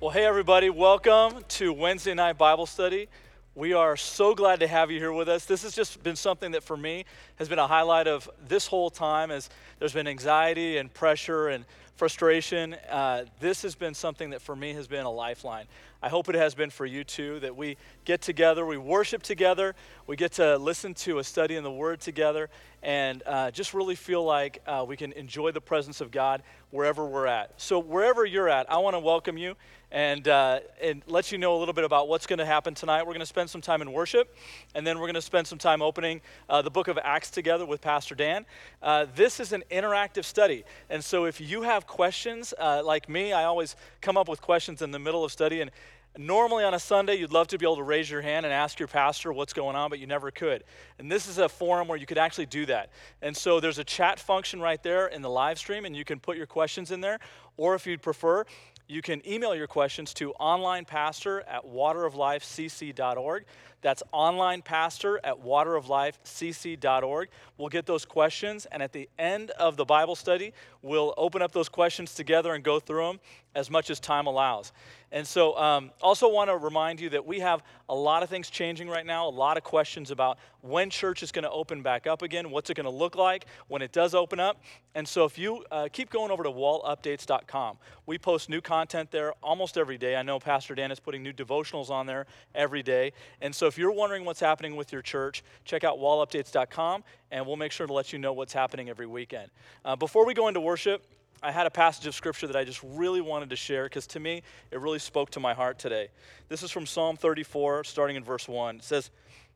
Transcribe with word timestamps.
Well, 0.00 0.08
hey, 0.08 0.24
everybody, 0.24 0.70
welcome 0.70 1.44
to 1.46 1.74
Wednesday 1.74 2.14
Night 2.14 2.38
Bible 2.38 2.64
Study. 2.64 3.08
We 3.54 3.74
are 3.74 3.98
so 3.98 4.34
glad 4.34 4.60
to 4.60 4.66
have 4.66 4.90
you 4.90 4.98
here 4.98 5.12
with 5.12 5.28
us. 5.28 5.44
This 5.44 5.62
has 5.62 5.74
just 5.74 6.02
been 6.02 6.16
something 6.16 6.52
that 6.52 6.62
for 6.62 6.74
me 6.74 7.04
has 7.36 7.50
been 7.50 7.58
a 7.58 7.66
highlight 7.66 8.08
of 8.08 8.26
this 8.48 8.66
whole 8.66 8.88
time 8.88 9.30
as 9.30 9.50
there's 9.78 9.92
been 9.92 10.06
anxiety 10.06 10.78
and 10.78 10.90
pressure 10.94 11.48
and 11.48 11.66
frustration. 11.96 12.76
Uh, 12.88 13.26
this 13.40 13.60
has 13.60 13.74
been 13.74 13.92
something 13.92 14.30
that 14.30 14.40
for 14.40 14.56
me 14.56 14.72
has 14.72 14.86
been 14.86 15.04
a 15.04 15.10
lifeline. 15.10 15.66
I 16.02 16.08
hope 16.08 16.30
it 16.30 16.34
has 16.34 16.54
been 16.54 16.70
for 16.70 16.86
you 16.86 17.04
too, 17.04 17.38
that 17.40 17.54
we 17.54 17.76
get 18.06 18.22
together, 18.22 18.64
we 18.64 18.78
worship 18.78 19.22
together, 19.22 19.74
we 20.06 20.16
get 20.16 20.32
to 20.32 20.56
listen 20.56 20.94
to 20.94 21.18
a 21.18 21.24
study 21.24 21.56
in 21.56 21.62
the 21.62 21.70
Word 21.70 22.00
together, 22.00 22.48
and 22.82 23.22
uh, 23.26 23.50
just 23.50 23.74
really 23.74 23.96
feel 23.96 24.24
like 24.24 24.62
uh, 24.66 24.82
we 24.88 24.96
can 24.96 25.12
enjoy 25.12 25.50
the 25.50 25.60
presence 25.60 26.00
of 26.00 26.10
God 26.10 26.42
wherever 26.70 27.04
we're 27.04 27.26
at. 27.26 27.60
So, 27.60 27.78
wherever 27.78 28.24
you're 28.24 28.48
at, 28.48 28.72
I 28.72 28.78
want 28.78 28.94
to 28.94 29.00
welcome 29.00 29.36
you 29.36 29.56
and, 29.92 30.28
uh, 30.28 30.60
and 30.82 31.02
let 31.06 31.32
you 31.32 31.38
know 31.38 31.56
a 31.56 31.58
little 31.58 31.74
bit 31.74 31.84
about 31.84 32.08
what's 32.08 32.26
going 32.26 32.38
to 32.38 32.46
happen 32.46 32.74
tonight. 32.74 33.02
We're 33.02 33.12
going 33.12 33.20
to 33.20 33.26
spend 33.26 33.50
some 33.50 33.60
time 33.60 33.82
in 33.82 33.92
worship, 33.92 34.34
and 34.74 34.86
then 34.86 34.98
we're 34.98 35.06
going 35.06 35.14
to 35.14 35.22
spend 35.22 35.46
some 35.46 35.58
time 35.58 35.82
opening 35.82 36.20
uh, 36.48 36.62
the 36.62 36.70
book 36.70 36.88
of 36.88 36.98
Acts 37.02 37.30
together 37.30 37.66
with 37.66 37.80
Pastor 37.80 38.14
Dan. 38.14 38.46
Uh, 38.82 39.06
this 39.14 39.40
is 39.40 39.52
an 39.52 39.64
interactive 39.70 40.24
study, 40.24 40.64
and 40.88 41.04
so 41.04 41.24
if 41.24 41.40
you 41.40 41.62
have 41.62 41.86
questions, 41.86 42.54
uh, 42.58 42.82
like 42.84 43.08
me, 43.08 43.32
I 43.32 43.44
always 43.44 43.76
come 44.00 44.16
up 44.16 44.28
with 44.28 44.40
questions 44.40 44.82
in 44.82 44.90
the 44.90 44.98
middle 44.98 45.24
of 45.24 45.32
study, 45.32 45.60
and 45.60 45.70
Normally 46.18 46.64
on 46.64 46.74
a 46.74 46.78
Sunday, 46.80 47.14
you'd 47.14 47.32
love 47.32 47.46
to 47.48 47.58
be 47.58 47.64
able 47.64 47.76
to 47.76 47.84
raise 47.84 48.10
your 48.10 48.20
hand 48.20 48.44
and 48.44 48.52
ask 48.52 48.80
your 48.80 48.88
pastor 48.88 49.32
what's 49.32 49.52
going 49.52 49.76
on, 49.76 49.90
but 49.90 50.00
you 50.00 50.08
never 50.08 50.32
could. 50.32 50.64
And 50.98 51.10
this 51.10 51.28
is 51.28 51.38
a 51.38 51.48
forum 51.48 51.86
where 51.86 51.96
you 51.96 52.04
could 52.04 52.18
actually 52.18 52.46
do 52.46 52.66
that. 52.66 52.90
And 53.22 53.36
so 53.36 53.60
there's 53.60 53.78
a 53.78 53.84
chat 53.84 54.18
function 54.18 54.60
right 54.60 54.82
there 54.82 55.06
in 55.06 55.22
the 55.22 55.30
live 55.30 55.56
stream, 55.56 55.84
and 55.84 55.94
you 55.94 56.04
can 56.04 56.18
put 56.18 56.36
your 56.36 56.46
questions 56.46 56.90
in 56.90 57.00
there. 57.00 57.20
Or 57.56 57.76
if 57.76 57.86
you'd 57.86 58.02
prefer, 58.02 58.44
you 58.90 59.02
can 59.02 59.22
email 59.26 59.54
your 59.54 59.68
questions 59.68 60.12
to 60.14 60.34
onlinepastor 60.40 61.42
at 61.46 61.64
wateroflifecc.org. 61.64 63.44
That's 63.82 64.02
onlinepastor 64.12 65.18
at 65.24 65.42
wateroflifecc.org. 65.42 67.28
We'll 67.56 67.68
get 67.68 67.86
those 67.86 68.04
questions, 68.04 68.66
and 68.66 68.82
at 68.82 68.92
the 68.92 69.08
end 69.18 69.50
of 69.52 69.76
the 69.76 69.84
Bible 69.84 70.16
study, 70.16 70.52
we'll 70.82 71.14
open 71.16 71.42
up 71.42 71.52
those 71.52 71.68
questions 71.68 72.14
together 72.14 72.54
and 72.54 72.64
go 72.64 72.80
through 72.80 73.06
them 73.06 73.20
as 73.54 73.70
much 73.70 73.90
as 73.90 73.98
time 73.98 74.26
allows. 74.26 74.72
And 75.12 75.26
so, 75.26 75.58
um, 75.58 75.90
also 76.00 76.32
want 76.32 76.50
to 76.50 76.56
remind 76.56 77.00
you 77.00 77.10
that 77.10 77.26
we 77.26 77.40
have 77.40 77.64
a 77.88 77.94
lot 77.94 78.22
of 78.22 78.30
things 78.30 78.48
changing 78.48 78.88
right 78.88 79.04
now, 79.04 79.26
a 79.26 79.30
lot 79.30 79.56
of 79.56 79.64
questions 79.64 80.12
about 80.12 80.38
when 80.60 80.88
church 80.88 81.24
is 81.24 81.32
going 81.32 81.42
to 81.42 81.50
open 81.50 81.82
back 81.82 82.06
up 82.06 82.22
again, 82.22 82.50
what's 82.50 82.70
it 82.70 82.74
going 82.74 82.84
to 82.84 82.90
look 82.90 83.16
like 83.16 83.46
when 83.66 83.82
it 83.82 83.90
does 83.90 84.14
open 84.14 84.38
up. 84.38 84.62
And 84.94 85.06
so, 85.08 85.24
if 85.24 85.36
you 85.36 85.64
uh, 85.72 85.88
keep 85.92 86.10
going 86.10 86.30
over 86.30 86.44
to 86.44 86.50
wallupdates.com, 86.50 87.78
we 88.06 88.18
post 88.18 88.48
new 88.48 88.60
content 88.60 89.10
there 89.10 89.32
almost 89.42 89.76
every 89.76 89.98
day. 89.98 90.14
I 90.14 90.22
know 90.22 90.38
Pastor 90.38 90.76
Dan 90.76 90.92
is 90.92 91.00
putting 91.00 91.24
new 91.24 91.32
devotionals 91.32 91.90
on 91.90 92.06
there 92.06 92.26
every 92.54 92.84
day. 92.84 93.12
And 93.40 93.52
so, 93.52 93.66
if 93.70 93.78
you're 93.78 93.92
wondering 93.92 94.24
what's 94.24 94.40
happening 94.40 94.74
with 94.74 94.92
your 94.92 95.00
church, 95.00 95.44
check 95.64 95.84
out 95.84 95.98
wallupdates.com, 95.98 97.04
and 97.30 97.46
we'll 97.46 97.56
make 97.56 97.70
sure 97.70 97.86
to 97.86 97.92
let 97.92 98.12
you 98.12 98.18
know 98.18 98.32
what's 98.32 98.52
happening 98.52 98.90
every 98.90 99.06
weekend. 99.06 99.48
Uh, 99.84 99.94
before 99.94 100.26
we 100.26 100.34
go 100.34 100.48
into 100.48 100.60
worship, 100.60 101.04
I 101.40 101.52
had 101.52 101.68
a 101.68 101.70
passage 101.70 102.04
of 102.08 102.16
scripture 102.16 102.48
that 102.48 102.56
I 102.56 102.64
just 102.64 102.82
really 102.82 103.20
wanted 103.20 103.50
to 103.50 103.56
share 103.56 103.84
because 103.84 104.08
to 104.08 104.18
me, 104.18 104.42
it 104.72 104.80
really 104.80 104.98
spoke 104.98 105.30
to 105.30 105.40
my 105.40 105.54
heart 105.54 105.78
today. 105.78 106.08
This 106.48 106.64
is 106.64 106.72
from 106.72 106.84
Psalm 106.84 107.16
34, 107.16 107.84
starting 107.84 108.16
in 108.16 108.24
verse 108.24 108.48
1. 108.48 108.76
It 108.78 108.82
says, 108.82 109.12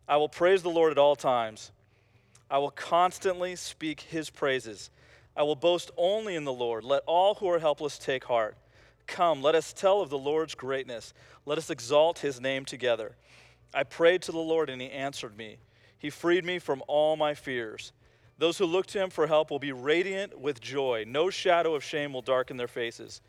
I 0.06 0.16
will 0.16 0.28
praise 0.28 0.62
the 0.62 0.70
Lord 0.70 0.92
at 0.92 0.98
all 0.98 1.16
times. 1.16 1.72
I 2.48 2.58
will 2.58 2.70
constantly 2.70 3.56
speak 3.56 4.02
his 4.02 4.30
praises. 4.30 4.90
I 5.36 5.42
will 5.42 5.56
boast 5.56 5.90
only 5.96 6.36
in 6.36 6.44
the 6.44 6.52
Lord. 6.52 6.84
Let 6.84 7.02
all 7.06 7.34
who 7.34 7.48
are 7.50 7.58
helpless 7.58 7.98
take 7.98 8.24
heart. 8.24 8.56
Come, 9.08 9.42
let 9.42 9.56
us 9.56 9.72
tell 9.72 10.00
of 10.00 10.08
the 10.08 10.18
Lord's 10.18 10.54
greatness. 10.54 11.12
Let 11.46 11.58
us 11.58 11.68
exalt 11.68 12.20
his 12.20 12.40
name 12.40 12.64
together. 12.64 13.16
I 13.72 13.84
prayed 13.84 14.22
to 14.22 14.32
the 14.32 14.38
Lord, 14.38 14.68
and 14.70 14.80
he 14.80 14.90
answered 14.90 15.36
me. 15.36 15.58
He 15.98 16.10
freed 16.10 16.44
me 16.44 16.58
from 16.58 16.82
all 16.86 17.16
my 17.16 17.34
fears. 17.34 17.92
Those 18.36 18.58
who 18.58 18.66
look 18.66 18.86
to 18.86 19.02
him 19.02 19.10
for 19.10 19.26
help 19.26 19.50
will 19.50 19.58
be 19.58 19.72
radiant 19.72 20.38
with 20.38 20.60
joy. 20.60 21.04
No 21.06 21.30
shadow 21.30 21.74
of 21.74 21.84
shame 21.84 22.12
will 22.12 22.22
darken 22.22 22.56
their 22.56 22.68
faces. 22.68 23.20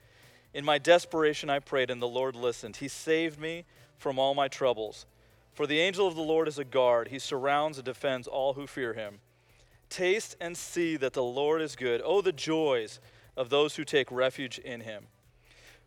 In 0.54 0.66
my 0.66 0.78
desperation, 0.78 1.50
I 1.50 1.60
prayed, 1.60 1.90
and 1.90 2.02
the 2.02 2.08
Lord 2.08 2.36
listened. 2.36 2.78
He 2.78 2.88
saved 2.88 3.40
me 3.40 3.66
from 3.98 4.18
all 4.18 4.34
my 4.34 4.48
troubles. 4.48 5.06
For 5.54 5.68
the 5.68 5.80
angel 5.80 6.08
of 6.08 6.16
the 6.16 6.22
Lord 6.22 6.48
is 6.48 6.60
a 6.60 6.66
guard, 6.66 7.08
he 7.08 7.20
surrounds 7.20 7.78
and 7.78 7.86
defends 7.86 8.28
all 8.28 8.54
who 8.54 8.68
fear 8.68 8.94
him. 8.94 9.20
Taste 9.90 10.36
and 10.42 10.58
see 10.58 10.98
that 10.98 11.14
the 11.14 11.24
Lord 11.24 11.62
is 11.62 11.76
good. 11.76 12.02
Oh, 12.04 12.22
the 12.22 12.34
joys 12.34 13.00
of 13.38 13.50
those 13.50 13.76
who 13.76 13.86
take 13.86 14.12
refuge 14.12 14.60
in 14.60 14.82
him. 14.82 15.08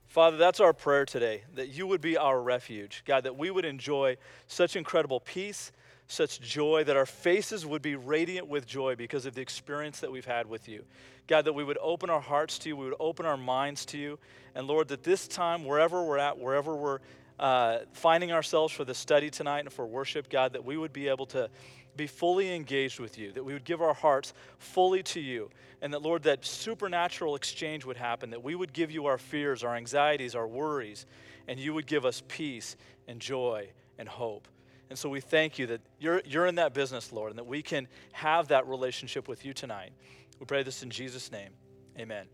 Father, 0.09 0.37
that's 0.37 0.59
our 0.59 0.73
prayer 0.73 1.05
today, 1.05 1.43
that 1.55 1.69
you 1.69 1.87
would 1.87 2.01
be 2.01 2.17
our 2.17 2.41
refuge. 2.41 3.03
God, 3.07 3.25
that 3.25 3.37
we 3.37 3.51
would 3.51 3.65
enjoy 3.65 4.17
such 4.47 4.75
incredible 4.75 5.21
peace 5.21 5.71
such 6.09 6.41
joy, 6.41 6.83
that 6.85 6.97
our 6.97 7.07
faces 7.07 7.67
would 7.67 7.83
be 7.83 7.95
radiant 7.95 8.49
with 8.49 8.67
joy 8.67 8.97
because 8.97 9.27
of 9.27 9.35
the 9.35 9.43
experience 9.43 10.01
that 10.01 10.11
we've 10.11 10.25
had 10.25 10.49
with 10.49 10.67
you. 10.67 10.85
God, 11.27 11.45
that 11.45 11.53
we 11.53 11.63
would 11.63 11.79
open 11.83 12.09
our 12.09 12.21
hearts 12.21 12.59
to 12.61 12.71
you, 12.71 12.77
we 12.77 12.87
would 12.87 12.97
open 12.99 13.27
our 13.27 13.37
minds 13.37 13.85
to 13.87 13.99
you. 13.99 14.19
And 14.55 14.67
Lord, 14.67 14.89
that 14.89 15.03
this 15.03 15.29
time, 15.29 15.67
wherever 15.67 16.03
we're 16.03 16.19
at, 16.19 16.39
wherever 16.39 16.75
we're 16.75 17.01
uh, 17.39 17.81
finding 17.93 18.33
ourselves 18.33 18.73
for 18.73 18.85
the 18.85 18.95
study 18.95 19.29
tonight 19.29 19.61
and 19.61 19.73
for 19.73 19.87
worship, 19.87 20.31
God, 20.31 20.55
that 20.55 20.65
we 20.65 20.79
would 20.79 20.95
be 20.95 21.09
able 21.09 21.27
to 21.27 21.51
be 21.99 22.07
fully 22.07 22.55
engaged 22.55 22.99
with 22.99 23.19
you, 23.19 23.33
that 23.33 23.45
we 23.45 23.53
would 23.53 23.65
give 23.65 23.83
our 23.83 23.93
hearts 23.93 24.33
fully 24.59 25.03
to 25.03 25.21
you, 25.21 25.51
and 25.83 25.93
that, 25.93 26.01
Lord, 26.01 26.23
that 26.23 26.45
supernatural 26.47 27.35
exchange 27.35 27.85
would 27.85 27.99
happen, 27.99 28.31
that 28.31 28.43
we 28.43 28.55
would 28.55 28.73
give 28.73 28.91
you 28.91 29.05
our 29.05 29.19
fears, 29.19 29.63
our 29.63 29.77
anxieties, 29.77 30.35
our 30.35 30.49
worries, 30.49 31.05
and 31.47 31.61
you 31.61 31.75
would 31.75 31.87
give 31.87 32.07
us 32.07 32.23
peace 32.27 32.77
and 33.07 33.21
joy 33.21 33.69
and 33.99 34.09
hope. 34.09 34.49
And 34.91 34.99
so 34.99 35.11
we 35.11 35.21
thank 35.21 35.59
you 35.59 35.67
that 35.67 35.83
you're, 35.99 36.23
you're 36.25 36.47
in 36.47 36.55
that 36.55 36.73
business, 36.73 37.13
Lord, 37.13 37.31
and 37.31 37.39
that 37.39 37.47
we 37.47 37.61
can 37.61 37.89
have 38.13 38.49
that 38.49 38.67
relationship 38.67 39.29
with 39.29 39.45
you 39.45 39.53
tonight. 39.53 39.93
We 40.41 40.47
pray 40.47 40.63
this 40.63 40.83
in 40.83 40.91
Jesus' 40.91 41.31
name. 41.31 41.51
Amen. 41.99 42.27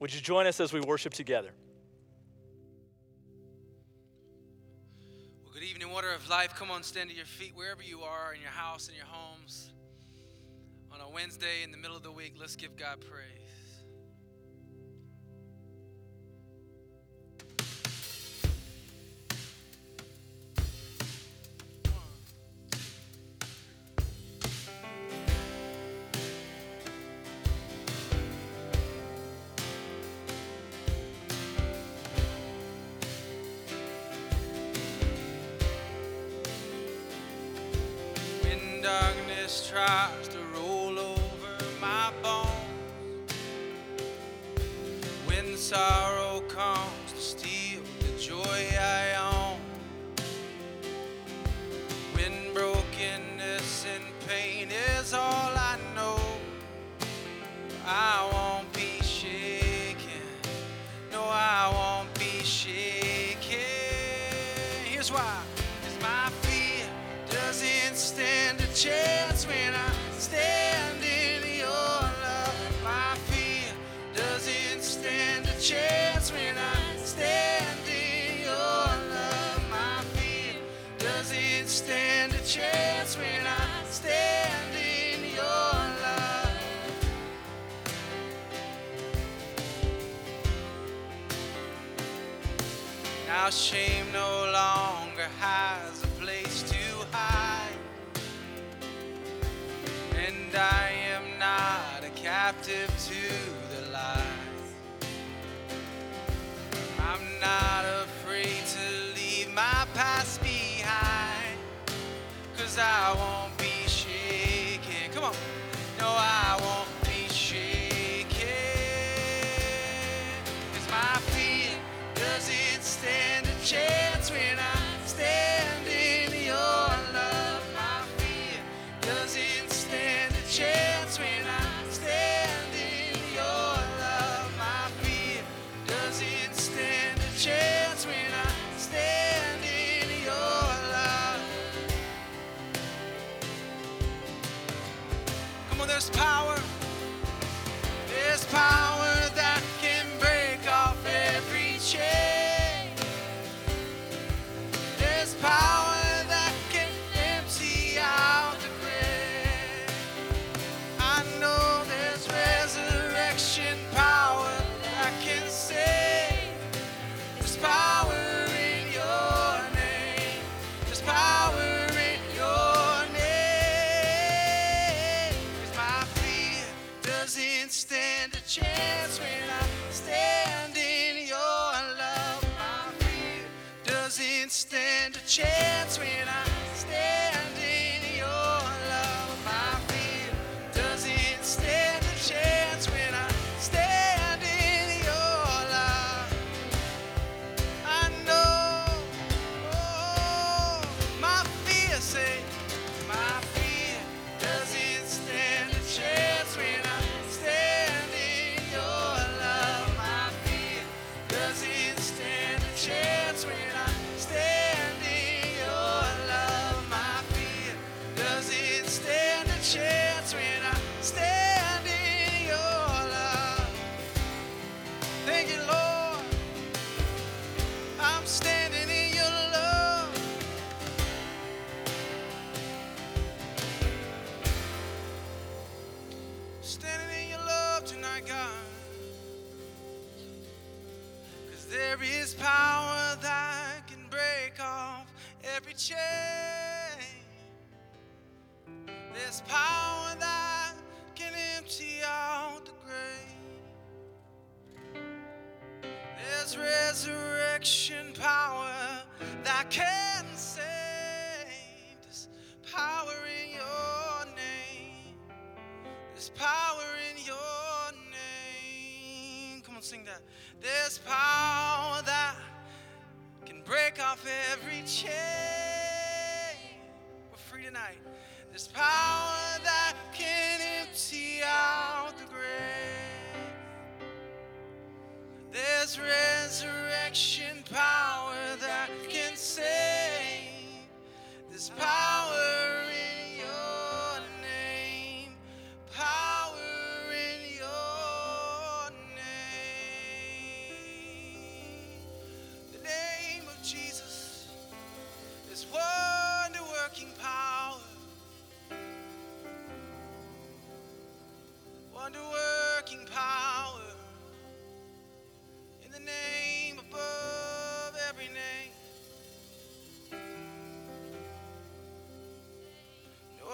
Would 0.00 0.14
you 0.14 0.20
join 0.20 0.46
us 0.46 0.58
as 0.60 0.72
we 0.72 0.80
worship 0.80 1.12
together? 1.12 1.50
Good 5.62 5.68
evening, 5.68 5.92
Water 5.92 6.10
of 6.10 6.28
Life. 6.28 6.56
Come 6.56 6.72
on, 6.72 6.82
stand 6.82 7.08
to 7.10 7.14
your 7.14 7.24
feet 7.24 7.52
wherever 7.54 7.84
you 7.84 8.00
are, 8.00 8.34
in 8.34 8.40
your 8.40 8.50
house, 8.50 8.88
in 8.88 8.96
your 8.96 9.06
homes. 9.06 9.70
On 10.92 11.00
a 11.00 11.08
Wednesday 11.08 11.62
in 11.62 11.70
the 11.70 11.76
middle 11.76 11.96
of 11.96 12.02
the 12.02 12.10
week, 12.10 12.34
let's 12.36 12.56
give 12.56 12.76
God 12.76 12.98
praise. 13.00 13.41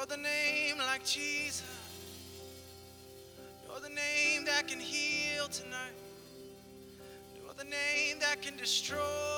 the 0.09 0.17
name 0.17 0.79
like 0.79 1.05
Jesus. 1.05 1.63
You're 3.67 3.81
the 3.81 3.95
name 3.95 4.47
that 4.47 4.67
can 4.67 4.81
heal 4.81 5.49
tonight. 5.49 5.93
You're 7.37 7.55
the 7.55 7.65
name 7.65 8.19
that 8.21 8.41
can 8.41 8.57
destroy. 8.57 9.38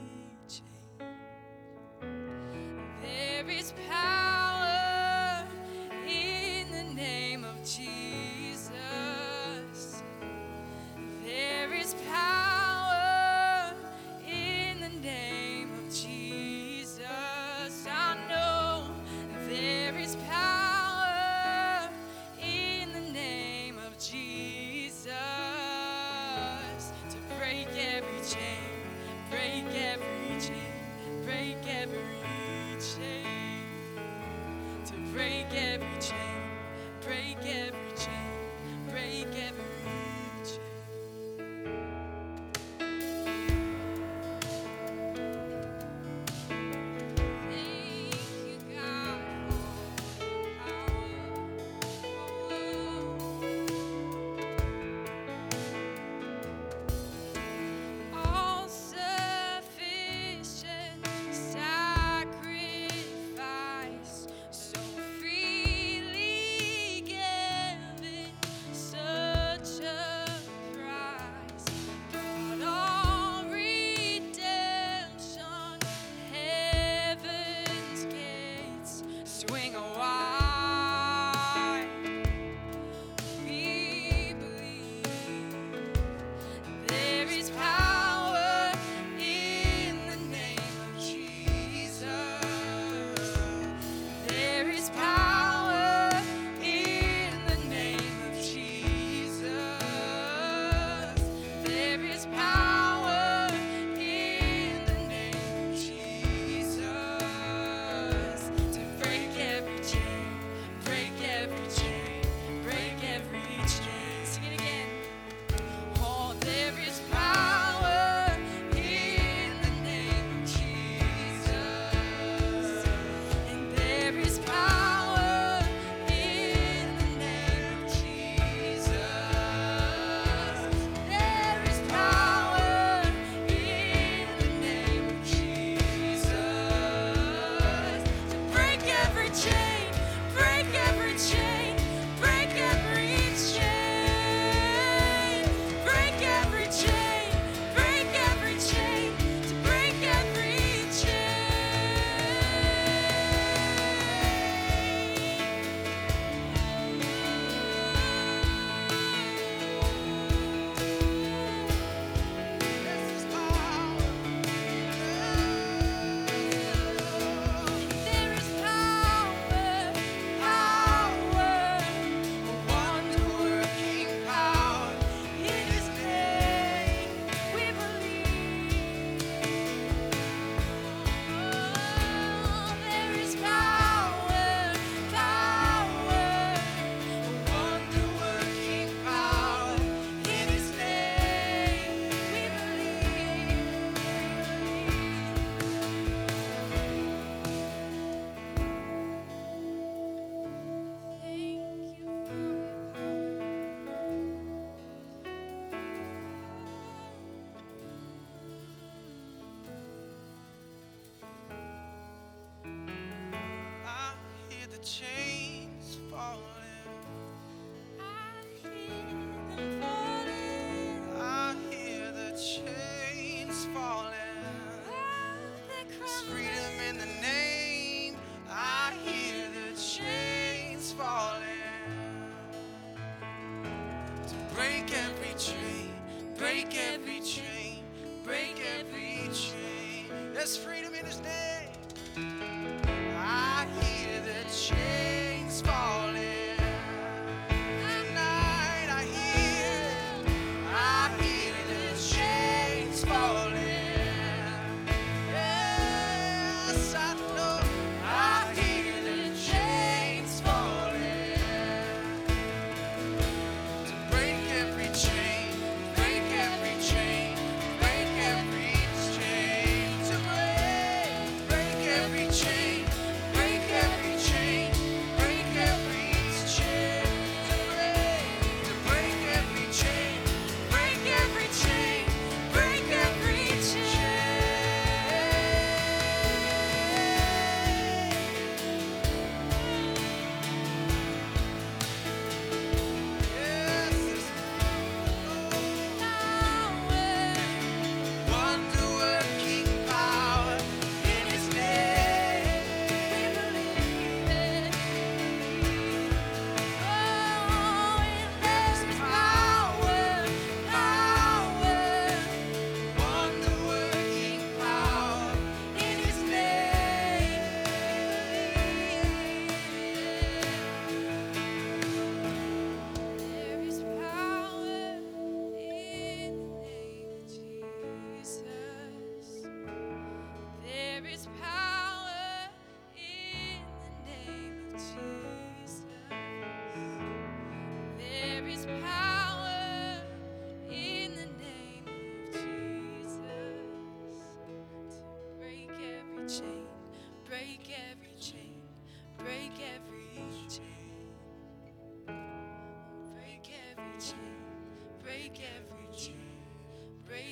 his 3.51 3.73
power. 3.89 4.00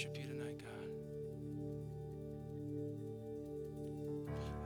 worship 0.00 0.16
you 0.16 0.24
tonight, 0.28 0.58
God. 0.58 0.88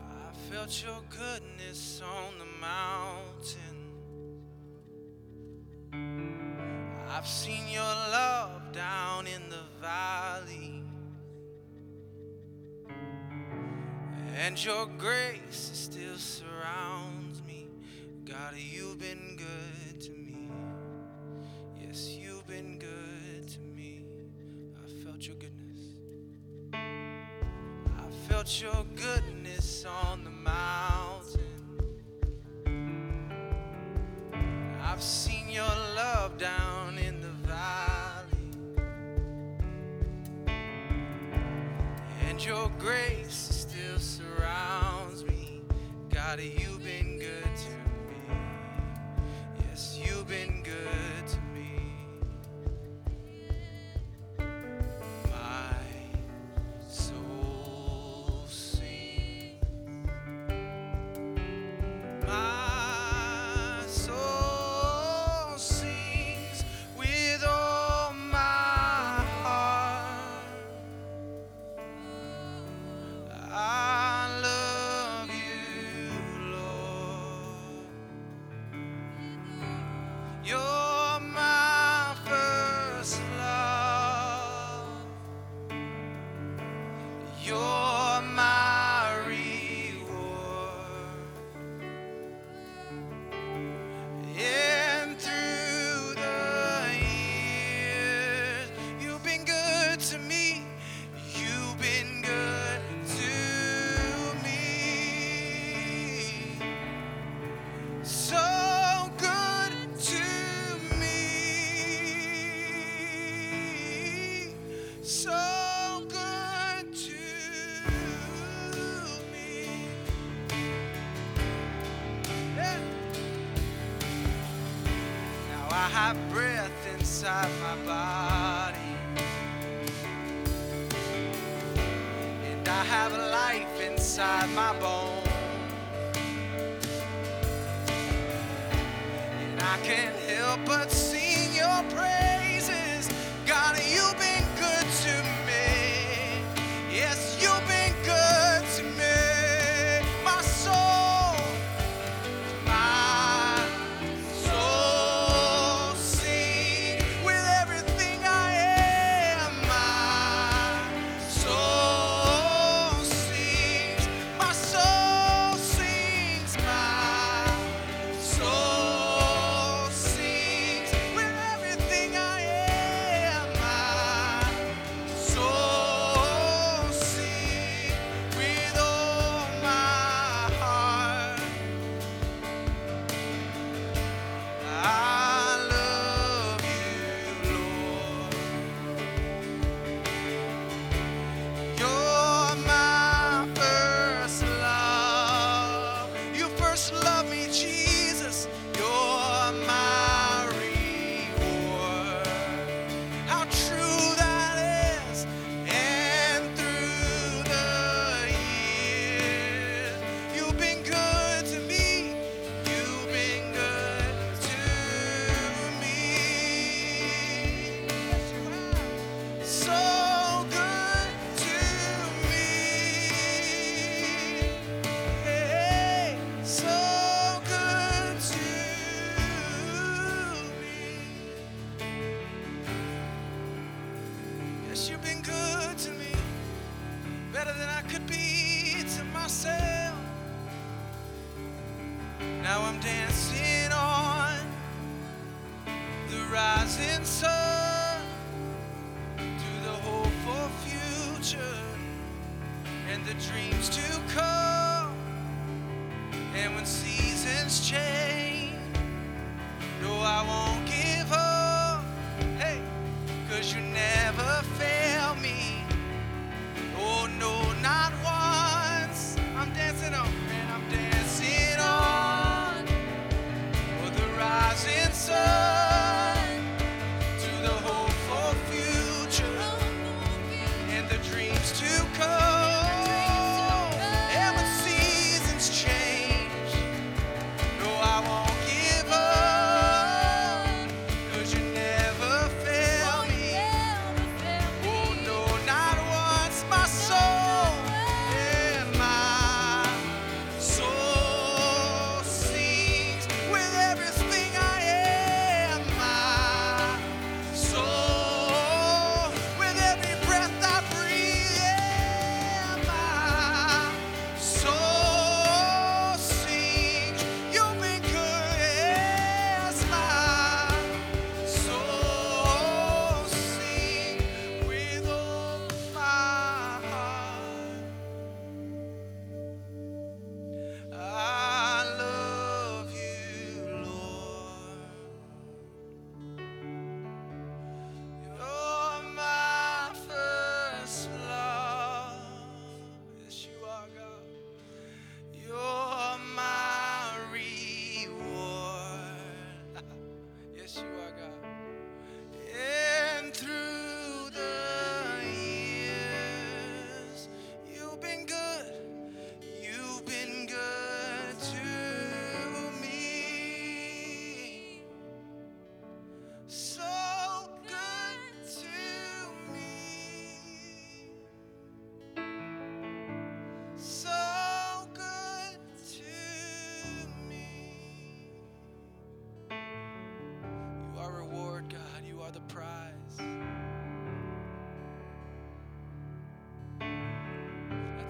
I 0.00 0.32
felt 0.52 0.82
your 0.84 1.02
goodness 1.10 2.00
on 2.04 2.38
the 2.38 2.46
mountain. 2.60 3.80
I've 7.08 7.26
seen 7.26 7.68
your 7.68 7.82
love 7.82 8.72
down 8.72 9.26
in 9.26 9.48
the 9.50 9.64
valley. 9.80 10.84
And 14.36 14.64
your 14.64 14.86
grace 14.98 15.70
is 15.72 15.78
still 15.78 16.16
surrounding. 16.16 16.53
your 28.62 28.83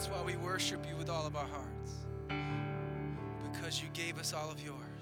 That's 0.04 0.18
why 0.18 0.22
we 0.22 0.36
worship 0.36 0.84
you 0.86 0.94
with 0.98 1.08
all 1.08 1.26
of 1.26 1.34
our 1.34 1.46
hearts, 1.46 2.04
because 3.50 3.82
you 3.82 3.88
gave 3.94 4.18
us 4.18 4.34
all 4.34 4.50
of 4.50 4.62
yours. 4.62 4.93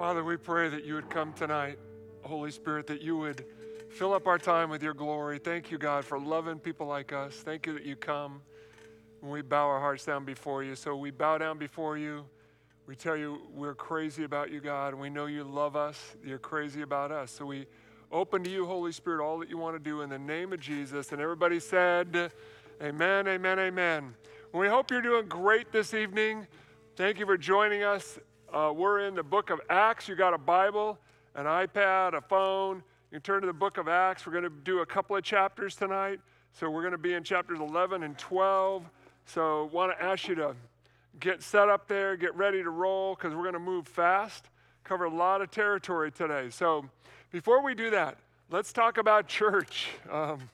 Father, 0.00 0.24
we 0.24 0.38
pray 0.38 0.70
that 0.70 0.86
you 0.86 0.94
would 0.94 1.10
come 1.10 1.30
tonight, 1.34 1.78
Holy 2.22 2.50
Spirit, 2.50 2.86
that 2.86 3.02
you 3.02 3.18
would 3.18 3.44
fill 3.90 4.14
up 4.14 4.26
our 4.26 4.38
time 4.38 4.70
with 4.70 4.82
your 4.82 4.94
glory. 4.94 5.38
Thank 5.38 5.70
you, 5.70 5.76
God, 5.76 6.06
for 6.06 6.18
loving 6.18 6.58
people 6.58 6.86
like 6.86 7.12
us. 7.12 7.34
Thank 7.34 7.66
you 7.66 7.74
that 7.74 7.84
you 7.84 7.96
come 7.96 8.40
and 9.20 9.30
we 9.30 9.42
bow 9.42 9.66
our 9.66 9.78
hearts 9.78 10.06
down 10.06 10.24
before 10.24 10.64
you. 10.64 10.74
So 10.74 10.96
we 10.96 11.10
bow 11.10 11.36
down 11.36 11.58
before 11.58 11.98
you. 11.98 12.24
We 12.86 12.96
tell 12.96 13.14
you 13.14 13.42
we're 13.52 13.74
crazy 13.74 14.24
about 14.24 14.50
you, 14.50 14.60
God, 14.60 14.94
and 14.94 15.02
we 15.02 15.10
know 15.10 15.26
you 15.26 15.44
love 15.44 15.76
us. 15.76 16.16
You're 16.24 16.38
crazy 16.38 16.80
about 16.80 17.12
us. 17.12 17.30
So 17.30 17.44
we 17.44 17.66
open 18.10 18.42
to 18.44 18.48
you, 18.48 18.64
Holy 18.64 18.92
Spirit, 18.92 19.22
all 19.22 19.38
that 19.40 19.50
you 19.50 19.58
want 19.58 19.76
to 19.76 19.78
do 19.78 20.00
in 20.00 20.08
the 20.08 20.18
name 20.18 20.54
of 20.54 20.60
Jesus. 20.60 21.12
And 21.12 21.20
everybody 21.20 21.60
said, 21.60 22.32
Amen, 22.82 23.28
amen, 23.28 23.58
amen. 23.58 24.14
We 24.54 24.66
hope 24.66 24.90
you're 24.90 25.02
doing 25.02 25.26
great 25.26 25.72
this 25.72 25.92
evening. 25.92 26.46
Thank 26.96 27.18
you 27.18 27.26
for 27.26 27.36
joining 27.36 27.82
us. 27.82 28.18
Uh, 28.52 28.72
we're 28.74 29.06
in 29.06 29.14
the 29.14 29.22
book 29.22 29.50
of 29.50 29.60
Acts. 29.70 30.08
You 30.08 30.16
got 30.16 30.34
a 30.34 30.38
Bible, 30.38 30.98
an 31.36 31.46
iPad, 31.46 32.14
a 32.14 32.20
phone. 32.20 32.82
You 33.12 33.20
turn 33.20 33.42
to 33.42 33.46
the 33.46 33.52
book 33.52 33.78
of 33.78 33.86
Acts. 33.86 34.26
We're 34.26 34.32
going 34.32 34.44
to 34.44 34.50
do 34.50 34.80
a 34.80 34.86
couple 34.86 35.14
of 35.14 35.22
chapters 35.22 35.76
tonight. 35.76 36.18
So 36.52 36.68
we're 36.68 36.82
going 36.82 36.92
to 36.92 36.98
be 36.98 37.14
in 37.14 37.22
chapters 37.22 37.60
11 37.60 38.02
and 38.02 38.18
12. 38.18 38.84
So 39.26 39.70
want 39.72 39.96
to 39.96 40.04
ask 40.04 40.26
you 40.26 40.34
to 40.34 40.56
get 41.20 41.44
set 41.44 41.68
up 41.68 41.86
there, 41.86 42.16
get 42.16 42.34
ready 42.34 42.60
to 42.60 42.70
roll 42.70 43.14
because 43.14 43.36
we're 43.36 43.42
going 43.42 43.52
to 43.52 43.60
move 43.60 43.86
fast, 43.86 44.46
cover 44.82 45.04
a 45.04 45.14
lot 45.14 45.42
of 45.42 45.52
territory 45.52 46.10
today. 46.10 46.50
So 46.50 46.84
before 47.30 47.62
we 47.62 47.76
do 47.76 47.90
that, 47.90 48.18
let's 48.50 48.72
talk 48.72 48.98
about 48.98 49.28
church. 49.28 49.90
Um, 50.10 50.50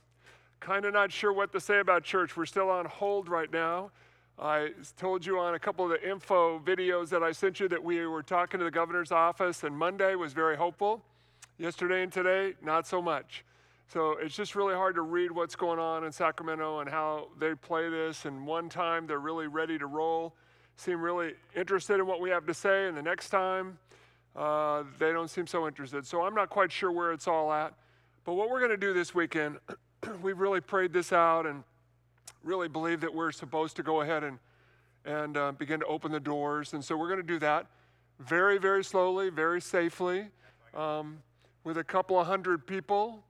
kind 0.61 0.85
of 0.85 0.92
not 0.92 1.11
sure 1.11 1.32
what 1.32 1.50
to 1.52 1.61
say 1.61 1.78
about 1.78 2.04
church. 2.04 2.37
We're 2.37 2.44
still 2.44 2.68
on 2.68 2.85
hold 2.85 3.30
right 3.30 3.50
now 3.50 3.90
I 4.38 4.72
told 4.99 5.25
you 5.25 5.38
on 5.38 5.55
a 5.55 5.59
couple 5.59 5.87
of 5.87 5.90
the 5.90 6.09
info 6.09 6.59
videos 6.59 7.09
that 7.09 7.22
I 7.22 7.33
sent 7.33 7.59
you 7.59 7.68
that 7.68 7.83
we 7.83 8.07
were 8.07 8.22
talking 8.22 8.59
to 8.59 8.64
the 8.64 8.70
governor's 8.70 9.11
office, 9.11 9.64
and 9.64 9.77
Monday 9.77 10.14
was 10.14 10.35
very 10.35 10.57
hopeful. 10.57 11.03
Yesterday 11.59 12.03
and 12.03 12.12
today, 12.12 12.55
not 12.62 12.87
so 12.87 13.01
much. 13.01 13.46
So 13.88 14.18
it's 14.20 14.37
just 14.37 14.55
really 14.55 14.75
hard 14.75 14.94
to 14.96 15.03
read 15.03 15.33
what's 15.33 15.57
going 15.57 15.79
on 15.79 16.05
in 16.05 16.12
Sacramento 16.12 16.81
and 16.81 16.90
how 16.90 17.29
they 17.38 17.55
play 17.55 17.88
this. 17.88 18.27
And 18.27 18.46
one 18.46 18.68
time 18.68 19.07
they're 19.07 19.20
really 19.20 19.46
ready 19.46 19.79
to 19.79 19.87
roll, 19.87 20.35
seem 20.77 21.01
really 21.01 21.33
interested 21.55 21.94
in 21.94 22.07
what 22.07 22.20
we 22.20 22.29
have 22.29 22.44
to 22.46 22.55
say, 22.55 22.88
and 22.88 22.96
the 22.96 23.03
next 23.03 23.31
time 23.31 23.79
uh, 24.35 24.83
they 24.99 25.12
don't 25.12 25.31
seem 25.31 25.46
so 25.46 25.66
interested. 25.66 26.07
So 26.07 26.22
I'm 26.22 26.35
not 26.35 26.51
quite 26.51 26.70
sure 26.70 26.92
where 26.92 27.12
it's 27.12 27.27
all 27.27 27.51
at. 27.55 27.72
But 28.27 28.35
what 28.35 28.51
we're 28.51 28.59
going 28.59 28.72
to 28.72 28.77
do 28.77 28.92
this 28.92 29.14
weekend, 29.14 29.59
we've 30.22 30.38
really 30.38 30.61
prayed 30.61 30.92
this 30.92 31.11
out 31.11 31.46
and 31.46 31.62
really 32.46 32.68
believe 32.68 33.00
that 33.00 33.12
we're 33.12 33.32
supposed 33.32 33.76
to 33.76 33.82
go 33.82 34.00
ahead 34.00 34.24
and, 34.24 34.38
and 35.04 35.37
uh, 35.37 35.52
begin 35.52 35.80
to 35.80 35.87
open 35.87 36.12
the 36.12 36.20
doors. 36.20 36.72
And 36.72 36.82
so 36.82 36.96
we're 36.96 37.09
going 37.09 37.20
to 37.20 37.26
do 37.26 37.40
that 37.40 37.66
very, 38.20 38.56
very 38.56 38.85
slowly, 38.85 39.28
very 39.28 39.61
safely. 39.61 40.28
Um, 40.74 41.18
with 41.66 41.78
a 41.78 41.85
couple 41.85 42.20
of 42.20 42.28
hundred 42.28 42.64
people 42.64 43.24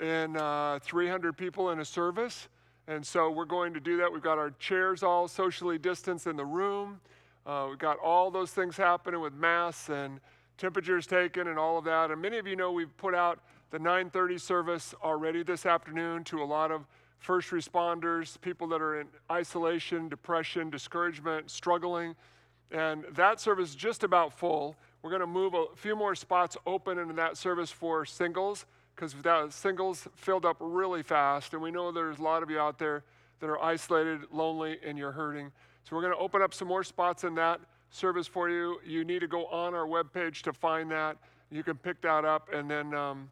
and 0.00 0.36
uh, 0.36 0.78
300 0.78 1.36
people 1.36 1.70
in 1.70 1.80
a 1.80 1.84
service. 1.84 2.46
And 2.86 3.04
so 3.04 3.32
we're 3.32 3.46
going 3.46 3.74
to 3.74 3.80
do 3.80 3.96
that. 3.96 4.12
We've 4.12 4.22
got 4.22 4.38
our 4.38 4.52
chairs 4.60 5.02
all 5.02 5.26
socially 5.26 5.76
distanced 5.76 6.28
in 6.28 6.36
the 6.36 6.44
room. 6.44 7.00
Uh, 7.44 7.66
we've 7.68 7.78
got 7.78 7.98
all 7.98 8.30
those 8.30 8.52
things 8.52 8.76
happening 8.76 9.20
with 9.20 9.34
masks 9.34 9.88
and 9.88 10.20
temperatures 10.56 11.08
taken 11.08 11.48
and 11.48 11.58
all 11.58 11.76
of 11.76 11.84
that. 11.86 12.12
And 12.12 12.22
many 12.22 12.38
of 12.38 12.46
you 12.46 12.54
know 12.54 12.70
we've 12.70 12.96
put 12.96 13.12
out 13.12 13.40
the 13.72 13.78
9:30 13.78 14.40
service 14.40 14.94
already 15.02 15.42
this 15.42 15.66
afternoon 15.66 16.22
to 16.24 16.44
a 16.44 16.44
lot 16.44 16.70
of 16.70 16.86
first 17.24 17.50
responders, 17.50 18.38
people 18.42 18.66
that 18.68 18.82
are 18.82 19.00
in 19.00 19.06
isolation, 19.32 20.10
depression, 20.10 20.68
discouragement, 20.68 21.50
struggling. 21.50 22.14
And 22.70 23.04
that 23.12 23.40
service 23.40 23.70
is 23.70 23.74
just 23.74 24.04
about 24.04 24.38
full. 24.38 24.76
We're 25.00 25.08
going 25.08 25.20
to 25.20 25.26
move 25.26 25.54
a 25.54 25.64
few 25.74 25.96
more 25.96 26.14
spots 26.14 26.54
open 26.66 26.98
into 26.98 27.14
that 27.14 27.38
service 27.38 27.70
for 27.70 28.04
singles 28.04 28.66
because 28.94 29.14
that 29.22 29.54
singles 29.54 30.06
filled 30.14 30.44
up 30.44 30.58
really 30.60 31.02
fast. 31.02 31.54
And 31.54 31.62
we 31.62 31.70
know 31.70 31.90
there's 31.90 32.18
a 32.18 32.22
lot 32.22 32.42
of 32.42 32.50
you 32.50 32.58
out 32.58 32.78
there 32.78 33.04
that 33.40 33.48
are 33.48 33.62
isolated, 33.62 34.20
lonely, 34.30 34.76
and 34.84 34.98
you're 34.98 35.12
hurting. 35.12 35.50
So 35.84 35.96
we're 35.96 36.02
going 36.02 36.12
to 36.12 36.18
open 36.18 36.42
up 36.42 36.52
some 36.52 36.68
more 36.68 36.84
spots 36.84 37.24
in 37.24 37.34
that 37.36 37.58
service 37.88 38.26
for 38.26 38.50
you. 38.50 38.80
You 38.84 39.02
need 39.02 39.20
to 39.20 39.28
go 39.28 39.46
on 39.46 39.74
our 39.74 39.86
webpage 39.86 40.42
to 40.42 40.52
find 40.52 40.90
that. 40.90 41.16
You 41.50 41.62
can 41.62 41.76
pick 41.76 42.02
that 42.02 42.26
up 42.26 42.52
and 42.52 42.70
then 42.70 42.92
um, 42.92 43.30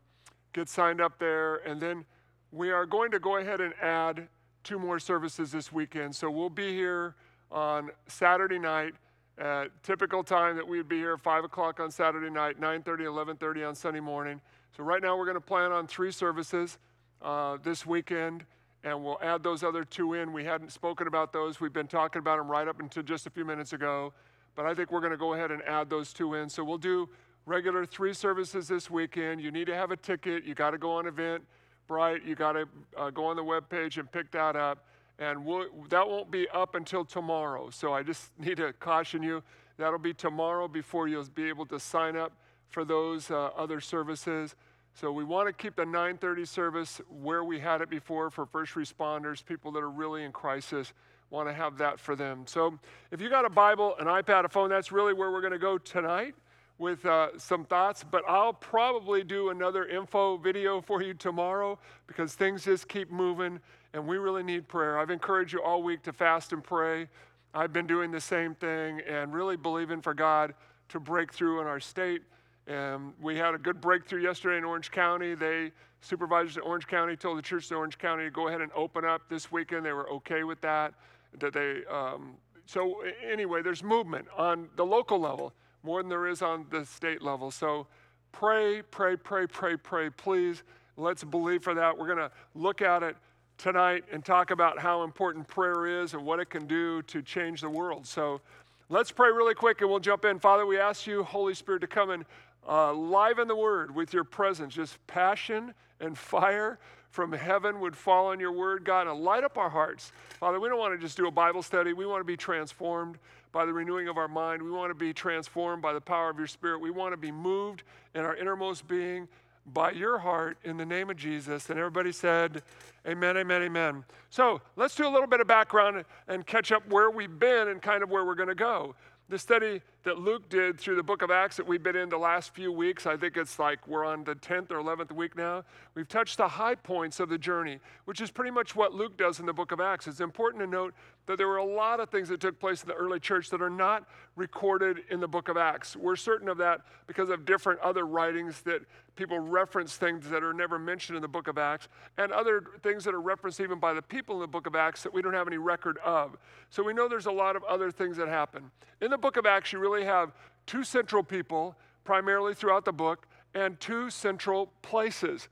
get 0.54 0.70
signed 0.70 1.02
up 1.02 1.18
there. 1.18 1.56
And 1.56 1.78
then 1.78 2.06
we 2.52 2.70
are 2.70 2.84
going 2.84 3.10
to 3.10 3.18
go 3.18 3.38
ahead 3.38 3.60
and 3.60 3.72
add 3.80 4.28
two 4.62 4.78
more 4.78 4.98
services 5.00 5.50
this 5.50 5.72
weekend. 5.72 6.14
So 6.14 6.30
we'll 6.30 6.50
be 6.50 6.72
here 6.72 7.14
on 7.50 7.90
Saturday 8.06 8.58
night 8.58 8.94
at 9.38 9.70
typical 9.82 10.22
time 10.22 10.56
that 10.56 10.68
we'd 10.68 10.88
be 10.88 10.98
here 10.98 11.16
5 11.16 11.44
o'clock 11.44 11.80
on 11.80 11.90
saturday 11.90 12.28
night 12.28 12.60
9.30 12.60 13.38
11.30 13.38 13.68
on 13.68 13.74
sunday 13.74 13.98
morning. 13.98 14.40
So 14.76 14.84
right 14.84 15.00
now 15.00 15.16
we're 15.16 15.24
going 15.24 15.36
to 15.36 15.40
plan 15.40 15.72
on 15.72 15.86
three 15.86 16.12
services 16.12 16.76
uh, 17.22 17.56
this 17.62 17.86
weekend 17.86 18.44
and 18.84 19.02
we'll 19.02 19.18
add 19.22 19.42
those 19.42 19.62
other 19.62 19.84
two 19.84 20.14
in. 20.14 20.34
We 20.34 20.44
hadn't 20.44 20.70
spoken 20.70 21.06
about 21.06 21.32
those. 21.32 21.60
We've 21.60 21.72
been 21.72 21.86
talking 21.86 22.20
about 22.20 22.36
them 22.36 22.50
right 22.50 22.68
up 22.68 22.80
until 22.80 23.02
just 23.02 23.26
a 23.26 23.30
few 23.30 23.44
minutes 23.44 23.72
ago. 23.72 24.12
But 24.54 24.66
i 24.66 24.74
think 24.74 24.92
we're 24.92 25.00
going 25.00 25.12
to 25.12 25.18
go 25.18 25.32
ahead 25.32 25.50
and 25.50 25.62
add 25.62 25.88
those 25.88 26.12
two 26.12 26.34
in. 26.34 26.50
So 26.50 26.62
we'll 26.62 26.76
do 26.76 27.08
regular 27.46 27.86
three 27.86 28.12
services 28.12 28.68
this 28.68 28.90
weekend. 28.90 29.40
You 29.40 29.50
need 29.50 29.66
to 29.68 29.74
have 29.74 29.92
a 29.92 29.96
ticket. 29.96 30.44
You 30.44 30.54
got 30.54 30.72
to 30.72 30.78
go 30.78 30.92
on 30.92 31.06
event 31.06 31.42
bright 31.92 32.24
you 32.24 32.34
got 32.34 32.52
to 32.52 32.66
uh, 32.96 33.10
go 33.10 33.26
on 33.26 33.36
the 33.36 33.44
web 33.44 33.68
page 33.68 33.98
and 33.98 34.10
pick 34.10 34.30
that 34.30 34.56
up 34.56 34.86
and 35.18 35.44
we'll, 35.44 35.66
that 35.90 36.08
won't 36.08 36.30
be 36.30 36.48
up 36.48 36.74
until 36.74 37.04
tomorrow. 37.04 37.68
So 37.68 37.92
I 37.92 38.02
just 38.02 38.30
need 38.38 38.56
to 38.56 38.72
caution 38.72 39.22
you 39.22 39.42
that'll 39.76 39.98
be 39.98 40.14
tomorrow 40.14 40.68
before 40.68 41.06
you'll 41.06 41.28
be 41.34 41.50
able 41.50 41.66
to 41.66 41.78
sign 41.78 42.16
up 42.16 42.32
for 42.70 42.86
those 42.86 43.30
uh, 43.30 43.50
other 43.54 43.78
services. 43.78 44.56
So 44.94 45.12
we 45.12 45.22
want 45.22 45.48
to 45.48 45.52
keep 45.52 45.76
the 45.76 45.84
9:30 45.84 46.48
service 46.48 47.02
where 47.10 47.44
we 47.44 47.60
had 47.60 47.82
it 47.82 47.90
before 47.90 48.30
for 48.30 48.46
first 48.46 48.72
responders, 48.72 49.44
people 49.44 49.70
that 49.72 49.80
are 49.80 49.90
really 49.90 50.24
in 50.24 50.32
crisis. 50.32 50.94
Want 51.28 51.46
to 51.46 51.52
have 51.52 51.76
that 51.76 52.00
for 52.00 52.16
them. 52.16 52.44
So 52.46 52.78
if 53.10 53.20
you 53.20 53.28
got 53.28 53.44
a 53.44 53.50
Bible, 53.50 53.96
an 53.98 54.06
iPad, 54.06 54.46
a 54.46 54.48
phone, 54.48 54.70
that's 54.70 54.92
really 54.92 55.12
where 55.12 55.30
we're 55.30 55.42
going 55.42 55.52
to 55.52 55.58
go 55.58 55.76
tonight 55.76 56.34
with 56.82 57.06
uh, 57.06 57.28
some 57.38 57.64
thoughts. 57.64 58.04
But 58.04 58.24
I'll 58.28 58.52
probably 58.52 59.22
do 59.22 59.50
another 59.50 59.86
info 59.86 60.36
video 60.36 60.80
for 60.80 61.00
you 61.00 61.14
tomorrow 61.14 61.78
because 62.08 62.34
things 62.34 62.64
just 62.64 62.88
keep 62.88 63.10
moving 63.10 63.60
and 63.94 64.06
we 64.06 64.18
really 64.18 64.42
need 64.42 64.68
prayer. 64.68 64.98
I've 64.98 65.10
encouraged 65.10 65.52
you 65.52 65.62
all 65.62 65.82
week 65.82 66.02
to 66.02 66.12
fast 66.12 66.52
and 66.52 66.62
pray. 66.62 67.08
I've 67.54 67.72
been 67.72 67.86
doing 67.86 68.10
the 68.10 68.20
same 68.20 68.54
thing 68.54 69.00
and 69.08 69.32
really 69.32 69.56
believing 69.56 70.00
for 70.00 70.12
God 70.12 70.54
to 70.88 70.98
break 70.98 71.32
through 71.32 71.60
in 71.60 71.66
our 71.66 71.80
state. 71.80 72.22
And 72.66 73.12
we 73.20 73.36
had 73.36 73.54
a 73.54 73.58
good 73.58 73.80
breakthrough 73.80 74.22
yesterday 74.22 74.58
in 74.58 74.64
Orange 74.64 74.90
County. 74.90 75.34
They 75.34 75.70
supervisors 76.00 76.56
in 76.56 76.62
Orange 76.62 76.88
County 76.88 77.16
told 77.16 77.38
the 77.38 77.42
church 77.42 77.70
in 77.70 77.76
Orange 77.76 77.96
County 77.98 78.24
to 78.24 78.30
go 78.30 78.48
ahead 78.48 78.60
and 78.60 78.72
open 78.74 79.04
up 79.04 79.22
this 79.28 79.52
weekend. 79.52 79.86
They 79.86 79.92
were 79.92 80.10
okay 80.10 80.42
with 80.42 80.60
that. 80.62 80.94
That 81.38 81.52
they 81.52 81.82
um, 81.90 82.34
so 82.66 83.02
anyway, 83.24 83.62
there's 83.62 83.84
movement 83.84 84.26
on 84.36 84.68
the 84.76 84.84
local 84.84 85.18
level 85.18 85.52
more 85.82 86.02
than 86.02 86.08
there 86.08 86.26
is 86.26 86.42
on 86.42 86.66
the 86.70 86.84
state 86.84 87.22
level. 87.22 87.50
So 87.50 87.86
pray, 88.32 88.82
pray, 88.82 89.16
pray, 89.16 89.46
pray, 89.46 89.76
pray, 89.76 90.10
please. 90.10 90.62
Let's 90.96 91.24
believe 91.24 91.62
for 91.62 91.74
that. 91.74 91.96
We're 91.96 92.06
going 92.06 92.18
to 92.18 92.30
look 92.54 92.82
at 92.82 93.02
it 93.02 93.16
tonight 93.58 94.04
and 94.12 94.24
talk 94.24 94.50
about 94.50 94.78
how 94.78 95.04
important 95.04 95.46
prayer 95.46 96.02
is 96.02 96.14
and 96.14 96.24
what 96.24 96.40
it 96.40 96.50
can 96.50 96.66
do 96.66 97.02
to 97.02 97.22
change 97.22 97.60
the 97.60 97.70
world. 97.70 98.06
So 98.06 98.40
let's 98.88 99.10
pray 99.10 99.28
really 99.28 99.54
quick 99.54 99.80
and 99.80 99.90
we'll 99.90 100.00
jump 100.00 100.24
in. 100.24 100.38
Father, 100.38 100.66
we 100.66 100.78
ask 100.78 101.06
you, 101.06 101.22
Holy 101.22 101.54
Spirit, 101.54 101.80
to 101.80 101.86
come 101.86 102.10
and 102.10 102.24
uh, 102.68 102.92
liven 102.92 103.48
the 103.48 103.56
word 103.56 103.94
with 103.94 104.12
your 104.12 104.24
presence. 104.24 104.74
Just 104.74 105.04
passion 105.06 105.74
and 106.00 106.16
fire 106.16 106.78
from 107.10 107.32
heaven 107.32 107.78
would 107.80 107.94
fall 107.94 108.26
on 108.26 108.40
your 108.40 108.52
word, 108.52 108.84
God, 108.84 109.06
and 109.06 109.20
light 109.20 109.44
up 109.44 109.58
our 109.58 109.68
hearts. 109.68 110.12
Father, 110.40 110.58
we 110.58 110.68
don't 110.68 110.78
want 110.78 110.98
to 110.98 111.04
just 111.04 111.16
do 111.16 111.26
a 111.26 111.30
Bible 111.30 111.62
study. 111.62 111.92
We 111.92 112.06
want 112.06 112.20
to 112.20 112.24
be 112.24 112.36
transformed 112.36 113.18
by 113.52 113.66
the 113.66 113.72
renewing 113.72 114.08
of 114.08 114.16
our 114.16 114.28
mind. 114.28 114.62
We 114.62 114.70
want 114.70 114.90
to 114.90 114.94
be 114.94 115.12
transformed 115.12 115.82
by 115.82 115.92
the 115.92 116.00
power 116.00 116.30
of 116.30 116.38
your 116.38 116.46
spirit. 116.46 116.80
We 116.80 116.90
want 116.90 117.12
to 117.12 117.16
be 117.16 117.30
moved 117.30 117.82
in 118.14 118.22
our 118.22 118.34
innermost 118.34 118.88
being 118.88 119.28
by 119.66 119.92
your 119.92 120.18
heart 120.18 120.58
in 120.64 120.76
the 120.76 120.86
name 120.86 121.10
of 121.10 121.16
Jesus. 121.16 121.70
And 121.70 121.78
everybody 121.78 122.12
said, 122.12 122.62
Amen, 123.06 123.36
amen, 123.36 123.62
amen. 123.62 124.04
So 124.30 124.60
let's 124.76 124.94
do 124.94 125.06
a 125.06 125.10
little 125.10 125.26
bit 125.26 125.40
of 125.40 125.46
background 125.46 126.04
and 126.28 126.46
catch 126.46 126.72
up 126.72 126.88
where 126.88 127.10
we've 127.10 127.38
been 127.38 127.68
and 127.68 127.82
kind 127.82 128.02
of 128.02 128.10
where 128.10 128.24
we're 128.24 128.34
going 128.34 128.48
to 128.48 128.54
go. 128.54 128.94
The 129.28 129.38
study 129.38 129.82
that 130.04 130.18
Luke 130.18 130.48
did 130.48 130.80
through 130.80 130.96
the 130.96 131.02
book 131.02 131.22
of 131.22 131.30
Acts 131.30 131.56
that 131.56 131.66
we've 131.66 131.82
been 131.82 131.96
in 131.96 132.08
the 132.08 132.18
last 132.18 132.54
few 132.54 132.72
weeks, 132.72 133.06
I 133.06 133.16
think 133.16 133.36
it's 133.36 133.58
like 133.58 133.86
we're 133.86 134.04
on 134.04 134.24
the 134.24 134.34
10th 134.34 134.70
or 134.70 134.82
11th 134.82 135.12
week 135.12 135.36
now. 135.36 135.64
We've 135.94 136.08
touched 136.08 136.38
the 136.38 136.48
high 136.48 136.74
points 136.74 137.20
of 137.20 137.28
the 137.28 137.38
journey, 137.38 137.78
which 138.04 138.20
is 138.20 138.30
pretty 138.30 138.50
much 138.50 138.74
what 138.74 138.92
Luke 138.92 139.16
does 139.16 139.38
in 139.38 139.46
the 139.46 139.52
book 139.52 139.70
of 139.70 139.80
Acts. 139.80 140.06
It's 140.06 140.20
important 140.20 140.60
to 140.62 140.66
note 140.66 140.94
that 141.26 141.38
there 141.38 141.46
were 141.46 141.58
a 141.58 141.64
lot 141.64 142.00
of 142.00 142.08
things 142.10 142.28
that 142.30 142.40
took 142.40 142.58
place 142.58 142.82
in 142.82 142.88
the 142.88 142.94
early 142.94 143.20
church 143.20 143.48
that 143.50 143.62
are 143.62 143.70
not 143.70 144.08
recorded 144.34 144.98
in 145.10 145.20
the 145.20 145.28
book 145.28 145.48
of 145.48 145.56
Acts. 145.56 145.94
We're 145.94 146.16
certain 146.16 146.48
of 146.48 146.58
that 146.58 146.80
because 147.06 147.28
of 147.30 147.44
different 147.44 147.78
other 147.80 148.06
writings 148.06 148.62
that 148.62 148.82
people 149.14 149.38
reference 149.38 149.96
things 149.96 150.28
that 150.30 150.42
are 150.42 150.54
never 150.54 150.78
mentioned 150.78 151.16
in 151.16 151.22
the 151.22 151.28
book 151.28 151.46
of 151.46 151.58
Acts, 151.58 151.88
and 152.16 152.32
other 152.32 152.64
things 152.82 153.04
that 153.04 153.14
are 153.14 153.20
referenced 153.20 153.60
even 153.60 153.78
by 153.78 153.92
the 153.92 154.00
people 154.00 154.36
in 154.36 154.40
the 154.40 154.46
book 154.46 154.66
of 154.66 154.74
Acts 154.74 155.02
that 155.02 155.12
we 155.12 155.20
don't 155.20 155.34
have 155.34 155.46
any 155.46 155.58
record 155.58 155.98
of. 155.98 156.36
So 156.70 156.82
we 156.82 156.94
know 156.94 157.08
there's 157.08 157.26
a 157.26 157.32
lot 157.32 157.54
of 157.54 157.62
other 157.64 157.90
things 157.90 158.16
that 158.16 158.28
happen. 158.28 158.70
In 159.02 159.10
the 159.10 159.18
book 159.18 159.36
of 159.36 159.44
Acts, 159.44 159.72
you 159.72 159.78
really 159.80 159.91
have 160.00 160.32
two 160.66 160.84
central 160.84 161.22
people, 161.22 161.76
primarily 162.04 162.54
throughout 162.54 162.84
the 162.84 162.92
book, 162.92 163.26
and 163.54 163.78
two 163.78 164.10
central 164.10 164.72
places 164.82 165.48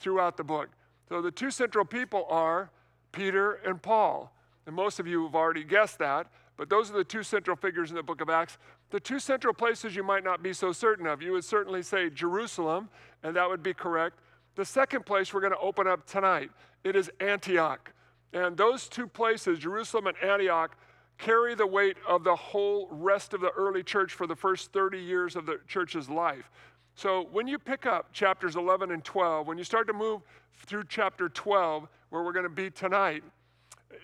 throughout 0.00 0.36
the 0.36 0.44
book. 0.44 0.70
So 1.08 1.20
the 1.20 1.30
two 1.30 1.50
central 1.50 1.84
people 1.84 2.26
are 2.28 2.70
Peter 3.12 3.54
and 3.64 3.80
Paul. 3.80 4.32
And 4.66 4.74
most 4.74 4.98
of 4.98 5.06
you 5.06 5.24
have 5.24 5.34
already 5.34 5.64
guessed 5.64 5.98
that, 5.98 6.26
but 6.56 6.70
those 6.70 6.90
are 6.90 6.94
the 6.94 7.04
two 7.04 7.22
central 7.22 7.56
figures 7.56 7.90
in 7.90 7.96
the 7.96 8.02
book 8.02 8.20
of 8.20 8.30
Acts. 8.30 8.58
The 8.90 9.00
two 9.00 9.18
central 9.18 9.52
places 9.52 9.94
you 9.94 10.02
might 10.02 10.24
not 10.24 10.42
be 10.42 10.52
so 10.52 10.72
certain 10.72 11.06
of. 11.06 11.20
You 11.20 11.32
would 11.32 11.44
certainly 11.44 11.82
say 11.82 12.10
Jerusalem, 12.10 12.88
and 13.22 13.36
that 13.36 13.48
would 13.48 13.62
be 13.62 13.74
correct. 13.74 14.18
The 14.54 14.64
second 14.64 15.04
place 15.04 15.34
we're 15.34 15.40
going 15.40 15.52
to 15.52 15.58
open 15.58 15.86
up 15.86 16.06
tonight, 16.06 16.50
it 16.84 16.96
is 16.96 17.10
Antioch. 17.20 17.92
And 18.32 18.56
those 18.56 18.88
two 18.88 19.06
places, 19.06 19.58
Jerusalem 19.58 20.06
and 20.06 20.16
Antioch, 20.22 20.76
carry 21.18 21.54
the 21.54 21.66
weight 21.66 21.96
of 22.06 22.24
the 22.24 22.34
whole 22.34 22.88
rest 22.90 23.34
of 23.34 23.40
the 23.40 23.50
early 23.50 23.82
church 23.82 24.12
for 24.12 24.26
the 24.26 24.36
first 24.36 24.72
30 24.72 24.98
years 24.98 25.36
of 25.36 25.46
the 25.46 25.60
church's 25.66 26.08
life. 26.08 26.50
So 26.94 27.28
when 27.32 27.46
you 27.46 27.58
pick 27.58 27.86
up 27.86 28.12
chapters 28.12 28.56
11 28.56 28.90
and 28.90 29.04
12, 29.04 29.46
when 29.46 29.58
you 29.58 29.64
start 29.64 29.86
to 29.88 29.92
move 29.92 30.22
through 30.66 30.84
chapter 30.88 31.28
12, 31.28 31.88
where 32.10 32.22
we're 32.22 32.32
going 32.32 32.44
to 32.44 32.48
be 32.48 32.70
tonight, 32.70 33.24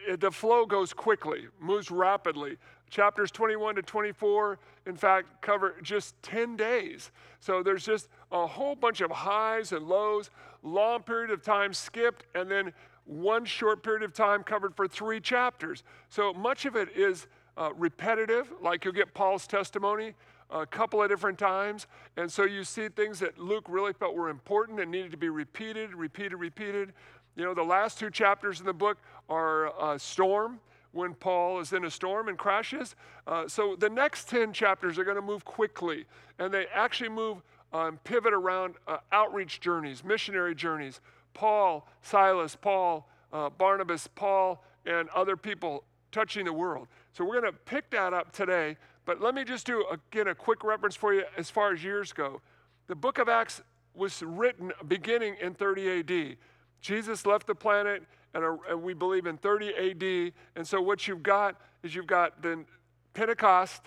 it- 0.06 0.20
the 0.20 0.30
flow 0.30 0.66
goes 0.66 0.92
quickly, 0.92 1.48
moves 1.60 1.90
rapidly. 1.90 2.58
Chapters 2.88 3.30
21 3.30 3.76
to 3.76 3.82
24, 3.82 4.58
in 4.86 4.96
fact, 4.96 5.40
cover 5.40 5.76
just 5.82 6.20
10 6.22 6.56
days. 6.56 7.12
So 7.38 7.62
there's 7.62 7.84
just 7.84 8.08
a 8.32 8.46
whole 8.46 8.74
bunch 8.74 9.00
of 9.00 9.10
highs 9.10 9.72
and 9.72 9.86
lows, 9.88 10.30
long 10.62 11.02
period 11.02 11.30
of 11.30 11.42
time 11.42 11.72
skipped, 11.72 12.26
and 12.34 12.50
then 12.50 12.72
one 13.10 13.44
short 13.44 13.82
period 13.82 14.02
of 14.02 14.12
time 14.12 14.42
covered 14.44 14.74
for 14.74 14.86
three 14.86 15.20
chapters. 15.20 15.82
So 16.08 16.32
much 16.32 16.64
of 16.64 16.76
it 16.76 16.90
is 16.96 17.26
uh, 17.56 17.70
repetitive, 17.76 18.52
like 18.62 18.84
you'll 18.84 18.94
get 18.94 19.12
Paul's 19.14 19.46
testimony 19.46 20.14
a 20.50 20.66
couple 20.66 21.02
of 21.02 21.08
different 21.08 21.38
times. 21.38 21.86
And 22.16 22.30
so 22.30 22.44
you 22.44 22.64
see 22.64 22.88
things 22.88 23.18
that 23.20 23.38
Luke 23.38 23.66
really 23.68 23.92
felt 23.92 24.14
were 24.14 24.28
important 24.28 24.80
and 24.80 24.90
needed 24.90 25.10
to 25.12 25.16
be 25.16 25.28
repeated, 25.28 25.94
repeated, 25.94 26.34
repeated. 26.34 26.92
You 27.36 27.44
know, 27.44 27.54
the 27.54 27.62
last 27.62 27.98
two 27.98 28.10
chapters 28.10 28.60
in 28.60 28.66
the 28.66 28.72
book 28.72 28.98
are 29.28 29.94
a 29.94 29.98
storm 29.98 30.60
when 30.92 31.14
Paul 31.14 31.60
is 31.60 31.72
in 31.72 31.84
a 31.84 31.90
storm 31.90 32.28
and 32.28 32.36
crashes. 32.36 32.96
Uh, 33.26 33.46
so 33.46 33.76
the 33.76 33.88
next 33.88 34.28
10 34.28 34.52
chapters 34.52 34.98
are 34.98 35.04
going 35.04 35.16
to 35.16 35.22
move 35.22 35.44
quickly, 35.44 36.04
and 36.38 36.52
they 36.52 36.66
actually 36.74 37.10
move 37.10 37.42
um, 37.72 37.98
pivot 38.02 38.32
around 38.32 38.74
uh, 38.88 38.98
outreach 39.12 39.60
journeys, 39.60 40.02
missionary 40.02 40.54
journeys. 40.54 41.00
Paul, 41.40 41.88
Silas, 42.02 42.54
Paul, 42.54 43.08
uh, 43.32 43.48
Barnabas, 43.48 44.06
Paul, 44.14 44.62
and 44.84 45.08
other 45.08 45.38
people 45.38 45.84
touching 46.12 46.44
the 46.44 46.52
world. 46.52 46.86
So 47.14 47.24
we're 47.24 47.40
going 47.40 47.50
to 47.50 47.58
pick 47.64 47.88
that 47.92 48.12
up 48.12 48.30
today. 48.30 48.76
But 49.06 49.22
let 49.22 49.34
me 49.34 49.44
just 49.44 49.64
do 49.64 49.86
again 49.90 50.28
a 50.28 50.34
quick 50.34 50.62
reference 50.62 50.96
for 50.96 51.14
you 51.14 51.22
as 51.38 51.48
far 51.48 51.72
as 51.72 51.82
years 51.82 52.12
go. 52.12 52.42
The 52.88 52.94
book 52.94 53.16
of 53.16 53.30
Acts 53.30 53.62
was 53.94 54.20
written 54.20 54.70
beginning 54.86 55.36
in 55.40 55.54
30 55.54 56.00
AD. 56.00 56.36
Jesus 56.82 57.24
left 57.24 57.46
the 57.46 57.54
planet, 57.54 58.02
and, 58.34 58.44
uh, 58.44 58.56
and 58.68 58.82
we 58.82 58.92
believe 58.92 59.24
in 59.24 59.38
30 59.38 59.70
AD. 59.70 60.32
And 60.56 60.68
so 60.68 60.82
what 60.82 61.08
you've 61.08 61.22
got 61.22 61.58
is 61.82 61.94
you've 61.94 62.06
got 62.06 62.42
the 62.42 62.66
Pentecost, 63.14 63.80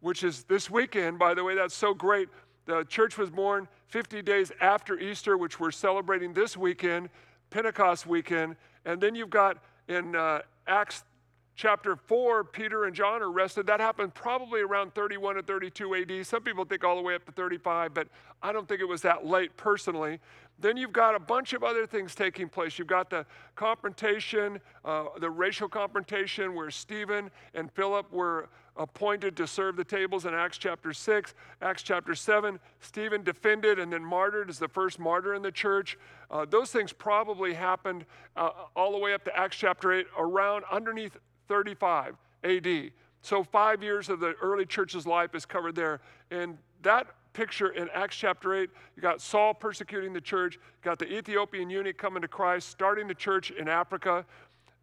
which 0.00 0.24
is 0.24 0.42
this 0.42 0.68
weekend. 0.68 1.20
By 1.20 1.34
the 1.34 1.44
way, 1.44 1.54
that's 1.54 1.72
so 1.72 1.94
great. 1.94 2.28
The 2.64 2.82
church 2.82 3.16
was 3.16 3.30
born 3.30 3.68
50 3.88 4.22
days 4.22 4.52
after 4.60 4.98
Easter, 4.98 5.36
which 5.36 5.60
we're 5.60 5.70
celebrating 5.70 6.32
this 6.32 6.56
weekend, 6.56 7.08
Pentecost 7.50 8.06
weekend. 8.06 8.56
And 8.84 9.00
then 9.00 9.14
you've 9.14 9.30
got 9.30 9.58
in 9.88 10.16
uh, 10.16 10.40
Acts 10.66 11.04
chapter 11.54 11.96
4, 11.96 12.44
Peter 12.44 12.84
and 12.84 12.94
John 12.94 13.22
are 13.22 13.30
arrested. 13.30 13.66
That 13.66 13.80
happened 13.80 14.14
probably 14.14 14.60
around 14.60 14.94
31 14.94 15.36
to 15.36 15.42
32 15.42 15.94
AD. 15.94 16.26
Some 16.26 16.42
people 16.42 16.64
think 16.64 16.84
all 16.84 16.96
the 16.96 17.02
way 17.02 17.14
up 17.14 17.24
to 17.26 17.32
35, 17.32 17.94
but 17.94 18.08
I 18.42 18.52
don't 18.52 18.68
think 18.68 18.80
it 18.80 18.88
was 18.88 19.02
that 19.02 19.26
late 19.26 19.56
personally. 19.56 20.20
Then 20.58 20.76
you've 20.76 20.92
got 20.92 21.14
a 21.14 21.18
bunch 21.18 21.52
of 21.54 21.62
other 21.62 21.86
things 21.86 22.14
taking 22.14 22.48
place. 22.48 22.78
You've 22.78 22.88
got 22.88 23.10
the 23.10 23.26
confrontation, 23.54 24.60
uh, 24.84 25.04
the 25.18 25.30
racial 25.30 25.68
confrontation 25.68 26.54
where 26.54 26.70
Stephen 26.70 27.30
and 27.54 27.70
Philip 27.72 28.12
were 28.12 28.48
appointed 28.78 29.36
to 29.36 29.46
serve 29.46 29.76
the 29.76 29.84
tables 29.84 30.26
in 30.26 30.34
Acts 30.34 30.58
chapter 30.58 30.92
6. 30.92 31.34
Acts 31.62 31.82
chapter 31.82 32.14
7, 32.14 32.58
Stephen 32.80 33.22
defended 33.22 33.78
and 33.78 33.92
then 33.92 34.04
martyred 34.04 34.50
as 34.50 34.58
the 34.58 34.68
first 34.68 34.98
martyr 34.98 35.34
in 35.34 35.42
the 35.42 35.52
church. 35.52 35.98
Uh, 36.30 36.44
those 36.44 36.70
things 36.70 36.92
probably 36.92 37.54
happened 37.54 38.04
uh, 38.36 38.50
all 38.74 38.92
the 38.92 38.98
way 38.98 39.14
up 39.14 39.24
to 39.24 39.36
Acts 39.36 39.56
chapter 39.56 39.92
8, 39.92 40.06
around 40.18 40.64
underneath 40.70 41.16
35 41.48 42.16
AD. 42.44 42.90
So, 43.22 43.42
five 43.42 43.82
years 43.82 44.08
of 44.08 44.20
the 44.20 44.34
early 44.40 44.66
church's 44.66 45.06
life 45.06 45.34
is 45.34 45.44
covered 45.44 45.74
there. 45.74 46.00
And 46.30 46.58
that 46.82 47.08
picture 47.36 47.68
in 47.68 47.88
Acts 47.92 48.16
chapter 48.16 48.54
8, 48.54 48.70
you 48.96 49.02
got 49.02 49.20
Saul 49.20 49.52
persecuting 49.52 50.12
the 50.12 50.20
church, 50.20 50.54
you 50.54 50.60
got 50.82 50.98
the 50.98 51.12
Ethiopian 51.12 51.68
eunuch 51.68 51.98
coming 51.98 52.22
to 52.22 52.28
Christ, 52.28 52.70
starting 52.70 53.06
the 53.06 53.14
church 53.14 53.50
in 53.50 53.68
Africa. 53.68 54.24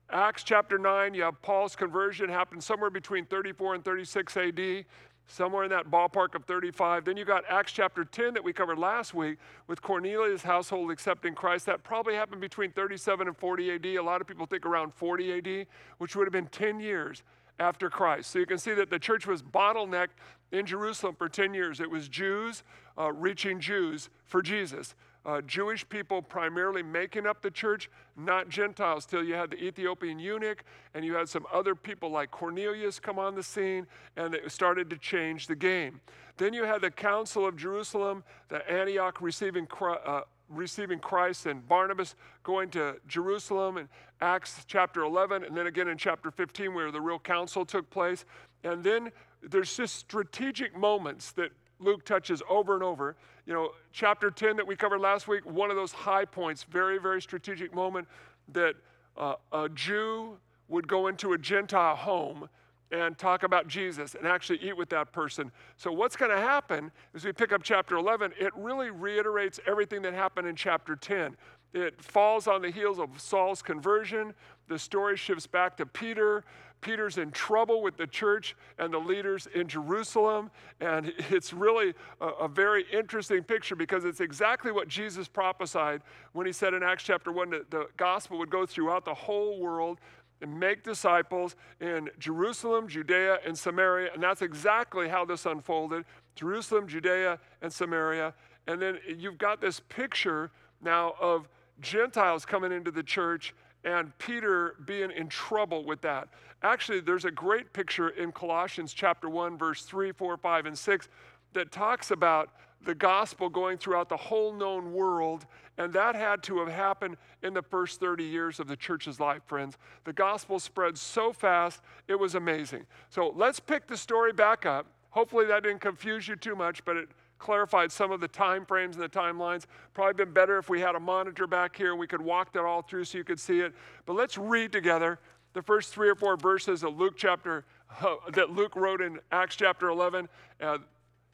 Acts 0.09 0.43
chapter 0.43 0.77
9, 0.77 1.13
you 1.13 1.23
have 1.23 1.41
Paul's 1.41 1.75
conversion 1.75 2.29
happened 2.29 2.63
somewhere 2.63 2.89
between 2.89 3.25
34 3.25 3.75
and 3.75 3.83
36 3.85 4.37
AD, 4.37 4.85
somewhere 5.27 5.63
in 5.63 5.69
that 5.71 5.89
ballpark 5.89 6.35
of 6.35 6.43
35. 6.45 7.05
Then 7.05 7.17
you 7.17 7.25
got 7.25 7.43
Acts 7.49 7.71
chapter 7.71 8.05
10 8.05 8.33
that 8.33 8.43
we 8.43 8.53
covered 8.53 8.77
last 8.77 9.13
week 9.13 9.37
with 9.67 9.81
Cornelius' 9.81 10.43
household 10.43 10.91
accepting 10.91 11.33
Christ. 11.33 11.65
That 11.65 11.83
probably 11.83 12.13
happened 12.15 12.41
between 12.41 12.71
37 12.71 13.27
and 13.27 13.37
40 13.37 13.71
AD. 13.71 13.85
A 13.85 13.99
lot 13.99 14.21
of 14.21 14.27
people 14.27 14.45
think 14.45 14.65
around 14.65 14.93
40 14.93 15.33
AD, 15.37 15.67
which 15.97 16.15
would 16.15 16.27
have 16.27 16.33
been 16.33 16.47
10 16.47 16.79
years 16.79 17.23
after 17.59 17.89
Christ. 17.89 18.29
So 18.29 18.39
you 18.39 18.45
can 18.45 18.57
see 18.57 18.73
that 18.73 18.89
the 18.89 18.99
church 18.99 19.25
was 19.25 19.41
bottlenecked 19.41 20.09
in 20.51 20.65
Jerusalem 20.65 21.15
for 21.15 21.29
10 21.29 21.53
years. 21.53 21.79
It 21.79 21.89
was 21.89 22.07
Jews 22.07 22.63
uh, 22.97 23.11
reaching 23.11 23.59
Jews 23.59 24.09
for 24.25 24.41
Jesus. 24.41 24.95
Uh, 25.25 25.39
Jewish 25.41 25.87
people 25.87 26.21
primarily 26.21 26.83
making 26.83 27.25
up 27.25 27.41
the 27.41 27.49
church, 27.49 27.89
not 28.17 28.49
Gentiles, 28.49 29.05
till 29.05 29.23
you 29.23 29.35
had 29.35 29.51
the 29.51 29.63
Ethiopian 29.63 30.19
eunuch 30.19 30.65
and 30.93 31.05
you 31.05 31.13
had 31.15 31.29
some 31.29 31.45
other 31.51 31.75
people 31.75 32.09
like 32.09 32.29
Cornelius 32.29 32.99
come 32.99 33.17
on 33.17 33.33
the 33.33 33.43
scene 33.43 33.87
and 34.17 34.35
it 34.35 34.51
started 34.51 34.89
to 34.89 34.97
change 34.97 35.47
the 35.47 35.55
game. 35.55 36.01
Then 36.35 36.53
you 36.53 36.65
had 36.65 36.81
the 36.81 36.91
Council 36.91 37.45
of 37.45 37.55
Jerusalem, 37.55 38.23
the 38.49 38.69
Antioch 38.69 39.21
receiving 39.21 39.67
uh, 39.81 40.21
receiving 40.49 40.99
Christ 40.99 41.45
and 41.45 41.67
Barnabas 41.67 42.15
going 42.43 42.69
to 42.71 42.97
Jerusalem 43.07 43.77
in 43.77 43.89
Acts 44.21 44.65
chapter 44.67 45.01
11, 45.01 45.43
and 45.43 45.55
then 45.55 45.67
again 45.67 45.87
in 45.87 45.97
chapter 45.97 46.31
15 46.31 46.73
where 46.73 46.91
the 46.91 47.01
real 47.01 47.19
council 47.19 47.65
took 47.65 47.89
place. 47.89 48.25
And 48.63 48.83
then 48.83 49.11
there's 49.41 49.75
just 49.75 49.95
strategic 49.95 50.77
moments 50.77 51.31
that 51.33 51.51
Luke 51.79 52.05
touches 52.05 52.41
over 52.49 52.73
and 52.75 52.83
over. 52.83 53.15
You 53.45 53.53
know, 53.53 53.71
chapter 53.91 54.31
10 54.31 54.55
that 54.57 54.67
we 54.67 54.75
covered 54.75 55.01
last 55.01 55.27
week, 55.27 55.45
one 55.45 55.69
of 55.69 55.75
those 55.75 55.91
high 55.91 56.25
points, 56.25 56.63
very, 56.63 56.97
very 56.97 57.21
strategic 57.21 57.73
moment 57.73 58.07
that 58.53 58.75
uh, 59.17 59.35
a 59.51 59.67
Jew 59.69 60.37
would 60.69 60.87
go 60.87 61.07
into 61.07 61.33
a 61.33 61.37
Gentile 61.37 61.95
home 61.95 62.47
and 62.91 63.17
talk 63.17 63.43
about 63.43 63.67
Jesus 63.67 64.15
and 64.15 64.27
actually 64.27 64.59
eat 64.59 64.77
with 64.77 64.89
that 64.89 65.11
person. 65.11 65.51
So, 65.77 65.91
what's 65.91 66.15
going 66.15 66.31
to 66.31 66.37
happen 66.37 66.91
as 67.15 67.25
we 67.25 67.33
pick 67.33 67.51
up 67.51 67.63
chapter 67.63 67.95
11, 67.97 68.33
it 68.39 68.53
really 68.55 68.91
reiterates 68.91 69.59
everything 69.65 70.03
that 70.03 70.13
happened 70.13 70.47
in 70.47 70.55
chapter 70.55 70.95
10. 70.95 71.35
It 71.73 72.01
falls 72.01 72.47
on 72.47 72.61
the 72.61 72.69
heels 72.69 72.99
of 72.99 73.19
Saul's 73.19 73.63
conversion. 73.63 74.33
The 74.67 74.79
story 74.79 75.17
shifts 75.17 75.47
back 75.47 75.77
to 75.77 75.85
Peter. 75.85 76.43
Peter's 76.81 77.17
in 77.17 77.31
trouble 77.31 77.81
with 77.81 77.97
the 77.97 78.05
church 78.05 78.55
and 78.77 78.93
the 78.93 78.99
leaders 78.99 79.47
in 79.55 79.67
Jerusalem. 79.67 80.51
And 80.81 81.13
it's 81.29 81.53
really 81.53 81.93
a, 82.21 82.27
a, 82.27 82.47
very 82.47 82.85
interesting 82.91 83.41
picture 83.41 83.75
because 83.75 84.03
it's 84.05 84.19
exactly 84.19 84.71
what 84.71 84.87
Jesus 84.89 85.27
prophesied 85.27 86.01
when 86.33 86.45
he 86.45 86.51
said 86.51 86.73
in 86.73 86.83
Acts 86.83 87.03
chapter 87.03 87.31
1 87.31 87.49
that 87.51 87.71
the 87.71 87.87
gospel 87.97 88.37
would 88.39 88.49
go 88.49 88.65
throughout 88.65 89.05
the 89.05 89.13
whole 89.13 89.59
world 89.59 89.99
and 90.41 90.59
make 90.59 90.83
disciples 90.83 91.55
in 91.79 92.09
Jerusalem, 92.19 92.89
Judea, 92.89 93.39
and 93.45 93.57
Samaria. 93.57 94.11
And 94.13 94.21
that's 94.21 94.41
exactly 94.41 95.07
how 95.07 95.23
this 95.23 95.45
unfolded 95.45 96.03
Jerusalem, 96.35 96.87
Judea, 96.87 97.39
and 97.61 97.71
Samaria. 97.71 98.33
And 98.67 98.81
then 98.81 98.99
you've 99.17 99.37
got 99.37 99.61
this 99.61 99.79
picture 99.79 100.51
now 100.81 101.13
of 101.19 101.47
Gentiles 101.79 102.45
coming 102.45 102.71
into 102.71 102.91
the 102.91 103.03
church 103.03 103.53
and 103.83 104.17
Peter 104.17 104.75
being 104.85 105.11
in 105.11 105.27
trouble 105.27 105.83
with 105.83 106.01
that. 106.01 106.29
Actually, 106.61 107.01
there's 107.01 107.25
a 107.25 107.31
great 107.31 107.73
picture 107.73 108.09
in 108.09 108.31
Colossians 108.31 108.93
chapter 108.93 109.29
1, 109.29 109.57
verse 109.57 109.83
3, 109.83 110.11
4, 110.11 110.37
5, 110.37 110.65
and 110.65 110.77
6 110.77 111.09
that 111.53 111.71
talks 111.71 112.11
about 112.11 112.49
the 112.85 112.95
gospel 112.95 113.49
going 113.49 113.77
throughout 113.77 114.09
the 114.09 114.17
whole 114.17 114.53
known 114.53 114.93
world, 114.93 115.45
and 115.77 115.93
that 115.93 116.15
had 116.15 116.43
to 116.43 116.59
have 116.59 116.67
happened 116.67 117.17
in 117.41 117.53
the 117.53 117.61
first 117.61 117.99
30 117.99 118.23
years 118.23 118.59
of 118.59 118.67
the 118.67 118.75
church's 118.75 119.19
life, 119.19 119.41
friends. 119.45 119.77
The 120.03 120.13
gospel 120.13 120.59
spread 120.59 120.97
so 120.97 121.31
fast, 121.31 121.81
it 122.07 122.15
was 122.15 122.35
amazing. 122.35 122.85
So 123.09 123.33
let's 123.35 123.59
pick 123.59 123.87
the 123.87 123.97
story 123.97 124.33
back 124.33 124.65
up. 124.65 124.87
Hopefully, 125.11 125.45
that 125.45 125.63
didn't 125.63 125.81
confuse 125.81 126.27
you 126.27 126.35
too 126.35 126.55
much, 126.55 126.83
but 126.85 126.97
it 126.97 127.09
clarified 127.43 127.91
some 127.91 128.09
of 128.13 128.21
the 128.21 128.27
time 128.27 128.65
frames 128.65 128.95
and 128.95 129.03
the 129.03 129.09
timelines. 129.09 129.65
Probably 129.93 130.13
been 130.13 130.33
better 130.33 130.57
if 130.57 130.69
we 130.69 130.79
had 130.79 130.95
a 130.95 130.99
monitor 130.99 131.45
back 131.45 131.75
here 131.75 131.91
and 131.91 131.99
we 131.99 132.07
could 132.07 132.21
walk 132.21 132.53
that 132.53 132.63
all 132.63 132.81
through 132.81 133.03
so 133.03 133.17
you 133.17 133.25
could 133.25 133.39
see 133.39 133.59
it. 133.59 133.75
But 134.05 134.13
let's 134.13 134.37
read 134.37 134.71
together 134.71 135.19
the 135.51 135.61
first 135.61 135.93
three 135.93 136.07
or 136.07 136.15
four 136.15 136.37
verses 136.37 136.83
of 136.83 136.97
Luke 136.97 137.15
chapter 137.17 137.65
uh, 138.01 138.15
that 138.33 138.51
Luke 138.51 138.77
wrote 138.77 139.01
in 139.01 139.19
Acts 139.31 139.57
chapter 139.57 139.89
11. 139.89 140.29
Uh, 140.61 140.77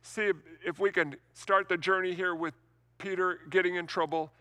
see 0.02 0.24
if, 0.24 0.36
if 0.66 0.80
we 0.80 0.90
can 0.90 1.16
start 1.36 1.70
the 1.70 1.78
journey 1.78 2.16
here 2.16 2.34
with 2.34 2.56
Peter 2.98 3.42
getting 3.52 3.76
in 3.76 3.86
trouble. 3.86 4.32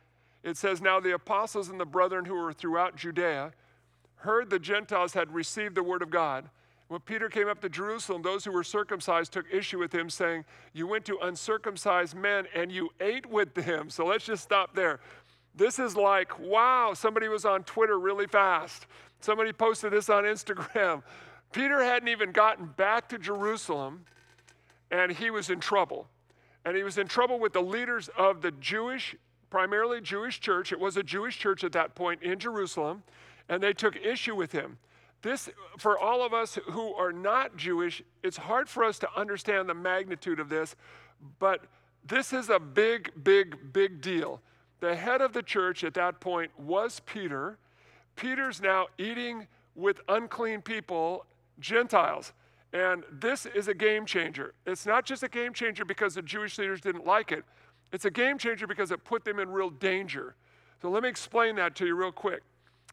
It 0.43 0.57
says, 0.57 0.81
Now 0.81 1.01
the 1.01 1.13
apostles 1.13 1.69
and 1.69 1.79
the 1.79 1.85
brethren 1.85 2.25
who 2.25 2.35
were 2.35 2.55
throughout 2.55 2.97
Judea 2.97 3.53
heard 4.17 4.49
the 4.49 4.59
Gentiles 4.59 5.13
had 5.13 5.35
received 5.35 5.75
the 5.75 5.83
word 5.83 6.01
of 6.01 6.09
God. 6.09 6.49
When 6.89 7.01
Peter 7.01 7.29
came 7.29 7.49
up 7.49 7.61
to 7.61 7.69
Jerusalem, 7.69 8.23
those 8.23 8.45
who 8.45 8.53
were 8.53 8.65
circumcised 8.65 9.33
took 9.33 9.45
issue 9.53 9.79
with 9.79 9.95
him, 9.95 10.09
saying, 10.09 10.47
You 10.73 10.87
went 10.87 11.05
to 11.05 11.19
uncircumcised 11.19 12.17
men 12.17 12.47
and 12.55 12.73
you 12.73 12.91
ate 12.99 13.27
with 13.27 13.53
them. 13.55 13.91
So 13.91 14.07
let's 14.07 14.25
just 14.25 14.43
stop 14.43 14.75
there. 14.75 15.01
This 15.55 15.79
is 15.79 15.97
like, 15.97 16.39
wow, 16.39 16.95
somebody 16.95 17.29
was 17.29 17.45
on 17.45 17.65
Twitter 17.65 17.99
really 17.99 18.27
fast. 18.27 18.87
Somebody 19.21 19.53
posted 19.53 19.93
this 19.93 20.09
on 20.09 20.25
Instagram. 20.25 21.03
Peter 21.53 21.83
hadn't 21.83 22.09
even 22.09 22.33
gotten 22.33 22.67
back 22.67 23.09
to 23.09 23.19
Jerusalem 23.19 24.05
and 24.91 25.13
he 25.13 25.31
was 25.31 25.51
in 25.51 25.61
trouble. 25.61 26.09
and 26.65 26.77
he 26.77 26.83
was 26.83 26.99
in 26.99 27.07
trouble 27.07 27.39
with 27.39 27.53
the 27.53 27.63
leaders 27.63 28.11
of 28.17 28.43
the 28.43 28.51
Jewish, 28.53 29.17
primarily 29.49 30.01
Jewish 30.01 30.41
church. 30.41 30.73
It 30.73 30.81
was 30.81 30.97
a 30.97 31.03
Jewish 31.03 31.39
church 31.39 31.65
at 31.65 31.73
that 31.73 31.95
point 31.95 32.23
in 32.23 32.39
Jerusalem, 32.39 33.03
and 33.49 33.63
they 33.63 33.73
took 33.73 33.97
issue 33.97 34.35
with 34.35 34.53
him. 34.53 34.79
This, 35.23 35.49
for 35.79 35.99
all 35.99 36.25
of 36.25 36.33
us 36.33 36.59
who 36.71 36.95
are 36.95 37.13
not 37.13 37.57
Jewish, 37.57 38.03
it's 38.23 38.37
hard 38.37 38.69
for 38.69 38.85
us 38.85 38.99
to 39.01 39.09
understand 39.17 39.69
the 39.69 39.75
magnitude 39.75 40.39
of 40.39 40.49
this, 40.49 40.77
but 41.39 41.65
this 42.07 42.33
is 42.33 42.49
a 42.49 42.59
big, 42.59 43.13
big, 43.25 43.73
big 43.73 44.01
deal. 44.01 44.41
The 44.81 44.95
head 44.95 45.21
of 45.21 45.33
the 45.33 45.43
church 45.43 45.83
at 45.83 45.95
that 45.95 46.21
point 46.21 46.53
was 46.59 47.01
Peter. 47.01 47.59
Peter's 48.15 48.61
now 48.61 48.87
eating 48.97 49.49
with 49.75 50.01
unclean 50.09 50.63
people, 50.63 51.25
Gentiles. 51.59 52.33
And 52.73 53.03
this 53.11 53.47
is 53.47 53.69
a 53.69 53.75
game 53.75 54.07
changer. 54.07 54.55
It's 54.67 54.87
not 54.87 55.05
just 55.05 55.23
a 55.23 55.29
game 55.29 55.53
changer 55.53 55.85
because 55.85 56.15
the 56.15 56.23
Jewish 56.23 56.59
leaders 56.59 56.81
didn't 56.81 57.07
like 57.07 57.33
it, 57.33 57.45
it's 57.93 58.05
a 58.05 58.11
game 58.11 58.37
changer 58.37 58.67
because 58.67 58.91
it 58.91 59.03
put 59.05 59.25
them 59.25 59.39
in 59.39 59.49
real 59.49 59.71
danger. 59.71 60.35
So 60.83 60.91
let 60.91 61.03
me 61.03 61.09
explain 61.09 61.57
that 61.57 61.75
to 61.77 61.87
you 61.87 61.95
real 61.95 62.13
quick. 62.13 62.43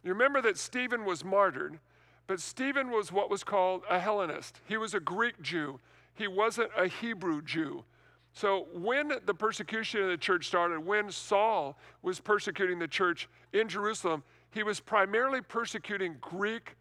You 0.04 0.12
remember 0.12 0.42
that 0.44 0.58
Stephen 0.58 1.04
was 1.04 1.26
martyred, 1.26 1.80
but 2.28 2.40
Stephen 2.40 2.90
was 2.90 3.12
what 3.12 3.30
was 3.30 3.44
called 3.44 3.84
a 3.90 4.00
Hellenist. 4.00 4.62
He 4.68 4.78
was 4.78 4.94
a 4.94 5.00
Greek 5.00 5.42
Jew, 5.42 5.80
he 6.14 6.28
wasn't 6.28 6.72
a 6.78 6.88
Hebrew 6.88 7.42
Jew. 7.42 7.84
So 8.34 8.68
when 8.74 9.14
the 9.26 9.34
persecution 9.34 10.02
of 10.02 10.10
the 10.10 10.18
church 10.18 10.48
started, 10.48 10.86
when 10.86 11.10
Saul 11.10 11.78
was 12.02 12.20
persecuting 12.20 12.80
the 12.80 12.88
church 12.88 13.30
in 13.54 13.70
Jerusalem, 13.70 14.24
he 14.52 14.62
was 14.62 14.82
primarily 14.82 15.40
persecuting 15.40 16.18
Greek 16.20 16.76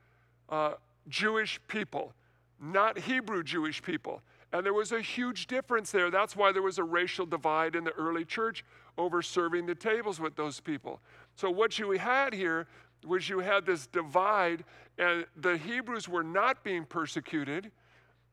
uh, 0.48 0.74
Jewish 1.08 1.60
people 1.68 2.12
not 2.60 2.98
Hebrew 2.98 3.42
Jewish 3.42 3.82
people. 3.82 4.22
And 4.52 4.64
there 4.64 4.72
was 4.72 4.92
a 4.92 5.00
huge 5.00 5.46
difference 5.46 5.90
there. 5.90 6.10
That's 6.10 6.36
why 6.36 6.52
there 6.52 6.62
was 6.62 6.78
a 6.78 6.84
racial 6.84 7.26
divide 7.26 7.74
in 7.74 7.84
the 7.84 7.90
early 7.92 8.24
church 8.24 8.64
over 8.96 9.20
serving 9.20 9.66
the 9.66 9.74
tables 9.74 10.20
with 10.20 10.36
those 10.36 10.60
people. 10.60 11.00
So, 11.34 11.50
what 11.50 11.78
you 11.78 11.90
had 11.92 12.32
here 12.32 12.68
was 13.04 13.28
you 13.28 13.40
had 13.40 13.66
this 13.66 13.86
divide, 13.86 14.64
and 14.98 15.26
the 15.36 15.56
Hebrews 15.56 16.08
were 16.08 16.22
not 16.22 16.64
being 16.64 16.84
persecuted 16.84 17.70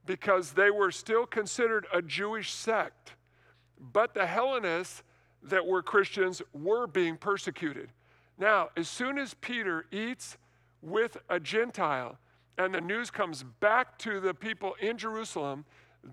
because 0.06 0.52
they 0.52 0.72
were 0.72 0.92
still 0.92 1.26
considered 1.26 1.86
a 1.94 2.02
Jewish 2.02 2.52
sect. 2.52 3.14
But 3.80 4.14
the 4.14 4.26
Hellenists 4.26 5.04
that 5.44 5.66
were 5.66 5.82
Christians 5.82 6.42
were 6.54 6.88
being 6.88 7.18
persecuted. 7.18 7.90
Now, 8.38 8.70
as 8.76 8.88
soon 8.88 9.18
as 9.18 9.34
Peter 9.36 9.86
eats 9.92 10.38
with 10.82 11.18
a 11.30 11.40
Gentile, 11.40 12.18
and 12.58 12.74
the 12.74 12.82
news 12.82 13.10
comes 13.12 13.44
back 13.60 13.98
to 14.00 14.20
the 14.20 14.34
people 14.34 14.74
in 14.80 14.98
Jerusalem, 14.98 15.66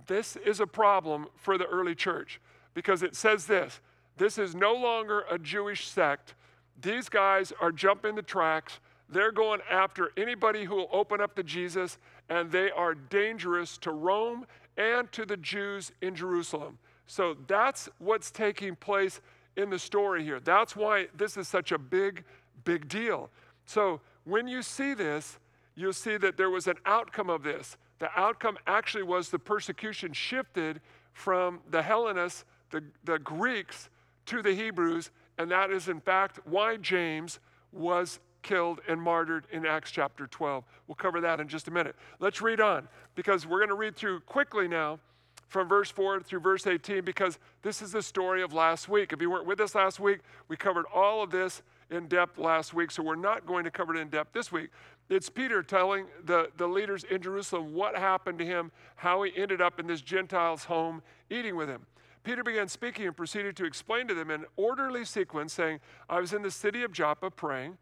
this 0.07 0.37
is 0.37 0.61
a 0.61 0.67
problem 0.67 1.27
for 1.37 1.59
the 1.59 1.67
early 1.67 1.95
church 1.95 2.41
because 2.75 3.03
it 3.03 3.17
says 3.17 3.47
this 3.47 3.81
this 4.19 4.37
is 4.37 4.55
no 4.55 4.75
longer 4.75 5.25
a 5.31 5.39
Jewish 5.39 5.87
sect. 5.87 6.35
These 6.81 7.09
guys 7.09 7.53
are 7.61 7.73
jumping 7.73 8.15
the 8.15 8.23
tracks. 8.23 8.81
They're 9.09 9.33
going 9.33 9.61
after 9.71 10.13
anybody 10.17 10.65
who 10.65 10.77
will 10.77 10.91
open 10.93 11.21
up 11.21 11.35
to 11.37 11.43
Jesus, 11.43 11.99
and 12.29 12.51
they 12.51 12.71
are 12.71 12.95
dangerous 12.95 13.79
to 13.79 13.91
Rome 13.91 14.47
and 14.77 15.11
to 15.13 15.25
the 15.25 15.37
Jews 15.37 15.93
in 16.01 16.15
Jerusalem. 16.15 16.79
So 17.07 17.37
that's 17.47 17.89
what's 17.99 18.31
taking 18.31 18.77
place 18.77 19.21
in 19.57 19.71
the 19.71 19.79
story 19.79 20.23
here. 20.23 20.41
That's 20.41 20.77
why 20.77 21.09
this 21.17 21.37
is 21.37 21.49
such 21.49 21.73
a 21.73 21.79
big, 21.79 22.25
big 22.65 22.89
deal. 22.89 23.31
So 23.67 24.01
when 24.25 24.47
you 24.47 24.63
see 24.63 24.95
this, 24.95 25.39
you'll 25.75 25.93
see 25.93 26.17
that 26.19 26.37
there 26.37 26.51
was 26.51 26.67
an 26.67 26.77
outcome 26.85 27.31
of 27.31 27.43
this. 27.43 27.77
The 27.99 28.11
outcome 28.15 28.59
actually 28.67 29.03
was 29.03 29.31
the 29.31 29.39
persecution 29.39 30.13
shifted 30.13 30.81
from 31.13 31.61
the 31.71 31.83
Hellenists, 31.83 32.45
the, 32.71 32.85
the 33.05 33.19
Greeks, 33.19 33.89
to 34.27 34.43
the 34.43 34.53
Hebrews, 34.53 35.11
and 35.39 35.51
that 35.51 35.71
is 35.71 35.89
in 35.89 36.01
fact 36.01 36.41
why 36.45 36.77
James 36.77 37.39
was 37.73 38.21
killed 38.43 38.81
and 38.89 39.01
martyred 39.01 39.47
in 39.53 39.67
Acts 39.67 39.91
chapter 39.91 40.27
12. 40.27 40.65
We'll 40.87 40.95
cover 40.95 41.21
that 41.21 41.41
in 41.41 41.49
just 41.49 41.69
a 41.69 41.71
minute. 41.71 41.97
Let's 42.21 42.41
read 42.41 42.61
on 42.61 42.89
because 43.15 43.47
we're 43.47 43.59
going 43.59 43.69
to 43.69 43.75
read 43.75 43.97
through 43.97 44.21
quickly 44.21 44.69
now 44.69 45.01
from 45.49 45.69
verse 45.69 45.91
4 45.91 46.21
through 46.21 46.41
verse 46.41 46.67
18 46.67 47.05
because 47.05 47.39
this 47.63 47.83
is 47.83 47.93
the 47.93 48.03
story 48.03 48.43
of 48.43 48.53
last 48.53 48.89
week. 48.89 49.13
If 49.13 49.21
you 49.21 49.31
weren't 49.31 49.47
with 49.47 49.61
us 49.61 49.75
last 49.75 49.99
week, 49.99 50.21
we 50.49 50.57
covered 50.57 50.87
all 50.95 51.23
of 51.23 51.31
this 51.31 51.63
in 51.91 52.07
depth 52.07 52.39
last 52.39 52.75
week, 52.75 52.91
so 52.91 53.03
we're 53.03 53.17
not 53.17 53.47
going 53.47 53.65
to 53.65 53.71
cover 53.71 53.95
it 53.97 54.01
in 54.01 54.09
depth 54.09 54.33
this 54.35 54.53
week. 54.53 54.71
It's 55.09 55.31
Peter 55.31 55.63
telling 55.63 56.07
the, 56.25 56.51
the 56.59 56.67
leaders 56.67 57.05
in 57.05 57.23
Jerusalem 57.23 57.73
what 57.73 57.97
happened 57.97 58.39
to 58.41 58.45
him, 58.45 58.71
how 58.97 59.23
he 59.23 59.33
ended 59.37 59.63
up 59.63 59.81
in 59.81 59.87
this 59.87 60.03
Gentile's 60.03 60.65
home 60.65 61.03
eating 61.31 61.57
with 61.57 61.69
him. 61.69 61.87
Peter 62.29 62.45
began 62.45 62.69
speaking 62.69 63.07
and 63.07 63.17
proceeded 63.17 63.57
to 63.57 63.65
explain 63.65 64.07
to 64.07 64.13
them 64.13 64.31
in 64.31 64.45
orderly 64.59 65.03
sequence, 65.03 65.51
saying, 65.55 65.81
I 66.11 66.21
was 66.21 66.35
in 66.35 66.43
the 66.43 66.51
city 66.51 66.83
of 66.83 66.93
Joppa 66.93 67.31
praying, 67.31 67.79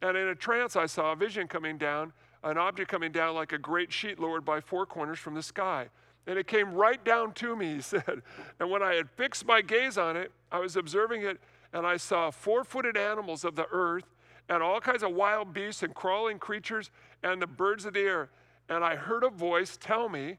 and 0.00 0.16
in 0.16 0.28
a 0.28 0.34
trance 0.34 0.74
I 0.74 0.86
saw 0.86 1.12
a 1.12 1.16
vision 1.16 1.46
coming 1.46 1.76
down, 1.76 2.14
an 2.42 2.56
object 2.56 2.90
coming 2.90 3.12
down 3.12 3.34
like 3.34 3.52
a 3.52 3.58
great 3.58 3.92
sheet 3.92 4.18
lowered 4.18 4.42
by 4.42 4.62
four 4.62 4.86
corners 4.86 5.18
from 5.18 5.34
the 5.34 5.42
sky. 5.42 5.90
And 6.26 6.38
it 6.38 6.46
came 6.46 6.72
right 6.72 7.04
down 7.04 7.34
to 7.34 7.54
me, 7.54 7.74
he 7.74 7.80
said. 7.82 8.22
And 8.58 8.70
when 8.70 8.82
I 8.82 8.94
had 8.94 9.10
fixed 9.10 9.44
my 9.44 9.60
gaze 9.60 9.98
on 9.98 10.16
it, 10.16 10.32
I 10.50 10.60
was 10.60 10.76
observing 10.76 11.20
it, 11.24 11.38
and 11.74 11.86
I 11.86 11.98
saw 11.98 12.30
four 12.30 12.64
footed 12.64 12.96
animals 12.96 13.44
of 13.44 13.54
the 13.54 13.66
earth 13.70 14.06
and 14.48 14.62
all 14.62 14.80
kinds 14.80 15.02
of 15.02 15.12
wild 15.12 15.52
beasts 15.52 15.82
and 15.82 15.94
crawling 15.94 16.38
creatures 16.38 16.90
and 17.22 17.42
the 17.42 17.46
birds 17.46 17.84
of 17.84 17.92
the 17.92 18.00
air. 18.00 18.30
And 18.66 18.82
I 18.82 18.96
heard 18.96 19.24
a 19.24 19.28
voice 19.28 19.76
tell 19.78 20.08
me, 20.08 20.38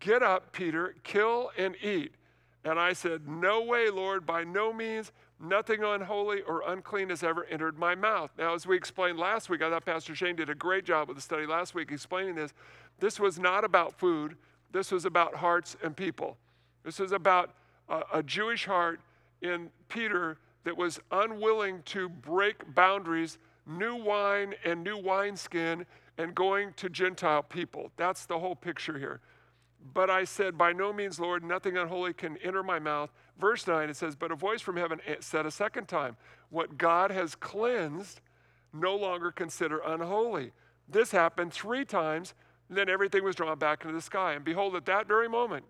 Get 0.00 0.22
up, 0.22 0.52
Peter, 0.52 0.94
kill 1.02 1.50
and 1.58 1.76
eat. 1.82 2.14
And 2.64 2.78
I 2.78 2.92
said, 2.92 3.26
No 3.26 3.62
way, 3.62 3.90
Lord, 3.90 4.26
by 4.26 4.44
no 4.44 4.72
means. 4.72 5.12
Nothing 5.40 5.82
unholy 5.82 6.42
or 6.42 6.62
unclean 6.68 7.08
has 7.08 7.24
ever 7.24 7.44
entered 7.46 7.76
my 7.76 7.96
mouth. 7.96 8.30
Now, 8.38 8.54
as 8.54 8.64
we 8.64 8.76
explained 8.76 9.18
last 9.18 9.50
week, 9.50 9.60
I 9.60 9.70
thought 9.70 9.84
Pastor 9.84 10.14
Shane 10.14 10.36
did 10.36 10.48
a 10.48 10.54
great 10.54 10.84
job 10.84 11.08
with 11.08 11.16
the 11.16 11.22
study 11.22 11.46
last 11.46 11.74
week 11.74 11.90
explaining 11.90 12.36
this. 12.36 12.52
This 13.00 13.18
was 13.18 13.40
not 13.40 13.64
about 13.64 13.98
food, 13.98 14.36
this 14.70 14.92
was 14.92 15.04
about 15.04 15.34
hearts 15.34 15.76
and 15.82 15.96
people. 15.96 16.36
This 16.84 17.00
was 17.00 17.10
about 17.10 17.50
a, 17.88 18.02
a 18.14 18.22
Jewish 18.22 18.66
heart 18.66 19.00
in 19.42 19.70
Peter 19.88 20.38
that 20.64 20.76
was 20.76 21.00
unwilling 21.10 21.82
to 21.86 22.08
break 22.08 22.74
boundaries, 22.74 23.38
new 23.66 23.96
wine 23.96 24.54
and 24.64 24.84
new 24.84 24.96
wineskin, 24.96 25.84
and 26.18 26.34
going 26.34 26.72
to 26.74 26.88
Gentile 26.88 27.42
people. 27.42 27.90
That's 27.96 28.26
the 28.26 28.38
whole 28.38 28.54
picture 28.54 28.98
here. 28.98 29.20
But 29.94 30.10
I 30.10 30.24
said, 30.24 30.56
By 30.56 30.72
no 30.72 30.92
means, 30.92 31.18
Lord, 31.18 31.42
nothing 31.42 31.76
unholy 31.76 32.12
can 32.12 32.36
enter 32.38 32.62
my 32.62 32.78
mouth. 32.78 33.10
Verse 33.38 33.66
9, 33.66 33.90
it 33.90 33.96
says, 33.96 34.14
But 34.14 34.30
a 34.30 34.36
voice 34.36 34.60
from 34.60 34.76
heaven 34.76 35.00
said 35.20 35.46
a 35.46 35.50
second 35.50 35.88
time, 35.88 36.16
What 36.50 36.78
God 36.78 37.10
has 37.10 37.34
cleansed, 37.34 38.20
no 38.72 38.96
longer 38.96 39.30
consider 39.30 39.80
unholy. 39.84 40.52
This 40.88 41.10
happened 41.10 41.52
three 41.52 41.84
times, 41.84 42.34
then 42.70 42.88
everything 42.88 43.24
was 43.24 43.34
drawn 43.34 43.58
back 43.58 43.82
into 43.82 43.94
the 43.94 44.00
sky. 44.00 44.32
And 44.34 44.44
behold, 44.44 44.74
at 44.76 44.86
that 44.86 45.06
very 45.06 45.28
moment, 45.28 45.64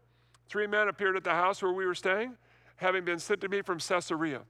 three 0.48 0.66
men 0.66 0.88
appeared 0.88 1.16
at 1.16 1.24
the 1.24 1.30
house 1.30 1.62
where 1.62 1.72
we 1.72 1.86
were 1.86 1.94
staying, 1.94 2.36
having 2.76 3.04
been 3.04 3.18
sent 3.18 3.40
to 3.40 3.48
me 3.48 3.62
from 3.62 3.78
Caesarea. 3.78 4.42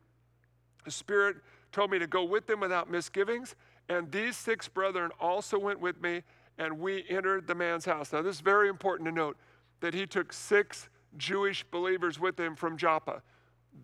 The 0.85 0.91
Spirit 0.91 1.37
told 1.73 1.91
me 1.91 1.99
to 1.99 2.07
go 2.07 2.25
with 2.25 2.47
them 2.47 2.61
without 2.61 2.91
misgivings. 2.91 3.55
And 3.89 4.11
these 4.13 4.37
six 4.37 4.69
brethren 4.69 5.11
also 5.21 5.59
went 5.59 5.81
with 5.81 6.01
me, 6.01 6.23
and 6.59 6.79
we 6.79 7.05
entered 7.09 7.47
the 7.47 7.55
man's 7.55 7.85
house. 7.85 8.13
Now, 8.13 8.23
this 8.23 8.37
is 8.37 8.41
very 8.41 8.69
important 8.69 9.09
to 9.09 9.15
note 9.15 9.37
that 9.83 9.93
he 9.93 10.07
took 10.07 10.33
six 10.33 10.89
Jewish 11.19 11.63
believers 11.65 12.19
with 12.19 12.41
him 12.41 12.57
from 12.57 12.79
Joppa. 12.79 13.21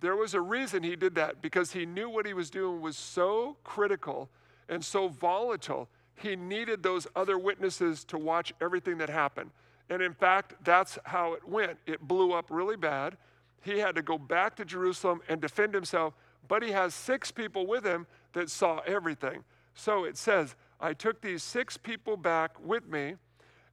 There 0.01 0.17
was 0.17 0.33
a 0.33 0.41
reason 0.41 0.83
he 0.83 0.97
did 0.97 1.15
that 1.17 1.43
because 1.43 1.73
he 1.73 1.85
knew 1.85 2.09
what 2.09 2.25
he 2.25 2.33
was 2.33 2.49
doing 2.49 2.81
was 2.81 2.97
so 2.97 3.59
critical 3.63 4.31
and 4.71 4.83
so 4.83 5.09
volatile. 5.09 5.91
He 6.15 6.35
needed 6.35 6.83
those 6.83 7.07
other 7.15 7.39
witnesses 7.39 8.05
to 8.05 8.17
watch 8.17 8.55
everything 8.61 8.97
that 8.99 9.11
happened. 9.11 9.51
And 9.91 10.01
in 10.01 10.15
fact, 10.15 10.55
that's 10.65 10.99
how 11.05 11.35
it 11.35 11.47
went. 11.47 11.79
It 11.87 12.01
blew 12.01 12.33
up 12.33 12.47
really 12.49 12.77
bad. 12.77 13.19
He 13.61 13.79
had 13.79 13.95
to 13.97 14.03
go 14.03 14.17
back 14.17 14.57
to 14.57 14.65
Jerusalem 14.65 15.21
and 15.29 15.41
defend 15.41 15.75
himself 15.75 16.15
but 16.49 16.63
he 16.63 16.73
has 16.73 16.95
six 16.95 17.31
people 17.31 17.67
with 17.67 17.85
him 17.85 18.07
that 18.33 18.51
saw 18.51 18.81
everything. 18.87 19.45
So 19.75 20.05
it 20.05 20.17
says, 20.17 20.57
I 20.81 20.95
took 20.95 21.21
these 21.21 21.43
six 21.43 21.77
people 21.77 22.17
back 22.17 22.53
with 22.65 22.89
me, 22.89 23.15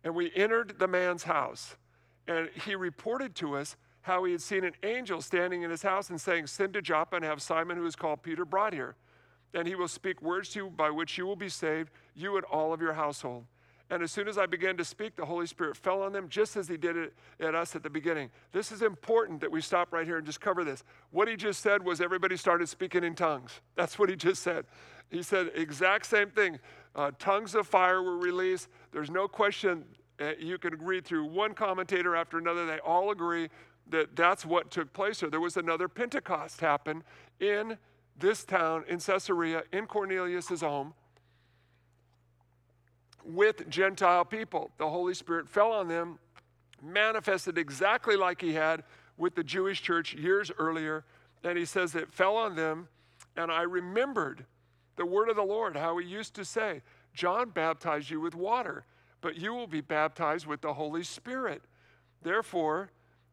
and 0.03 0.13
we 0.13 0.32
entered 0.36 0.76
the 0.78 0.88
man's 0.88 1.23
house. 1.23 1.78
And 2.28 2.49
he 2.65 2.76
reported 2.76 3.36
to 3.36 3.55
us 3.55 3.76
how 4.01 4.23
he 4.23 4.32
had 4.32 4.41
seen 4.41 4.63
an 4.63 4.73
angel 4.84 5.21
standing 5.21 5.63
in 5.63 5.69
his 5.69 5.82
house 5.82 6.09
and 6.09 6.19
saying, 6.19 6.47
Send 6.47 6.73
to 6.73 6.82
Joppa 6.82 7.15
and 7.15 7.26
have 7.26 7.41
Simon, 7.41 7.78
who 7.78 7.86
is 7.86 7.95
called 7.95 8.21
Peter, 8.21 8.45
brought 8.45 8.73
here. 8.73 8.95
And 9.53 9.67
he 9.67 9.76
will 9.76 9.88
speak 9.88 10.21
words 10.21 10.49
to 10.49 10.59
you 10.59 10.69
by 10.69 10.89
which 10.89 11.17
you 11.17 11.26
will 11.26 11.36
be 11.36 11.49
saved, 11.49 11.91
you 12.13 12.36
and 12.36 12.45
all 12.45 12.73
of 12.73 12.82
your 12.82 12.93
household. 12.93 13.45
And 13.89 14.01
as 14.01 14.11
soon 14.11 14.28
as 14.28 14.38
I 14.38 14.47
began 14.47 14.78
to 14.78 14.86
speak, 14.86 15.15
the 15.15 15.26
Holy 15.26 15.45
Spirit 15.45 15.78
fell 15.78 16.01
on 16.01 16.11
them, 16.11 16.28
just 16.28 16.57
as 16.57 16.67
He 16.67 16.76
did 16.76 16.97
it 16.97 17.13
at 17.39 17.53
us 17.53 17.76
at 17.76 17.84
the 17.84 17.89
beginning. 17.89 18.32
This 18.51 18.71
is 18.71 18.82
important 18.82 19.41
that 19.41 19.51
we 19.51 19.61
stop 19.61 19.93
right 19.93 20.05
here 20.05 20.17
and 20.17 20.26
just 20.26 20.41
cover 20.41 20.63
this. 20.63 20.84
What 21.11 21.28
He 21.28 21.36
just 21.36 21.61
said 21.61 21.84
was 21.84 22.01
everybody 22.01 22.36
started 22.36 22.67
speaking 22.67 23.03
in 23.03 23.13
tongues. 23.13 23.61
That's 23.76 23.99
what 23.99 24.09
He 24.09 24.15
just 24.15 24.41
said. 24.41 24.65
He 25.09 25.21
said 25.21 25.51
exact 25.53 26.07
same 26.07 26.32
thing. 26.32 26.59
Uh, 26.95 27.11
tongues 27.19 27.53
of 27.53 27.67
fire 27.67 28.01
were 28.01 28.17
released. 28.17 28.69
There's 28.91 29.11
no 29.11 29.28
question. 29.28 29.86
Uh, 30.20 30.32
you 30.39 30.57
can 30.57 30.78
read 30.84 31.05
through 31.05 31.26
one 31.26 31.53
commentator 31.53 32.16
after 32.16 32.38
another. 32.38 32.66
They 32.66 32.80
all 32.80 33.11
agree 33.11 33.49
that 33.89 34.16
that's 34.16 34.45
what 34.45 34.72
took 34.72 34.93
place 34.93 35.20
here. 35.20 35.30
There 35.30 35.39
was 35.39 35.57
another 35.57 35.88
Pentecost 35.88 36.61
happen 36.61 37.03
in 37.39 37.78
this 38.18 38.45
town 38.45 38.86
in 38.88 38.99
Caesarea, 38.99 39.63
in 39.72 39.86
Cornelius' 39.86 40.61
home, 40.61 40.93
with 43.24 43.70
Gentile 43.70 44.24
people. 44.24 44.72
The 44.78 44.89
Holy 44.89 45.13
Spirit 45.13 45.49
fell 45.49 45.72
on 45.72 45.88
them, 45.88 46.20
manifested 46.82 47.57
exactly 47.57 48.16
like 48.16 48.41
he 48.41 48.53
had 48.53 48.84
with 49.18 49.36
the 49.36 49.43
Jewish 49.43 49.82
church 49.82 50.13
years 50.13 50.51
earlier. 50.57 51.03
And 51.43 51.57
he 51.57 51.66
says 51.66 51.93
it 51.93 52.11
fell 52.11 52.38
on 52.38 52.55
them, 52.55 52.88
and 53.36 53.51
I 53.51 53.63
remembered 53.63 54.45
the 54.95 55.05
word 55.05 55.30
of 55.30 55.36
the 55.36 55.43
Lord, 55.43 55.76
how 55.76 55.97
he 55.97 56.07
used 56.07 56.34
to 56.36 56.45
say, 56.45 56.82
John 57.13 57.49
baptized 57.49 58.09
you 58.09 58.22
with 58.22 58.34
water, 58.34 58.86
but 59.26 59.39
you 59.39 59.55
will 59.55 59.65
be 59.65 59.82
baptized 59.82 60.45
with 60.45 60.61
the 60.61 60.76
Holy 60.76 61.01
Spirit. 61.01 61.63
Therefore, 62.21 62.91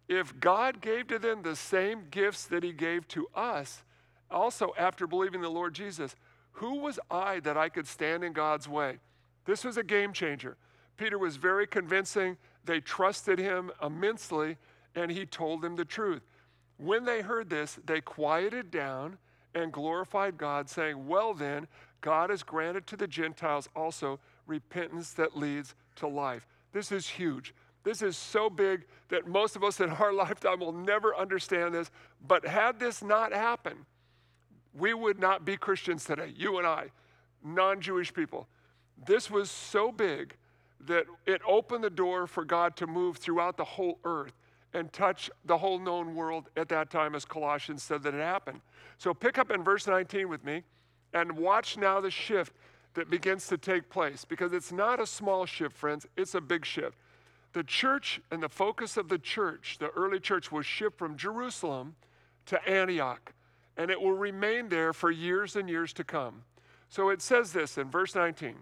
if 0.09 0.41
God 0.41 0.81
gave 0.81 1.07
to 1.09 1.19
them 1.19 1.43
the 1.43 1.55
same 1.55 2.05
gifts 2.11 2.47
that 2.47 2.63
he 2.63 2.73
gave 2.73 3.07
to 3.09 3.29
us, 3.35 3.83
also 4.31 4.73
after 4.79 5.07
believing 5.07 5.43
the 5.43 5.51
Lord 5.51 5.75
Jesus, 5.75 6.17
who 6.53 6.77
was 6.77 6.99
I 7.11 7.41
that 7.41 7.59
I 7.59 7.69
could 7.69 7.87
stand 7.87 8.25
in 8.25 8.33
God's 8.33 8.67
way? 8.67 9.01
This 9.45 9.65
was 9.65 9.77
a 9.77 9.83
game 9.83 10.15
changer. 10.15 10.57
Peter 10.97 11.19
was 11.19 11.37
very 11.37 11.67
convincing. 11.67 12.39
They 12.65 12.81
trusted 12.81 13.39
him 13.39 13.71
immensely, 13.83 14.57
and 14.95 15.11
he 15.11 15.27
told 15.27 15.61
them 15.61 15.77
the 15.77 15.85
truth. 15.85 16.23
When 16.79 17.05
they 17.05 17.21
heard 17.21 17.51
this, 17.51 17.79
they 17.85 18.01
quieted 18.01 18.71
down 18.71 19.19
and 19.55 19.71
glorified 19.71 20.39
God, 20.39 20.71
saying, 20.71 21.07
Well, 21.07 21.35
then, 21.35 21.69
God 22.01 22.31
has 22.31 22.43
granted 22.43 22.87
to 22.87 22.97
the 22.97 23.07
Gentiles 23.07 23.69
also 23.77 24.21
repentance 24.47 25.13
that 25.13 25.37
leads 25.37 25.75
to 25.97 26.07
life. 26.07 26.47
This 26.73 26.93
is 26.93 27.09
huge. 27.09 27.55
This 27.85 28.03
is 28.03 28.17
so 28.17 28.49
big 28.49 28.85
that 29.09 29.27
most 29.27 29.57
of 29.57 29.65
us 29.65 29.81
in 29.81 29.91
our 29.91 30.13
lifetime 30.25 30.61
will 30.61 30.73
never 30.73 31.17
understand 31.17 31.75
this. 31.75 31.91
But 32.27 32.47
had 32.47 32.79
this 32.79 33.03
not 33.03 33.33
happened, 33.33 33.85
we 34.75 34.95
would 34.95 35.19
not 35.19 35.45
be 35.45 35.57
Christians 35.57 36.05
today, 36.05 36.33
you 36.37 36.59
and 36.59 36.67
I, 36.67 36.87
non 37.45 37.81
Jewish 37.81 38.13
people. 38.13 38.49
This 39.07 39.31
was 39.31 39.51
so 39.51 39.91
big 39.91 40.35
that 40.87 41.07
it 41.27 41.41
opened 41.47 41.85
the 41.85 41.91
door 41.91 42.27
for 42.27 42.45
God 42.45 42.77
to 42.77 42.87
move 42.87 43.17
throughout 43.17 43.57
the 43.57 43.65
whole 43.65 43.99
earth 44.05 44.33
and 44.75 44.93
touch 44.93 45.31
the 45.45 45.59
whole 45.59 45.79
known 45.79 46.15
world 46.15 46.49
at 46.57 46.69
that 46.71 46.91
time, 46.91 47.15
as 47.15 47.25
Colossians 47.25 47.83
said 47.83 48.03
that 48.03 48.15
it 48.15 48.21
happened. 48.21 48.61
So 48.99 49.13
pick 49.13 49.39
up 49.39 49.51
in 49.51 49.63
verse 49.63 49.87
19 49.87 50.29
with 50.29 50.45
me 50.45 50.63
and 51.13 51.33
watch 51.33 51.77
now 51.77 52.01
the 52.01 52.11
shift 52.11 52.55
that 52.95 53.11
begins 53.11 53.47
to 53.49 53.59
take 53.59 53.89
place 53.89 54.25
because 54.25 54.53
it's 54.53 54.73
not 54.73 55.01
a 55.01 55.07
small 55.07 55.47
shift, 55.47 55.77
friends, 55.77 56.07
it's 56.17 56.35
a 56.35 56.41
big 56.41 56.65
shift. 56.65 56.97
The 57.53 57.63
church 57.63 58.21
and 58.31 58.43
the 58.43 58.49
focus 58.49 58.97
of 58.97 59.09
the 59.09 59.19
church, 59.19 59.77
the 59.79 59.91
early 59.91 60.21
church, 60.21 60.51
was 60.51 60.65
shipped 60.65 60.99
from 60.99 61.17
Jerusalem 61.17 61.97
to 62.47 62.69
Antioch, 62.69 63.33
and 63.77 63.91
it 63.91 64.01
will 64.01 64.13
remain 64.13 64.69
there 64.69 64.93
for 64.93 65.11
years 65.11 65.57
and 65.57 65.69
years 65.69 65.93
to 65.95 66.05
come. 66.05 66.43
So 66.89 67.11
it 67.11 67.23
says 67.23 67.53
this 67.53 67.79
in 67.79 67.91
verse 67.91 68.15
19. 68.15 68.55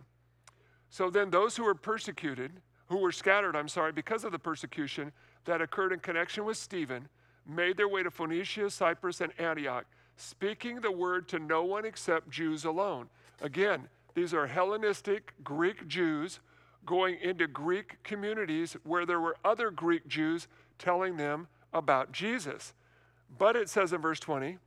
So 0.89 1.09
then, 1.09 1.31
those 1.31 1.57
who 1.57 1.65
were 1.65 1.75
persecuted, 1.75 2.53
who 2.89 2.99
were 2.99 3.13
scattered, 3.13 3.55
I'm 3.55 3.69
sorry, 3.69 3.93
because 3.93 4.25
of 4.25 4.33
the 4.33 4.39
persecution 4.39 5.13
that 5.45 5.61
occurred 5.61 5.93
in 5.93 6.01
connection 6.01 6.45
with 6.45 6.57
Stephen, 6.57 7.09
made 7.47 7.77
their 7.77 7.89
way 7.89 8.03
to 8.03 8.11
Phoenicia, 8.11 8.71
Cyprus, 8.71 9.21
and 9.21 9.33
Antioch, 9.39 9.87
speaking 10.17 10.81
the 10.81 10.91
word 10.91 11.29
to 11.29 11.39
no 11.39 11.65
one 11.65 11.85
except 11.85 12.29
Jews 12.29 12.65
alone. 12.65 13.09
Again, 13.41 13.89
these 14.15 14.35
are 14.35 14.47
Hellenistic 14.47 15.33
Greek 15.45 15.87
Jews 15.89 16.41
going 16.87 17.19
into 17.21 17.47
Greek 17.47 18.03
communities 18.03 18.77
where 18.85 19.07
there 19.07 19.21
were 19.21 19.37
other 19.45 19.71
Greek 19.71 20.09
Jews 20.09 20.49
telling 20.79 21.17
them 21.17 21.49
about 21.73 22.13
Jesus. 22.13 22.75
But 23.39 23.57
it 23.57 23.69
says 23.69 23.93
in 23.93 24.01
verse 24.01 24.21
20, 24.21 24.59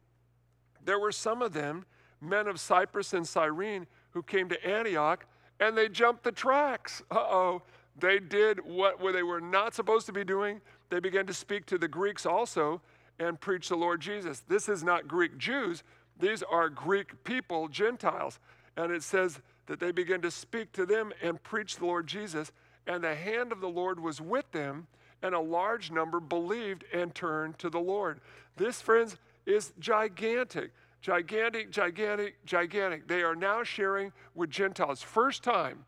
there 0.86 1.00
were 1.00 1.12
some 1.12 1.42
of 1.42 1.54
them, 1.54 1.86
men 2.22 2.48
of 2.48 2.60
Cyprus 2.60 3.14
and 3.14 3.28
Cyrene, 3.28 3.88
who 4.12 4.24
came 4.24 4.48
to 4.50 4.66
Antioch 4.66 5.26
and 5.60 5.78
they 5.78 5.90
jumped 5.90 6.24
the 6.24 6.32
tracks. 6.32 7.02
Uh 7.12 7.20
oh. 7.20 7.62
They 8.00 8.20
did 8.20 8.60
what 8.66 8.98
they 9.14 9.22
were 9.24 9.42
not 9.42 9.76
supposed 9.76 10.08
to 10.08 10.14
be 10.14 10.24
doing. 10.24 10.62
They 10.90 11.00
began 11.00 11.28
to 11.28 11.34
speak 11.34 11.68
to 11.68 11.78
the 11.78 11.88
Greeks 11.88 12.26
also 12.26 12.82
and 13.20 13.40
preach 13.40 13.70
the 13.70 13.76
Lord 13.76 14.02
Jesus. 14.02 14.40
This 14.48 14.68
is 14.68 14.84
not 14.84 15.08
Greek 15.08 15.38
Jews, 15.38 15.84
these 16.20 16.44
are 16.44 16.70
Greek 16.70 17.24
people, 17.24 17.68
Gentiles. 17.68 18.40
And 18.76 18.92
it 18.92 19.04
says 19.04 19.40
that 19.68 19.80
they 19.80 19.92
began 19.92 20.22
to 20.22 20.32
speak 20.32 20.72
to 20.74 20.86
them 20.86 21.12
and 21.22 21.42
preach 21.42 21.78
the 21.78 21.86
Lord 21.86 22.08
Jesus, 22.08 22.52
and 22.88 23.04
the 23.04 23.16
hand 23.16 23.52
of 23.52 23.62
the 23.62 23.70
Lord 23.70 24.00
was 24.00 24.20
with 24.20 24.52
them, 24.52 24.88
and 25.22 25.34
a 25.34 25.40
large 25.40 25.92
number 25.92 26.20
believed 26.20 26.84
and 26.94 27.14
turned 27.16 27.58
to 27.60 27.70
the 27.70 27.80
Lord. 27.80 28.20
This, 28.58 28.82
friends, 28.82 29.18
is 29.46 29.74
gigantic. 29.80 30.72
Gigantic, 31.02 31.70
gigantic, 31.70 32.46
gigantic. 32.46 33.08
They 33.08 33.24
are 33.24 33.36
now 33.36 33.64
sharing 33.64 34.14
with 34.36 34.50
Gentiles. 34.50 35.02
First 35.02 35.44
time 35.44 35.86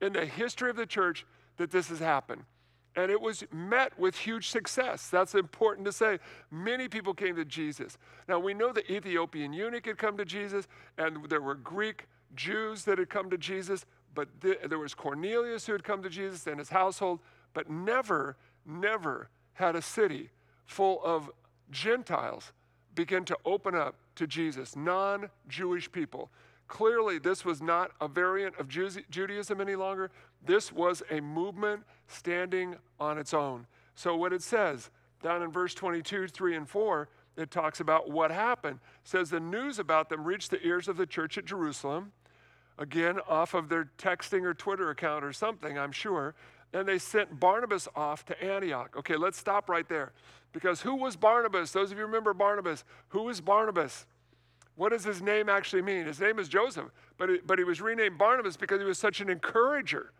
in 0.00 0.12
the 0.12 0.24
history 0.24 0.70
of 0.70 0.76
the 0.76 0.86
church 0.86 1.26
that 1.56 1.70
this 1.70 1.88
has 1.88 1.98
happened. 1.98 2.42
And 2.96 3.10
it 3.10 3.20
was 3.20 3.44
met 3.52 3.98
with 3.98 4.16
huge 4.16 4.48
success. 4.48 5.08
That's 5.08 5.34
important 5.34 5.84
to 5.86 5.92
say. 5.92 6.18
Many 6.50 6.88
people 6.88 7.12
came 7.12 7.36
to 7.36 7.44
Jesus. 7.44 7.98
Now, 8.28 8.38
we 8.38 8.54
know 8.54 8.72
the 8.72 8.90
Ethiopian 8.90 9.52
eunuch 9.52 9.86
had 9.86 9.98
come 9.98 10.16
to 10.16 10.24
Jesus, 10.24 10.68
and 10.96 11.28
there 11.28 11.42
were 11.42 11.56
Greek 11.56 12.06
Jews 12.34 12.84
that 12.84 12.98
had 12.98 13.10
come 13.10 13.30
to 13.30 13.38
Jesus, 13.38 13.84
but 14.14 14.40
th- 14.40 14.60
there 14.68 14.78
was 14.78 14.94
Cornelius 14.94 15.66
who 15.66 15.72
had 15.72 15.84
come 15.84 16.02
to 16.02 16.10
Jesus 16.10 16.46
and 16.46 16.58
his 16.58 16.70
household, 16.70 17.20
but 17.52 17.70
never, 17.70 18.36
never 18.66 19.28
had 19.54 19.76
a 19.76 19.82
city 19.82 20.30
full 20.66 21.00
of 21.04 21.30
Gentiles 21.70 22.52
begin 22.94 23.24
to 23.24 23.36
open 23.44 23.74
up 23.74 23.96
to 24.16 24.26
Jesus, 24.26 24.76
non 24.76 25.30
Jewish 25.48 25.90
people. 25.90 26.30
Clearly, 26.68 27.18
this 27.18 27.44
was 27.44 27.60
not 27.60 27.90
a 28.00 28.08
variant 28.08 28.58
of 28.58 28.68
Judaism 28.68 29.60
any 29.60 29.76
longer. 29.76 30.10
This 30.44 30.72
was 30.72 31.02
a 31.10 31.20
movement 31.20 31.82
standing 32.08 32.76
on 32.98 33.18
its 33.18 33.34
own. 33.34 33.66
So, 33.94 34.16
what 34.16 34.32
it 34.32 34.42
says 34.42 34.90
down 35.22 35.42
in 35.42 35.50
verse 35.50 35.74
22, 35.74 36.28
3, 36.28 36.56
and 36.56 36.68
4, 36.68 37.08
it 37.36 37.50
talks 37.50 37.80
about 37.80 38.10
what 38.10 38.30
happened. 38.30 38.78
It 39.02 39.08
says 39.08 39.30
the 39.30 39.40
news 39.40 39.78
about 39.78 40.08
them 40.08 40.24
reached 40.24 40.50
the 40.50 40.64
ears 40.64 40.88
of 40.88 40.96
the 40.96 41.06
church 41.06 41.36
at 41.36 41.44
Jerusalem, 41.44 42.12
again, 42.78 43.20
off 43.28 43.54
of 43.54 43.68
their 43.68 43.90
texting 43.98 44.42
or 44.42 44.54
Twitter 44.54 44.90
account 44.90 45.24
or 45.24 45.32
something, 45.32 45.78
I'm 45.78 45.92
sure. 45.92 46.34
And 46.72 46.88
they 46.88 46.98
sent 46.98 47.38
Barnabas 47.38 47.88
off 47.94 48.24
to 48.26 48.42
Antioch. 48.42 48.96
Okay, 48.98 49.16
let's 49.16 49.38
stop 49.38 49.68
right 49.68 49.88
there. 49.88 50.12
Because 50.52 50.80
who 50.80 50.94
was 50.96 51.16
Barnabas? 51.16 51.72
Those 51.72 51.92
of 51.92 51.98
you 51.98 52.04
remember 52.04 52.34
Barnabas. 52.34 52.84
Who 53.08 53.22
was 53.24 53.40
Barnabas? 53.40 54.06
What 54.76 54.90
does 54.90 55.04
his 55.04 55.22
name 55.22 55.48
actually 55.48 55.82
mean? 55.82 56.06
His 56.06 56.20
name 56.20 56.38
is 56.38 56.48
Joseph, 56.48 56.90
but, 57.16 57.30
it, 57.30 57.46
but 57.46 57.58
he 57.58 57.64
was 57.64 57.80
renamed 57.80 58.18
Barnabas 58.18 58.56
because 58.56 58.80
he 58.80 58.84
was 58.84 58.98
such 58.98 59.20
an 59.20 59.28
encourager. 59.28 60.12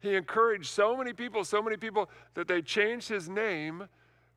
He 0.00 0.14
encouraged 0.14 0.66
so 0.66 0.96
many 0.96 1.12
people, 1.12 1.44
so 1.44 1.62
many 1.62 1.76
people 1.76 2.10
that 2.34 2.48
they 2.48 2.60
changed 2.60 3.08
his 3.08 3.28
name 3.28 3.88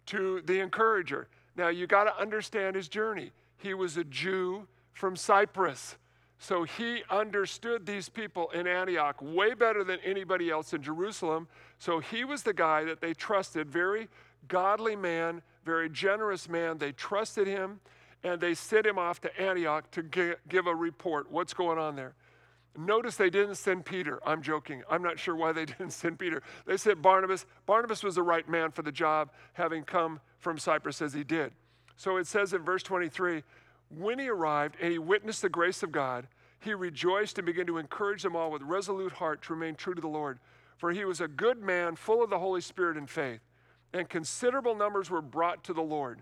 to 0.06 0.42
the 0.46 0.60
encourager. 0.60 1.28
Now, 1.58 1.70
you 1.70 1.88
got 1.88 2.06
to 2.06 2.18
understand 2.18 2.76
his 2.76 2.88
journey. 2.88 3.32
He 3.58 3.74
was 3.74 3.98
a 3.98 4.04
Jew 4.04 4.68
from 4.94 5.16
Cyprus. 5.16 5.98
So 6.38 6.64
he 6.64 7.04
understood 7.10 7.86
these 7.86 8.10
people 8.10 8.50
in 8.52 8.68
Antioch 8.68 9.16
way 9.22 9.54
better 9.54 9.84
than 9.84 10.00
anybody 10.04 10.50
else 10.50 10.74
in 10.74 10.82
Jerusalem. 10.82 11.48
So 11.80 12.00
he 12.00 12.24
was 12.24 12.44
the 12.44 12.54
guy 12.54 12.84
that 12.84 13.02
they 13.02 13.14
trusted, 13.14 13.70
very 13.70 14.10
godly 14.48 14.96
man, 14.96 15.42
very 15.64 15.90
generous 15.90 16.50
man. 16.50 16.78
They 16.78 16.92
trusted 16.92 17.48
him 17.48 17.80
and 18.24 18.42
they 18.42 18.54
sent 18.54 18.86
him 18.86 18.98
off 18.98 19.22
to 19.22 19.42
Antioch 19.42 19.90
to 19.92 20.36
give 20.50 20.68
a 20.68 20.76
report. 20.76 21.32
What's 21.32 21.54
going 21.54 21.78
on 21.78 21.96
there? 21.96 22.16
Notice 22.78 23.16
they 23.16 23.30
didn't 23.30 23.56
send 23.56 23.86
Peter. 23.86 24.20
I'm 24.26 24.42
joking. 24.42 24.84
I'm 24.90 25.02
not 25.02 25.18
sure 25.18 25.36
why 25.36 25.52
they 25.54 25.66
didn't 25.66 25.92
send 25.92 26.20
Peter. 26.20 26.42
They 26.66 26.78
sent 26.78 27.02
Barnabas. 27.02 27.46
Barnabas 27.66 28.04
was 28.04 28.16
the 28.16 28.24
right 28.24 28.48
man 28.50 28.72
for 28.72 28.82
the 28.82 28.92
job, 28.92 29.32
having 29.54 29.84
come 29.84 30.20
from 30.40 30.58
Cyprus 30.58 31.02
as 31.02 31.14
he 31.14 31.24
did. 31.24 31.54
So 31.96 32.18
it 32.18 32.28
says 32.28 32.54
in 32.54 32.64
verse 32.64 32.84
23 32.84 33.44
when 33.90 34.20
he 34.20 34.30
arrived 34.30 34.76
and 34.82 34.92
he 34.92 35.00
witnessed 35.00 35.42
the 35.42 35.50
grace 35.50 35.84
of 35.84 35.92
God, 35.92 36.28
he 36.60 36.74
rejoiced 36.74 37.38
and 37.38 37.46
began 37.46 37.68
to 37.68 37.78
encourage 37.78 38.24
them 38.24 38.36
all 38.36 38.52
with 38.52 38.62
resolute 38.64 39.14
heart 39.14 39.42
to 39.44 39.54
remain 39.54 39.76
true 39.76 39.94
to 39.94 40.02
the 40.02 40.08
Lord. 40.08 40.40
For 40.78 40.92
he 40.92 41.06
was 41.06 41.22
a 41.22 41.28
good 41.28 41.62
man, 41.62 41.96
full 41.96 42.24
of 42.24 42.30
the 42.30 42.40
Holy 42.40 42.62
Spirit 42.62 42.98
and 42.98 43.10
faith. 43.10 43.42
And 43.94 44.10
considerable 44.10 44.76
numbers 44.76 45.10
were 45.10 45.22
brought 45.22 45.64
to 45.66 45.74
the 45.74 45.82
Lord. 45.82 46.22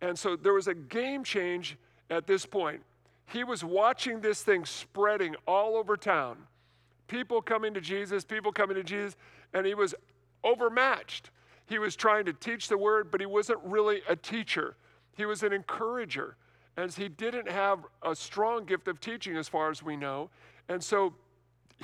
And 0.00 0.18
so 0.18 0.36
there 0.36 0.52
was 0.52 0.68
a 0.68 0.74
game 0.74 1.24
change 1.24 1.76
at 2.10 2.26
this 2.26 2.44
point. 2.44 2.82
He 3.26 3.44
was 3.44 3.64
watching 3.64 4.20
this 4.20 4.42
thing 4.42 4.64
spreading 4.64 5.34
all 5.46 5.76
over 5.76 5.96
town. 5.96 6.36
People 7.08 7.40
coming 7.40 7.74
to 7.74 7.80
Jesus, 7.80 8.24
people 8.24 8.52
coming 8.52 8.76
to 8.76 8.84
Jesus, 8.84 9.16
and 9.54 9.66
he 9.66 9.74
was 9.74 9.94
overmatched. 10.44 11.30
He 11.66 11.78
was 11.78 11.96
trying 11.96 12.26
to 12.26 12.32
teach 12.32 12.68
the 12.68 12.76
word, 12.76 13.10
but 13.10 13.20
he 13.20 13.26
wasn't 13.26 13.60
really 13.64 14.02
a 14.08 14.16
teacher. 14.16 14.76
He 15.16 15.24
was 15.24 15.42
an 15.42 15.52
encourager. 15.52 16.36
And 16.76 16.92
he 16.92 17.08
didn't 17.08 17.48
have 17.48 17.80
a 18.02 18.14
strong 18.14 18.64
gift 18.64 18.88
of 18.88 19.00
teaching, 19.00 19.36
as 19.36 19.48
far 19.48 19.70
as 19.70 19.82
we 19.82 19.96
know. 19.96 20.30
And 20.68 20.82
so 20.82 21.14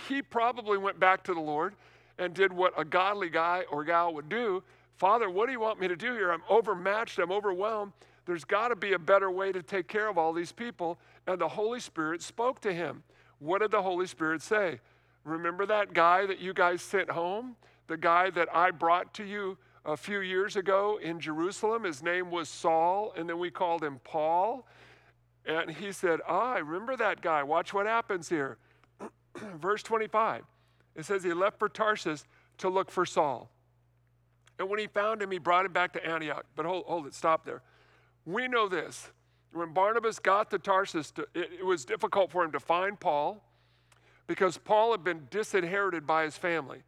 he 0.09 0.23
probably 0.23 0.79
went 0.79 0.99
back 0.99 1.25
to 1.25 1.35
the 1.35 1.41
Lord 1.41 1.75
and 2.19 2.35
did 2.35 2.53
what 2.53 2.73
a 2.77 2.85
godly 2.85 3.29
guy 3.29 3.65
or 3.71 3.85
gal 3.85 4.15
would 4.15 4.29
do 4.29 4.63
Father, 4.99 5.31
what 5.31 5.47
do 5.47 5.53
you 5.53 5.61
want 5.61 5.79
me 5.79 5.87
to 5.87 5.95
do 5.95 6.13
here? 6.13 6.33
I'm 6.33 6.43
overmatched, 6.51 7.21
I'm 7.21 7.31
overwhelmed. 7.31 7.93
There's 8.27 8.45
got 8.45 8.69
to 8.69 8.77
be 8.77 8.95
a 8.95 8.99
better 8.99 9.31
way 9.31 9.53
to 9.53 9.63
take 9.63 9.87
care 9.87 10.09
of 10.09 10.19
all 10.19 10.33
these 10.33 10.51
people. 10.51 10.99
And 11.29 11.41
the 11.41 11.49
Holy 11.49 11.79
Spirit 11.79 12.21
spoke 12.21 12.61
to 12.63 12.73
him. 12.73 13.05
What 13.39 13.61
did 13.61 13.71
the 13.71 13.81
Holy 13.81 14.09
Spirit 14.09 14.43
say? 14.43 14.81
Remember 15.23 15.67
that 15.67 15.95
guy 15.95 16.27
that 16.27 16.41
you 16.41 16.53
guys 16.53 16.83
sent 16.83 17.11
home? 17.11 17.55
The 17.87 17.97
guy 17.97 18.31
that 18.31 18.49
I 18.53 18.73
brought 18.73 19.15
to 19.15 19.25
you 19.25 19.57
a 19.85 19.97
few 19.97 20.19
years 20.19 20.57
ago 20.57 20.99
in 21.01 21.21
Jerusalem? 21.21 21.85
His 21.85 22.03
name 22.03 22.29
was 22.29 22.49
Saul, 22.49 23.13
and 23.17 23.29
then 23.29 23.39
we 23.39 23.51
called 23.51 23.85
him 23.85 24.01
Paul. 24.03 24.67
And 25.49 25.71
he 25.71 25.93
said, 25.93 26.21
Ah, 26.29 26.53
I 26.55 26.59
remember 26.59 26.97
that 26.97 27.23
guy. 27.23 27.43
Watch 27.43 27.73
what 27.73 27.87
happens 27.87 28.29
here. 28.29 28.59
Verse 29.57 29.83
25. 29.83 30.45
It 30.95 31.05
says 31.05 31.25
he 31.25 31.33
left 31.33 31.59
for 31.59 31.69
Tarsus 31.69 32.27
to 32.59 32.69
look 32.69 32.91
for 32.91 33.07
Saul. 33.07 33.51
And 34.59 34.69
when 34.69 34.79
he 34.79 34.87
found 34.87 35.23
him, 35.23 35.31
he 35.31 35.39
brought 35.39 35.65
him 35.65 35.73
back 35.73 35.93
to 35.95 36.07
Antioch. 36.07 36.45
But 36.55 36.67
hold, 36.67 36.85
hold 36.85 37.07
it, 37.07 37.15
stop 37.15 37.45
there. 37.45 37.63
We 38.27 38.47
know 38.47 38.69
this. 38.69 39.11
When 39.53 39.73
Barnabas 39.73 40.19
got 40.19 40.51
to 40.51 40.59
Tarsus, 40.59 41.13
to, 41.13 41.23
it, 41.35 41.51
it 41.61 41.65
was 41.65 41.85
difficult 41.85 42.31
for 42.31 42.45
him 42.45 42.53
to 42.53 42.61
find 42.61 43.01
Paul 43.01 43.43
because 44.27 44.59
Paul 44.59 44.91
had 44.91 45.03
been 45.03 45.27
disinherited 45.31 46.07
by 46.07 46.25
his 46.25 46.37
family. 46.37 46.83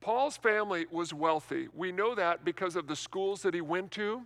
Paul's 0.00 0.36
family 0.36 0.86
was 0.90 1.12
wealthy. 1.12 1.68
We 1.74 1.92
know 1.92 2.14
that 2.14 2.44
because 2.44 2.74
of 2.76 2.86
the 2.86 2.96
schools 2.96 3.42
that 3.42 3.52
he 3.52 3.60
went 3.60 3.90
to 3.92 4.22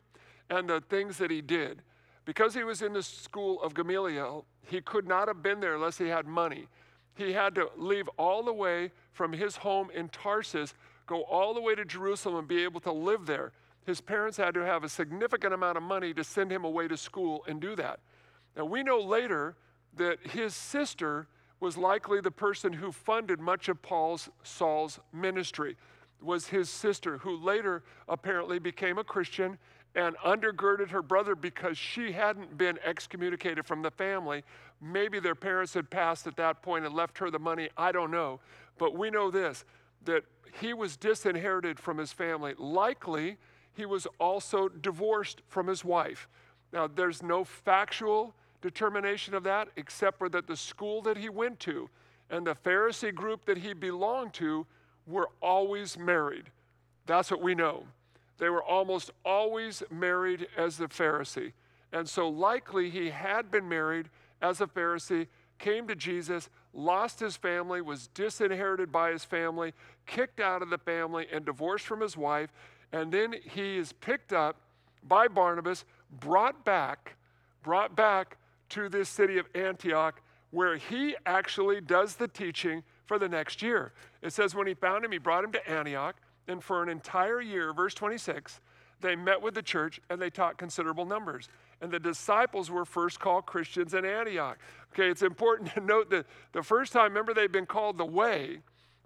and 0.49 0.69
the 0.69 0.81
things 0.81 1.19
that 1.19 1.31
he 1.31 1.41
did. 1.41 1.83
Because 2.27 2.55
he 2.55 2.65
was 2.65 2.83
in 2.83 2.93
the 2.93 3.03
school 3.03 3.63
of 3.63 3.73
Gamaliel, 3.73 4.45
he 4.67 4.83
could 4.83 5.07
not 5.07 5.29
have 5.29 5.43
been 5.43 5.61
there 5.61 5.77
unless 5.77 5.97
he 5.97 6.09
had 6.09 6.27
money. 6.27 6.67
He 7.15 7.33
had 7.33 7.55
to 7.55 7.71
leave 7.79 8.09
all 8.19 8.43
the 8.43 8.53
way 8.53 8.91
from 9.13 9.33
his 9.33 9.57
home 9.57 9.91
in 9.95 10.11
Tarsus, 10.11 10.75
go 11.07 11.23
all 11.23 11.55
the 11.55 11.61
way 11.61 11.75
to 11.77 11.85
Jerusalem 11.85 12.41
and 12.41 12.49
be 12.49 12.65
able 12.65 12.81
to 12.81 12.93
live 12.93 13.25
there. 13.27 13.53
His 13.87 14.01
parents 14.01 14.37
had 14.37 14.55
to 14.55 14.61
have 14.61 14.83
a 14.83 14.89
significant 14.89 15.55
amount 15.55 15.79
of 15.79 15.85
money 15.85 16.13
to 16.15 16.25
send 16.25 16.51
him 16.51 16.65
away 16.65 16.89
to 16.89 16.97
school 16.97 17.45
and 17.47 17.61
do 17.61 17.77
that. 17.77 18.01
Now, 18.57 18.65
we 18.65 18.83
know 18.83 18.99
later 18.99 19.55
that 19.95 20.19
his 20.27 20.55
sister 20.55 21.29
was 21.61 21.79
likely 21.79 22.21
the 22.21 22.31
person 22.33 22.73
who 22.73 22.91
funded 22.91 23.39
much 23.39 23.69
of 23.69 23.81
Paul's 23.81 24.29
Saul's 24.43 24.99
ministry 25.13 25.77
was 26.21 26.49
his 26.49 26.69
sister 26.69 27.19
who 27.19 27.37
later 27.37 27.85
apparently 28.09 28.59
became 28.59 28.99
a 28.99 29.05
Christian 29.05 29.59
and 29.97 30.15
undergirded 30.19 30.91
her 30.91 31.01
brother 31.01 31.35
because 31.35 31.77
she 31.79 32.13
hadn't 32.13 32.57
been 32.59 32.79
excommunicated 32.85 33.65
from 33.65 33.81
the 33.81 33.91
family. 33.91 34.45
Maybe 34.81 35.19
their 35.19 35.35
parents 35.35 35.73
had 35.73 35.89
passed 35.89 36.27
at 36.27 36.37
that 36.37 36.61
point 36.61 36.85
and 36.85 36.95
left 36.95 37.17
her 37.19 37.31
the 37.31 37.39
money. 37.39 37.71
I 37.79 37.93
don't 37.93 38.11
know. 38.11 38.39
But 38.79 38.97
we 38.97 39.11
know 39.11 39.31
this 39.31 39.65
that 40.05 40.23
he 40.61 40.73
was 40.73 40.97
disinherited 40.97 41.81
from 41.81 41.99
his 41.99 42.13
family. 42.13 42.55
Likely, 42.59 43.39
he 43.73 43.87
was 43.87 44.07
also 44.21 44.69
divorced 44.69 45.43
from 45.49 45.67
his 45.67 45.85
wife. 45.85 46.29
Now, 46.73 46.87
there's 46.87 47.23
no 47.23 47.43
factual 47.43 48.35
determination 48.61 49.35
of 49.35 49.43
that 49.45 49.69
except 49.77 50.19
for 50.19 50.29
that 50.29 50.47
the 50.47 50.57
school 50.57 51.03
that 51.03 51.17
he 51.17 51.29
went 51.29 51.59
to 51.61 51.89
and 52.31 52.47
the 52.47 52.55
Pharisee 52.55 53.15
group 53.15 53.47
that 53.47 53.59
he 53.59 53.73
belonged 53.73 54.35
to 54.35 54.67
were 55.07 55.31
always 55.41 55.99
married. 55.99 56.51
That's 57.07 57.31
what 57.31 57.41
we 57.41 57.55
know. 57.55 57.85
They 58.39 58.49
were 58.49 58.63
almost 58.63 59.11
always 59.25 59.83
married 59.91 60.47
as 60.57 60.77
the 60.77 60.89
Pharisee. 60.89 61.53
And 61.93 62.09
so, 62.09 62.29
likely, 62.29 62.91
he 62.91 63.11
had 63.11 63.51
been 63.51 63.69
married 63.69 64.11
as 64.43 64.61
a 64.61 64.67
Pharisee, 64.67 65.29
came 65.59 65.89
to 65.89 65.95
Jesus, 65.95 66.51
lost 66.75 67.21
his 67.21 67.37
family, 67.37 67.81
was 67.81 68.09
disinherited 68.09 68.93
by 68.93 69.13
his 69.13 69.25
family, 69.25 69.73
kicked 70.07 70.41
out 70.41 70.63
of 70.63 70.69
the 70.69 70.79
family, 70.79 71.27
and 71.33 71.45
divorced 71.45 71.87
from 71.87 72.01
his 72.01 72.17
wife. 72.17 72.51
And 72.93 73.11
then 73.11 73.35
he 73.43 73.79
is 73.79 73.93
picked 73.93 74.33
up 74.33 74.61
by 75.03 75.29
Barnabas, 75.29 75.85
brought 76.21 76.65
back, 76.65 77.17
brought 77.63 77.97
back 77.97 78.37
to 78.71 78.89
this 78.89 79.09
city 79.09 79.39
of 79.39 79.47
Antioch, 79.55 80.21
where 80.51 80.77
he 80.77 81.17
actually 81.25 81.81
does 81.81 82.17
the 82.17 82.29
teaching 82.29 82.83
for 83.07 83.19
the 83.19 83.29
next 83.29 83.63
year. 83.63 83.93
It 84.23 84.33
says, 84.33 84.55
when 84.55 84.67
he 84.67 84.75
found 84.75 85.05
him, 85.05 85.13
he 85.13 85.19
brought 85.19 85.45
him 85.45 85.53
to 85.53 85.71
Antioch, 85.71 86.17
and 86.49 86.63
for 86.63 86.83
an 86.83 86.89
entire 86.89 87.41
year, 87.41 87.73
verse 87.73 87.95
26, 87.95 88.61
they 89.01 89.17
met 89.17 89.41
with 89.41 89.55
the 89.55 89.63
church 89.63 90.01
and 90.09 90.21
they 90.21 90.31
taught 90.31 90.57
considerable 90.57 91.05
numbers. 91.05 91.49
And 91.81 91.91
the 91.91 92.01
disciples 92.01 92.71
were 92.71 92.85
first 92.85 93.21
called 93.21 93.47
Christians 93.47 93.95
in 93.95 94.05
Antioch. 94.05 94.59
Okay, 94.93 95.11
it's 95.11 95.23
important 95.23 95.71
to 95.75 95.81
note 95.81 96.11
that 96.11 96.27
the 96.53 96.63
first 96.63 96.93
time, 96.93 97.11
remember, 97.11 97.35
they've 97.35 97.53
been 97.53 97.67
called 97.67 97.99
the 97.99 98.07
way, 98.07 98.61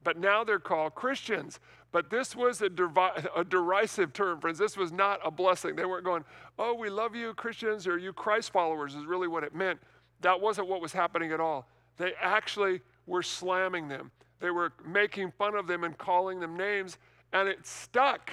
but 0.05 0.19
now 0.19 0.45
they're 0.45 0.61
called 0.61 0.95
Christians. 0.95 1.59
But 1.93 2.09
this 2.09 2.37
was 2.37 2.63
a, 2.63 2.69
dervi- 2.69 3.27
a, 3.35 3.45
derisive 3.45 4.13
term, 4.13 4.41
friends. 4.41 4.59
This 4.59 4.77
was 4.77 4.93
not 4.93 5.19
a 5.25 5.31
blessing. 5.31 5.75
They 5.75 5.85
weren't 5.85 6.05
going, 6.05 6.25
oh, 6.59 6.75
we 6.75 6.89
love 6.89 7.17
you, 7.17 7.35
Christians, 7.35 7.87
or 7.87 7.99
you 7.99 8.13
Christ 8.13 8.53
followers, 8.53 8.95
is 8.95 9.07
really 9.07 9.27
what 9.27 9.43
it 9.43 9.55
meant. 9.55 9.81
That 10.21 10.41
wasn't 10.41 10.69
what 10.69 10.81
was 10.81 10.93
happening 10.93 11.33
at 11.33 11.41
all. 11.41 11.67
They 11.97 12.13
actually 12.21 12.81
were 13.07 13.23
slamming 13.23 13.89
them, 13.89 14.13
they 14.39 14.51
were 14.51 14.73
making 14.87 15.33
fun 15.33 15.55
of 15.55 15.67
them 15.67 15.85
and 15.85 15.99
calling 15.99 16.41
them 16.41 16.57
names, 16.57 16.97
and 17.33 17.49
it 17.49 17.67
stuck. 17.67 18.33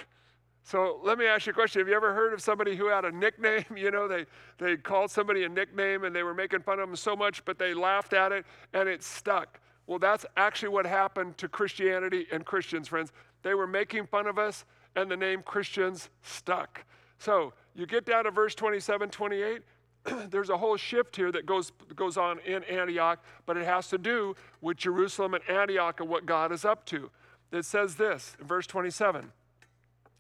So 0.64 1.00
let 1.02 1.18
me 1.18 1.26
ask 1.26 1.46
you 1.46 1.52
a 1.52 1.54
question. 1.54 1.80
Have 1.80 1.88
you 1.88 1.96
ever 1.96 2.14
heard 2.14 2.34
of 2.34 2.42
somebody 2.42 2.76
who 2.76 2.88
had 2.88 3.06
a 3.06 3.12
nickname? 3.12 3.64
You 3.78 3.90
know, 3.90 4.08
they, 4.08 4.26
they 4.58 4.76
called 4.76 5.12
somebody 5.12 5.44
a 5.46 5.50
nickname 5.50 6.04
and 6.04 6.16
they 6.16 6.24
were 6.24 6.34
making 6.34 6.62
fun 6.62 6.80
of 6.80 6.90
them 6.90 6.96
so 6.96 7.16
much, 7.16 7.46
but 7.46 7.58
they 7.58 7.74
laughed 7.74 8.12
at 8.12 8.32
it 8.32 8.46
and 8.74 8.90
it 8.90 9.02
stuck. 9.02 9.62
Well, 9.86 10.00
that's 10.00 10.26
actually 10.36 10.70
what 10.70 10.86
happened 10.86 11.38
to 11.38 11.48
Christianity 11.48 12.28
and 12.34 12.46
Christians, 12.46 12.90
friends. 12.90 13.14
They 13.44 13.54
were 13.54 13.68
making 13.68 14.08
fun 14.08 14.28
of 14.28 14.38
us 14.38 14.66
and 14.98 15.10
the 15.10 15.16
name 15.16 15.42
Christians 15.42 16.10
stuck. 16.22 16.84
So 17.18 17.54
you 17.74 17.86
get 17.86 18.06
down 18.06 18.26
to 18.26 18.32
verse 18.32 18.54
27, 18.54 19.10
28. 19.10 19.62
There's 20.30 20.50
a 20.50 20.58
whole 20.58 20.76
shift 20.76 21.16
here 21.16 21.32
that 21.32 21.46
goes, 21.46 21.72
goes 21.96 22.18
on 22.18 22.40
in 22.40 22.64
Antioch, 22.66 23.24
but 23.46 23.56
it 23.56 23.66
has 23.66 23.88
to 23.90 23.98
do 23.98 24.36
with 24.60 24.76
Jerusalem 24.78 25.34
and 25.34 25.50
Antioch 25.50 26.00
and 26.02 26.10
what 26.10 26.26
God 26.26 26.52
is 26.52 26.66
up 26.66 26.86
to. 26.88 27.10
It 27.52 27.66
says 27.66 27.96
this 27.96 28.36
in 28.40 28.48
verse 28.48 28.68
27. 28.68 29.32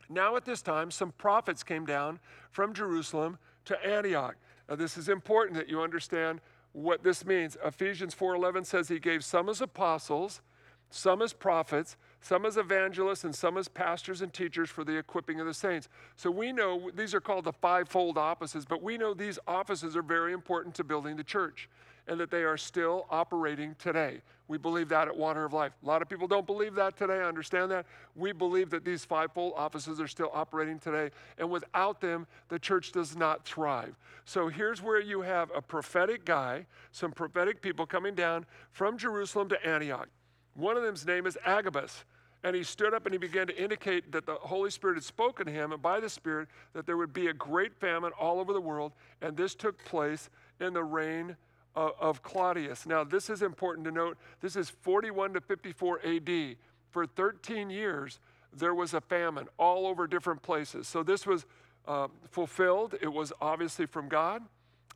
Now, 0.09 0.35
at 0.37 0.45
this 0.45 0.61
time, 0.61 0.91
some 0.91 1.11
prophets 1.11 1.63
came 1.63 1.85
down 1.85 2.19
from 2.49 2.73
Jerusalem 2.73 3.37
to 3.65 3.85
Antioch. 3.85 4.35
Now, 4.69 4.75
this 4.75 4.97
is 4.97 5.09
important 5.09 5.57
that 5.57 5.69
you 5.69 5.81
understand 5.81 6.39
what 6.71 7.03
this 7.03 7.25
means. 7.25 7.57
Ephesians 7.63 8.13
4:11 8.13 8.65
says 8.65 8.87
he 8.87 8.99
gave 8.99 9.25
some 9.25 9.49
as 9.49 9.61
apostles, 9.61 10.41
some 10.89 11.21
as 11.21 11.33
prophets, 11.33 11.97
some 12.21 12.45
as 12.45 12.55
evangelists, 12.55 13.23
and 13.23 13.35
some 13.35 13.57
as 13.57 13.67
pastors 13.67 14.21
and 14.21 14.33
teachers 14.33 14.69
for 14.69 14.83
the 14.83 14.97
equipping 14.97 15.39
of 15.39 15.45
the 15.45 15.53
saints. 15.53 15.89
So 16.15 16.31
we 16.31 16.51
know 16.53 16.89
these 16.93 17.13
are 17.13 17.19
called 17.19 17.45
the 17.45 17.53
fivefold 17.53 18.17
offices, 18.17 18.65
but 18.65 18.81
we 18.81 18.97
know 18.97 19.13
these 19.13 19.39
offices 19.47 19.97
are 19.97 20.01
very 20.01 20.33
important 20.33 20.75
to 20.75 20.83
building 20.83 21.17
the 21.17 21.23
church 21.23 21.69
and 22.07 22.19
that 22.19 22.31
they 22.31 22.43
are 22.43 22.57
still 22.57 23.05
operating 23.09 23.75
today. 23.75 24.21
We 24.47 24.57
believe 24.57 24.89
that 24.89 25.07
at 25.07 25.15
Water 25.15 25.43
of 25.43 25.53
Life. 25.53 25.73
A 25.83 25.85
lot 25.85 26.01
of 26.01 26.07
people 26.07 26.27
don't 26.27 26.45
believe 26.45 26.73
that 26.75 26.95
today. 26.95 27.19
I 27.19 27.27
understand 27.27 27.69
that. 27.71 27.85
We 28.15 28.31
believe 28.31 28.69
that 28.69 28.85
these 28.85 29.03
fivefold 29.03 29.53
offices 29.57 29.99
are 29.99 30.07
still 30.07 30.31
operating 30.33 30.79
today, 30.79 31.11
and 31.37 31.49
without 31.49 31.99
them, 31.99 32.27
the 32.47 32.59
church 32.59 32.91
does 32.91 33.15
not 33.15 33.45
thrive. 33.45 33.95
So 34.25 34.47
here's 34.47 34.81
where 34.81 35.01
you 35.01 35.21
have 35.21 35.51
a 35.55 35.61
prophetic 35.61 36.23
guy, 36.23 36.65
some 36.91 37.11
prophetic 37.11 37.61
people 37.61 37.85
coming 37.85 38.15
down 38.15 38.45
from 38.71 38.97
Jerusalem 38.97 39.49
to 39.49 39.67
Antioch. 39.67 40.07
One 40.53 40.77
of 40.77 40.83
them's 40.83 41.05
name 41.05 41.27
is 41.27 41.37
Agabus. 41.45 42.05
And 42.43 42.55
he 42.55 42.63
stood 42.63 42.93
up 42.93 43.05
and 43.05 43.13
he 43.13 43.17
began 43.17 43.47
to 43.47 43.61
indicate 43.61 44.11
that 44.11 44.27
the 44.27 44.35
Holy 44.35 44.69
Spirit 44.69 44.93
had 44.93 45.03
spoken 45.03 45.47
to 45.47 45.51
him, 45.51 45.71
and 45.71 45.81
by 45.81 45.99
the 45.99 46.09
Spirit, 46.09 46.47
that 46.73 46.85
there 46.85 46.95
would 46.95 47.11
be 47.11 47.27
a 47.27 47.33
great 47.33 47.73
famine 47.73 48.11
all 48.17 48.39
over 48.39 48.53
the 48.53 48.61
world. 48.61 48.93
And 49.21 49.35
this 49.35 49.55
took 49.55 49.83
place 49.85 50.29
in 50.59 50.73
the 50.73 50.83
reign 50.83 51.35
of, 51.77 52.23
Claudius. 52.23 52.85
Now, 52.85 53.03
this 53.03 53.29
is 53.29 53.41
important 53.41 53.85
to 53.85 53.91
note. 53.91 54.17
This 54.41 54.55
is 54.55 54.69
41 54.69 55.33
to 55.33 55.41
54 55.41 56.01
AD. 56.05 56.55
For 56.89 57.05
13 57.05 57.69
years, 57.69 58.19
there 58.51 58.73
was 58.73 58.93
a 58.93 59.01
famine 59.01 59.47
all 59.57 59.85
over 59.85 60.07
different 60.07 60.41
places. 60.41 60.87
So 60.87 61.03
this 61.03 61.27
was 61.27 61.45
uh, 61.87 62.07
fulfilled. 62.29 62.95
It 63.01 63.11
was 63.11 63.31
obviously 63.39 63.85
from 63.85 64.09
God, 64.09 64.41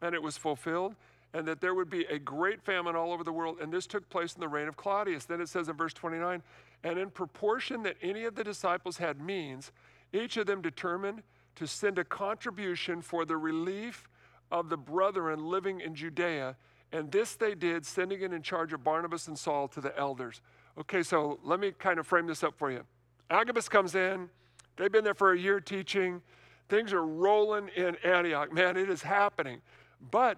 and 0.02 0.16
it 0.16 0.22
was 0.22 0.38
fulfilled, 0.38 0.96
and 1.34 1.48
that 1.48 1.62
there 1.62 1.76
would 1.76 1.90
be 1.90 2.06
a 2.06 2.18
great 2.18 2.62
famine 2.62 2.96
all 2.96 3.14
over 3.14 3.24
the 3.24 3.32
world. 3.32 3.58
And 3.62 3.72
this 3.72 3.86
took 3.86 4.10
place 4.10 4.34
in 4.34 4.42
the 4.42 4.48
reign 4.48 4.68
of 4.68 4.76
Claudius. 4.76 5.26
Then 5.26 5.40
it 5.40 5.50
says 5.50 5.70
in 5.70 5.76
verse 5.76 5.94
29 5.94 6.42
and 6.84 6.98
in 6.98 7.10
proportion 7.10 7.84
that 7.84 7.98
any 8.02 8.24
of 8.24 8.36
the 8.36 8.44
disciples 8.44 8.98
had 8.98 9.22
means, 9.22 9.72
each 10.14 10.38
of 10.38 10.48
them 10.48 10.62
determined 10.62 11.22
to 11.56 11.68
send 11.68 12.00
a 12.00 12.04
contribution 12.04 13.02
for 13.02 13.24
the 13.24 13.38
relief 13.38 14.10
of 14.52 14.70
the 14.70 14.78
brethren 14.78 15.46
living 15.46 15.80
in 15.80 15.96
Judea 15.96 16.56
and 16.92 17.12
this 17.12 17.36
they 17.36 17.56
did, 17.56 17.86
sending 17.86 18.22
it 18.22 18.34
in 18.34 18.42
charge 18.42 18.74
of 18.74 18.84
Barnabas 18.84 19.28
and 19.28 19.38
Saul 19.38 19.68
to 19.70 19.82
the 19.82 19.98
elders. 19.98 20.42
Okay, 20.78 21.04
so 21.04 21.40
let 21.44 21.60
me 21.60 21.72
kind 21.72 22.00
of 22.00 22.08
frame 22.08 22.28
this 22.28 22.44
up 22.44 22.58
for 22.58 22.72
you. 22.72 22.84
Agabus 23.30 23.70
comes 23.70 23.96
in, 23.96 24.30
they've 24.78 24.92
been 24.92 25.04
there 25.04 25.14
for 25.14 25.34
a 25.34 25.40
year 25.40 25.60
teaching. 25.60 26.22
Things 26.70 26.94
are 26.94 27.06
rolling 27.06 27.70
in 27.76 27.96
Antioch. 27.98 28.54
Man, 28.54 28.78
it 28.78 28.90
is 28.90 29.02
happening. 29.02 29.62
But 30.10 30.38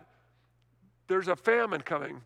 there's 1.07 1.27
a 1.27 1.35
famine 1.35 1.81
coming. 1.81 2.21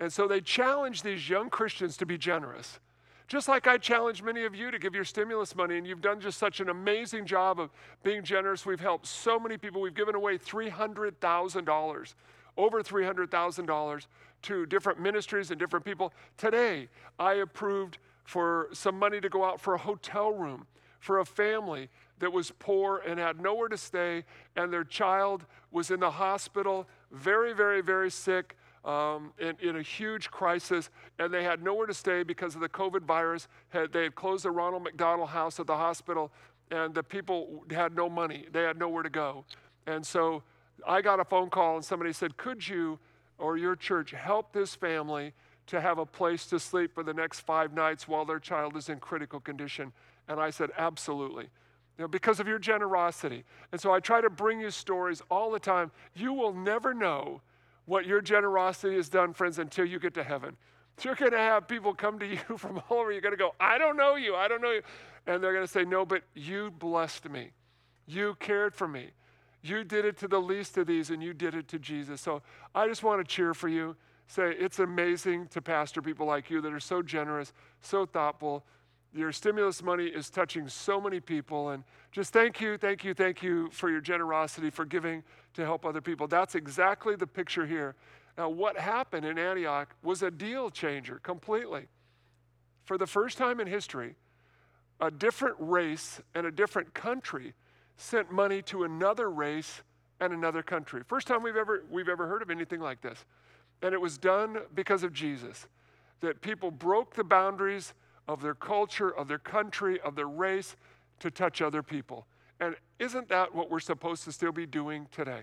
And 0.00 0.12
so 0.12 0.26
they 0.26 0.40
challenge 0.40 1.02
these 1.02 1.28
young 1.28 1.50
Christians 1.50 1.96
to 1.98 2.06
be 2.06 2.18
generous. 2.18 2.80
Just 3.26 3.48
like 3.48 3.66
I 3.66 3.78
challenge 3.78 4.22
many 4.22 4.44
of 4.44 4.54
you 4.54 4.70
to 4.70 4.78
give 4.78 4.94
your 4.94 5.04
stimulus 5.04 5.56
money, 5.56 5.78
and 5.78 5.86
you've 5.86 6.02
done 6.02 6.20
just 6.20 6.38
such 6.38 6.60
an 6.60 6.68
amazing 6.68 7.24
job 7.24 7.58
of 7.58 7.70
being 8.02 8.22
generous. 8.22 8.66
We've 8.66 8.80
helped 8.80 9.06
so 9.06 9.38
many 9.38 9.56
people. 9.56 9.80
We've 9.80 9.94
given 9.94 10.14
away 10.14 10.36
$300,000, 10.36 12.14
over 12.56 12.82
$300,000 12.82 14.06
to 14.42 14.66
different 14.66 15.00
ministries 15.00 15.50
and 15.50 15.58
different 15.58 15.84
people. 15.84 16.12
Today, 16.36 16.88
I 17.18 17.34
approved 17.34 17.98
for 18.24 18.68
some 18.72 18.98
money 18.98 19.20
to 19.20 19.28
go 19.28 19.44
out 19.44 19.60
for 19.60 19.74
a 19.74 19.78
hotel 19.78 20.32
room 20.32 20.66
for 21.04 21.18
a 21.18 21.24
family 21.24 21.90
that 22.18 22.32
was 22.32 22.50
poor 22.58 23.02
and 23.06 23.18
had 23.18 23.38
nowhere 23.38 23.68
to 23.68 23.76
stay, 23.76 24.24
and 24.56 24.72
their 24.72 24.84
child 24.84 25.44
was 25.70 25.90
in 25.90 26.00
the 26.00 26.10
hospital, 26.10 26.88
very, 27.12 27.52
very, 27.52 27.82
very 27.82 28.10
sick. 28.10 28.56
Um, 28.84 29.32
in, 29.38 29.56
in, 29.62 29.76
a 29.76 29.82
huge 29.82 30.30
crisis, 30.30 30.90
and 31.18 31.32
they 31.32 31.42
had 31.42 31.62
nowhere 31.62 31.86
to 31.86 31.94
stay 31.94 32.22
because 32.22 32.54
of 32.54 32.60
the 32.60 32.68
COVID 32.68 33.00
virus. 33.04 33.48
Had, 33.70 33.94
they 33.94 34.02
had 34.02 34.14
closed 34.14 34.44
the 34.44 34.50
Ronald 34.50 34.82
McDonald 34.82 35.30
House 35.30 35.58
at 35.58 35.66
the 35.66 35.76
hospital, 35.78 36.30
and 36.70 36.94
the 36.94 37.02
people 37.02 37.64
had 37.70 37.96
no 37.96 38.10
money. 38.10 38.44
They 38.52 38.62
had 38.62 38.78
nowhere 38.78 39.02
to 39.02 39.08
go. 39.08 39.46
And 39.86 40.04
so 40.04 40.42
I 40.86 41.02
got 41.02 41.20
a 41.20 41.24
phone 41.24 41.50
call, 41.50 41.76
and 41.76 41.84
somebody 41.84 42.12
said, 42.12 42.36
Could 42.36 42.68
you 42.68 42.98
or 43.38 43.56
your 43.56 43.76
church 43.76 44.10
help 44.12 44.52
this 44.52 44.74
family 44.74 45.32
to 45.66 45.80
have 45.80 45.98
a 45.98 46.06
place 46.06 46.46
to 46.46 46.58
sleep 46.58 46.94
for 46.94 47.02
the 47.02 47.14
next 47.14 47.40
five 47.40 47.72
nights 47.72 48.06
while 48.06 48.24
their 48.24 48.38
child 48.38 48.76
is 48.76 48.88
in 48.88 48.98
critical 48.98 49.40
condition? 49.40 49.92
And 50.28 50.40
I 50.40 50.50
said, 50.50 50.70
Absolutely 50.76 51.48
you 51.96 52.02
know, 52.02 52.08
because 52.08 52.40
of 52.40 52.48
your 52.48 52.58
generosity. 52.58 53.44
And 53.70 53.80
so 53.80 53.92
I 53.92 54.00
try 54.00 54.20
to 54.20 54.30
bring 54.30 54.60
you 54.60 54.70
stories 54.70 55.22
all 55.30 55.50
the 55.50 55.60
time. 55.60 55.92
You 56.14 56.32
will 56.32 56.52
never 56.52 56.92
know 56.92 57.40
what 57.86 58.06
your 58.06 58.20
generosity 58.20 58.96
has 58.96 59.08
done, 59.08 59.32
friends, 59.32 59.58
until 59.58 59.84
you 59.84 59.98
get 59.98 60.14
to 60.14 60.24
heaven. 60.24 60.56
You're 61.02 61.14
going 61.14 61.32
to 61.32 61.38
have 61.38 61.68
people 61.68 61.94
come 61.94 62.18
to 62.18 62.26
you 62.30 62.58
from 62.58 62.82
all 62.88 62.98
over. 62.98 63.12
You're 63.12 63.20
going 63.20 63.32
to 63.32 63.38
go, 63.38 63.54
I 63.60 63.78
don't 63.78 63.96
know 63.96 64.16
you. 64.16 64.34
I 64.34 64.48
don't 64.48 64.60
know 64.60 64.72
you. 64.72 64.82
And 65.26 65.42
they're 65.42 65.52
going 65.52 65.66
to 65.66 65.72
say, 65.72 65.84
No, 65.84 66.04
but 66.04 66.22
you 66.34 66.70
blessed 66.70 67.28
me. 67.30 67.50
You 68.06 68.36
cared 68.40 68.74
for 68.74 68.88
me. 68.88 69.10
You 69.64 69.82
did 69.82 70.04
it 70.04 70.18
to 70.18 70.28
the 70.28 70.38
least 70.38 70.76
of 70.76 70.86
these, 70.86 71.08
and 71.08 71.22
you 71.22 71.32
did 71.32 71.54
it 71.54 71.68
to 71.68 71.78
Jesus. 71.78 72.20
So 72.20 72.42
I 72.74 72.86
just 72.86 73.02
want 73.02 73.26
to 73.26 73.34
cheer 73.34 73.54
for 73.54 73.68
you. 73.68 73.96
Say, 74.26 74.54
it's 74.58 74.78
amazing 74.78 75.48
to 75.48 75.62
pastor 75.62 76.02
people 76.02 76.26
like 76.26 76.50
you 76.50 76.60
that 76.60 76.72
are 76.72 76.80
so 76.80 77.00
generous, 77.00 77.54
so 77.80 78.04
thoughtful, 78.04 78.64
your 79.14 79.32
stimulus 79.32 79.82
money 79.82 80.06
is 80.06 80.28
touching 80.28 80.68
so 80.68 81.00
many 81.00 81.18
people. 81.18 81.70
And 81.70 81.82
just 82.12 82.32
thank 82.32 82.60
you, 82.60 82.76
thank 82.76 83.04
you, 83.04 83.14
thank 83.14 83.42
you 83.42 83.70
for 83.70 83.88
your 83.88 84.00
generosity, 84.00 84.68
for 84.68 84.84
giving 84.84 85.22
to 85.54 85.64
help 85.64 85.86
other 85.86 86.00
people. 86.00 86.26
That's 86.26 86.54
exactly 86.54 87.16
the 87.16 87.26
picture 87.26 87.64
here. 87.64 87.94
Now, 88.36 88.50
what 88.50 88.76
happened 88.76 89.24
in 89.24 89.38
Antioch 89.38 89.94
was 90.02 90.22
a 90.22 90.30
deal 90.30 90.68
changer 90.68 91.20
completely. 91.22 91.86
For 92.84 92.98
the 92.98 93.06
first 93.06 93.38
time 93.38 93.60
in 93.60 93.66
history, 93.66 94.16
a 95.00 95.10
different 95.10 95.56
race 95.58 96.20
and 96.34 96.46
a 96.46 96.50
different 96.50 96.92
country 96.92 97.54
sent 97.96 98.30
money 98.30 98.62
to 98.62 98.84
another 98.84 99.30
race 99.30 99.82
and 100.20 100.32
another 100.32 100.62
country. 100.62 101.02
First 101.06 101.26
time 101.26 101.42
we've 101.42 101.56
ever, 101.56 101.84
we've 101.90 102.08
ever 102.08 102.26
heard 102.26 102.42
of 102.42 102.50
anything 102.50 102.80
like 102.80 103.00
this. 103.00 103.24
And 103.82 103.92
it 103.92 104.00
was 104.00 104.18
done 104.18 104.58
because 104.74 105.02
of 105.02 105.12
Jesus. 105.12 105.66
That 106.20 106.40
people 106.40 106.70
broke 106.70 107.14
the 107.14 107.24
boundaries 107.24 107.94
of 108.26 108.40
their 108.40 108.54
culture, 108.54 109.10
of 109.10 109.28
their 109.28 109.38
country, 109.38 110.00
of 110.00 110.14
their 110.14 110.28
race 110.28 110.76
to 111.20 111.30
touch 111.30 111.60
other 111.60 111.82
people. 111.82 112.26
And 112.60 112.76
isn't 112.98 113.28
that 113.28 113.54
what 113.54 113.70
we're 113.70 113.80
supposed 113.80 114.24
to 114.24 114.32
still 114.32 114.52
be 114.52 114.66
doing 114.66 115.06
today? 115.12 115.42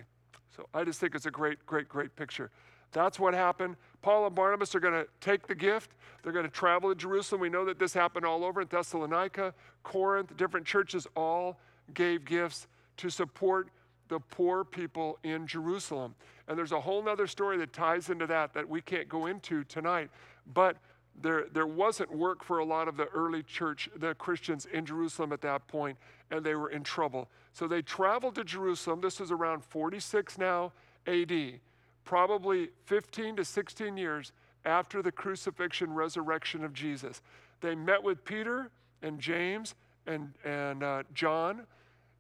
So 0.56 0.68
I 0.74 0.84
just 0.84 1.00
think 1.00 1.16
it's 1.16 1.26
a 1.26 1.32
great, 1.32 1.66
great, 1.66 1.88
great 1.88 2.16
picture. 2.16 2.50
That's 2.92 3.20
what 3.20 3.34
happened. 3.34 3.76
Paul 4.02 4.26
and 4.26 4.36
Barnabas 4.36 4.76
are 4.76 4.80
going 4.80 4.94
to 4.94 5.08
take 5.22 5.48
the 5.48 5.56
gift. 5.56 5.92
They're 6.24 6.34
going 6.34 6.46
to 6.46 6.52
travel 6.52 6.90
to 6.90 6.96
Jerusalem. 6.96 7.42
We 7.42 7.50
know 7.50 7.64
that 7.66 7.80
this 7.80 7.94
happened 7.94 8.26
all 8.26 8.44
over 8.44 8.62
in 8.62 8.68
Thessalonica, 8.68 9.54
Corinth, 9.84 10.36
different 10.36 10.66
churches 10.66 11.08
all 11.16 11.58
gave 11.94 12.26
gifts 12.26 12.68
to 12.98 13.10
support 13.10 13.70
the 14.08 14.20
poor 14.20 14.64
people 14.64 15.18
in 15.24 15.48
Jerusalem. 15.48 16.16
And 16.48 16.58
there's 16.58 16.74
a 16.74 16.82
whole 16.82 17.08
other 17.08 17.28
story 17.28 17.58
that 17.58 17.72
ties 17.72 18.10
into 18.10 18.28
that 18.28 18.54
that 18.54 18.68
we 18.68 18.82
can't 18.82 19.08
go 19.08 19.28
into 19.28 19.64
tonight. 19.64 20.10
But 20.54 20.78
there, 21.22 21.46
there 21.54 21.68
wasn't 21.68 22.12
work 22.12 22.44
for 22.44 22.60
a 22.60 22.66
lot 22.66 22.88
of 22.88 22.98
the 22.98 23.06
early 23.08 23.44
church, 23.44 23.90
the 23.96 24.14
Christians 24.16 24.68
in 24.74 24.86
Jerusalem 24.86 25.32
at 25.32 25.42
that 25.42 25.68
point, 25.68 25.98
and 26.30 26.44
they 26.44 26.56
were 26.56 26.70
in 26.70 26.84
trouble. 26.84 27.30
So 27.54 27.68
they 27.68 27.82
traveled 27.82 28.36
to 28.36 28.44
Jerusalem. 28.44 29.02
This 29.02 29.20
is 29.20 29.32
around 29.32 29.64
46 29.64 30.38
now 30.38 30.72
AD, 31.08 31.60
probably 32.04 32.70
15 32.86 33.38
to 33.38 33.46
16 33.46 33.98
years 33.98 34.32
after 34.66 35.02
the 35.02 35.12
crucifixion, 35.12 35.94
resurrection 35.94 36.64
of 36.64 36.74
Jesus. 36.74 37.22
They 37.62 37.76
met 37.76 38.02
with 38.02 38.24
Peter 38.24 38.70
and 39.02 39.20
James 39.20 39.76
and, 40.08 40.34
and 40.44 40.84
uh, 40.84 41.04
John, 41.14 41.66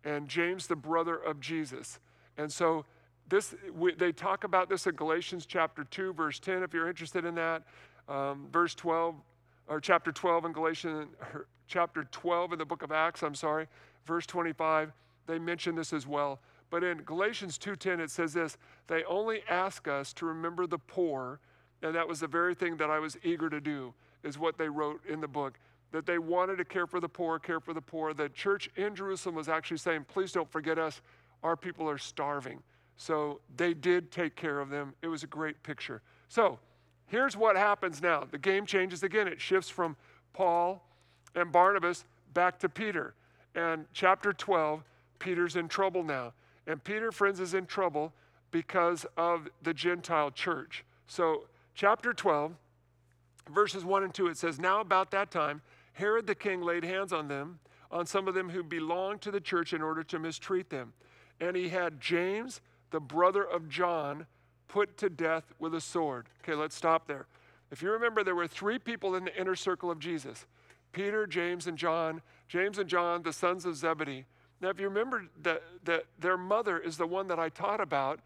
and 0.03 0.27
James, 0.27 0.67
the 0.67 0.75
brother 0.75 1.15
of 1.15 1.39
Jesus. 1.39 1.99
And 2.37 2.51
so 2.51 2.85
this, 3.27 3.55
we, 3.73 3.93
they 3.93 4.11
talk 4.11 4.43
about 4.43 4.69
this 4.69 4.87
in 4.87 4.95
Galatians 4.95 5.45
chapter 5.45 5.83
2, 5.83 6.13
verse 6.13 6.39
10, 6.39 6.63
if 6.63 6.73
you're 6.73 6.89
interested 6.89 7.25
in 7.25 7.35
that 7.35 7.63
um, 8.09 8.47
verse 8.51 8.75
12, 8.75 9.15
or 9.67 9.79
chapter 9.79 10.11
12 10.11 10.45
in 10.45 10.51
Galatians, 10.51 11.07
chapter 11.67 12.03
12 12.11 12.53
in 12.53 12.59
the 12.59 12.65
book 12.65 12.83
of 12.83 12.91
Acts, 12.91 13.23
I'm 13.23 13.35
sorry, 13.35 13.67
verse 14.05 14.25
25, 14.25 14.91
they 15.27 15.39
mention 15.39 15.75
this 15.75 15.93
as 15.93 16.05
well. 16.05 16.39
But 16.69 16.83
in 16.83 16.99
Galatians 17.03 17.57
2:10 17.57 17.99
it 17.99 18.09
says 18.09 18.33
this, 18.33 18.57
they 18.87 19.03
only 19.03 19.43
ask 19.49 19.87
us 19.87 20.13
to 20.13 20.25
remember 20.25 20.65
the 20.65 20.77
poor, 20.77 21.39
and 21.81 21.93
that 21.93 22.07
was 22.07 22.21
the 22.21 22.27
very 22.27 22.55
thing 22.55 22.77
that 22.77 22.89
I 22.89 22.99
was 22.99 23.17
eager 23.23 23.49
to 23.49 23.61
do, 23.61 23.93
is 24.23 24.39
what 24.39 24.57
they 24.57 24.69
wrote 24.69 25.05
in 25.05 25.21
the 25.21 25.27
book. 25.27 25.59
That 25.91 26.05
they 26.05 26.19
wanted 26.19 26.57
to 26.57 26.65
care 26.65 26.87
for 26.87 26.99
the 26.99 27.09
poor, 27.09 27.37
care 27.39 27.59
for 27.59 27.73
the 27.73 27.81
poor. 27.81 28.13
The 28.13 28.29
church 28.29 28.69
in 28.75 28.95
Jerusalem 28.95 29.35
was 29.35 29.49
actually 29.49 29.77
saying, 29.77 30.05
please 30.07 30.31
don't 30.31 30.49
forget 30.49 30.79
us. 30.79 31.01
Our 31.43 31.57
people 31.57 31.89
are 31.89 31.97
starving. 31.97 32.61
So 32.97 33.41
they 33.57 33.73
did 33.73 34.11
take 34.11 34.35
care 34.35 34.59
of 34.59 34.69
them. 34.69 34.93
It 35.01 35.07
was 35.07 35.23
a 35.23 35.27
great 35.27 35.61
picture. 35.63 36.01
So 36.29 36.59
Here's 37.11 37.35
what 37.35 37.57
happens 37.57 38.01
now 38.01 38.25
the 38.31 38.37
game 38.37 38.65
changes 38.65 39.03
again. 39.03 39.27
It 39.27 39.41
shifts 39.41 39.69
from 39.69 39.97
Paul 40.31 40.81
and 41.35 41.51
Barnabas 41.51 42.05
back 42.33 42.57
to 42.59 42.69
Peter. 42.69 43.13
And 43.53 43.85
chapter 43.91 44.31
12, 44.31 44.81
Peter's 45.19 45.57
in 45.57 45.67
trouble 45.67 46.05
now. 46.05 46.31
And 46.67 46.81
Peter, 46.81 47.11
friends, 47.11 47.41
is 47.41 47.53
in 47.53 47.65
trouble 47.65 48.13
because 48.49 49.05
of 49.17 49.49
the 49.61 49.73
Gentile 49.73 50.31
church. 50.31 50.85
So, 51.07 51.47
chapter 51.75 52.13
12, 52.13 52.53
verses 53.53 53.83
1 53.83 54.03
and 54.03 54.13
2, 54.13 54.27
it 54.27 54.37
says, 54.37 54.57
Now 54.57 54.79
about 54.79 55.11
that 55.11 55.31
time, 55.31 55.61
Herod 55.93 56.27
the 56.27 56.35
king 56.35 56.61
laid 56.61 56.83
hands 56.83 57.11
on 57.13 57.27
them, 57.27 57.59
on 57.89 58.05
some 58.05 58.27
of 58.27 58.33
them 58.33 58.49
who 58.49 58.63
belonged 58.63 59.21
to 59.21 59.31
the 59.31 59.41
church, 59.41 59.73
in 59.73 59.81
order 59.81 60.03
to 60.03 60.19
mistreat 60.19 60.69
them. 60.69 60.93
And 61.39 61.55
he 61.55 61.69
had 61.69 61.99
James, 61.99 62.61
the 62.91 62.99
brother 62.99 63.43
of 63.43 63.67
John, 63.67 64.25
put 64.67 64.97
to 64.97 65.09
death 65.09 65.53
with 65.59 65.75
a 65.75 65.81
sword. 65.81 66.27
Okay, 66.43 66.55
let's 66.55 66.75
stop 66.75 67.07
there. 67.07 67.27
If 67.71 67.81
you 67.81 67.91
remember, 67.91 68.23
there 68.23 68.35
were 68.35 68.47
three 68.47 68.79
people 68.79 69.15
in 69.15 69.25
the 69.25 69.39
inner 69.39 69.55
circle 69.55 69.91
of 69.91 69.99
Jesus 69.99 70.45
Peter, 70.91 71.25
James, 71.25 71.67
and 71.67 71.77
John. 71.77 72.21
James 72.47 72.79
and 72.79 72.89
John, 72.89 73.23
the 73.23 73.31
sons 73.31 73.65
of 73.65 73.77
Zebedee. 73.77 74.25
Now, 74.59 74.69
if 74.69 74.79
you 74.79 74.89
remember 74.89 75.25
that, 75.41 75.63
that 75.85 76.03
their 76.19 76.37
mother 76.37 76.77
is 76.77 76.97
the 76.97 77.07
one 77.07 77.27
that 77.29 77.39
I 77.39 77.47
taught 77.47 77.79
about 77.79 78.19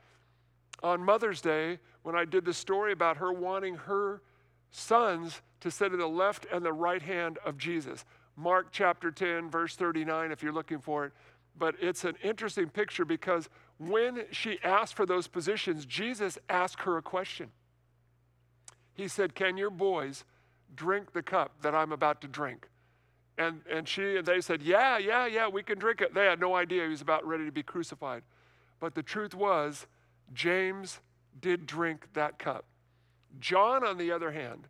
on 0.82 1.04
Mother's 1.04 1.42
Day 1.42 1.78
when 2.02 2.16
I 2.16 2.26
did 2.26 2.44
the 2.44 2.54
story 2.54 2.92
about 2.92 3.18
her 3.18 3.32
wanting 3.32 3.76
her 3.76 4.22
sons 4.72 5.42
to 5.62 5.72
sit 5.72 5.94
at 5.94 6.00
the 6.00 6.08
left 6.08 6.46
and 6.52 6.64
the 6.64 6.74
right 6.74 7.02
hand 7.02 7.40
of 7.46 7.58
Jesus. 7.58 8.06
Mark 8.36 8.68
chapter 8.72 9.12
10, 9.12 9.50
verse 9.50 9.76
39, 9.76 10.32
if 10.32 10.44
you're 10.44 10.54
looking 10.54 10.80
for 10.80 11.06
it. 11.06 11.14
But 11.58 11.76
it's 11.82 12.04
an 12.04 12.16
interesting 12.22 12.70
picture 12.70 13.06
because 13.06 13.50
when 13.78 14.26
she 14.32 14.60
asked 14.64 14.96
for 14.96 15.06
those 15.06 15.28
positions, 15.28 15.86
Jesus 15.86 16.38
asked 16.50 16.82
her 16.82 16.98
a 16.98 17.02
question. 17.02 17.50
He 18.94 19.08
said, 19.08 19.36
Can 19.36 19.58
your 19.58 19.70
boys 19.70 20.26
drink 20.76 21.14
the 21.14 21.22
cup 21.22 21.62
that 21.62 21.74
I'm 21.74 21.92
about 21.92 22.22
to 22.22 22.28
drink? 22.28 22.68
And, 23.38 23.62
and 23.70 23.88
she 23.88 24.18
and 24.18 24.26
they 24.26 24.42
said, 24.42 24.62
Yeah, 24.62 24.98
yeah, 24.98 25.26
yeah, 25.28 25.48
we 25.48 25.64
can 25.64 25.78
drink 25.78 26.02
it. 26.02 26.14
They 26.14 26.26
had 26.26 26.40
no 26.40 26.56
idea 26.56 26.84
he 26.84 26.90
was 26.90 27.02
about 27.02 27.26
ready 27.26 27.46
to 27.46 27.52
be 27.52 27.64
crucified. 27.64 28.24
But 28.80 28.96
the 28.96 29.04
truth 29.04 29.34
was, 29.34 29.88
James 30.34 31.00
did 31.42 31.66
drink 31.66 32.08
that 32.14 32.40
cup. 32.40 32.66
John, 33.40 33.86
on 33.86 33.98
the 33.98 34.12
other 34.12 34.32
hand, 34.32 34.68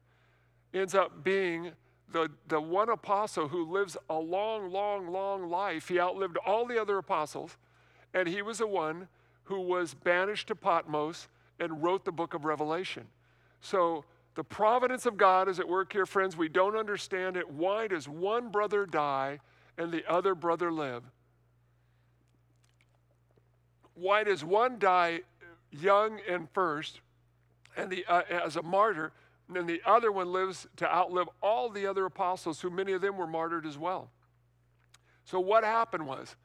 ends 0.76 0.94
up 0.94 1.24
being 1.24 1.72
the, 2.12 2.30
the 2.48 2.60
one 2.60 2.90
apostle 2.90 3.48
who 3.48 3.72
lives 3.72 3.98
a 4.10 4.18
long, 4.18 4.72
long, 4.72 5.08
long 5.08 5.50
life. 5.50 5.88
He 5.88 6.00
outlived 6.00 6.38
all 6.46 6.66
the 6.66 6.80
other 6.80 6.98
apostles. 6.98 7.58
And 8.14 8.28
he 8.28 8.42
was 8.42 8.60
the 8.60 8.68
one 8.68 9.08
who 9.44 9.62
was 9.62 9.94
banished 9.94 10.48
to 10.48 10.56
Patmos 10.56 11.28
and 11.60 11.84
wrote 11.84 12.06
the 12.06 12.12
book 12.12 12.34
of 12.34 12.46
Revelation. 12.46 13.08
So 13.62 14.06
the 14.36 14.44
providence 14.44 15.06
of 15.06 15.18
God 15.18 15.48
is 15.48 15.60
at 15.60 15.68
work 15.68 15.94
here, 15.94 16.06
friends. 16.06 16.38
We 16.38 16.50
don't 16.50 16.76
understand 16.76 17.38
it. 17.38 17.50
Why 17.50 17.88
does 17.88 18.08
one 18.08 18.50
brother 18.50 18.86
die 18.86 19.40
and 19.78 19.92
the 19.92 20.04
other 20.10 20.36
brother 20.36 20.72
live? 20.72 21.04
Why 23.94 24.24
does 24.24 24.44
one 24.44 24.78
die 24.78 25.22
young 25.72 26.20
and 26.30 26.50
first 26.54 27.02
and 27.78 27.90
the, 27.90 28.06
uh, 28.08 28.22
as 28.30 28.56
a 28.56 28.62
martyr, 28.62 29.12
And 29.48 29.56
then 29.56 29.68
the 29.68 29.82
other 29.86 30.12
one 30.12 30.32
lives 30.32 30.68
to 30.78 30.92
outlive 30.92 31.30
all 31.42 31.70
the 31.70 31.86
other 31.86 32.06
apostles, 32.06 32.62
who 32.62 32.70
many 32.70 32.94
of 32.94 33.02
them 33.02 33.18
were 33.18 33.28
martyred 33.28 33.66
as 33.66 33.78
well. 33.78 34.10
So, 35.24 35.40
what 35.40 35.64
happened 35.64 36.08
was 36.08 36.36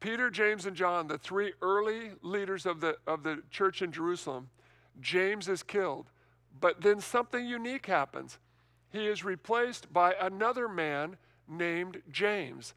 Peter, 0.00 0.30
James, 0.30 0.66
and 0.66 0.76
John, 0.76 1.06
the 1.06 1.18
three 1.18 1.52
early 1.62 2.12
leaders 2.22 2.66
of 2.66 2.80
the, 2.80 2.96
of 3.06 3.22
the 3.22 3.42
church 3.50 3.82
in 3.82 3.92
Jerusalem, 3.92 4.48
James 5.00 5.48
is 5.48 5.62
killed. 5.62 6.10
But 6.60 6.80
then 6.80 7.00
something 7.00 7.46
unique 7.46 7.86
happens. 7.86 8.38
He 8.90 9.06
is 9.06 9.24
replaced 9.24 9.92
by 9.92 10.14
another 10.20 10.68
man 10.68 11.16
named 11.48 12.02
James. 12.10 12.74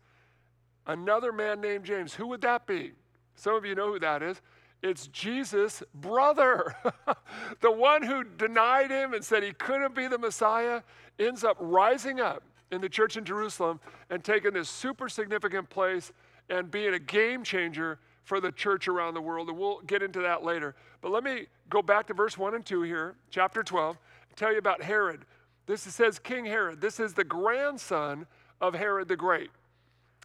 Another 0.85 1.31
man 1.31 1.61
named 1.61 1.85
James. 1.85 2.13
Who 2.15 2.27
would 2.27 2.41
that 2.41 2.65
be? 2.65 2.93
Some 3.35 3.55
of 3.55 3.65
you 3.65 3.75
know 3.75 3.93
who 3.93 3.99
that 3.99 4.23
is. 4.23 4.41
It's 4.83 5.07
Jesus' 5.07 5.81
brother. 5.93 6.75
the 7.61 7.71
one 7.71 8.03
who 8.03 8.23
denied 8.23 8.91
him 8.91 9.13
and 9.13 9.23
said 9.23 9.43
he 9.43 9.53
couldn't 9.53 9.95
be 9.95 10.07
the 10.07 10.17
Messiah 10.17 10.81
ends 11.19 11.43
up 11.43 11.57
rising 11.59 12.19
up 12.19 12.43
in 12.71 12.81
the 12.81 12.89
church 12.89 13.17
in 13.17 13.25
Jerusalem 13.25 13.79
and 14.09 14.23
taking 14.23 14.53
this 14.53 14.69
super 14.69 15.09
significant 15.09 15.69
place 15.69 16.11
and 16.49 16.69
being 16.69 16.93
a 16.93 16.99
game 16.99 17.43
changer 17.43 17.99
for 18.23 18.39
the 18.39 18.51
church 18.51 18.87
around 18.87 19.13
the 19.13 19.21
world. 19.21 19.49
And 19.49 19.57
we'll 19.57 19.81
get 19.81 20.03
into 20.03 20.19
that 20.21 20.43
later. 20.43 20.75
But 21.01 21.11
let 21.11 21.23
me 21.23 21.47
go 21.69 21.81
back 21.81 22.07
to 22.07 22.13
verse 22.13 22.37
1 22.37 22.55
and 22.55 22.65
2 22.65 22.83
here, 22.83 23.15
chapter 23.29 23.63
12, 23.63 23.97
tell 24.35 24.51
you 24.51 24.59
about 24.59 24.81
Herod. 24.81 25.21
This 25.65 25.81
says 25.81 26.19
King 26.19 26.45
Herod. 26.45 26.79
This 26.79 26.99
is 26.99 27.13
the 27.13 27.23
grandson 27.23 28.25
of 28.61 28.73
Herod 28.73 29.07
the 29.07 29.17
Great. 29.17 29.49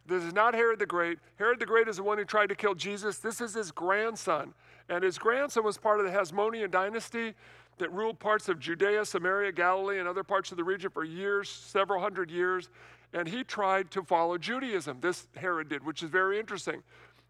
This 0.07 0.25
is 0.25 0.33
not 0.33 0.55
Herod 0.55 0.79
the 0.79 0.87
Great. 0.87 1.19
Herod 1.37 1.61
the 1.61 1.67
Great 1.67 1.89
is 1.89 1.97
the 1.97 2.03
one 2.03 2.19
who 2.19 2.25
tried 2.25 2.49
to 2.49 2.55
kill 2.55 2.75
Jesus. 2.75 3.19
This 3.19 3.41
is 3.41 3.55
his 3.55 3.71
grandson. 3.71 4.53
And 4.89 5.05
his 5.05 5.19
grandson 5.19 5.65
was 5.65 5.79
part 5.79 6.01
of 6.01 6.07
the 6.07 6.13
Hasmonean 6.13 6.71
dynasty 6.71 7.35
that 7.79 7.93
ruled 7.93 8.19
parts 8.19 8.49
of 8.49 8.59
Judea, 8.59 9.05
Samaria, 9.05 9.53
Galilee, 9.53 9.99
and 9.99 10.09
other 10.09 10.25
parts 10.25 10.51
of 10.51 10.57
the 10.57 10.65
region 10.65 10.91
for 10.91 11.05
years, 11.05 11.49
several 11.49 12.01
hundred 12.01 12.31
years. 12.31 12.69
And 13.13 13.29
he 13.29 13.45
tried 13.45 13.91
to 13.93 14.03
follow 14.03 14.39
Judaism. 14.39 14.99
This 15.01 15.29
Herod 15.37 15.69
did, 15.69 15.85
which 15.85 16.03
is 16.03 16.11
very 16.11 16.39
interesting. 16.39 16.83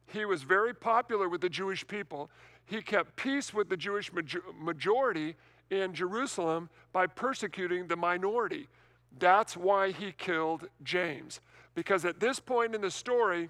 He 0.07 0.25
was 0.25 0.43
very 0.43 0.75
popular 0.75 1.29
with 1.29 1.41
the 1.41 1.49
Jewish 1.49 1.87
people. 1.87 2.31
He 2.65 2.83
kept 2.83 3.17
peace 3.17 3.53
with 3.53 3.69
the 3.69 3.77
Jewish 3.77 4.11
majority 4.61 5.37
in 5.71 5.95
Jerusalem 5.95 6.69
by 6.93 7.07
persecuting 7.07 7.87
the 7.87 7.97
minority. 7.97 8.69
That's 9.19 9.57
why 9.57 9.93
he 9.93 10.13
killed 10.13 10.69
James. 10.83 11.41
Because 11.75 12.05
at 12.05 12.21
this 12.21 12.39
point 12.39 12.75
in 12.75 12.81
the 12.81 12.91
story, 12.91 13.49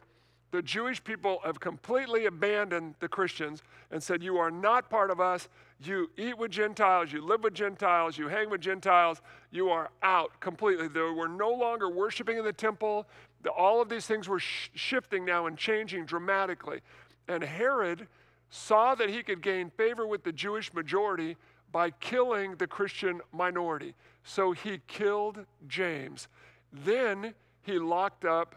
the 0.52 0.62
Jewish 0.62 1.02
people 1.02 1.40
have 1.44 1.58
completely 1.58 2.26
abandoned 2.26 2.94
the 3.00 3.08
Christians 3.08 3.62
and 3.90 4.02
said, 4.02 4.22
You 4.22 4.36
are 4.36 4.50
not 4.50 4.90
part 4.90 5.10
of 5.10 5.18
us. 5.18 5.48
You 5.82 6.10
eat 6.16 6.36
with 6.36 6.50
Gentiles, 6.50 7.10
you 7.12 7.22
live 7.22 7.42
with 7.42 7.54
Gentiles, 7.54 8.16
you 8.16 8.28
hang 8.28 8.50
with 8.50 8.60
Gentiles, 8.60 9.20
you 9.50 9.70
are 9.70 9.90
out 10.02 10.38
completely. 10.40 10.86
They 10.88 11.00
were 11.00 11.26
no 11.26 11.50
longer 11.50 11.88
worshiping 11.88 12.38
in 12.38 12.44
the 12.44 12.52
temple. 12.52 13.08
All 13.56 13.80
of 13.82 13.88
these 13.88 14.06
things 14.06 14.28
were 14.28 14.38
sh- 14.38 14.70
shifting 14.74 15.24
now 15.24 15.46
and 15.46 15.56
changing 15.56 16.04
dramatically. 16.04 16.82
And 17.26 17.42
Herod 17.42 18.06
saw 18.50 18.94
that 18.94 19.08
he 19.08 19.22
could 19.22 19.42
gain 19.42 19.70
favor 19.70 20.06
with 20.06 20.22
the 20.22 20.32
Jewish 20.32 20.72
majority 20.72 21.36
by 21.72 21.90
killing 21.90 22.56
the 22.56 22.66
Christian 22.66 23.22
minority. 23.32 23.94
So 24.22 24.52
he 24.52 24.80
killed 24.86 25.46
James. 25.66 26.28
Then 26.72 27.34
he 27.62 27.78
locked 27.78 28.24
up 28.24 28.56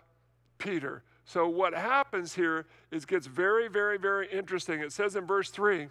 Peter. 0.58 1.03
So 1.26 1.47
what 1.47 1.74
happens 1.74 2.36
here 2.36 2.66
is 2.91 3.06
gets 3.06 3.28
very, 3.28 3.68
very, 3.68 3.97
very 3.97 4.28
interesting. 4.32 4.82
It 4.82 4.91
says 4.91 5.16
in 5.16 5.26
verse 5.26 5.49
3 5.49 5.88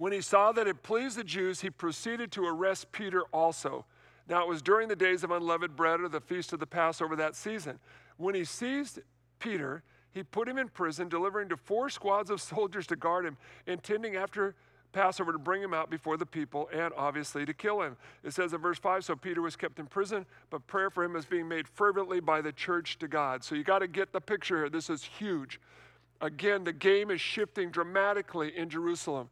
when 0.00 0.14
he 0.14 0.22
saw 0.22 0.50
that 0.52 0.66
it 0.66 0.82
pleased 0.82 1.18
the 1.18 1.24
Jews, 1.24 1.60
he 1.60 1.68
proceeded 1.68 2.32
to 2.32 2.46
arrest 2.46 2.90
Peter 2.90 3.24
also. 3.34 3.84
Now 4.30 4.40
it 4.40 4.48
was 4.48 4.62
during 4.62 4.88
the 4.88 4.96
days 4.96 5.22
of 5.22 5.30
unleavened 5.30 5.76
bread 5.76 6.00
or 6.00 6.08
the 6.08 6.22
feast 6.22 6.54
of 6.54 6.58
the 6.58 6.66
Passover 6.66 7.16
that 7.16 7.36
season. 7.36 7.78
When 8.16 8.34
he 8.34 8.44
seized 8.44 9.00
Peter, 9.40 9.82
he 10.10 10.22
put 10.22 10.48
him 10.48 10.56
in 10.56 10.70
prison, 10.70 11.10
delivering 11.10 11.50
to 11.50 11.56
four 11.58 11.90
squads 11.90 12.30
of 12.30 12.40
soldiers 12.40 12.86
to 12.86 12.96
guard 12.96 13.26
him, 13.26 13.36
intending 13.66 14.16
after 14.16 14.54
Passover 14.92 15.32
to 15.32 15.38
bring 15.38 15.62
him 15.62 15.72
out 15.72 15.90
before 15.90 16.16
the 16.16 16.26
people 16.26 16.68
and 16.72 16.92
obviously 16.96 17.46
to 17.46 17.54
kill 17.54 17.80
him. 17.82 17.96
It 18.24 18.32
says 18.32 18.52
in 18.52 18.60
verse 18.60 18.78
5 18.78 19.04
So 19.04 19.16
Peter 19.16 19.40
was 19.40 19.56
kept 19.56 19.78
in 19.78 19.86
prison, 19.86 20.26
but 20.50 20.66
prayer 20.66 20.90
for 20.90 21.04
him 21.04 21.16
is 21.16 21.24
being 21.24 21.48
made 21.48 21.68
fervently 21.68 22.20
by 22.20 22.40
the 22.40 22.52
church 22.52 22.98
to 22.98 23.08
God. 23.08 23.44
So 23.44 23.54
you 23.54 23.64
got 23.64 23.80
to 23.80 23.88
get 23.88 24.12
the 24.12 24.20
picture 24.20 24.58
here. 24.58 24.68
This 24.68 24.90
is 24.90 25.04
huge. 25.04 25.60
Again, 26.20 26.64
the 26.64 26.72
game 26.72 27.10
is 27.10 27.20
shifting 27.20 27.70
dramatically 27.70 28.56
in 28.56 28.68
Jerusalem. 28.68 29.30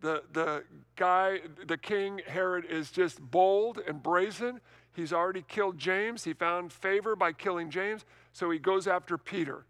The, 0.00 0.22
the 0.32 0.64
guy, 0.94 1.40
the 1.66 1.78
king 1.78 2.20
Herod, 2.26 2.64
is 2.66 2.90
just 2.90 3.20
bold 3.20 3.80
and 3.86 4.02
brazen. 4.02 4.60
He's 4.94 5.12
already 5.12 5.42
killed 5.48 5.78
James. 5.78 6.24
He 6.24 6.34
found 6.34 6.72
favor 6.72 7.16
by 7.16 7.32
killing 7.32 7.70
James, 7.70 8.04
so 8.32 8.50
he 8.50 8.58
goes 8.58 8.86
after 8.86 9.16
Peter. 9.16 9.64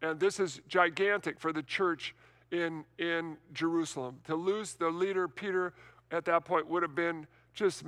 And 0.00 0.18
this 0.18 0.40
is 0.40 0.60
gigantic 0.66 1.38
for 1.38 1.52
the 1.52 1.62
church 1.62 2.14
in, 2.52 2.84
in 2.98 3.36
Jerusalem. 3.52 4.20
To 4.26 4.36
lose 4.36 4.74
the 4.74 4.90
leader, 4.90 5.26
Peter, 5.26 5.72
at 6.12 6.24
that 6.26 6.44
point 6.44 6.68
would 6.68 6.82
have 6.82 6.94
been 6.94 7.26
just, 7.54 7.82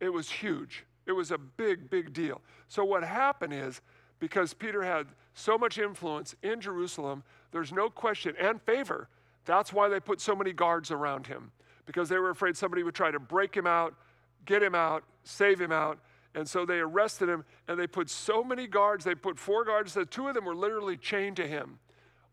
it 0.00 0.10
was 0.10 0.28
huge. 0.28 0.84
It 1.06 1.12
was 1.12 1.30
a 1.30 1.38
big, 1.38 1.88
big 1.88 2.12
deal. 2.12 2.42
So, 2.68 2.84
what 2.84 3.02
happened 3.02 3.54
is, 3.54 3.80
because 4.18 4.52
Peter 4.52 4.82
had 4.82 5.06
so 5.34 5.56
much 5.56 5.78
influence 5.78 6.34
in 6.42 6.60
Jerusalem, 6.60 7.24
there's 7.50 7.72
no 7.72 7.88
question, 7.88 8.34
and 8.38 8.60
favor, 8.62 9.08
that's 9.44 9.72
why 9.72 9.88
they 9.88 9.98
put 9.98 10.20
so 10.20 10.36
many 10.36 10.52
guards 10.52 10.90
around 10.90 11.26
him, 11.26 11.50
because 11.86 12.08
they 12.08 12.18
were 12.18 12.30
afraid 12.30 12.56
somebody 12.56 12.82
would 12.82 12.94
try 12.94 13.10
to 13.10 13.18
break 13.18 13.56
him 13.56 13.66
out, 13.66 13.94
get 14.44 14.62
him 14.62 14.74
out, 14.74 15.02
save 15.24 15.60
him 15.60 15.72
out. 15.72 15.98
And 16.34 16.48
so 16.48 16.64
they 16.64 16.78
arrested 16.78 17.28
him 17.28 17.44
and 17.68 17.78
they 17.78 17.86
put 17.86 18.08
so 18.08 18.42
many 18.42 18.66
guards, 18.66 19.04
they 19.04 19.14
put 19.14 19.38
four 19.38 19.64
guards, 19.64 19.92
that 19.94 20.10
two 20.10 20.28
of 20.28 20.34
them 20.34 20.46
were 20.46 20.54
literally 20.54 20.96
chained 20.96 21.36
to 21.36 21.46
him 21.46 21.78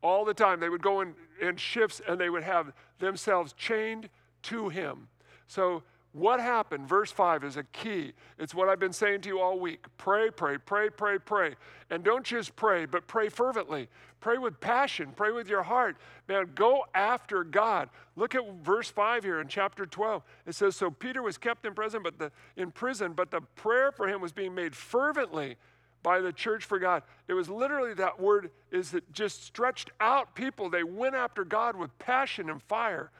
all 0.01 0.23
the 0.23 0.33
time. 0.33 0.59
They 0.59 0.69
would 0.69 0.81
go 0.81 1.01
in, 1.01 1.15
in 1.41 1.57
shifts 1.57 2.01
and 2.07 2.19
they 2.19 2.29
would 2.29 2.43
have 2.43 2.73
themselves 2.99 3.53
chained 3.53 4.09
to 4.43 4.69
him. 4.69 5.07
So, 5.47 5.83
what 6.11 6.39
happened? 6.39 6.89
Verse 6.89 7.11
5 7.11 7.43
is 7.43 7.55
a 7.55 7.63
key. 7.65 8.13
It's 8.39 8.55
what 8.55 8.67
I've 8.67 8.79
been 8.79 8.93
saying 8.93 9.21
to 9.21 9.29
you 9.29 9.39
all 9.39 9.59
week. 9.59 9.85
Pray, 9.97 10.31
pray, 10.31 10.57
pray, 10.57 10.89
pray, 10.89 11.19
pray. 11.19 11.55
And 11.91 12.03
don't 12.03 12.25
just 12.25 12.55
pray, 12.55 12.85
but 12.85 13.05
pray 13.05 13.29
fervently. 13.29 13.89
Pray 14.19 14.39
with 14.39 14.59
passion. 14.59 15.13
Pray 15.15 15.31
with 15.31 15.47
your 15.47 15.61
heart. 15.61 15.97
Man, 16.27 16.49
go 16.55 16.85
after 16.95 17.43
God. 17.43 17.89
Look 18.15 18.33
at 18.33 18.41
verse 18.63 18.89
5 18.89 19.23
here 19.23 19.39
in 19.39 19.47
chapter 19.47 19.85
12. 19.85 20.23
It 20.47 20.55
says, 20.55 20.75
So 20.75 20.89
Peter 20.89 21.21
was 21.21 21.37
kept 21.37 21.65
in 21.65 21.75
prison, 21.75 22.01
but 22.03 22.17
the 22.17 22.31
in 22.57 22.71
prison, 22.71 23.13
but 23.13 23.29
the 23.29 23.41
prayer 23.55 23.91
for 23.91 24.07
him 24.07 24.19
was 24.19 24.33
being 24.33 24.55
made 24.55 24.75
fervently 24.75 25.57
by 26.03 26.19
the 26.19 26.31
church 26.31 26.65
for 26.65 26.79
God. 26.79 27.03
It 27.27 27.33
was 27.33 27.49
literally 27.49 27.93
that 27.95 28.19
word 28.19 28.51
is 28.71 28.91
that 28.91 29.11
just 29.11 29.43
stretched 29.43 29.91
out 29.99 30.35
people. 30.35 30.69
They 30.69 30.83
went 30.83 31.15
after 31.15 31.43
God 31.43 31.75
with 31.75 31.97
passion 31.99 32.49
and 32.49 32.61
fire. 32.63 33.11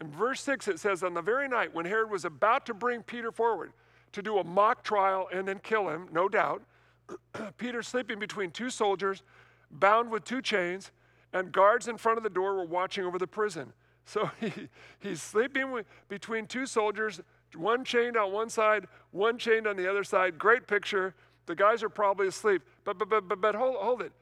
In 0.00 0.10
verse 0.10 0.42
6, 0.42 0.68
it 0.68 0.78
says, 0.78 1.02
On 1.02 1.14
the 1.14 1.22
very 1.22 1.48
night 1.48 1.74
when 1.74 1.86
Herod 1.86 2.10
was 2.10 2.24
about 2.24 2.66
to 2.66 2.74
bring 2.74 3.02
Peter 3.02 3.32
forward 3.32 3.72
to 4.12 4.22
do 4.22 4.38
a 4.38 4.44
mock 4.44 4.82
trial 4.82 5.28
and 5.32 5.46
then 5.46 5.58
kill 5.58 5.88
him, 5.88 6.08
no 6.12 6.28
doubt, 6.28 6.62
Peter 7.58 7.82
sleeping 7.82 8.18
between 8.18 8.50
two 8.50 8.70
soldiers, 8.70 9.22
bound 9.70 10.10
with 10.10 10.24
two 10.24 10.42
chains, 10.42 10.90
and 11.32 11.52
guards 11.52 11.88
in 11.88 11.96
front 11.96 12.18
of 12.18 12.24
the 12.24 12.30
door 12.30 12.54
were 12.54 12.64
watching 12.64 13.04
over 13.04 13.18
the 13.18 13.26
prison. 13.26 13.72
So 14.08 14.30
he, 14.38 14.52
he's 15.00 15.20
sleeping 15.20 15.72
with, 15.72 15.84
between 16.08 16.46
two 16.46 16.66
soldiers, 16.66 17.20
one 17.56 17.84
chained 17.84 18.16
on 18.16 18.30
one 18.30 18.48
side, 18.48 18.86
one 19.10 19.36
chained 19.36 19.66
on 19.66 19.76
the 19.76 19.90
other 19.90 20.04
side. 20.04 20.38
Great 20.38 20.68
picture. 20.68 21.12
The 21.46 21.54
guys 21.54 21.82
are 21.82 21.88
probably 21.88 22.28
asleep. 22.28 22.62
But, 22.84 22.98
but, 22.98 23.08
but, 23.08 23.28
but, 23.28 23.40
but 23.40 23.54
hold, 23.54 23.76
hold 23.76 24.02
it. 24.02 24.12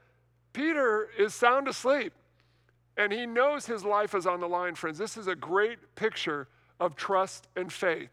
Peter 0.53 1.09
is 1.17 1.33
sound 1.33 1.67
asleep, 1.67 2.13
and 2.95 3.11
he 3.11 3.25
knows 3.25 3.65
his 3.65 3.83
life 3.83 4.15
is 4.15 4.25
on 4.25 4.39
the 4.39 4.47
line, 4.47 4.75
friends. 4.75 4.97
This 4.97 5.17
is 5.17 5.27
a 5.27 5.35
great 5.35 5.79
picture 5.95 6.47
of 6.79 6.95
trust 6.95 7.47
and 7.55 7.71
faith. 7.71 8.09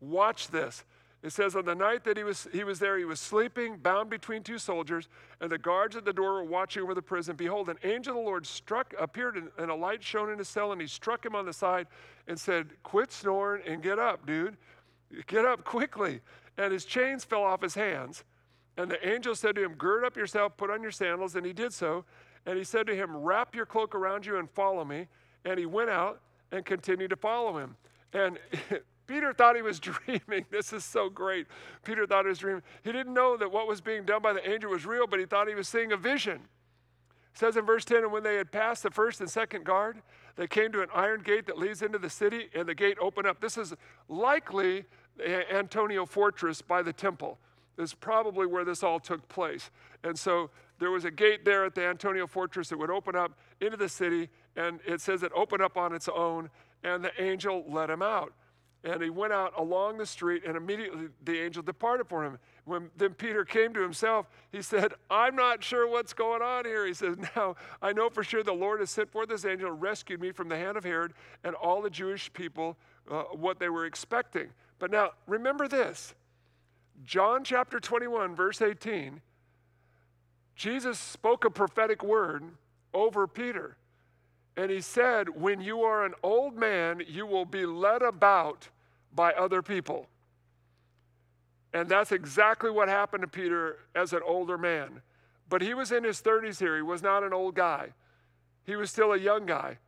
Watch 0.00 0.48
this. 0.48 0.84
It 1.22 1.32
says, 1.32 1.54
On 1.54 1.64
the 1.64 1.74
night 1.74 2.04
that 2.04 2.16
he 2.16 2.24
was, 2.24 2.48
he 2.52 2.64
was 2.64 2.78
there, 2.78 2.96
he 2.96 3.04
was 3.04 3.20
sleeping, 3.20 3.76
bound 3.76 4.08
between 4.08 4.42
two 4.42 4.56
soldiers, 4.56 5.08
and 5.40 5.50
the 5.50 5.58
guards 5.58 5.96
at 5.96 6.04
the 6.04 6.12
door 6.12 6.34
were 6.34 6.44
watching 6.44 6.82
over 6.82 6.94
the 6.94 7.02
prison. 7.02 7.36
Behold, 7.36 7.68
an 7.68 7.76
angel 7.84 8.12
of 8.12 8.22
the 8.22 8.24
Lord 8.24 8.46
struck, 8.46 8.94
appeared, 8.98 9.50
and 9.58 9.70
a 9.70 9.74
light 9.74 10.02
shone 10.02 10.30
in 10.30 10.38
his 10.38 10.48
cell, 10.48 10.72
and 10.72 10.80
he 10.80 10.86
struck 10.86 11.24
him 11.24 11.34
on 11.34 11.44
the 11.44 11.52
side 11.52 11.88
and 12.26 12.40
said, 12.40 12.68
Quit 12.82 13.12
snoring 13.12 13.62
and 13.66 13.82
get 13.82 13.98
up, 13.98 14.24
dude. 14.26 14.56
Get 15.26 15.44
up 15.44 15.64
quickly. 15.64 16.20
And 16.56 16.72
his 16.72 16.84
chains 16.84 17.24
fell 17.24 17.42
off 17.42 17.60
his 17.60 17.74
hands. 17.74 18.24
And 18.80 18.90
the 18.90 19.06
angel 19.06 19.34
said 19.34 19.56
to 19.56 19.62
him, 19.62 19.74
Gird 19.74 20.04
up 20.04 20.16
yourself, 20.16 20.56
put 20.56 20.70
on 20.70 20.80
your 20.80 20.90
sandals. 20.90 21.36
And 21.36 21.44
he 21.44 21.52
did 21.52 21.74
so. 21.74 22.06
And 22.46 22.56
he 22.56 22.64
said 22.64 22.86
to 22.86 22.96
him, 22.96 23.14
Wrap 23.14 23.54
your 23.54 23.66
cloak 23.66 23.94
around 23.94 24.24
you 24.24 24.38
and 24.38 24.50
follow 24.50 24.86
me. 24.86 25.06
And 25.44 25.58
he 25.58 25.66
went 25.66 25.90
out 25.90 26.22
and 26.50 26.64
continued 26.64 27.10
to 27.10 27.16
follow 27.16 27.58
him. 27.58 27.76
And 28.14 28.38
Peter 29.06 29.34
thought 29.34 29.54
he 29.54 29.60
was 29.60 29.80
dreaming. 29.80 30.46
This 30.50 30.72
is 30.72 30.82
so 30.82 31.10
great. 31.10 31.46
Peter 31.84 32.06
thought 32.06 32.24
he 32.24 32.30
was 32.30 32.38
dreaming. 32.38 32.62
He 32.82 32.90
didn't 32.90 33.12
know 33.12 33.36
that 33.36 33.52
what 33.52 33.68
was 33.68 33.82
being 33.82 34.06
done 34.06 34.22
by 34.22 34.32
the 34.32 34.48
angel 34.48 34.70
was 34.70 34.86
real, 34.86 35.06
but 35.06 35.18
he 35.18 35.26
thought 35.26 35.46
he 35.46 35.54
was 35.54 35.68
seeing 35.68 35.92
a 35.92 35.96
vision. 35.98 36.40
It 37.34 37.38
says 37.38 37.58
in 37.58 37.66
verse 37.66 37.84
10, 37.84 37.98
and 37.98 38.12
when 38.12 38.22
they 38.22 38.36
had 38.36 38.50
passed 38.50 38.82
the 38.82 38.90
first 38.90 39.20
and 39.20 39.28
second 39.28 39.66
guard, 39.66 40.00
they 40.36 40.46
came 40.46 40.72
to 40.72 40.80
an 40.80 40.88
iron 40.94 41.20
gate 41.20 41.46
that 41.46 41.58
leads 41.58 41.82
into 41.82 41.98
the 41.98 42.08
city, 42.08 42.48
and 42.54 42.66
the 42.66 42.74
gate 42.74 42.96
opened 42.98 43.26
up. 43.26 43.42
This 43.42 43.58
is 43.58 43.74
likely 44.08 44.84
the 45.18 45.54
Antonia 45.54 46.06
fortress 46.06 46.62
by 46.62 46.80
the 46.82 46.94
temple. 46.94 47.38
Is 47.80 47.94
probably 47.94 48.46
where 48.46 48.64
this 48.64 48.82
all 48.82 49.00
took 49.00 49.26
place. 49.28 49.70
And 50.04 50.18
so 50.18 50.50
there 50.78 50.90
was 50.90 51.04
a 51.04 51.10
gate 51.10 51.44
there 51.44 51.64
at 51.64 51.74
the 51.74 51.84
Antonia 51.84 52.26
fortress 52.26 52.68
that 52.68 52.78
would 52.78 52.90
open 52.90 53.16
up 53.16 53.38
into 53.60 53.76
the 53.76 53.88
city, 53.88 54.28
and 54.56 54.80
it 54.86 55.00
says 55.00 55.22
it 55.22 55.32
opened 55.34 55.62
up 55.62 55.76
on 55.76 55.94
its 55.94 56.08
own, 56.08 56.50
and 56.84 57.02
the 57.04 57.22
angel 57.22 57.64
let 57.68 57.88
him 57.88 58.02
out. 58.02 58.34
And 58.82 59.02
he 59.02 59.10
went 59.10 59.32
out 59.32 59.52
along 59.58 59.98
the 59.98 60.06
street, 60.06 60.42
and 60.46 60.56
immediately 60.56 61.08
the 61.22 61.38
angel 61.38 61.62
departed 61.62 62.08
for 62.08 62.24
him. 62.24 62.38
When 62.64 62.90
then 62.96 63.12
Peter 63.12 63.44
came 63.44 63.74
to 63.74 63.80
himself, 63.80 64.26
he 64.52 64.62
said, 64.62 64.94
I'm 65.10 65.36
not 65.36 65.62
sure 65.62 65.88
what's 65.88 66.14
going 66.14 66.40
on 66.40 66.64
here. 66.64 66.86
He 66.86 66.94
says, 66.94 67.16
Now 67.36 67.56
I 67.82 67.92
know 67.92 68.08
for 68.08 68.22
sure 68.22 68.42
the 68.42 68.52
Lord 68.52 68.80
has 68.80 68.90
sent 68.90 69.10
forth 69.10 69.28
this 69.28 69.44
angel 69.44 69.70
and 69.70 69.82
rescued 69.82 70.20
me 70.20 70.32
from 70.32 70.48
the 70.48 70.56
hand 70.56 70.78
of 70.78 70.84
Herod 70.84 71.12
and 71.44 71.54
all 71.54 71.82
the 71.82 71.90
Jewish 71.90 72.32
people, 72.32 72.76
uh, 73.10 73.24
what 73.24 73.58
they 73.58 73.68
were 73.68 73.86
expecting. 73.86 74.48
But 74.78 74.90
now 74.90 75.10
remember 75.26 75.68
this 75.68 76.14
John 77.04 77.44
chapter 77.44 77.80
21, 77.80 78.34
verse 78.34 78.60
18, 78.60 79.20
Jesus 80.54 80.98
spoke 80.98 81.44
a 81.44 81.50
prophetic 81.50 82.02
word 82.02 82.42
over 82.92 83.26
Peter. 83.26 83.76
And 84.56 84.70
he 84.70 84.80
said, 84.80 85.28
When 85.28 85.60
you 85.60 85.82
are 85.82 86.04
an 86.04 86.14
old 86.22 86.56
man, 86.56 87.02
you 87.08 87.24
will 87.26 87.46
be 87.46 87.64
led 87.64 88.02
about 88.02 88.68
by 89.14 89.32
other 89.32 89.62
people. 89.62 90.06
And 91.72 91.88
that's 91.88 92.12
exactly 92.12 92.70
what 92.70 92.88
happened 92.88 93.22
to 93.22 93.28
Peter 93.28 93.78
as 93.94 94.12
an 94.12 94.20
older 94.26 94.58
man. 94.58 95.02
But 95.48 95.62
he 95.62 95.72
was 95.72 95.92
in 95.92 96.04
his 96.04 96.20
30s 96.20 96.58
here. 96.58 96.76
He 96.76 96.82
was 96.82 97.02
not 97.02 97.22
an 97.22 97.32
old 97.32 97.54
guy, 97.54 97.94
he 98.64 98.76
was 98.76 98.90
still 98.90 99.12
a 99.12 99.18
young 99.18 99.46
guy. 99.46 99.78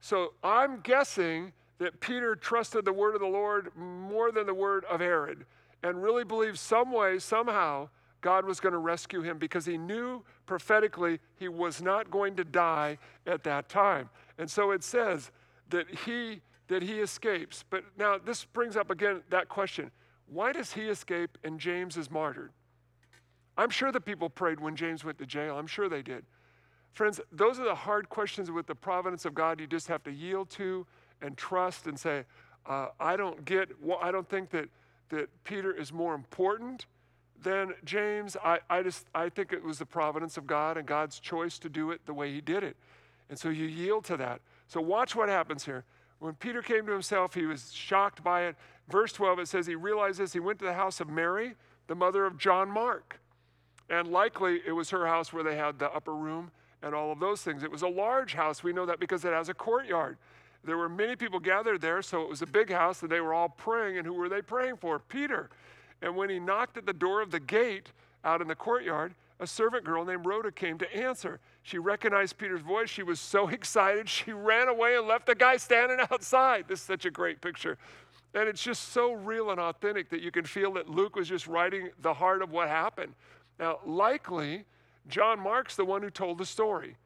So 0.00 0.32
I'm 0.42 0.80
guessing 0.80 1.52
that 1.78 2.00
Peter 2.00 2.36
trusted 2.36 2.84
the 2.84 2.92
word 2.92 3.14
of 3.14 3.20
the 3.20 3.26
Lord 3.26 3.70
more 3.76 4.30
than 4.30 4.46
the 4.46 4.54
word 4.54 4.84
of 4.84 5.00
Herod 5.00 5.44
and 5.82 6.02
really 6.02 6.24
believed 6.24 6.58
some 6.58 6.92
way, 6.92 7.18
somehow, 7.18 7.88
God 8.20 8.44
was 8.44 8.60
going 8.60 8.72
to 8.72 8.78
rescue 8.78 9.22
him 9.22 9.38
because 9.38 9.64
he 9.64 9.78
knew 9.78 10.22
prophetically 10.46 11.20
he 11.36 11.48
was 11.48 11.80
not 11.80 12.10
going 12.10 12.36
to 12.36 12.44
die 12.44 12.98
at 13.26 13.42
that 13.44 13.68
time. 13.68 14.10
And 14.38 14.50
so 14.50 14.72
it 14.72 14.84
says 14.84 15.30
that 15.70 15.86
he 16.06 16.42
that 16.68 16.82
he 16.82 17.00
escapes. 17.00 17.64
But 17.68 17.84
now 17.98 18.16
this 18.18 18.44
brings 18.44 18.76
up 18.76 18.90
again 18.90 19.22
that 19.30 19.48
question. 19.48 19.90
Why 20.26 20.52
does 20.52 20.72
he 20.72 20.82
escape 20.82 21.36
and 21.42 21.58
James 21.58 21.96
is 21.96 22.10
martyred? 22.10 22.52
I'm 23.58 23.70
sure 23.70 23.90
the 23.90 24.00
people 24.00 24.30
prayed 24.30 24.60
when 24.60 24.76
James 24.76 25.04
went 25.04 25.18
to 25.18 25.26
jail. 25.26 25.58
I'm 25.58 25.66
sure 25.66 25.88
they 25.88 26.02
did. 26.02 26.24
Friends, 26.92 27.20
those 27.32 27.58
are 27.58 27.64
the 27.64 27.74
hard 27.74 28.08
questions 28.08 28.50
with 28.50 28.66
the 28.66 28.74
providence 28.74 29.24
of 29.24 29.34
God 29.34 29.60
you 29.60 29.66
just 29.66 29.88
have 29.88 30.02
to 30.04 30.12
yield 30.12 30.48
to 30.50 30.86
and 31.20 31.36
trust 31.36 31.86
and 31.86 31.98
say, 31.98 32.24
uh, 32.66 32.88
I 32.98 33.16
don't 33.16 33.44
get, 33.44 33.70
well, 33.82 33.98
I 34.00 34.12
don't 34.12 34.28
think 34.28 34.50
that, 34.50 34.68
that 35.10 35.28
Peter 35.44 35.72
is 35.72 35.92
more 35.92 36.14
important 36.14 36.86
than 37.42 37.74
James. 37.84 38.36
I, 38.42 38.60
I 38.68 38.82
just, 38.82 39.06
I 39.14 39.28
think 39.28 39.52
it 39.52 39.62
was 39.62 39.78
the 39.78 39.86
providence 39.86 40.36
of 40.36 40.46
God 40.46 40.76
and 40.76 40.86
God's 40.86 41.20
choice 41.20 41.58
to 41.60 41.68
do 41.68 41.90
it 41.90 42.04
the 42.06 42.14
way 42.14 42.32
he 42.32 42.40
did 42.40 42.62
it. 42.62 42.76
And 43.28 43.38
so 43.38 43.48
you 43.48 43.66
yield 43.66 44.04
to 44.06 44.16
that. 44.16 44.40
So 44.66 44.80
watch 44.80 45.14
what 45.14 45.28
happens 45.28 45.64
here. 45.64 45.84
When 46.18 46.34
Peter 46.34 46.62
came 46.62 46.84
to 46.86 46.92
himself, 46.92 47.34
he 47.34 47.46
was 47.46 47.72
shocked 47.72 48.22
by 48.22 48.42
it. 48.42 48.56
Verse 48.88 49.12
12, 49.12 49.40
it 49.40 49.48
says 49.48 49.66
he 49.66 49.74
realizes 49.74 50.32
he 50.32 50.40
went 50.40 50.58
to 50.58 50.64
the 50.64 50.74
house 50.74 51.00
of 51.00 51.08
Mary, 51.08 51.54
the 51.86 51.94
mother 51.94 52.26
of 52.26 52.36
John 52.36 52.70
Mark. 52.70 53.20
And 53.88 54.08
likely 54.08 54.60
it 54.66 54.72
was 54.72 54.90
her 54.90 55.06
house 55.06 55.32
where 55.32 55.42
they 55.42 55.56
had 55.56 55.78
the 55.78 55.90
upper 55.90 56.14
room 56.14 56.50
and 56.82 56.94
all 56.94 57.12
of 57.12 57.20
those 57.20 57.42
things. 57.42 57.62
It 57.62 57.70
was 57.70 57.82
a 57.82 57.88
large 57.88 58.34
house. 58.34 58.62
We 58.62 58.72
know 58.72 58.86
that 58.86 59.00
because 59.00 59.24
it 59.24 59.32
has 59.32 59.48
a 59.48 59.54
courtyard. 59.54 60.18
There 60.64 60.76
were 60.76 60.88
many 60.88 61.16
people 61.16 61.40
gathered 61.40 61.80
there, 61.80 62.02
so 62.02 62.22
it 62.22 62.28
was 62.28 62.42
a 62.42 62.46
big 62.46 62.70
house, 62.70 63.02
and 63.02 63.10
they 63.10 63.20
were 63.20 63.32
all 63.32 63.48
praying. 63.48 63.96
And 63.96 64.06
who 64.06 64.12
were 64.12 64.28
they 64.28 64.42
praying 64.42 64.76
for? 64.76 64.98
Peter. 64.98 65.48
And 66.02 66.16
when 66.16 66.30
he 66.30 66.38
knocked 66.38 66.76
at 66.76 66.86
the 66.86 66.92
door 66.92 67.22
of 67.22 67.30
the 67.30 67.40
gate 67.40 67.92
out 68.24 68.42
in 68.42 68.48
the 68.48 68.54
courtyard, 68.54 69.14
a 69.38 69.46
servant 69.46 69.84
girl 69.84 70.04
named 70.04 70.26
Rhoda 70.26 70.52
came 70.52 70.76
to 70.78 70.96
answer. 70.96 71.40
She 71.62 71.78
recognized 71.78 72.36
Peter's 72.36 72.60
voice. 72.60 72.90
She 72.90 73.02
was 73.02 73.18
so 73.18 73.48
excited, 73.58 74.08
she 74.08 74.32
ran 74.32 74.68
away 74.68 74.96
and 74.96 75.08
left 75.08 75.26
the 75.26 75.34
guy 75.34 75.56
standing 75.56 75.98
outside. 76.10 76.66
This 76.68 76.80
is 76.80 76.84
such 76.84 77.06
a 77.06 77.10
great 77.10 77.40
picture. 77.40 77.78
And 78.34 78.48
it's 78.48 78.62
just 78.62 78.90
so 78.90 79.12
real 79.12 79.50
and 79.50 79.58
authentic 79.58 80.08
that 80.10 80.20
you 80.20 80.30
can 80.30 80.44
feel 80.44 80.72
that 80.74 80.88
Luke 80.88 81.16
was 81.16 81.28
just 81.28 81.48
writing 81.48 81.88
the 82.00 82.14
heart 82.14 82.42
of 82.42 82.52
what 82.52 82.68
happened. 82.68 83.14
Now, 83.58 83.80
likely, 83.84 84.64
John 85.08 85.40
Mark's 85.40 85.74
the 85.74 85.84
one 85.84 86.02
who 86.02 86.10
told 86.10 86.38
the 86.38 86.46
story. 86.46 86.96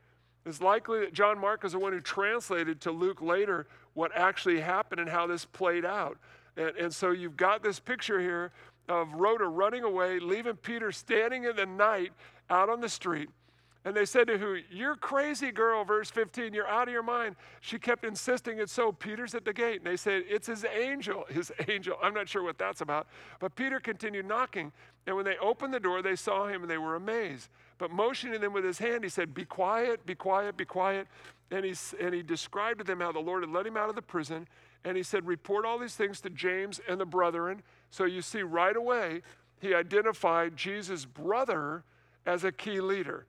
It's 0.47 0.61
likely 0.61 1.01
that 1.01 1.15
John 1.15 1.39
Mark 1.39 1.65
is 1.65 1.73
the 1.73 1.79
one 1.79 1.93
who 1.93 2.01
translated 2.01 2.81
to 2.83 2.91
Luke 2.91 3.23
later 3.23 3.67
what 3.95 4.13
actually 4.15 4.61
happened 4.61 5.01
and 5.01 5.09
how 5.09 5.27
this 5.27 5.45
played 5.45 5.85
out. 5.85 6.19
And, 6.57 6.77
and 6.77 6.95
so 6.95 7.11
you've 7.11 7.37
got 7.37 7.63
this 7.63 7.81
picture 7.81 8.21
here 8.21 8.53
of 8.89 9.13
Rhoda 9.15 9.47
running 9.47 9.83
away, 9.83 10.19
leaving 10.19 10.57
Peter 10.57 10.93
standing 10.93 11.45
in 11.45 11.57
the 11.57 11.67
night 11.67 12.13
out 12.51 12.69
on 12.69 12.81
the 12.81 12.89
street. 12.89 13.31
And 13.87 13.95
they 13.95 14.07
said 14.07 14.29
to 14.29 14.39
her, 14.39 14.59
You're 14.71 14.97
crazy, 14.97 15.51
girl, 15.51 15.85
verse 15.85 16.11
15. 16.11 16.55
You're 16.55 16.69
out 16.69 16.89
of 16.89 16.93
your 16.93 17.03
mind. 17.03 17.37
She 17.61 17.79
kept 17.79 18.05
insisting 18.05 18.59
it's 18.59 18.73
so. 18.73 18.93
Peter's 18.93 19.35
at 19.35 19.45
the 19.45 19.53
gate. 19.53 19.77
And 19.77 19.87
they 19.87 19.97
said, 19.97 20.25
It's 20.29 20.47
his 20.47 20.65
angel, 20.65 21.25
his 21.29 21.53
angel. 21.69 21.97
I'm 22.03 22.15
not 22.15 22.29
sure 22.29 22.43
what 22.43 22.59
that's 22.59 22.81
about. 22.81 23.07
But 23.41 23.55
Peter 23.57 23.81
continued 23.81 24.27
knocking. 24.27 24.73
And 25.07 25.17
when 25.17 25.27
they 25.27 25.37
opened 25.37 25.75
the 25.75 25.81
door, 25.81 26.01
they 26.01 26.17
saw 26.17 26.47
him 26.47 26.63
and 26.63 26.71
they 26.71 26.79
were 26.79 26.97
amazed. 26.97 27.51
But 27.85 27.91
motioning 27.91 28.41
them 28.41 28.55
with 28.55 28.65
his 28.65 28.79
hand, 28.79 29.05
he 29.05 29.11
said, 29.11 29.35
Be 29.35 29.45
quiet, 29.45 30.07
be 30.07 30.15
quiet, 30.15 30.57
be 30.57 30.65
quiet. 30.65 31.07
And 31.51 31.67
he, 31.67 31.75
and 32.01 32.15
he 32.15 32.23
described 32.23 32.79
to 32.79 32.85
them 32.85 33.01
how 33.01 33.13
the 33.13 33.21
Lord 33.21 33.43
had 33.43 33.53
let 33.53 33.67
him 33.67 33.77
out 33.77 33.91
of 33.91 33.95
the 33.95 34.01
prison. 34.01 34.49
And 34.87 34.97
he 34.97 35.03
said, 35.03 35.27
Report 35.27 35.67
all 35.67 35.79
these 35.79 35.95
things 35.95 36.23
to 36.23 36.31
James 36.31 36.81
and 36.89 36.99
the 36.99 37.05
brethren. 37.05 37.63
So 37.91 38.07
you 38.07 38.23
see, 38.23 38.41
right 38.41 38.75
away, 38.75 39.21
he 39.61 39.75
identified 39.75 40.57
Jesus' 40.57 41.05
brother 41.05 41.85
as 42.25 42.43
a 42.43 42.51
key 42.51 42.81
leader 42.81 43.27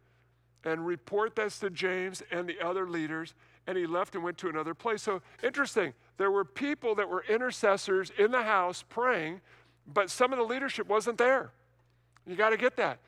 and 0.64 0.88
report 0.88 1.36
this 1.36 1.60
to 1.60 1.70
James 1.70 2.24
and 2.32 2.48
the 2.48 2.66
other 2.66 2.88
leaders. 2.88 3.34
And 3.68 3.78
he 3.78 3.86
left 3.86 4.16
and 4.16 4.24
went 4.24 4.38
to 4.38 4.48
another 4.48 4.74
place. 4.74 5.02
So 5.02 5.22
interesting. 5.44 5.92
There 6.16 6.32
were 6.32 6.46
people 6.46 6.96
that 6.96 7.10
were 7.10 7.26
intercessors 7.28 8.14
in 8.18 8.32
the 8.32 8.44
house 8.44 8.86
praying, 8.88 9.42
but 9.86 10.10
some 10.10 10.32
of 10.32 10.40
the 10.40 10.46
leadership 10.46 10.88
wasn't 10.88 11.18
there. 11.18 11.52
You 12.26 12.38
got 12.38 12.52
to 12.52 12.58
get 12.58 12.78
that. 12.78 13.00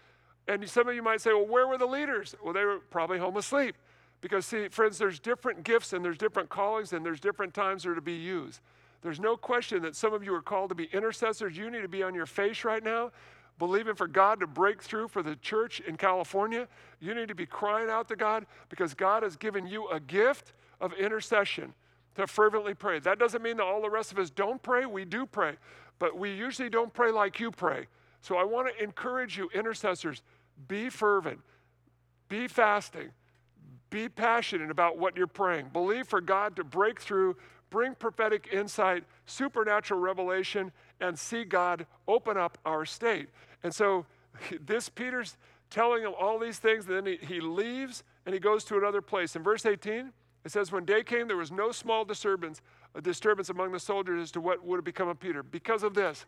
And 0.48 0.68
some 0.70 0.88
of 0.88 0.96
you 0.96 1.04
might 1.04 1.22
say, 1.22 1.32
well, 1.34 1.46
where 1.46 1.68
were 1.68 1.78
the 1.78 1.86
leaders? 1.86 2.36
Well, 2.44 2.54
they 2.54 2.64
were 2.64 2.80
probably 2.80 3.20
home 3.20 3.38
asleep. 3.38 3.76
Because, 4.22 4.46
see, 4.46 4.68
friends, 4.70 4.98
there's 4.98 5.20
different 5.20 5.64
gifts 5.64 5.94
and 5.94 6.04
there's 6.04 6.18
different 6.18 6.50
callings 6.50 6.94
and 6.94 7.06
there's 7.06 7.20
different 7.20 7.54
times 7.54 7.84
that 7.84 7.90
are 7.90 7.96
to 7.96 8.02
be 8.02 8.16
used. 8.16 8.62
There's 9.02 9.20
no 9.20 9.38
question 9.38 9.84
that 9.84 9.96
some 9.96 10.14
of 10.14 10.24
you 10.24 10.34
are 10.34 10.42
called 10.42 10.70
to 10.70 10.76
be 10.76 10.90
intercessors. 10.92 11.56
You 11.56 11.70
need 11.70 11.82
to 11.82 11.88
be 11.88 12.02
on 12.02 12.16
your 12.16 12.26
face 12.26 12.64
right 12.64 12.84
now 12.84 13.12
believing 13.60 13.96
for 13.96 14.08
God 14.08 14.40
to 14.40 14.48
break 14.48 14.82
through 14.82 15.08
for 15.08 15.24
the 15.24 15.36
church 15.38 15.80
in 15.82 15.98
California, 15.98 16.68
you 17.00 17.14
need 17.14 17.28
to 17.28 17.36
be 17.36 17.46
crying 17.46 17.90
out 17.90 18.08
to 18.10 18.16
God 18.16 18.46
because 18.70 18.94
God 18.94 19.24
has 19.24 19.36
given 19.36 19.66
you 19.66 19.88
a 19.88 20.00
gift 20.00 20.54
of 20.80 20.94
intercession 20.94 21.74
to 22.16 22.28
fervently 22.28 22.74
pray. 22.74 23.00
That 23.00 23.20
doesn't 23.20 23.42
mean 23.42 23.58
that 23.58 23.64
all 23.64 23.82
the 23.82 23.90
rest 23.90 24.12
of 24.12 24.20
us 24.20 24.30
don't 24.30 24.62
pray. 24.62 24.86
We 24.86 25.06
do 25.06 25.26
pray, 25.26 25.56
but 26.00 26.18
we 26.18 26.32
usually 26.34 26.70
don't 26.70 26.94
pray 26.94 27.12
like 27.12 27.40
you 27.40 27.52
pray. 27.52 27.88
So 28.22 28.38
I 28.38 28.44
want 28.44 28.76
to 28.76 28.84
encourage 28.84 29.38
you, 29.38 29.50
intercessors, 29.54 30.22
be 30.68 30.90
fervent, 30.90 31.40
be 32.30 32.48
fasting, 32.48 33.10
be 33.90 34.10
passionate 34.10 34.72
about 34.72 34.98
what 34.98 35.16
you're 35.16 35.28
praying. 35.28 35.70
Believe 35.72 36.08
for 36.08 36.22
God 36.22 36.56
to 36.58 36.64
break 36.64 37.00
through, 37.00 37.38
bring 37.70 37.96
prophetic 37.96 38.50
insight, 38.52 39.04
supernatural 39.26 40.00
revelation, 40.00 40.72
and 41.00 41.18
see 41.18 41.44
God 41.44 41.86
open 42.08 42.38
up 42.38 42.58
our 42.66 42.86
state. 42.86 43.30
And 43.64 43.74
so 43.74 44.06
this 44.66 44.90
Peter's 44.90 45.38
telling 45.70 46.04
him 46.04 46.14
all 46.20 46.40
these 46.40 46.60
things, 46.60 46.86
and 46.88 46.96
then 46.96 47.06
he, 47.06 47.26
he 47.26 47.42
leaves 47.42 48.04
and 48.26 48.34
he 48.34 48.40
goes 48.40 48.64
to 48.66 48.78
another 48.78 49.02
place. 49.02 49.36
In 49.36 49.44
verse 49.44 49.66
18, 49.66 50.12
it 50.46 50.52
says, 50.52 50.72
When 50.72 50.86
day 50.86 51.04
came, 51.04 51.28
there 51.28 51.38
was 51.38 51.52
no 51.52 51.72
small 51.72 52.06
disturbance, 52.06 52.62
a 52.96 53.02
disturbance 53.02 53.50
among 53.50 53.72
the 53.72 53.80
soldiers 53.80 54.22
as 54.22 54.32
to 54.32 54.42
what 54.42 54.66
would 54.66 54.78
have 54.78 54.86
become 54.86 55.08
of 55.08 55.20
Peter. 55.20 55.44
Because 55.44 55.84
of 55.84 55.94
this, 55.94 56.26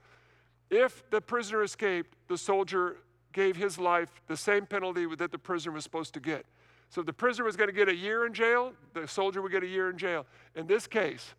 if 0.70 1.10
the 1.10 1.22
prisoner 1.22 1.64
escaped, 1.64 2.16
the 2.28 2.38
soldier 2.38 2.98
gave 3.34 3.56
his 3.56 3.78
life 3.78 4.10
the 4.28 4.38
same 4.38 4.66
penalty 4.66 5.06
that 5.16 5.32
the 5.32 5.38
prisoner 5.38 5.74
was 5.74 5.84
supposed 5.84 6.14
to 6.14 6.20
get. 6.20 6.46
So 6.90 7.04
the 7.04 7.14
prisoner 7.14 7.46
was 7.46 7.56
going 7.56 7.70
to 7.70 7.76
get 7.76 7.88
a 7.88 7.96
year 7.96 8.26
in 8.26 8.34
jail, 8.34 8.74
the 8.94 9.08
soldier 9.08 9.42
would 9.42 9.52
get 9.52 9.64
a 9.64 9.68
year 9.68 9.90
in 9.90 9.98
jail. 9.98 10.26
In 10.56 10.66
this 10.66 10.88
case, 10.88 11.36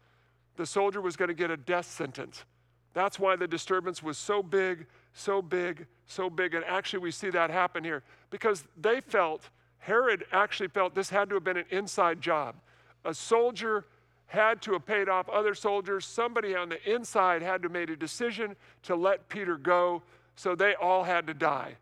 the 0.56 0.66
soldier 0.66 1.00
was 1.00 1.16
going 1.16 1.28
to 1.28 1.34
get 1.34 1.50
a 1.50 1.56
death 1.56 1.90
sentence. 1.90 2.44
That's 2.92 3.18
why 3.18 3.36
the 3.36 3.48
disturbance 3.48 4.02
was 4.02 4.18
so 4.18 4.42
big, 4.42 4.86
so 5.12 5.42
big, 5.42 5.86
so 6.06 6.30
big. 6.30 6.54
And 6.54 6.64
actually, 6.64 7.00
we 7.00 7.10
see 7.10 7.30
that 7.30 7.50
happen 7.50 7.82
here 7.82 8.02
because 8.30 8.64
they 8.80 9.00
felt, 9.00 9.48
Herod 9.78 10.24
actually 10.32 10.68
felt 10.68 10.94
this 10.94 11.10
had 11.10 11.28
to 11.30 11.36
have 11.36 11.44
been 11.44 11.56
an 11.56 11.66
inside 11.70 12.20
job. 12.20 12.56
A 13.04 13.14
soldier 13.14 13.86
had 14.26 14.62
to 14.62 14.72
have 14.74 14.86
paid 14.86 15.08
off 15.08 15.28
other 15.28 15.54
soldiers. 15.54 16.04
Somebody 16.04 16.54
on 16.54 16.68
the 16.68 16.90
inside 16.90 17.42
had 17.42 17.62
to 17.62 17.66
have 17.66 17.72
made 17.72 17.90
a 17.90 17.96
decision 17.96 18.54
to 18.84 18.94
let 18.94 19.28
Peter 19.28 19.56
go. 19.56 20.02
So 20.40 20.54
they 20.54 20.74
all 20.74 21.04
had 21.04 21.26
to 21.26 21.34
die, 21.34 21.74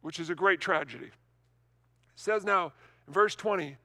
which 0.00 0.18
is 0.18 0.30
a 0.30 0.34
great 0.34 0.58
tragedy. 0.58 1.08
It 1.08 1.12
says 2.16 2.46
now, 2.46 2.72
In 3.06 3.12
verse 3.12 3.34
20, 3.34 3.76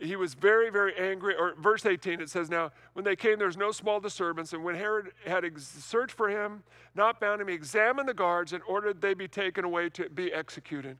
he 0.00 0.16
was 0.16 0.32
very, 0.32 0.70
very 0.70 0.94
angry. 0.98 1.34
Or 1.36 1.54
verse 1.60 1.84
18, 1.84 2.22
it 2.22 2.30
says, 2.30 2.48
Now, 2.48 2.70
when 2.94 3.04
they 3.04 3.16
came, 3.16 3.36
there 3.36 3.46
was 3.46 3.58
no 3.58 3.72
small 3.72 4.00
disturbance. 4.00 4.54
And 4.54 4.64
when 4.64 4.74
Herod 4.74 5.12
had 5.26 5.44
ex- 5.44 5.66
searched 5.66 6.16
for 6.16 6.30
him, 6.30 6.62
not 6.94 7.20
found 7.20 7.42
him, 7.42 7.48
he 7.48 7.54
examined 7.54 8.08
the 8.08 8.14
guards 8.14 8.54
and 8.54 8.62
ordered 8.66 9.02
they 9.02 9.12
be 9.12 9.28
taken 9.28 9.66
away 9.66 9.90
to 9.90 10.08
be 10.08 10.32
executed. 10.32 10.96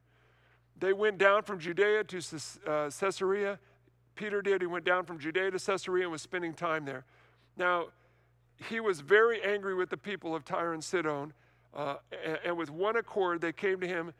They 0.79 0.93
went 0.93 1.17
down 1.17 1.45
from 1.45 1.59
Judea 1.59 2.05
to 2.05 2.19
uh, 2.67 2.91
Caesarea. 2.91 3.59
Peter 4.15 4.43
did. 4.43 4.61
He 4.61 4.67
went 4.67 4.85
down 4.85 5.07
from 5.07 5.19
Judea 5.19 5.53
to 5.53 5.59
Caesarea 5.59 6.03
and 6.03 6.13
was 6.13 6.21
spending 6.21 6.53
time 6.53 6.85
there. 6.85 7.07
Now, 7.57 7.87
he 8.69 8.79
was 8.79 9.01
very 9.01 9.43
angry 9.43 9.75
with 9.75 9.89
the 9.89 9.97
people 9.97 10.37
of 10.37 10.45
Tyre 10.45 10.75
and 10.75 10.85
Sidon. 10.85 11.33
Uh, 11.75 11.97
and, 12.25 12.39
and 12.45 12.57
with 12.57 12.71
one 12.71 12.97
accord, 12.97 13.41
they 13.41 13.53
came 13.53 13.81
to 13.81 13.87
him 13.87 14.13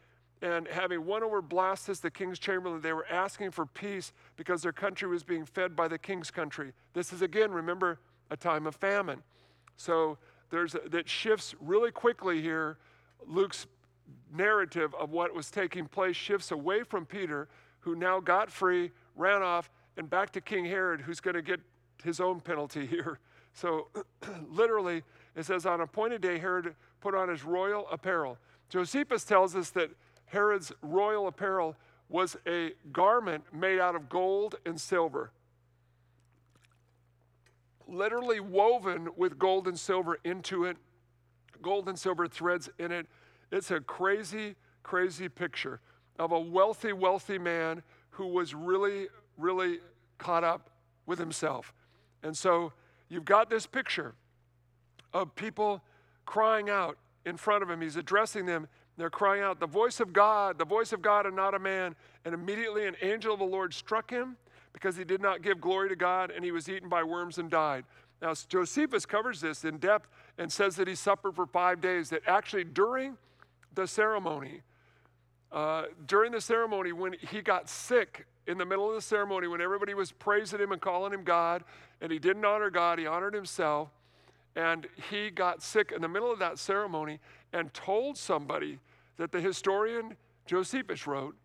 and 0.43 0.67
having 0.69 1.05
won 1.05 1.23
over 1.23 1.43
Blastus, 1.43 2.01
the 2.01 2.11
king's 2.11 2.39
chamberlain, 2.39 2.81
they 2.81 2.93
were 2.93 3.07
asking 3.11 3.51
for 3.51 3.67
peace 3.67 4.13
because 4.37 4.63
their 4.63 4.73
country 4.73 5.07
was 5.07 5.23
being 5.23 5.45
fed 5.45 5.77
by 5.77 5.87
the 5.87 5.99
king's 5.99 6.31
country. 6.31 6.73
This 6.95 7.13
is 7.13 7.21
again, 7.21 7.51
remember, 7.51 7.99
a 8.31 8.37
time 8.37 8.67
of 8.67 8.75
famine. 8.75 9.23
So 9.77 10.17
there's 10.51 10.75
a, 10.75 10.81
that 10.89 11.09
shifts 11.09 11.55
really 11.61 11.91
quickly 11.91 12.41
here. 12.41 12.79
Luke's 13.27 13.67
narrative 14.35 14.95
of 14.95 15.11
what 15.11 15.35
was 15.35 15.51
taking 15.51 15.87
place 15.87 16.17
shifts 16.17 16.53
away 16.53 16.85
from 16.85 17.05
Peter, 17.05 17.49
who 17.81 17.95
now 17.95 18.19
got 18.19 18.51
free, 18.51 18.91
ran 19.17 19.43
off, 19.43 19.71
and 19.99 20.09
back 20.09 20.31
to 20.33 20.41
King 20.41 20.65
Herod, 20.65 21.03
who's 21.03 21.21
going 21.21 21.35
to 21.35 21.43
get 21.43 21.61
his 22.03 22.19
own 22.19 22.41
penalty 22.41 22.87
here. 22.87 23.19
So 23.53 23.89
literally, 24.49 25.03
it 25.37 25.45
says, 25.45 25.67
on 25.67 25.83
appointed 25.83 26.23
day, 26.23 26.39
Herod 26.39 26.75
put 27.01 27.15
on 27.15 27.29
his 27.29 27.45
royal 27.45 27.87
apparel. 27.91 28.39
Josephus 28.69 29.25
tells 29.25 29.57
us 29.57 29.71
that 29.71 29.91
Herod's 30.27 30.73
royal 30.83 31.27
apparel 31.27 31.77
was 32.09 32.37
a 32.47 32.73
garment 32.93 33.45
made 33.53 33.79
out 33.79 33.95
of 33.95 34.09
gold 34.09 34.57
and 34.67 34.81
silver, 34.81 35.31
literally 37.87 38.41
woven 38.41 39.09
with 39.17 39.39
gold 39.39 39.67
and 39.67 39.79
silver 39.79 40.19
into 40.25 40.65
it, 40.65 40.77
gold 41.63 41.89
and 41.89 41.99
silver 41.99 42.27
threads 42.27 42.69
in 42.79 42.93
it. 42.93 43.07
It's 43.51 43.71
a 43.71 43.81
crazy, 43.81 44.57
crazy 44.83 45.29
picture 45.29 45.81
of 46.19 46.33
a 46.33 46.39
wealthy, 46.39 46.93
wealthy 46.93 47.39
man 47.39 47.83
who 48.11 48.27
was 48.27 48.55
really, 48.55 49.09
really 49.37 49.79
caught 50.19 50.45
up 50.45 50.71
with 51.07 51.19
himself. 51.19 51.73
And 52.23 52.37
so 52.37 52.73
you've 53.09 53.25
got 53.25 53.51
this 53.51 53.67
picture 53.67 54.15
of 55.13 55.35
people 55.35 55.83
crying 56.27 56.71
out 56.71 56.99
in 57.25 57.37
front 57.37 57.63
of 57.63 57.71
him. 57.71 57.81
He's 57.81 57.97
addressing 57.97 58.47
them 58.47 58.69
they're 59.01 59.11
crying 59.11 59.43
out, 59.43 59.61
The 59.61 59.67
voice 59.67 59.99
of 59.99 60.13
God, 60.13 60.59
the 60.59 60.65
voice 60.65 60.93
of 60.93 61.01
God, 61.01 61.25
and 61.25 61.35
not 61.35 61.55
a 61.55 61.59
man. 61.59 61.97
And 62.25 62.35
immediately 62.35 62.87
an 62.87 62.97
angel 63.01 63.33
of 63.33 63.39
the 63.39 63.47
Lord 63.47 63.73
struck 63.73 64.11
him 64.11 64.37
because 64.75 64.97
he 64.97 65.05
did 65.05 65.23
not 65.23 65.43
give 65.43 65.61
glory 65.61 65.89
to 65.89 65.97
God, 65.97 66.31
and 66.31 66.45
he 66.45 66.53
was 66.53 66.69
eaten 66.69 66.89
by 66.89 67.03
worms 67.03 67.39
and 67.39 67.51
died. 67.51 67.85
Now, 68.21 68.35
Josephus 68.35 69.07
covers 69.07 69.41
this 69.41 69.65
in 69.65 69.79
depth 69.79 70.09
and 70.37 70.53
says 70.53 70.77
that 70.77 70.87
he 70.87 70.95
suffered 70.95 71.35
for 71.35 71.47
five 71.47 71.81
days, 71.81 72.11
that 72.11 72.23
actually 72.27 72.65
during 72.65 73.17
the 73.75 73.87
ceremony, 73.87 74.61
uh, 75.51 75.85
during 76.07 76.31
the 76.31 76.41
ceremony, 76.41 76.93
when 76.93 77.15
he 77.15 77.41
got 77.41 77.71
sick 77.71 78.27
in 78.47 78.59
the 78.59 78.67
middle 78.67 78.87
of 78.87 78.95
the 78.95 79.01
ceremony, 79.01 79.49
when 79.49 79.63
everybody 79.63 79.95
was 79.95 80.13
praising 80.13 80.61
him 80.61 80.73
and 80.73 80.83
calling 80.83 81.13
him 81.13 81.25
God, 81.25 81.65
and 82.03 82.13
he 82.13 82.19
didn't 82.19 82.45
honor 82.45 82.69
God, 82.69 82.99
he 82.99 83.07
honored 83.07 83.33
himself, 83.33 83.89
and 84.57 84.87
he 85.11 85.31
got 85.31 85.63
sick 85.63 85.93
in 85.95 86.03
the 86.03 86.09
middle 86.09 86.33
of 86.33 86.39
that 86.39 86.59
ceremony 86.59 87.21
and 87.53 87.73
told 87.73 88.17
somebody 88.17 88.79
that 89.17 89.33
the 89.33 89.41
historian 89.41 90.17
Josephus 90.47 91.07
wrote. 91.07 91.37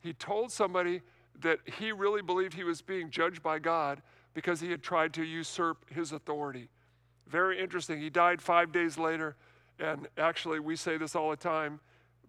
He 0.00 0.12
told 0.12 0.50
somebody 0.50 1.02
that 1.40 1.60
he 1.78 1.92
really 1.92 2.22
believed 2.22 2.54
he 2.54 2.64
was 2.64 2.82
being 2.82 3.10
judged 3.10 3.42
by 3.42 3.58
God 3.58 4.02
because 4.34 4.60
he 4.60 4.70
had 4.70 4.82
tried 4.82 5.12
to 5.14 5.24
usurp 5.24 5.84
his 5.90 6.12
authority. 6.12 6.68
Very 7.28 7.60
interesting. 7.60 8.00
He 8.00 8.10
died 8.10 8.40
five 8.40 8.72
days 8.72 8.98
later, 8.98 9.36
and 9.78 10.08
actually, 10.16 10.60
we 10.60 10.76
say 10.76 10.96
this 10.96 11.14
all 11.14 11.30
the 11.30 11.36
time 11.36 11.80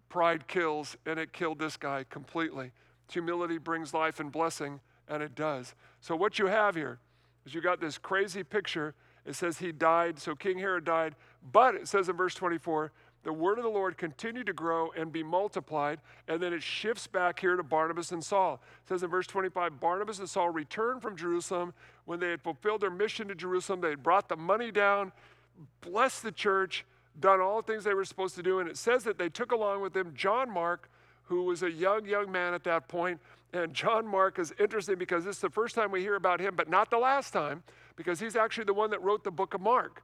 pride 0.08 0.48
kills, 0.48 0.96
and 1.06 1.20
it 1.20 1.32
killed 1.32 1.58
this 1.58 1.76
guy 1.76 2.04
completely. 2.10 2.72
Humility 3.12 3.58
brings 3.58 3.94
life 3.94 4.18
and 4.18 4.30
blessing, 4.30 4.80
and 5.08 5.22
it 5.22 5.34
does. 5.34 5.74
So, 6.00 6.16
what 6.16 6.38
you 6.38 6.46
have 6.46 6.74
here 6.74 6.98
is 7.46 7.54
you 7.54 7.60
got 7.60 7.80
this 7.80 7.96
crazy 7.96 8.42
picture. 8.42 8.94
It 9.26 9.34
says 9.34 9.58
he 9.58 9.72
died, 9.72 10.18
so 10.18 10.34
King 10.34 10.58
Herod 10.58 10.84
died, 10.84 11.14
but 11.52 11.74
it 11.74 11.88
says 11.88 12.08
in 12.08 12.16
verse 12.16 12.34
24, 12.34 12.92
the 13.22 13.32
word 13.32 13.58
of 13.58 13.64
the 13.64 13.70
Lord 13.70 13.98
continued 13.98 14.46
to 14.46 14.54
grow 14.54 14.92
and 14.96 15.12
be 15.12 15.22
multiplied. 15.22 16.00
And 16.26 16.42
then 16.42 16.54
it 16.54 16.62
shifts 16.62 17.06
back 17.06 17.38
here 17.38 17.54
to 17.54 17.62
Barnabas 17.62 18.12
and 18.12 18.24
Saul. 18.24 18.60
It 18.82 18.88
says 18.88 19.02
in 19.02 19.10
verse 19.10 19.26
25 19.26 19.78
Barnabas 19.78 20.20
and 20.20 20.28
Saul 20.28 20.48
returned 20.48 21.02
from 21.02 21.16
Jerusalem. 21.16 21.74
When 22.06 22.18
they 22.18 22.30
had 22.30 22.40
fulfilled 22.40 22.80
their 22.80 22.90
mission 22.90 23.28
to 23.28 23.34
Jerusalem, 23.34 23.82
they 23.82 23.90
had 23.90 24.02
brought 24.02 24.28
the 24.28 24.36
money 24.36 24.70
down, 24.70 25.12
blessed 25.82 26.22
the 26.22 26.32
church, 26.32 26.86
done 27.18 27.40
all 27.40 27.60
the 27.60 27.70
things 27.70 27.84
they 27.84 27.94
were 27.94 28.06
supposed 28.06 28.36
to 28.36 28.42
do. 28.42 28.60
And 28.60 28.70
it 28.70 28.78
says 28.78 29.04
that 29.04 29.18
they 29.18 29.28
took 29.28 29.52
along 29.52 29.82
with 29.82 29.92
them 29.92 30.12
John 30.14 30.50
Mark, 30.50 30.88
who 31.24 31.42
was 31.42 31.62
a 31.62 31.70
young, 31.70 32.06
young 32.06 32.32
man 32.32 32.54
at 32.54 32.64
that 32.64 32.88
point. 32.88 33.20
And 33.52 33.74
John 33.74 34.06
Mark 34.06 34.38
is 34.38 34.52
interesting 34.60 34.96
because 34.96 35.24
this 35.24 35.36
is 35.36 35.42
the 35.42 35.50
first 35.50 35.74
time 35.74 35.90
we 35.90 36.00
hear 36.00 36.14
about 36.14 36.40
him, 36.40 36.54
but 36.54 36.68
not 36.68 36.90
the 36.90 36.98
last 36.98 37.32
time, 37.32 37.62
because 37.96 38.20
he's 38.20 38.36
actually 38.36 38.64
the 38.64 38.74
one 38.74 38.90
that 38.90 39.02
wrote 39.02 39.24
the 39.24 39.30
book 39.30 39.54
of 39.54 39.60
Mark. 39.60 40.02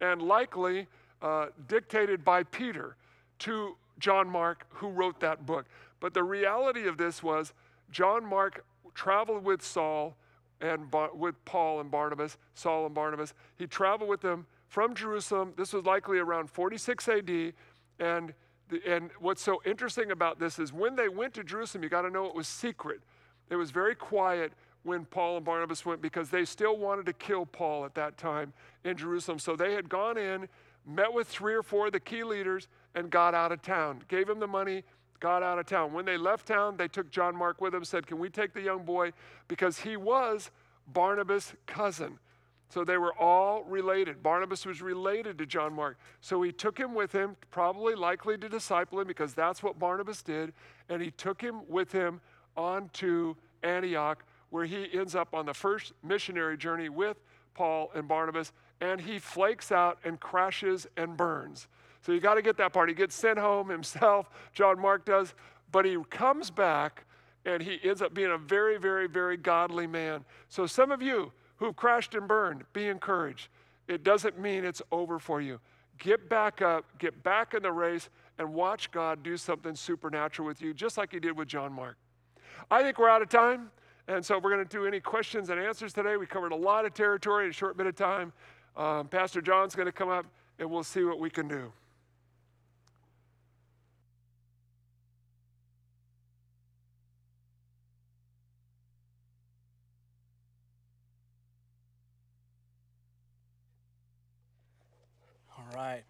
And 0.00 0.22
likely, 0.22 0.86
uh, 1.20 1.46
dictated 1.66 2.24
by 2.24 2.44
Peter 2.44 2.96
to 3.40 3.76
John 3.98 4.28
Mark, 4.28 4.66
who 4.70 4.88
wrote 4.88 5.20
that 5.20 5.44
book. 5.44 5.66
But 6.00 6.14
the 6.14 6.22
reality 6.22 6.86
of 6.86 6.96
this 6.96 7.22
was 7.22 7.52
John 7.90 8.24
Mark 8.24 8.64
traveled 8.94 9.44
with 9.44 9.62
Saul 9.62 10.16
and 10.60 10.92
with 11.14 11.44
Paul 11.44 11.80
and 11.80 11.90
Barnabas, 11.90 12.36
Saul 12.54 12.86
and 12.86 12.94
Barnabas. 12.94 13.34
He 13.56 13.66
traveled 13.66 14.08
with 14.08 14.20
them 14.20 14.46
from 14.68 14.94
Jerusalem. 14.94 15.52
This 15.56 15.72
was 15.72 15.84
likely 15.84 16.18
around 16.18 16.50
46 16.50 17.08
AD. 17.08 17.52
And, 18.00 18.34
and 18.86 19.10
what's 19.18 19.42
so 19.42 19.60
interesting 19.64 20.10
about 20.10 20.38
this 20.38 20.58
is 20.58 20.72
when 20.72 20.96
they 20.96 21.08
went 21.08 21.34
to 21.34 21.44
Jerusalem, 21.44 21.82
you 21.82 21.88
got 21.88 22.02
to 22.02 22.10
know 22.10 22.26
it 22.26 22.34
was 22.34 22.48
secret. 22.48 23.00
It 23.50 23.56
was 23.56 23.70
very 23.70 23.94
quiet 23.94 24.52
when 24.82 25.04
Paul 25.04 25.36
and 25.36 25.44
Barnabas 25.44 25.84
went 25.86 26.02
because 26.02 26.30
they 26.30 26.44
still 26.44 26.76
wanted 26.76 27.06
to 27.06 27.12
kill 27.12 27.46
Paul 27.46 27.84
at 27.84 27.94
that 27.94 28.18
time 28.18 28.52
in 28.84 28.96
Jerusalem. 28.96 29.38
So 29.38 29.56
they 29.56 29.74
had 29.74 29.88
gone 29.88 30.18
in 30.18 30.48
met 30.88 31.12
with 31.12 31.28
three 31.28 31.54
or 31.54 31.62
four 31.62 31.86
of 31.86 31.92
the 31.92 32.00
key 32.00 32.24
leaders, 32.24 32.66
and 32.94 33.10
got 33.10 33.34
out 33.34 33.52
of 33.52 33.62
town. 33.62 34.02
Gave 34.08 34.28
him 34.28 34.40
the 34.40 34.46
money, 34.46 34.82
got 35.20 35.42
out 35.42 35.58
of 35.58 35.66
town. 35.66 35.92
When 35.92 36.04
they 36.04 36.16
left 36.16 36.46
town, 36.46 36.76
they 36.76 36.88
took 36.88 37.10
John 37.10 37.36
Mark 37.36 37.60
with 37.60 37.72
them, 37.72 37.84
said, 37.84 38.06
Can 38.06 38.18
we 38.18 38.30
take 38.30 38.54
the 38.54 38.62
young 38.62 38.84
boy? 38.84 39.12
Because 39.46 39.78
he 39.78 39.96
was 39.96 40.50
Barnabas' 40.92 41.52
cousin. 41.66 42.18
So 42.68 42.84
they 42.84 42.98
were 42.98 43.14
all 43.18 43.64
related. 43.64 44.22
Barnabas 44.22 44.66
was 44.66 44.82
related 44.82 45.38
to 45.38 45.46
John 45.46 45.72
Mark. 45.74 45.98
So 46.20 46.42
he 46.42 46.52
took 46.52 46.78
him 46.78 46.94
with 46.94 47.12
him, 47.12 47.36
probably 47.50 47.94
likely 47.94 48.36
to 48.38 48.48
disciple 48.48 49.00
him 49.00 49.06
because 49.06 49.32
that's 49.32 49.62
what 49.62 49.78
Barnabas 49.78 50.22
did. 50.22 50.52
And 50.88 51.00
he 51.00 51.10
took 51.10 51.40
him 51.40 51.62
with 51.68 51.92
him 51.92 52.20
on 52.56 52.90
to 52.94 53.36
Antioch, 53.62 54.22
where 54.50 54.66
he 54.66 54.88
ends 54.92 55.14
up 55.14 55.34
on 55.34 55.46
the 55.46 55.54
first 55.54 55.92
missionary 56.02 56.58
journey 56.58 56.88
with 56.88 57.16
Paul 57.54 57.90
and 57.94 58.06
Barnabas 58.06 58.52
and 58.80 59.00
he 59.00 59.18
flakes 59.18 59.72
out 59.72 59.98
and 60.04 60.20
crashes 60.20 60.86
and 60.96 61.16
burns. 61.16 61.68
So 62.02 62.12
you 62.12 62.20
got 62.20 62.34
to 62.34 62.42
get 62.42 62.56
that 62.58 62.72
part. 62.72 62.88
He 62.88 62.94
gets 62.94 63.14
sent 63.14 63.38
home 63.38 63.68
himself, 63.68 64.30
John 64.52 64.80
Mark 64.80 65.04
does, 65.04 65.34
but 65.72 65.84
he 65.84 65.96
comes 66.10 66.50
back 66.50 67.04
and 67.44 67.62
he 67.62 67.78
ends 67.82 68.02
up 68.02 68.14
being 68.14 68.30
a 68.30 68.38
very, 68.38 68.78
very, 68.78 69.06
very 69.08 69.36
godly 69.36 69.86
man. 69.86 70.24
So 70.48 70.66
some 70.66 70.92
of 70.92 71.02
you 71.02 71.32
who've 71.58 71.76
crashed 71.76 72.14
and 72.14 72.26
burned, 72.26 72.64
be 72.72 72.88
encouraged. 72.88 73.48
It 73.86 74.02
doesn't 74.02 74.38
mean 74.38 74.64
it's 74.64 74.82
over 74.90 75.18
for 75.18 75.40
you. 75.40 75.60
Get 75.98 76.28
back 76.28 76.62
up, 76.62 76.84
get 76.98 77.22
back 77.22 77.54
in 77.54 77.62
the 77.62 77.72
race, 77.72 78.08
and 78.38 78.54
watch 78.54 78.90
God 78.90 79.22
do 79.22 79.36
something 79.36 79.74
supernatural 79.74 80.46
with 80.46 80.62
you, 80.62 80.72
just 80.72 80.96
like 80.96 81.12
he 81.12 81.20
did 81.20 81.36
with 81.36 81.48
John 81.48 81.72
Mark. 81.72 81.96
I 82.70 82.82
think 82.82 82.98
we're 82.98 83.08
out 83.08 83.22
of 83.22 83.28
time. 83.28 83.70
And 84.08 84.24
so 84.24 84.38
we're 84.38 84.50
going 84.50 84.66
to 84.66 84.76
do 84.76 84.86
any 84.86 85.00
questions 85.00 85.50
and 85.50 85.60
answers 85.60 85.92
today. 85.92 86.16
We 86.16 86.24
covered 86.26 86.52
a 86.52 86.56
lot 86.56 86.86
of 86.86 86.94
territory 86.94 87.44
in 87.44 87.50
a 87.50 87.52
short 87.52 87.76
bit 87.76 87.86
of 87.86 87.94
time. 87.94 88.32
Um, 88.74 89.06
Pastor 89.06 89.42
John's 89.42 89.74
going 89.74 89.86
to 89.86 89.92
come 89.92 90.08
up 90.08 90.24
and 90.58 90.70
we'll 90.70 90.82
see 90.82 91.04
what 91.04 91.20
we 91.20 91.28
can 91.28 91.46
do. 91.46 91.70
All 105.58 105.64
right. 105.78 106.02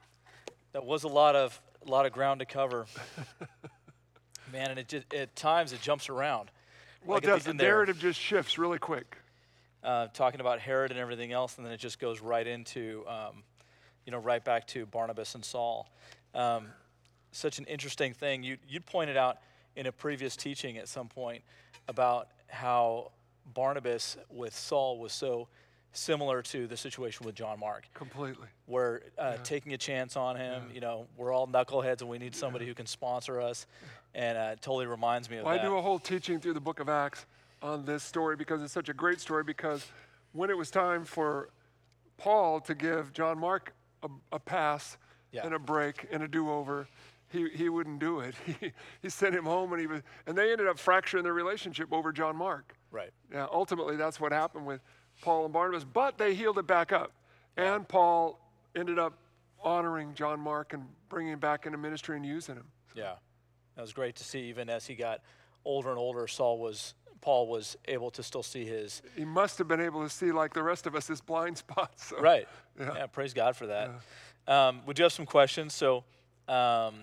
That 0.73 0.85
was 0.85 1.05
a 1.05 1.09
lot 1.09 1.37
of 1.37 1.61
a 1.87 1.91
lot 1.91 2.07
of 2.07 2.13
ground 2.13 2.41
to 2.41 2.47
cover. 2.47 2.87
Man, 4.53 4.71
and 4.71 4.79
it 4.79 4.89
just 4.89 5.13
at 5.15 5.35
times 5.37 5.73
it 5.73 5.81
jumps 5.81 6.09
around. 6.09 6.51
Well, 7.05 7.17
Like 7.17 7.25
it 7.25 7.27
does. 7.27 7.45
the 7.45 7.51
end 7.51 7.61
there. 7.61 7.69
narrative 7.71 7.99
just 7.99 8.19
shifts 8.19 8.59
really 8.59 8.79
quick. 8.79 9.17
uh, 9.85 10.09
talking 10.13 10.41
about 10.41 10.59
Herod 10.59 10.91
and 10.91 10.99
everything 10.99 11.33
else, 11.33 11.57
and 11.57 11.65
then 11.67 11.73
it 11.73 11.79
just 11.79 11.99
goes 12.01 12.21
right 12.21 12.47
into, 12.47 13.05
um, 13.07 13.43
you 14.05 14.11
know, 14.13 14.19
right 14.19 14.45
back 14.45 14.67
to 14.69 14.87
Barnabas 14.87 15.35
and 15.35 15.45
Saul. 15.45 15.89
Um, 16.35 16.67
such 17.31 17.59
an 17.59 17.65
interesting 17.67 18.13
thing. 18.13 18.43
You 18.43 18.57
you 18.69 18.81
pointed 18.81 19.17
out 19.17 19.39
in 19.77 19.87
a 19.87 19.93
previous 19.93 20.35
teaching 20.37 20.79
at 20.79 20.89
some 20.89 21.09
point 21.09 21.43
about 21.87 22.29
how 22.49 23.13
Barnabas 23.55 24.17
with 24.31 24.55
Saul 24.57 24.99
was 24.99 25.13
so 25.13 25.49
similar 25.99 26.43
to 26.43 26.67
the 26.67 26.77
situation 26.77 27.27
with 27.27 27.35
John 27.35 27.59
Mark, 27.61 27.85
Completely. 27.95 28.47
where 28.67 29.03
uh, 29.19 29.37
taking 29.43 29.73
a 29.75 29.79
chance 29.79 30.17
on 30.17 30.37
him, 30.37 30.63
you 30.73 30.81
know, 30.81 31.07
we're 31.17 31.33
all 31.33 31.47
knuckleheads 31.47 32.01
and 32.01 32.09
we 32.09 32.19
need 32.19 32.35
somebody 32.35 32.67
who 32.67 32.75
can 32.75 32.87
sponsor 32.87 33.41
us, 33.41 33.67
and 34.15 34.39
uh, 34.39 34.51
it 34.53 34.63
totally 34.63 34.87
reminds 34.87 35.29
me 35.29 35.39
of 35.39 35.45
Well, 35.45 35.59
I 35.59 35.63
do 35.63 35.77
a 35.77 35.83
whole 35.83 35.99
teaching 35.99 36.41
through 36.41 36.55
the 36.55 36.61
book 36.61 36.81
of 36.81 36.89
Acts 36.89 37.27
on 37.63 37.85
this 37.85 38.03
story 38.03 38.37
because 38.37 38.63
it's 38.63 38.73
such 38.73 38.89
a 38.89 38.95
great 38.95 39.21
story. 39.21 39.43
Because 39.45 39.85
when 40.33 40.49
it 40.51 40.57
was 40.57 40.71
time 40.71 41.05
for 41.05 41.51
Paul 42.17 42.61
to 42.61 42.75
give 42.75 43.13
John 43.13 43.39
Mark 43.39 43.75
a, 44.03 44.09
a 44.33 44.39
pass 44.39 44.97
Yeah. 45.33 45.45
and 45.45 45.55
a 45.55 45.59
break 45.59 46.07
and 46.13 46.23
a 46.23 46.29
do 46.29 46.51
over, 46.51 46.89
he, 47.31 47.49
he 47.51 47.69
wouldn't 47.69 47.99
do 47.99 48.21
it. 48.21 48.35
He, 48.61 48.73
he 49.03 49.09
sent 49.11 49.35
him 49.35 49.45
home 49.45 49.73
and 49.73 49.81
he 49.81 49.87
was, 49.87 50.03
and 50.27 50.39
they 50.39 50.53
ended 50.53 50.69
up 50.69 50.79
fracturing 50.79 51.25
their 51.25 51.35
relationship 51.35 51.93
over 51.93 52.13
John 52.13 52.37
Mark. 52.37 52.75
right. 52.91 53.11
Yeah, 53.33 53.47
ultimately, 53.53 53.97
that's 53.97 54.19
what 54.21 54.33
happened 54.33 54.65
with 54.65 54.81
Paul 55.21 55.45
and 55.45 55.53
Barnabas, 55.53 55.85
but 55.85 56.19
they 56.19 56.35
healed 56.35 56.59
it 56.59 56.67
back 56.67 56.93
up. 56.93 57.13
And 57.57 57.87
Paul 57.89 58.39
ended 58.77 58.99
up 58.99 59.15
honoring 59.63 60.15
John 60.15 60.39
Mark 60.41 60.73
and 60.73 60.85
bringing 61.09 61.33
him 61.33 61.39
back 61.41 61.67
into 61.67 61.79
ministry 61.79 62.17
and 62.17 62.25
using 62.25 62.55
him. 62.57 62.67
Yeah, 62.95 63.15
that 63.75 63.83
was 63.83 63.93
great 63.93 64.17
to 64.17 64.25
see. 64.25 64.41
Even 64.43 64.69
as 64.71 64.87
he 64.87 64.95
got 64.95 65.21
older 65.65 65.91
and 65.91 65.99
older, 65.99 66.27
Saul 66.29 66.59
was 66.59 66.95
Paul 67.21 67.49
was 67.49 67.77
able 67.89 68.11
to 68.13 68.23
still 68.23 68.45
see 68.45 68.65
his 68.65 69.03
He 69.17 69.25
must 69.25 69.59
have 69.59 69.67
been 69.67 69.81
able 69.81 70.03
to 70.05 70.09
see, 70.09 70.31
like 70.31 70.55
the 70.55 70.63
rest 70.63 70.87
of 70.87 70.95
us, 70.95 71.09
his 71.09 71.21
blind 71.21 71.59
spots. 71.65 72.07
so- 72.09 72.21
right. 72.21 72.47
Yeah. 72.79 72.93
Yeah, 72.95 73.07
praise 73.07 73.35
God 73.35 73.57
for 73.57 73.67
that. 73.67 73.91
Um, 74.47 74.83
we 74.87 74.95
do 74.95 75.03
have 75.03 75.13
some 75.13 75.27
questions. 75.27 75.75
So, 75.75 76.05
um, 76.47 76.95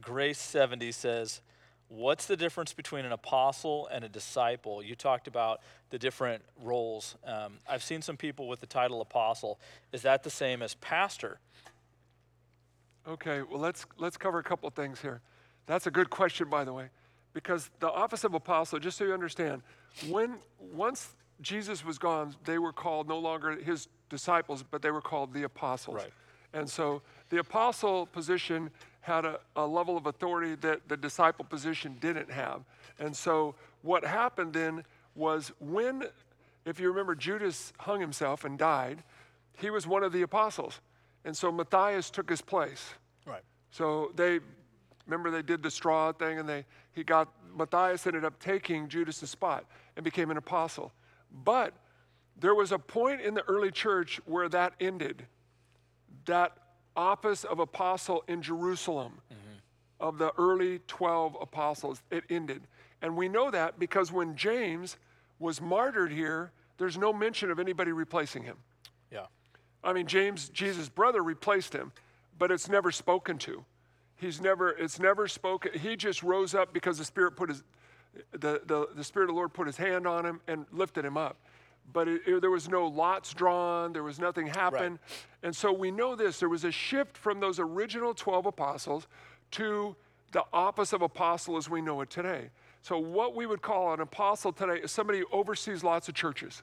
Grace 0.00 0.38
seventy 0.38 0.90
says, 0.92 1.42
"What's 1.90 2.26
the 2.26 2.36
difference 2.36 2.72
between 2.72 3.04
an 3.04 3.12
apostle 3.12 3.88
and 3.88 4.04
a 4.04 4.08
disciple?" 4.08 4.82
You 4.82 4.94
talked 4.94 5.26
about 5.26 5.60
the 5.90 5.98
different 5.98 6.42
roles. 6.62 7.16
Um, 7.26 7.58
I've 7.68 7.82
seen 7.82 8.00
some 8.00 8.16
people 8.16 8.48
with 8.48 8.60
the 8.60 8.66
title 8.66 9.00
apostle. 9.00 9.58
Is 9.92 10.02
that 10.02 10.22
the 10.22 10.30
same 10.30 10.62
as 10.62 10.74
pastor? 10.76 11.40
Okay, 13.08 13.42
well, 13.42 13.60
let's, 13.60 13.86
let's 13.98 14.16
cover 14.16 14.38
a 14.38 14.42
couple 14.42 14.68
of 14.68 14.74
things 14.74 15.00
here. 15.00 15.20
That's 15.66 15.86
a 15.86 15.90
good 15.90 16.10
question, 16.10 16.48
by 16.48 16.64
the 16.64 16.72
way, 16.72 16.90
because 17.32 17.70
the 17.80 17.90
office 17.90 18.24
of 18.24 18.34
apostle, 18.34 18.78
just 18.78 18.96
so 18.96 19.04
you 19.04 19.12
understand, 19.12 19.62
when 20.08 20.36
once 20.58 21.14
Jesus 21.40 21.84
was 21.84 21.98
gone, 21.98 22.36
they 22.44 22.58
were 22.58 22.72
called 22.72 23.08
no 23.08 23.18
longer 23.18 23.56
his 23.56 23.88
disciples, 24.08 24.62
but 24.62 24.82
they 24.82 24.90
were 24.90 25.00
called 25.00 25.32
the 25.32 25.42
apostles. 25.44 25.96
Right. 25.96 26.12
And 26.52 26.68
so 26.68 27.02
the 27.28 27.38
apostle 27.38 28.06
position 28.06 28.70
had 29.00 29.24
a, 29.24 29.40
a 29.56 29.66
level 29.66 29.96
of 29.96 30.06
authority 30.06 30.54
that 30.56 30.88
the 30.88 30.96
disciple 30.96 31.44
position 31.44 31.96
didn't 32.00 32.30
have. 32.30 32.62
And 32.98 33.16
so 33.16 33.54
what 33.82 34.04
happened 34.04 34.52
then 34.52 34.84
was 35.14 35.52
when, 35.58 36.04
if 36.64 36.78
you 36.78 36.88
remember, 36.88 37.14
Judas 37.14 37.72
hung 37.78 38.00
himself 38.00 38.44
and 38.44 38.58
died, 38.58 39.02
he 39.56 39.70
was 39.70 39.86
one 39.86 40.02
of 40.02 40.12
the 40.12 40.22
apostles. 40.22 40.80
And 41.24 41.36
so 41.36 41.50
Matthias 41.50 42.10
took 42.10 42.28
his 42.28 42.40
place. 42.40 42.94
Right. 43.26 43.42
So 43.70 44.12
they 44.16 44.40
remember 45.06 45.30
they 45.30 45.42
did 45.42 45.62
the 45.62 45.70
straw 45.70 46.12
thing 46.12 46.38
and 46.38 46.48
they 46.48 46.64
he 46.92 47.04
got 47.04 47.28
Matthias 47.56 48.06
ended 48.06 48.24
up 48.24 48.38
taking 48.38 48.88
Judas' 48.88 49.28
spot 49.28 49.64
and 49.96 50.04
became 50.04 50.30
an 50.30 50.36
apostle. 50.36 50.92
But 51.44 51.74
there 52.38 52.54
was 52.54 52.72
a 52.72 52.78
point 52.78 53.20
in 53.20 53.34
the 53.34 53.42
early 53.48 53.70
church 53.70 54.20
where 54.24 54.48
that 54.48 54.74
ended. 54.80 55.26
That 56.26 56.56
office 56.96 57.44
of 57.44 57.58
apostle 57.58 58.24
in 58.28 58.42
Jerusalem 58.42 59.12
mm-hmm. 59.32 59.58
of 60.00 60.18
the 60.18 60.32
early 60.38 60.80
12 60.86 61.36
apostles, 61.40 62.02
it 62.10 62.24
ended. 62.28 62.62
And 63.02 63.16
we 63.16 63.28
know 63.28 63.50
that 63.50 63.78
because 63.78 64.12
when 64.12 64.36
James 64.36 64.96
was 65.38 65.60
martyred 65.60 66.12
here, 66.12 66.52
there's 66.78 66.98
no 66.98 67.12
mention 67.12 67.50
of 67.50 67.58
anybody 67.58 67.92
replacing 67.92 68.42
him. 68.42 68.56
Yeah. 69.10 69.26
I 69.82 69.92
mean, 69.92 70.06
James, 70.06 70.48
Jesus' 70.50 70.88
brother, 70.88 71.22
replaced 71.22 71.72
him, 71.72 71.92
but 72.38 72.50
it's 72.50 72.68
never 72.68 72.90
spoken 72.90 73.38
to. 73.38 73.64
He's 74.16 74.40
never, 74.40 74.70
it's 74.70 74.98
never 74.98 75.26
spoken. 75.26 75.72
He 75.78 75.96
just 75.96 76.22
rose 76.22 76.54
up 76.54 76.74
because 76.74 76.98
the 76.98 77.04
Spirit 77.04 77.36
put 77.36 77.48
his, 77.48 77.62
the, 78.32 78.60
the, 78.66 78.88
the 78.94 79.04
Spirit 79.04 79.24
of 79.24 79.34
the 79.34 79.36
Lord 79.36 79.54
put 79.54 79.66
his 79.66 79.78
hand 79.78 80.06
on 80.06 80.26
him 80.26 80.40
and 80.46 80.66
lifted 80.72 81.04
him 81.04 81.16
up. 81.16 81.38
But 81.92 82.08
it, 82.08 82.22
it- 82.26 82.40
there 82.40 82.50
was 82.50 82.68
no 82.68 82.86
lots 82.86 83.34
drawn, 83.34 83.92
there 83.92 84.02
was 84.02 84.18
nothing 84.18 84.46
happen. 84.46 84.98
And 85.42 85.54
so 85.54 85.72
we 85.72 85.90
know 85.90 86.14
this 86.16 86.38
there 86.38 86.48
was 86.48 86.64
a 86.64 86.70
shift 86.70 87.16
from 87.16 87.40
those 87.40 87.58
original 87.58 88.14
12 88.14 88.46
apostles 88.46 89.06
to 89.52 89.96
the 90.32 90.44
office 90.52 90.92
of 90.92 91.02
apostle 91.02 91.56
as 91.56 91.68
we 91.68 91.80
know 91.80 92.00
it 92.02 92.10
today. 92.10 92.50
So, 92.82 92.98
what 92.98 93.34
we 93.34 93.44
would 93.46 93.60
call 93.60 93.92
an 93.92 94.00
apostle 94.00 94.52
today 94.52 94.76
is 94.82 94.90
somebody 94.90 95.18
who 95.20 95.26
oversees 95.32 95.84
lots 95.84 96.08
of 96.08 96.14
churches. 96.14 96.62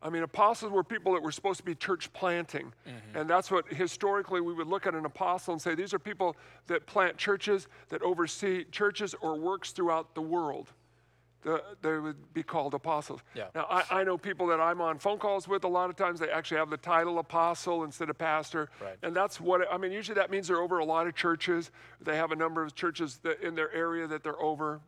I 0.00 0.10
mean, 0.10 0.22
apostles 0.22 0.70
were 0.70 0.84
people 0.84 1.14
that 1.14 1.22
were 1.22 1.32
supposed 1.32 1.58
to 1.58 1.64
be 1.64 1.74
church 1.74 2.12
planting. 2.12 2.72
Mm-hmm. 2.86 3.18
And 3.18 3.28
that's 3.28 3.50
what 3.50 3.66
historically 3.66 4.40
we 4.40 4.52
would 4.54 4.68
look 4.68 4.86
at 4.86 4.94
an 4.94 5.04
apostle 5.04 5.54
and 5.54 5.60
say 5.60 5.74
these 5.74 5.92
are 5.92 5.98
people 5.98 6.36
that 6.68 6.86
plant 6.86 7.16
churches, 7.16 7.66
that 7.88 8.00
oversee 8.02 8.64
churches 8.70 9.14
or 9.20 9.36
works 9.36 9.72
throughout 9.72 10.14
the 10.14 10.22
world. 10.22 10.70
The, 11.42 11.62
they 11.82 11.96
would 11.98 12.34
be 12.34 12.42
called 12.42 12.74
apostles. 12.74 13.20
Yeah. 13.32 13.44
Now, 13.54 13.66
I, 13.70 14.00
I 14.00 14.04
know 14.04 14.18
people 14.18 14.48
that 14.48 14.60
I'm 14.60 14.80
on 14.80 14.98
phone 14.98 15.18
calls 15.18 15.46
with 15.46 15.62
a 15.62 15.68
lot 15.68 15.88
of 15.88 15.94
times, 15.94 16.18
they 16.18 16.28
actually 16.30 16.58
have 16.58 16.68
the 16.68 16.76
title 16.76 17.20
apostle 17.20 17.84
instead 17.84 18.10
of 18.10 18.18
pastor. 18.18 18.68
Right. 18.82 18.96
And 19.04 19.14
that's 19.14 19.40
what, 19.40 19.60
I 19.72 19.78
mean, 19.78 19.92
usually 19.92 20.16
that 20.16 20.32
means 20.32 20.48
they're 20.48 20.60
over 20.60 20.78
a 20.78 20.84
lot 20.84 21.06
of 21.06 21.14
churches. 21.14 21.70
They 22.00 22.16
have 22.16 22.32
a 22.32 22.36
number 22.36 22.64
of 22.64 22.74
churches 22.74 23.20
that, 23.22 23.40
in 23.40 23.54
their 23.54 23.72
area 23.72 24.08
that 24.08 24.24
they're 24.24 24.42
over, 24.42 24.80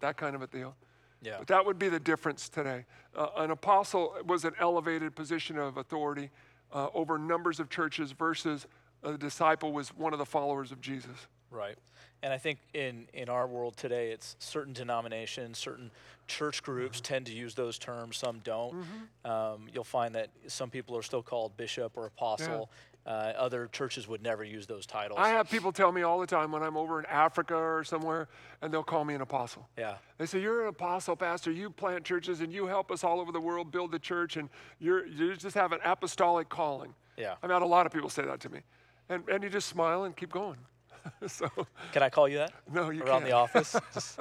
that 0.00 0.16
kind 0.16 0.34
of 0.34 0.40
a 0.40 0.46
deal. 0.46 0.74
Yeah. 1.20 1.36
But 1.38 1.48
that 1.48 1.66
would 1.66 1.78
be 1.78 1.90
the 1.90 2.00
difference 2.00 2.48
today. 2.48 2.86
Uh, 3.14 3.28
an 3.36 3.50
apostle 3.50 4.16
was 4.26 4.46
an 4.46 4.54
elevated 4.58 5.14
position 5.14 5.58
of 5.58 5.76
authority 5.76 6.30
uh, 6.72 6.88
over 6.94 7.18
numbers 7.18 7.60
of 7.60 7.68
churches 7.68 8.12
versus 8.12 8.66
a 9.02 9.18
disciple 9.18 9.72
was 9.72 9.90
one 9.90 10.14
of 10.14 10.18
the 10.18 10.26
followers 10.26 10.72
of 10.72 10.80
Jesus. 10.80 11.28
Right. 11.52 11.76
And 12.24 12.32
I 12.32 12.38
think 12.38 12.58
in, 12.72 13.06
in 13.12 13.28
our 13.28 13.46
world 13.46 13.76
today, 13.76 14.10
it's 14.12 14.36
certain 14.38 14.72
denominations, 14.72 15.58
certain 15.58 15.90
church 16.28 16.62
groups 16.62 16.98
Mm-hmm. 16.98 17.14
tend 17.14 17.26
to 17.26 17.32
use 17.34 17.54
those 17.54 17.78
terms, 17.78 18.16
some 18.16 18.40
don't. 18.44 18.84
Um, 19.24 19.66
you'll 19.72 19.82
find 19.84 20.14
that 20.14 20.28
some 20.46 20.70
people 20.70 20.96
are 20.96 21.02
still 21.02 21.22
called 21.22 21.56
bishop 21.56 21.92
or 21.96 22.06
apostle. 22.06 22.70
Uh, 23.04 23.32
other 23.36 23.66
churches 23.72 24.06
would 24.06 24.22
never 24.22 24.44
use 24.44 24.64
those 24.68 24.86
titles. 24.86 25.18
I 25.20 25.30
have 25.30 25.50
people 25.50 25.72
tell 25.72 25.90
me 25.90 26.02
all 26.02 26.20
the 26.20 26.26
time 26.26 26.52
when 26.52 26.62
I'm 26.62 26.76
over 26.76 27.00
in 27.00 27.06
Africa 27.06 27.56
or 27.56 27.82
somewhere, 27.82 28.28
and 28.62 28.72
they'll 28.72 28.84
call 28.84 29.04
me 29.04 29.14
an 29.14 29.20
apostle. 29.22 29.68
yeah. 29.76 29.96
They 30.18 30.26
say, 30.26 30.40
You're 30.40 30.62
an 30.62 30.68
apostle, 30.68 31.16
Pastor. 31.16 31.50
You 31.50 31.68
plant 31.70 32.04
churches 32.04 32.40
and 32.40 32.52
you 32.52 32.66
help 32.66 32.92
us 32.92 33.02
all 33.02 33.18
over 33.20 33.32
the 33.32 33.40
world 33.40 33.72
build 33.72 33.90
the 33.90 33.98
church, 33.98 34.36
and 34.36 34.48
you're, 34.78 35.04
you 35.04 35.34
just 35.34 35.56
have 35.56 35.72
an 35.72 35.80
apostolic 35.84 36.48
calling. 36.48 36.94
Yeah. 37.16 37.34
I've 37.42 37.50
had 37.50 37.62
a 37.62 37.66
lot 37.66 37.86
of 37.86 37.92
people 37.92 38.08
say 38.08 38.22
that 38.24 38.38
to 38.38 38.48
me. 38.48 38.60
And, 39.08 39.28
and 39.28 39.42
you 39.42 39.50
just 39.50 39.66
smile 39.68 40.04
and 40.04 40.16
keep 40.16 40.30
going. 40.30 40.58
so, 41.26 41.48
Can 41.92 42.02
I 42.02 42.08
call 42.10 42.28
you 42.28 42.38
that? 42.38 42.52
no, 42.72 42.90
you 42.90 43.02
Around 43.02 43.20
can't. 43.20 43.24
the 43.26 43.32
office? 43.32 43.76
Just, 43.94 44.18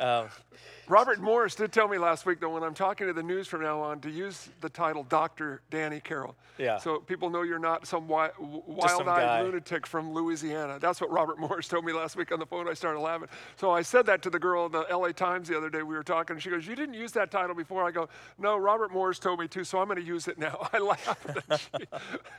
um, 0.00 0.26
Robert 0.88 1.20
Morris 1.20 1.54
did 1.54 1.70
tell 1.72 1.86
me 1.86 1.98
last 1.98 2.26
week, 2.26 2.40
though, 2.40 2.48
when 2.50 2.64
I'm 2.64 2.74
talking 2.74 3.06
to 3.06 3.12
the 3.12 3.22
news 3.22 3.46
from 3.46 3.62
now 3.62 3.80
on, 3.80 4.00
to 4.00 4.10
use 4.10 4.48
the 4.60 4.68
title 4.68 5.04
Dr. 5.04 5.62
Danny 5.70 6.00
Carroll. 6.00 6.34
Yeah. 6.58 6.78
So 6.78 6.98
people 6.98 7.30
know 7.30 7.42
you're 7.42 7.60
not 7.60 7.86
some 7.86 8.08
wi- 8.08 8.32
wild 8.38 9.04
guy. 9.06 9.38
eyed 9.38 9.44
lunatic 9.44 9.86
from 9.86 10.12
Louisiana. 10.12 10.78
That's 10.80 11.00
what 11.00 11.10
Robert 11.12 11.38
Morris 11.38 11.68
told 11.68 11.84
me 11.84 11.92
last 11.92 12.16
week 12.16 12.32
on 12.32 12.40
the 12.40 12.44
phone. 12.46 12.68
I 12.68 12.74
started 12.74 12.98
laughing. 12.98 13.28
So 13.56 13.70
I 13.70 13.82
said 13.82 14.04
that 14.06 14.20
to 14.22 14.30
the 14.30 14.40
girl 14.40 14.66
in 14.66 14.72
the 14.72 14.84
LA 14.90 15.12
Times 15.12 15.46
the 15.48 15.56
other 15.56 15.70
day. 15.70 15.82
We 15.84 15.94
were 15.94 16.02
talking, 16.02 16.34
and 16.34 16.42
she 16.42 16.50
goes, 16.50 16.66
You 16.66 16.74
didn't 16.74 16.94
use 16.96 17.12
that 17.12 17.30
title 17.30 17.54
before. 17.54 17.86
I 17.86 17.92
go, 17.92 18.08
No, 18.36 18.56
Robert 18.56 18.92
Morris 18.92 19.20
told 19.20 19.38
me 19.38 19.46
to, 19.46 19.62
so 19.64 19.78
I'm 19.78 19.86
going 19.86 19.96
to 20.00 20.04
use 20.04 20.26
it 20.26 20.38
now. 20.38 20.68
I 20.72 20.78
laughed. 20.80 21.26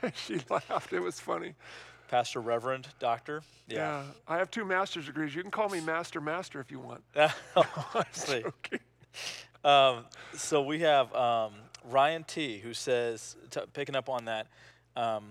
and 0.02 0.12
she, 0.14 0.38
she 0.38 0.40
laughed. 0.50 0.92
It 0.92 1.00
was 1.00 1.18
funny. 1.18 1.54
Pastor, 2.12 2.42
Reverend, 2.42 2.88
Doctor? 2.98 3.42
Yeah. 3.66 4.02
I 4.28 4.36
have 4.36 4.50
two 4.50 4.66
master's 4.66 5.06
degrees. 5.06 5.34
You 5.34 5.40
can 5.40 5.50
call 5.50 5.70
me 5.70 5.80
Master 5.80 6.20
Master 6.20 6.60
if 6.60 6.70
you 6.70 6.78
want. 6.78 7.02
Honestly. 7.94 8.44
Um, 9.64 10.06
so 10.34 10.60
we 10.60 10.80
have 10.80 11.14
um, 11.14 11.52
Ryan 11.88 12.24
T, 12.24 12.58
who 12.58 12.74
says, 12.74 13.36
t- 13.50 13.60
picking 13.72 13.94
up 13.94 14.08
on 14.08 14.24
that, 14.24 14.48
um, 14.96 15.22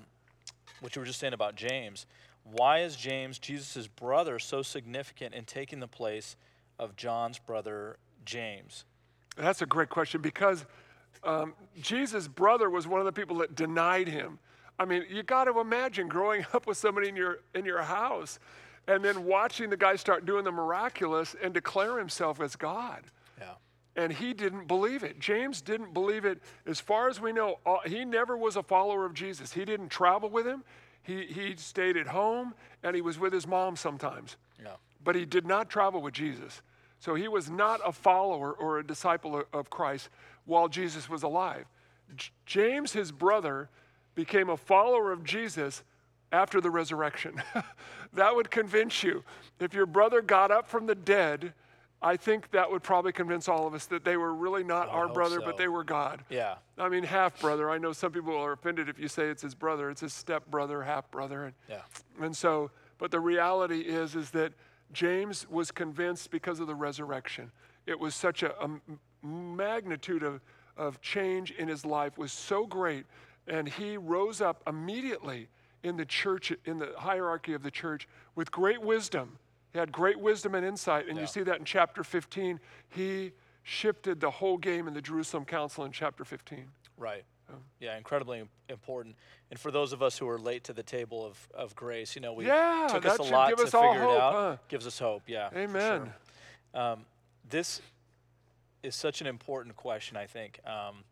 what 0.80 0.96
you 0.96 1.02
were 1.02 1.06
just 1.06 1.20
saying 1.20 1.34
about 1.34 1.56
James, 1.56 2.06
why 2.46 2.80
is 2.80 2.96
James, 2.96 3.40
Jesus' 3.40 3.88
brother, 3.88 4.40
so 4.40 4.62
significant 4.62 5.36
in 5.36 5.44
taking 5.44 5.82
the 5.82 5.88
place 5.88 6.38
of 6.80 6.96
John's 6.96 7.40
brother 7.40 7.98
James? 8.24 8.86
That's 9.36 9.62
a 9.62 9.66
great 9.66 9.90
question 9.90 10.22
because 10.22 10.66
um, 11.26 11.54
Jesus' 11.82 12.30
brother 12.30 12.70
was 12.70 12.88
one 12.88 13.02
of 13.02 13.06
the 13.06 13.12
people 13.12 13.40
that 13.40 13.54
denied 13.54 14.08
him. 14.08 14.40
I 14.82 14.86
mean, 14.86 15.06
you 15.10 15.22
got 15.22 15.44
to 15.44 15.60
imagine 15.60 16.08
growing 16.08 16.44
up 16.54 16.66
with 16.66 16.78
somebody 16.78 17.08
in 17.08 17.16
your 17.16 17.40
in 17.54 17.66
your 17.66 17.84
house, 17.84 18.40
and 18.88 19.04
then 19.06 19.26
watching 19.26 19.70
the 19.70 19.78
guy 19.78 19.96
start 19.96 20.26
doing 20.26 20.44
the 20.44 20.52
miraculous 20.52 21.36
and 21.42 21.54
declare 21.54 22.00
himself 22.00 22.42
as 22.42 22.56
God. 22.56 23.04
Yeah. 23.40 23.54
And 23.96 24.12
he 24.12 24.34
didn't 24.34 24.68
believe 24.68 25.04
it. 25.04 25.20
James 25.20 25.62
didn't 25.62 25.94
believe 25.94 26.26
it. 26.26 26.42
As 26.66 26.80
far 26.80 27.10
as 27.10 27.22
we 27.22 27.32
know, 27.32 27.60
he 27.86 28.06
never 28.06 28.36
was 28.36 28.56
a 28.56 28.64
follower 28.64 29.06
of 29.06 29.14
Jesus. 29.14 29.54
He 29.54 29.66
didn't 29.66 29.90
travel 29.90 30.30
with 30.30 30.48
him. 30.48 30.64
He, 31.04 31.26
he 31.26 31.56
stayed 31.58 31.96
at 31.98 32.08
home 32.08 32.54
and 32.84 32.96
he 32.96 33.02
was 33.02 33.20
with 33.20 33.34
his 33.34 33.46
mom 33.48 33.76
sometimes 33.76 34.38
Yeah. 34.64 34.76
but 35.04 35.16
he 35.16 35.26
did 35.26 35.46
not 35.48 35.68
travel 35.70 36.02
with 36.02 36.14
Jesus. 36.14 36.62
So 37.00 37.16
he 37.16 37.28
was 37.28 37.50
not 37.50 37.82
a 37.84 37.92
follower 37.92 38.52
or 38.54 38.78
a 38.80 38.86
disciple 38.86 39.44
of 39.52 39.70
Christ 39.72 40.10
while 40.46 40.68
Jesus 40.68 41.10
was 41.10 41.24
alive. 41.24 41.66
J- 42.16 42.30
James, 42.46 42.94
his 42.94 43.12
brother, 43.12 43.70
became 44.16 44.50
a 44.50 44.58
follower 44.58 45.12
of 45.12 45.24
Jesus 45.24 45.84
after 46.32 46.62
the 46.62 46.70
resurrection. 46.70 47.42
that 48.14 48.36
would 48.36 48.50
convince 48.52 49.04
you. 49.04 49.24
If 49.60 49.74
your 49.74 49.86
brother 49.86 50.22
got 50.22 50.52
up 50.52 50.68
from 50.68 50.86
the 50.86 50.96
dead, 50.96 51.54
I 52.02 52.18
think 52.18 52.50
that 52.52 52.72
would 52.72 52.82
probably 52.82 53.12
convince 53.12 53.48
all 53.48 53.68
of 53.68 53.74
us 53.74 53.86
that 53.88 54.04
they 54.04 54.18
were 54.18 54.34
really 54.34 54.64
not 54.64 54.90
I 54.90 54.94
our 54.94 55.08
brother, 55.10 55.40
so. 55.40 55.46
but 55.46 55.58
they 55.58 55.68
were 55.68 55.84
God. 55.84 56.24
Yeah. 56.30 56.56
I 56.78 56.90
mean, 56.90 57.04
half 57.04 57.40
brother. 57.40 57.70
I 57.70 57.78
know 57.78 57.92
some 57.94 58.12
people 58.12 58.36
are 58.36 58.54
offended 58.54 58.90
if 58.90 58.98
you 58.98 59.08
say 59.08 59.26
it's 59.26 59.44
his 59.44 59.54
brother. 59.54 59.90
It's 59.90 60.02
his 60.02 60.14
step 60.14 60.50
brother, 60.50 60.82
half 60.82 61.10
brother. 61.12 61.46
And, 61.46 61.54
Yeah. 61.70 61.82
and 62.20 62.36
so, 62.36 62.72
but 62.98 63.12
the 63.12 63.20
reality 63.20 63.82
is, 63.82 64.16
is 64.16 64.32
that 64.32 64.54
James 64.94 65.48
was 65.50 65.72
convinced 65.72 66.32
because 66.32 66.60
of 66.60 66.68
the 66.68 66.76
resurrection. 66.76 67.52
It 67.86 68.00
was 68.00 68.16
such 68.16 68.44
a 68.44 68.54
magnitude 69.24 70.24
of, 70.24 70.42
of 70.78 71.02
change 71.02 71.52
in 71.52 71.68
his 71.68 71.86
life 71.86 72.18
was 72.18 72.32
so 72.32 72.66
great. 72.66 73.06
And 73.48 73.68
he 73.68 73.98
rose 73.98 74.42
up 74.42 74.62
immediately 74.68 75.48
in 75.84 75.98
the 75.98 76.06
church, 76.06 76.54
in 76.66 76.78
the 76.80 76.94
hierarchy 76.98 77.54
of 77.54 77.64
the 77.64 77.72
church, 77.72 78.08
with 78.36 78.52
great 78.52 78.82
wisdom. 78.82 79.38
He 79.74 79.80
had 79.80 79.92
great 79.92 80.20
wisdom 80.20 80.54
and 80.56 80.66
insight. 80.66 81.08
And 81.08 81.16
Yeah. 81.16 81.22
you 81.22 81.28
see 81.28 81.44
that 81.44 81.58
in 81.58 81.66
chapter 81.66 82.04
15. 82.04 82.60
He 82.90 83.32
shifted 83.64 84.20
the 84.20 84.30
whole 84.30 84.58
game 84.58 84.88
in 84.88 84.94
the 84.94 85.02
Jerusalem 85.02 85.46
Council 85.46 85.84
in 85.86 85.92
chapter 85.92 86.24
15. 86.26 86.72
Right. 86.98 87.24
Yeah, 87.80 87.98
incredibly 87.98 88.48
important. 88.70 89.18
And 89.50 89.60
for 89.60 89.72
those 89.72 89.92
of 89.92 90.02
us 90.02 90.18
who 90.18 90.30
are 90.30 90.40
late 90.40 90.64
to 90.66 90.74
the 90.74 90.84
table 90.84 91.26
of, 91.26 91.50
of 91.54 91.76
grace, 91.76 92.16
you 92.16 92.22
know, 92.22 92.32
we 92.32 92.46
Yeah, 92.48 92.88
took 92.90 93.06
us 93.06 93.18
a 93.18 93.24
lot 93.24 93.50
give 93.50 93.58
to 93.58 93.64
us 93.66 93.74
all 93.74 93.92
figure 93.92 94.04
it 94.06 94.10
hope, 94.10 94.22
out. 94.22 94.34
huh? 94.34 94.58
Gives 94.70 94.88
us 94.88 94.98
hope. 94.98 95.24
Yeah. 95.28 95.50
for 95.50 95.56
sure. 95.56 95.64
Amen. 95.64 96.14
Um, 96.74 97.06
this 97.50 97.82
is 98.84 98.96
such 98.96 99.20
an 99.20 99.28
important 99.28 99.76
question, 99.76 100.16
I 100.16 100.28
think. 100.28 100.60
Um, 100.66 101.04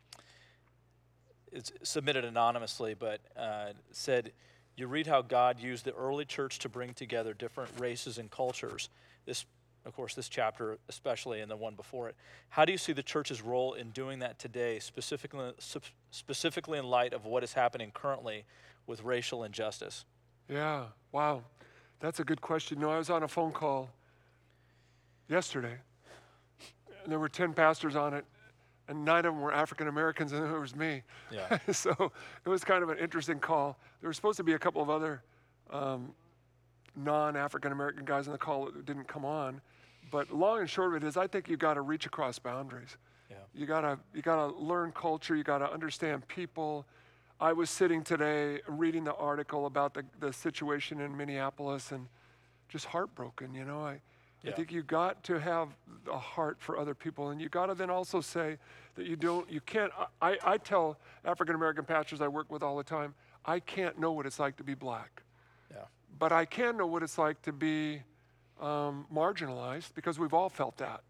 it's 1.51 1.71
submitted 1.83 2.25
anonymously, 2.25 2.93
but 2.93 3.21
uh, 3.37 3.69
said, 3.91 4.31
You 4.75 4.87
read 4.87 5.07
how 5.07 5.21
God 5.21 5.59
used 5.59 5.85
the 5.85 5.93
early 5.93 6.25
church 6.25 6.59
to 6.59 6.69
bring 6.69 6.93
together 6.93 7.33
different 7.33 7.71
races 7.79 8.17
and 8.17 8.29
cultures. 8.29 8.89
This, 9.25 9.45
of 9.85 9.95
course, 9.95 10.15
this 10.15 10.29
chapter, 10.29 10.77
especially, 10.87 11.41
and 11.41 11.49
the 11.49 11.57
one 11.57 11.75
before 11.75 12.09
it. 12.09 12.15
How 12.49 12.65
do 12.65 12.71
you 12.71 12.77
see 12.77 12.93
the 12.93 13.03
church's 13.03 13.41
role 13.41 13.73
in 13.73 13.91
doing 13.91 14.19
that 14.19 14.39
today, 14.39 14.79
specifically, 14.79 15.51
specifically 16.11 16.79
in 16.79 16.85
light 16.85 17.13
of 17.13 17.25
what 17.25 17.43
is 17.43 17.53
happening 17.53 17.91
currently 17.93 18.45
with 18.87 19.03
racial 19.03 19.43
injustice? 19.43 20.05
Yeah, 20.47 20.85
wow. 21.11 21.43
That's 21.99 22.19
a 22.19 22.23
good 22.23 22.41
question. 22.41 22.79
No, 22.79 22.89
I 22.89 22.97
was 22.97 23.09
on 23.09 23.23
a 23.23 23.27
phone 23.27 23.51
call 23.51 23.89
yesterday, 25.27 25.77
and 27.03 27.11
there 27.11 27.19
were 27.19 27.29
10 27.29 27.53
pastors 27.53 27.95
on 27.95 28.13
it, 28.13 28.25
and 28.89 29.05
nine 29.05 29.19
of 29.19 29.33
them 29.35 29.41
were 29.41 29.53
African 29.53 29.87
Americans, 29.87 30.31
and 30.33 30.43
it 30.43 30.59
was 30.59 30.75
me. 30.75 31.03
Yeah. 31.31 31.59
so 31.71 32.11
it 32.45 32.49
was 32.49 32.63
kind 32.63 32.83
of 32.83 32.89
an 32.89 32.97
interesting 32.97 33.39
call. 33.39 33.77
There 34.01 34.09
were 34.09 34.13
supposed 34.13 34.37
to 34.37 34.43
be 34.43 34.53
a 34.53 34.59
couple 34.59 34.81
of 34.81 34.89
other 34.89 35.21
um, 35.69 36.11
non 36.95 37.37
African 37.37 37.71
American 37.71 38.03
guys 38.03 38.27
on 38.27 38.33
the 38.33 38.39
call 38.39 38.65
that 38.65 38.85
didn't 38.85 39.07
come 39.07 39.23
on. 39.23 39.61
But 40.11 40.33
long 40.33 40.59
and 40.59 40.69
short 40.69 40.95
of 40.95 41.03
it 41.03 41.07
is, 41.07 41.17
I 41.17 41.27
think 41.27 41.47
you 41.47 41.55
got 41.55 41.75
to 41.75 41.81
reach 41.81 42.07
across 42.07 42.39
boundaries. 42.39 42.97
Yeah. 43.29 43.37
You 43.53 43.67
gotta 43.67 43.99
you 44.13 44.23
gotta 44.23 44.53
learn 44.55 44.91
culture. 44.91 45.35
You 45.35 45.43
gotta 45.43 45.71
understand 45.71 46.27
people. 46.27 46.87
I 47.39 47.53
was 47.53 47.69
sitting 47.69 48.03
today 48.03 48.59
reading 48.67 49.03
the 49.03 49.13
article 49.13 49.65
about 49.65 49.93
the, 49.93 50.03
the 50.19 50.33
situation 50.33 50.99
in 50.99 51.15
Minneapolis 51.15 51.91
and 51.91 52.07
just 52.67 52.85
heartbroken. 52.87 53.53
You 53.53 53.65
know, 53.65 53.81
I 53.81 54.01
Yeah. 54.43 54.51
I 54.51 54.55
think 54.55 54.71
you 54.71 54.83
got 54.83 55.23
to 55.25 55.39
have 55.39 55.69
a 56.11 56.17
heart 56.17 56.57
for 56.59 56.77
other 56.77 56.93
people, 56.95 57.29
and 57.29 57.41
you 57.41 57.49
got 57.49 57.65
to 57.65 57.75
then 57.75 57.89
also 57.89 58.21
say 58.21 58.57
that 58.95 59.05
you 59.05 59.15
don't 59.15 59.49
you 59.51 59.59
can't. 59.61 59.91
I, 60.21 60.37
I 60.43 60.57
tell 60.57 60.97
African 61.25 61.55
American 61.55 61.83
pastors 61.85 62.21
I 62.21 62.27
work 62.27 62.49
with 62.49 62.63
all 62.63 62.77
the 62.77 62.83
time, 62.83 63.15
I 63.45 63.59
can't 63.59 63.99
know 63.99 64.11
what 64.13 64.25
it's 64.25 64.39
like 64.39 64.55
to 64.57 64.63
be 64.63 64.75
black 64.75 65.23
Yeah. 65.71 65.83
but 66.17 66.31
I 66.31 66.45
can 66.45 66.77
know 66.77 66.87
what 66.87 67.03
it's 67.03 67.17
like 67.17 67.41
to 67.43 67.51
be 67.51 68.01
um, 68.61 69.05
marginalized 69.13 69.93
because 69.95 70.19
we've 70.19 70.33
all 70.33 70.49
felt 70.49 70.77
that. 70.77 71.01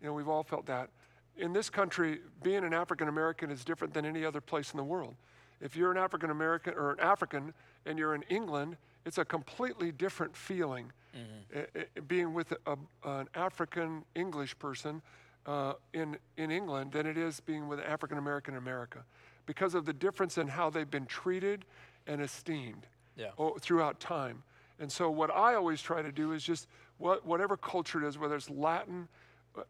You 0.00 0.08
know, 0.08 0.14
we've 0.14 0.28
all 0.28 0.42
felt 0.42 0.66
that. 0.66 0.90
In 1.36 1.52
this 1.52 1.70
country, 1.70 2.20
being 2.42 2.64
an 2.64 2.74
African 2.74 3.08
American 3.08 3.50
is 3.50 3.64
different 3.64 3.94
than 3.94 4.04
any 4.04 4.24
other 4.24 4.40
place 4.40 4.72
in 4.72 4.76
the 4.76 4.84
world. 4.84 5.14
If 5.60 5.76
you're 5.76 5.90
an 5.92 5.98
African 5.98 6.30
American 6.30 6.74
or 6.74 6.92
an 6.92 7.00
African 7.00 7.54
and 7.86 7.98
you're 7.98 8.14
in 8.14 8.22
England, 8.28 8.76
it's 9.06 9.18
a 9.18 9.24
completely 9.24 9.92
different 9.92 10.36
feeling 10.36 10.92
uh, 11.14 11.58
uh, 11.58 12.00
being 12.08 12.32
with 12.32 12.52
a, 12.66 12.76
an 13.04 13.28
African 13.34 14.04
English 14.14 14.58
person 14.58 15.02
uh, 15.46 15.74
in, 15.92 16.16
in 16.36 16.50
England 16.50 16.92
than 16.92 17.06
it 17.06 17.18
is 17.18 17.40
being 17.40 17.68
with 17.68 17.78
an 17.80 17.84
African 17.86 18.18
American 18.18 18.54
in 18.54 18.58
America 18.58 19.04
because 19.46 19.74
of 19.74 19.84
the 19.84 19.92
difference 19.92 20.38
in 20.38 20.48
how 20.48 20.70
they've 20.70 20.90
been 20.90 21.06
treated 21.06 21.64
and 22.06 22.20
esteemed 22.20 22.86
Yeah. 23.16 23.30
throughout 23.60 24.00
time. 24.00 24.42
And 24.78 24.90
so, 24.90 25.10
what 25.10 25.30
I 25.30 25.54
always 25.54 25.82
try 25.82 26.00
to 26.02 26.10
do 26.12 26.32
is 26.32 26.42
just 26.42 26.66
what, 26.98 27.26
whatever 27.26 27.56
culture 27.56 28.02
it 28.02 28.08
is, 28.08 28.18
whether 28.18 28.34
it's 28.36 28.48
Latin, 28.50 29.08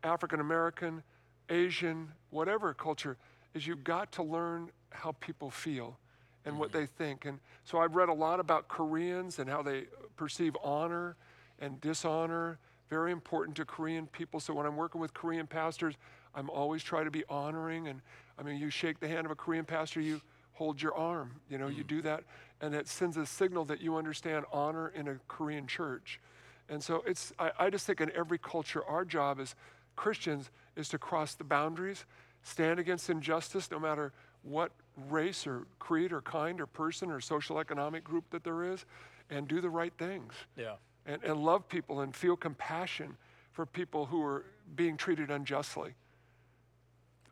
African 0.05 0.41
American, 0.41 1.03
Asian, 1.49 2.13
whatever 2.31 2.73
culture, 2.73 3.17
is 3.55 3.67
you've 3.67 3.85
got 3.85 4.13
to 4.13 4.23
learn 4.23 4.71
how 4.91 5.13
people 5.21 5.51
feel 5.51 5.99
and 6.45 6.59
what 6.59 6.73
they 6.73 6.87
think. 6.87 7.25
And 7.25 7.41
so, 7.65 7.79
I've 7.79 7.97
read 7.97 8.09
a 8.09 8.15
lot 8.15 8.41
about 8.41 8.69
Koreans 8.69 9.39
and 9.39 9.51
how 9.51 9.63
they 9.63 9.85
perceive 10.17 10.57
honor 10.63 11.17
and 11.59 11.81
dishonor. 11.81 12.59
Very 12.89 13.13
important 13.13 13.57
to 13.57 13.65
Korean 13.65 14.07
people. 14.07 14.41
So, 14.41 14.55
when 14.55 14.67
I'm 14.67 14.77
working 14.77 15.01
with 15.01 15.15
Korean 15.15 15.47
pastors, 15.47 15.95
I'm 16.35 16.51
always 16.51 16.83
trying 16.83 17.05
to 17.05 17.11
be 17.11 17.25
honoring. 17.29 17.89
And 17.89 18.01
I 18.39 18.43
mean, 18.43 18.59
you 18.59 18.71
shake 18.71 19.01
the 19.01 19.09
hand 19.09 19.27
of 19.27 19.31
a 19.31 19.35
Korean 19.35 19.65
pastor, 19.65 20.01
you 20.01 20.21
hold 20.53 20.81
your 20.81 20.95
arm. 20.95 21.41
You 21.49 21.59
know, 21.59 21.69
you 21.69 21.85
mm. 21.85 21.89
do 21.89 22.03
that, 22.03 22.25
and 22.61 22.75
it 22.75 22.89
sends 22.89 23.17
a 23.17 23.27
signal 23.27 23.65
that 23.67 23.81
you 23.81 23.97
understand 23.97 24.45
honor 24.53 24.93
in 24.95 25.09
a 25.09 25.17
Korean 25.29 25.67
church. 25.67 26.21
And 26.69 26.83
so 26.83 27.03
it's, 27.07 27.33
I, 27.39 27.51
I 27.59 27.71
just 27.71 27.87
think 27.87 28.01
in 28.01 28.11
every 28.15 28.39
culture, 28.39 28.85
our 28.85 29.05
job 29.05 29.41
as 29.41 29.55
Christians 29.97 30.51
is 30.77 30.89
to 30.91 30.99
cross 30.99 31.35
the 31.35 31.45
boundaries, 31.45 32.05
stand 32.43 32.79
against 32.79 33.11
injustice, 33.11 33.71
no 33.71 33.79
matter 33.79 34.13
what 34.43 34.73
race 35.09 35.47
or 35.47 35.67
creed 35.79 36.13
or 36.13 36.21
kind 36.23 36.61
or 36.61 36.67
person 36.67 37.11
or 37.11 37.21
social 37.21 37.59
economic 37.59 38.05
group 38.05 38.25
that 38.31 38.45
there 38.45 38.65
is, 38.65 38.85
and 39.31 39.49
do 39.49 39.61
the 39.61 39.71
right 39.71 39.93
things 39.99 40.33
Yeah. 40.57 40.75
And, 41.07 41.23
and 41.25 41.45
love 41.45 41.69
people 41.69 42.01
and 42.01 42.15
feel 42.15 42.37
compassion 42.37 43.17
for 43.53 43.67
people 43.67 44.07
who 44.07 44.23
are 44.23 44.45
being 44.77 44.97
treated 44.97 45.31
unjustly. 45.31 45.91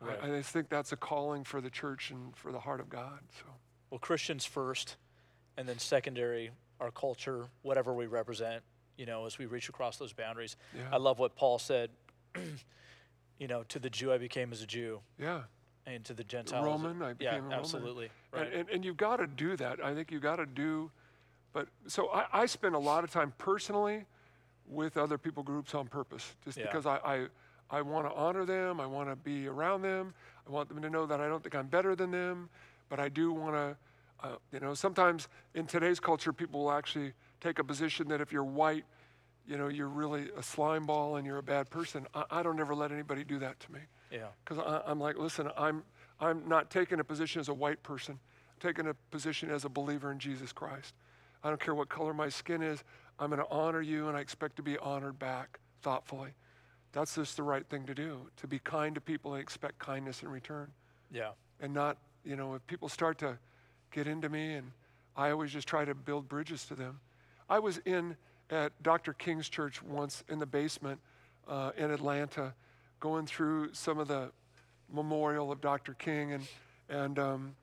I- 0.01 0.05
Right. 0.05 0.23
I, 0.23 0.27
just 0.27 0.49
think 0.49 0.69
that's 0.69 0.91
a 0.91 0.97
calling 0.97 1.43
for 1.43 1.61
the 1.61 1.69
church 1.69 2.09
and 2.09 2.35
for 2.35 2.51
the 2.51 2.59
heart 2.59 2.79
of 2.79 2.89
God. 2.89 3.19
So 3.37 3.45
Well, 3.91 3.99
Christians 3.99 4.45
first, 4.45 4.97
and 5.57 5.69
then 5.69 5.77
secondary, 5.77 6.49
our 6.79 6.89
culture, 6.89 7.45
whatever 7.61 7.93
we 7.93 8.07
represent, 8.07 8.63
you 8.97 9.05
know, 9.05 9.25
as 9.25 9.37
we 9.37 9.45
reach 9.45 9.69
across 9.69 9.97
those 9.97 10.11
boundaries. 10.11 10.55
Yeah. 10.75 10.83
I 10.91 10.97
love 10.97 11.19
what 11.19 11.35
Paul 11.35 11.59
said, 11.59 11.91
you 13.39 13.47
know, 13.47 13.63
to 13.69 13.77
the 13.79 13.89
Jew 13.89 14.11
I 14.11 14.17
became 14.17 14.51
as 14.51 14.61
a 14.61 14.65
Jew, 14.65 15.01
yeah, 15.19 15.41
and 15.85 16.03
to 16.05 16.13
the 16.13 16.23
Gentiles. 16.23 16.65
Roman, 16.65 17.01
I 17.01 17.13
became 17.13 17.33
yeah, 17.33 17.37
a 17.37 17.41
Roman. 17.41 17.51
Yeah, 17.51 17.57
absolutely. 17.59 18.09
Right. 18.33 18.47
and, 18.47 18.53
and, 18.53 18.69
and 18.69 18.85
you've 18.85 18.97
got 18.97 19.17
to 19.17 19.27
do 19.27 19.55
that. 19.57 19.83
I 19.83 19.93
think 19.93 20.11
you've 20.11 20.21
got 20.21 20.37
to 20.37 20.45
do. 20.45 20.89
But 21.53 21.67
so 21.87 22.09
I, 22.09 22.25
I 22.33 22.45
spend 22.45 22.75
a 22.75 22.79
lot 22.79 23.03
of 23.03 23.11
time 23.11 23.33
personally 23.37 24.05
with 24.67 24.97
other 24.97 25.17
people 25.17 25.43
groups 25.43 25.75
on 25.75 25.87
purpose, 25.87 26.35
just 26.43 26.57
Yeah. 26.57 26.65
because 26.65 26.85
I, 26.85 26.97
I 27.03 27.27
I 27.69 27.81
want 27.81 28.05
to 28.05 28.13
honor 28.13 28.45
them. 28.45 28.81
I 28.81 28.85
want 28.85 29.09
to 29.09 29.15
be 29.15 29.47
around 29.47 29.81
them. 29.81 30.13
I 30.47 30.51
want 30.51 30.67
them 30.67 30.81
to 30.81 30.89
know 30.89 31.05
that 31.05 31.21
I 31.21 31.27
don't 31.27 31.41
think 31.41 31.55
I'm 31.55 31.67
better 31.67 31.95
than 31.95 32.11
them, 32.11 32.49
but 32.89 32.99
I 32.99 33.09
do 33.09 33.31
want 33.31 33.55
to. 33.55 33.77
Uh, 34.23 34.35
you 34.51 34.59
know, 34.59 34.75
sometimes 34.75 35.29
in 35.55 35.65
today's 35.65 35.99
culture, 35.99 36.31
people 36.31 36.65
will 36.65 36.71
actually 36.71 37.13
take 37.39 37.57
a 37.57 37.63
position 37.63 38.07
that 38.09 38.21
if 38.21 38.31
you're 38.31 38.43
white, 38.43 38.85
you 39.47 39.57
know, 39.57 39.67
you're 39.67 39.87
really 39.87 40.29
a 40.37 40.43
slime 40.43 40.85
ball 40.85 41.15
and 41.15 41.25
you're 41.25 41.39
a 41.39 41.43
bad 41.43 41.71
person. 41.71 42.05
I, 42.13 42.25
I 42.29 42.43
don't 42.43 42.59
ever 42.59 42.75
let 42.75 42.91
anybody 42.91 43.23
do 43.23 43.39
that 43.39 43.59
to 43.61 43.71
me 43.71 43.79
yeah. 44.11 44.27
because 44.43 44.63
I'm 44.85 44.99
like, 44.99 45.17
listen, 45.17 45.49
I'm 45.57 45.83
I'm 46.19 46.47
not 46.47 46.69
taking 46.69 46.99
a 46.99 47.03
position 47.03 47.39
as 47.39 47.49
a 47.49 47.53
white 47.53 47.81
person. 47.81 48.19
I'm 48.19 48.59
taking 48.59 48.87
a 48.87 48.93
position 49.09 49.49
as 49.49 49.65
a 49.65 49.69
believer 49.69 50.11
in 50.11 50.19
Jesus 50.19 50.53
Christ. 50.53 50.93
I 51.43 51.49
don't 51.49 51.59
care 51.59 51.75
what 51.75 51.89
color 51.89 52.13
my 52.13 52.29
skin 52.29 52.61
is. 52.61 52.83
I'm 53.19 53.29
going 53.29 53.41
to 53.41 53.49
honor 53.49 53.81
you, 53.81 54.07
and 54.07 54.17
I 54.17 54.21
expect 54.21 54.55
to 54.57 54.63
be 54.63 54.77
honored 54.77 55.17
back 55.19 55.59
thoughtfully. 55.81 56.31
That's 56.91 57.15
just 57.15 57.37
the 57.37 57.43
right 57.43 57.65
thing 57.67 57.85
to 57.85 57.93
do. 57.95 58.27
To 58.37 58.47
be 58.47 58.59
kind 58.59 58.95
to 58.95 59.01
people 59.01 59.33
and 59.33 59.41
expect 59.41 59.79
kindness 59.79 60.23
in 60.23 60.29
return, 60.29 60.71
Yeah. 61.11 61.31
and 61.59 61.73
not, 61.73 61.97
you 62.23 62.35
know, 62.35 62.53
if 62.55 62.65
people 62.67 62.89
start 62.89 63.17
to 63.19 63.37
get 63.91 64.07
into 64.07 64.29
me, 64.29 64.55
and 64.55 64.71
I 65.15 65.31
always 65.31 65.51
just 65.51 65.67
try 65.67 65.85
to 65.85 65.95
build 65.95 66.27
bridges 66.27 66.65
to 66.67 66.75
them. 66.75 66.99
I 67.49 67.59
was 67.59 67.77
in 67.79 68.15
at 68.49 68.71
Dr. 68.83 69.13
King's 69.13 69.47
church 69.49 69.81
once 69.81 70.23
in 70.29 70.39
the 70.39 70.45
basement 70.45 70.99
uh, 71.47 71.71
in 71.77 71.91
Atlanta, 71.91 72.53
going 72.99 73.25
through 73.25 73.73
some 73.73 73.97
of 73.97 74.07
the 74.07 74.31
memorial 74.91 75.51
of 75.51 75.61
Dr. 75.61 75.93
King, 75.93 76.33
and 76.33 76.47
and 76.89 77.17
um, 77.19 77.55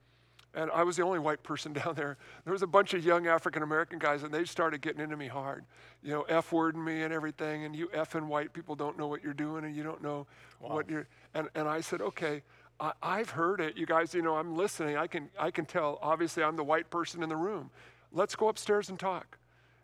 And 0.54 0.70
I 0.70 0.82
was 0.82 0.96
the 0.96 1.02
only 1.02 1.18
white 1.18 1.42
person 1.42 1.72
down 1.84 1.94
there. 1.94 2.16
There 2.44 2.52
was 2.52 2.62
a 2.62 2.66
bunch 2.66 2.94
of 2.94 3.04
young 3.04 3.26
African 3.26 3.62
American 3.62 3.98
guys, 3.98 4.22
and 4.22 4.32
they 4.32 4.44
started 4.44 4.80
getting 4.80 5.00
into 5.00 5.16
me 5.16 5.28
hard. 5.28 5.64
You 6.02 6.12
know, 6.12 6.22
F 6.22 6.52
wording 6.52 6.84
me 6.84 7.02
and 7.02 7.12
everything. 7.12 7.64
And 7.64 7.74
you 7.74 7.88
effing 7.88 8.26
white 8.26 8.52
people 8.52 8.74
don't 8.74 8.98
know 8.98 9.06
what 9.06 9.22
you're 9.22 9.34
doing, 9.34 9.64
and 9.64 9.74
you 9.76 9.82
don't 9.82 10.02
know 10.02 10.26
what 10.60 10.88
you're. 10.88 11.06
And, 11.34 11.48
and 11.54 11.68
I 11.68 11.80
said, 11.80 12.00
okay, 12.00 12.42
I, 12.80 12.92
I've 13.02 13.30
heard 13.30 13.60
it. 13.60 13.76
You 13.76 13.86
guys, 13.86 14.14
you 14.14 14.22
know, 14.22 14.36
I'm 14.36 14.56
listening. 14.56 14.96
I 14.96 15.06
can, 15.06 15.28
I 15.38 15.50
can 15.50 15.66
tell. 15.66 15.98
Obviously, 16.02 16.42
I'm 16.42 16.56
the 16.56 16.64
white 16.64 16.90
person 16.90 17.22
in 17.22 17.28
the 17.28 17.36
room. 17.36 17.70
Let's 18.12 18.34
go 18.34 18.48
upstairs 18.48 18.88
and 18.88 18.98
talk. 18.98 19.38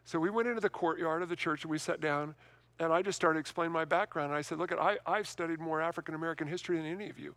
So 0.04 0.18
we 0.18 0.30
went 0.30 0.48
into 0.48 0.60
the 0.60 0.70
courtyard 0.70 1.22
of 1.22 1.28
the 1.28 1.36
church 1.36 1.62
and 1.62 1.70
we 1.70 1.78
sat 1.78 2.00
down, 2.00 2.34
and 2.78 2.92
I 2.92 3.02
just 3.02 3.16
started 3.16 3.38
explaining 3.38 3.72
my 3.72 3.84
background. 3.84 4.30
And 4.30 4.38
I 4.38 4.42
said, 4.42 4.58
look, 4.58 4.72
at, 4.72 4.78
I, 4.78 4.98
I've 5.06 5.28
studied 5.28 5.60
more 5.60 5.80
African 5.80 6.14
American 6.14 6.46
history 6.46 6.76
than 6.76 6.86
any 6.86 7.08
of 7.08 7.18
you. 7.18 7.34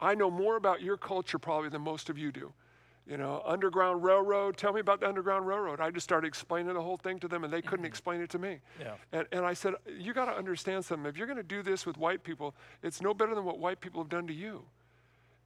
I 0.00 0.14
know 0.14 0.30
more 0.30 0.56
about 0.56 0.82
your 0.82 0.96
culture 0.96 1.38
probably 1.38 1.68
than 1.68 1.82
most 1.82 2.08
of 2.08 2.18
you 2.18 2.32
do. 2.32 2.52
You 3.06 3.16
know, 3.16 3.42
Underground 3.44 4.04
Railroad, 4.04 4.56
tell 4.56 4.72
me 4.72 4.80
about 4.80 5.00
the 5.00 5.08
Underground 5.08 5.46
Railroad. 5.46 5.80
I 5.80 5.90
just 5.90 6.04
started 6.04 6.28
explaining 6.28 6.72
the 6.74 6.80
whole 6.80 6.96
thing 6.96 7.18
to 7.20 7.28
them 7.28 7.42
and 7.42 7.52
they 7.52 7.60
couldn't 7.60 7.78
mm-hmm. 7.78 7.86
explain 7.86 8.20
it 8.20 8.30
to 8.30 8.38
me. 8.38 8.60
Yeah. 8.78 8.92
And, 9.10 9.26
and 9.32 9.44
I 9.44 9.52
said, 9.52 9.74
you 9.98 10.12
got 10.12 10.26
to 10.26 10.32
understand 10.32 10.84
something. 10.84 11.06
If 11.06 11.16
you're 11.16 11.26
going 11.26 11.36
to 11.36 11.42
do 11.42 11.62
this 11.62 11.86
with 11.86 11.98
white 11.98 12.22
people, 12.22 12.54
it's 12.82 13.02
no 13.02 13.12
better 13.12 13.34
than 13.34 13.44
what 13.44 13.58
white 13.58 13.80
people 13.80 14.00
have 14.00 14.10
done 14.10 14.28
to 14.28 14.34
you. 14.34 14.64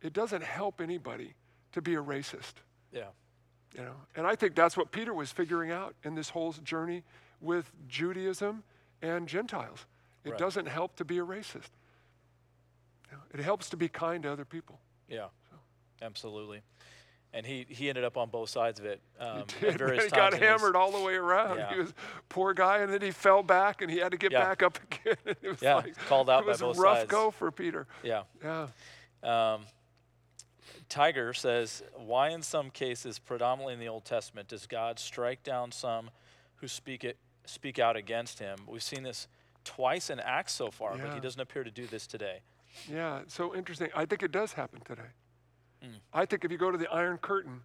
It 0.02 0.12
doesn't 0.12 0.44
help 0.44 0.80
anybody 0.82 1.32
to 1.72 1.80
be 1.80 1.94
a 1.94 2.02
racist. 2.02 2.54
Yeah. 2.92 3.04
You 3.74 3.82
know, 3.82 3.94
and 4.14 4.26
I 4.26 4.36
think 4.36 4.54
that's 4.54 4.76
what 4.76 4.92
Peter 4.92 5.14
was 5.14 5.32
figuring 5.32 5.70
out 5.70 5.94
in 6.04 6.14
this 6.14 6.28
whole 6.28 6.52
journey 6.52 7.02
with 7.40 7.72
Judaism 7.88 8.62
and 9.00 9.26
Gentiles. 9.26 9.86
It 10.24 10.30
Right. 10.30 10.38
doesn't 10.38 10.66
help 10.66 10.96
to 10.96 11.04
be 11.04 11.18
a 11.18 11.24
racist. 11.24 11.70
You 13.14 13.18
know, 13.38 13.40
it 13.40 13.44
helps 13.44 13.70
to 13.70 13.76
be 13.76 13.88
kind 13.88 14.22
to 14.24 14.32
other 14.32 14.44
people. 14.44 14.80
Yeah. 15.08 15.26
Absolutely. 16.02 16.60
And 17.32 17.44
he, 17.44 17.66
he 17.68 17.88
ended 17.88 18.04
up 18.04 18.16
on 18.16 18.28
both 18.28 18.48
sides 18.48 18.78
of 18.78 18.86
it. 18.86 19.00
Um, 19.18 19.38
at 19.38 19.48
Did, 19.60 19.80
man, 19.80 19.98
he 20.00 20.08
got 20.08 20.10
times 20.10 20.34
in 20.36 20.40
his- 20.40 20.48
hammered 20.50 20.76
all 20.76 20.92
the 20.92 21.00
way 21.04 21.14
around. 21.14 21.58
Yeah. 21.58 21.72
He 21.74 21.80
was 21.80 21.92
poor 22.28 22.54
guy, 22.54 22.78
and 22.78 22.92
then 22.92 23.00
he 23.00 23.10
fell 23.10 23.42
back, 23.42 23.82
and 23.82 23.90
he 23.90 23.98
had 23.98 24.12
to 24.12 24.16
get 24.18 24.30
Yeah. 24.32 24.44
back 24.44 24.62
up 24.62 24.78
again. 25.02 25.16
It 25.24 25.42
was 25.42 25.62
Yeah, 25.62 25.76
like, 25.76 25.96
called 26.06 26.30
out 26.30 26.42
by 26.44 26.52
both 26.52 26.58
sides. 26.58 26.62
it 26.62 26.66
was 26.66 26.78
a 26.78 26.82
rough 26.82 26.98
sides. 26.98 27.10
go 27.10 27.30
for 27.30 27.50
Peter. 27.50 27.86
Yeah. 28.02 28.22
Yeah. 28.42 28.68
Um, 29.22 29.62
Tiger 30.88 31.32
says, 31.32 31.82
why 31.96 32.28
in 32.28 32.42
some 32.42 32.70
cases, 32.70 33.18
predominantly 33.18 33.74
in 33.74 33.80
the 33.80 33.88
Old 33.88 34.04
Testament, 34.04 34.48
does 34.48 34.66
God 34.66 34.98
strike 34.98 35.42
down 35.42 35.72
some 35.72 36.10
who 36.56 36.68
speak 36.68 37.04
it 37.04 37.16
speak 37.46 37.78
out 37.78 37.96
against 37.96 38.38
him? 38.38 38.58
We've 38.66 38.82
seen 38.82 39.02
this 39.02 39.26
twice 39.64 40.10
in 40.10 40.20
Acts 40.20 40.52
so 40.52 40.70
far, 40.70 40.96
but 40.96 41.14
he 41.14 41.20
doesn't 41.20 41.40
appear 41.40 41.64
to 41.64 41.70
do 41.70 41.86
this 41.86 42.06
today. 42.06 42.40
Yeah, 42.90 43.20
so 43.26 43.54
interesting. 43.54 43.88
I 43.94 44.04
think 44.06 44.22
it 44.22 44.32
does 44.32 44.52
happen 44.52 44.80
today. 44.84 45.02
Hmm. 45.82 45.96
I 46.12 46.26
think 46.26 46.44
if 46.44 46.50
you 46.50 46.58
go 46.58 46.70
to 46.70 46.78
the 46.78 46.90
Iron 46.90 47.18
Curtain, 47.18 47.60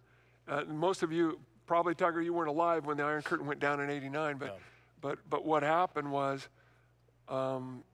uh, 0.48 0.64
most 0.68 1.02
of 1.02 1.12
you 1.12 1.40
probably 1.66 1.94
Tiger, 1.94 2.20
you 2.20 2.32
weren't 2.32 2.48
alive 2.48 2.86
when 2.86 2.96
the 2.96 3.04
Iron 3.04 3.22
Curtain 3.22 3.46
went 3.46 3.60
down 3.60 3.80
in 3.80 3.90
'89, 3.90 4.38
but 4.38 4.46
No. 4.46 4.56
but 5.00 5.18
but 5.28 5.44
what 5.44 5.62
happened 5.62 6.10
was 6.10 6.48
um, 7.28 7.84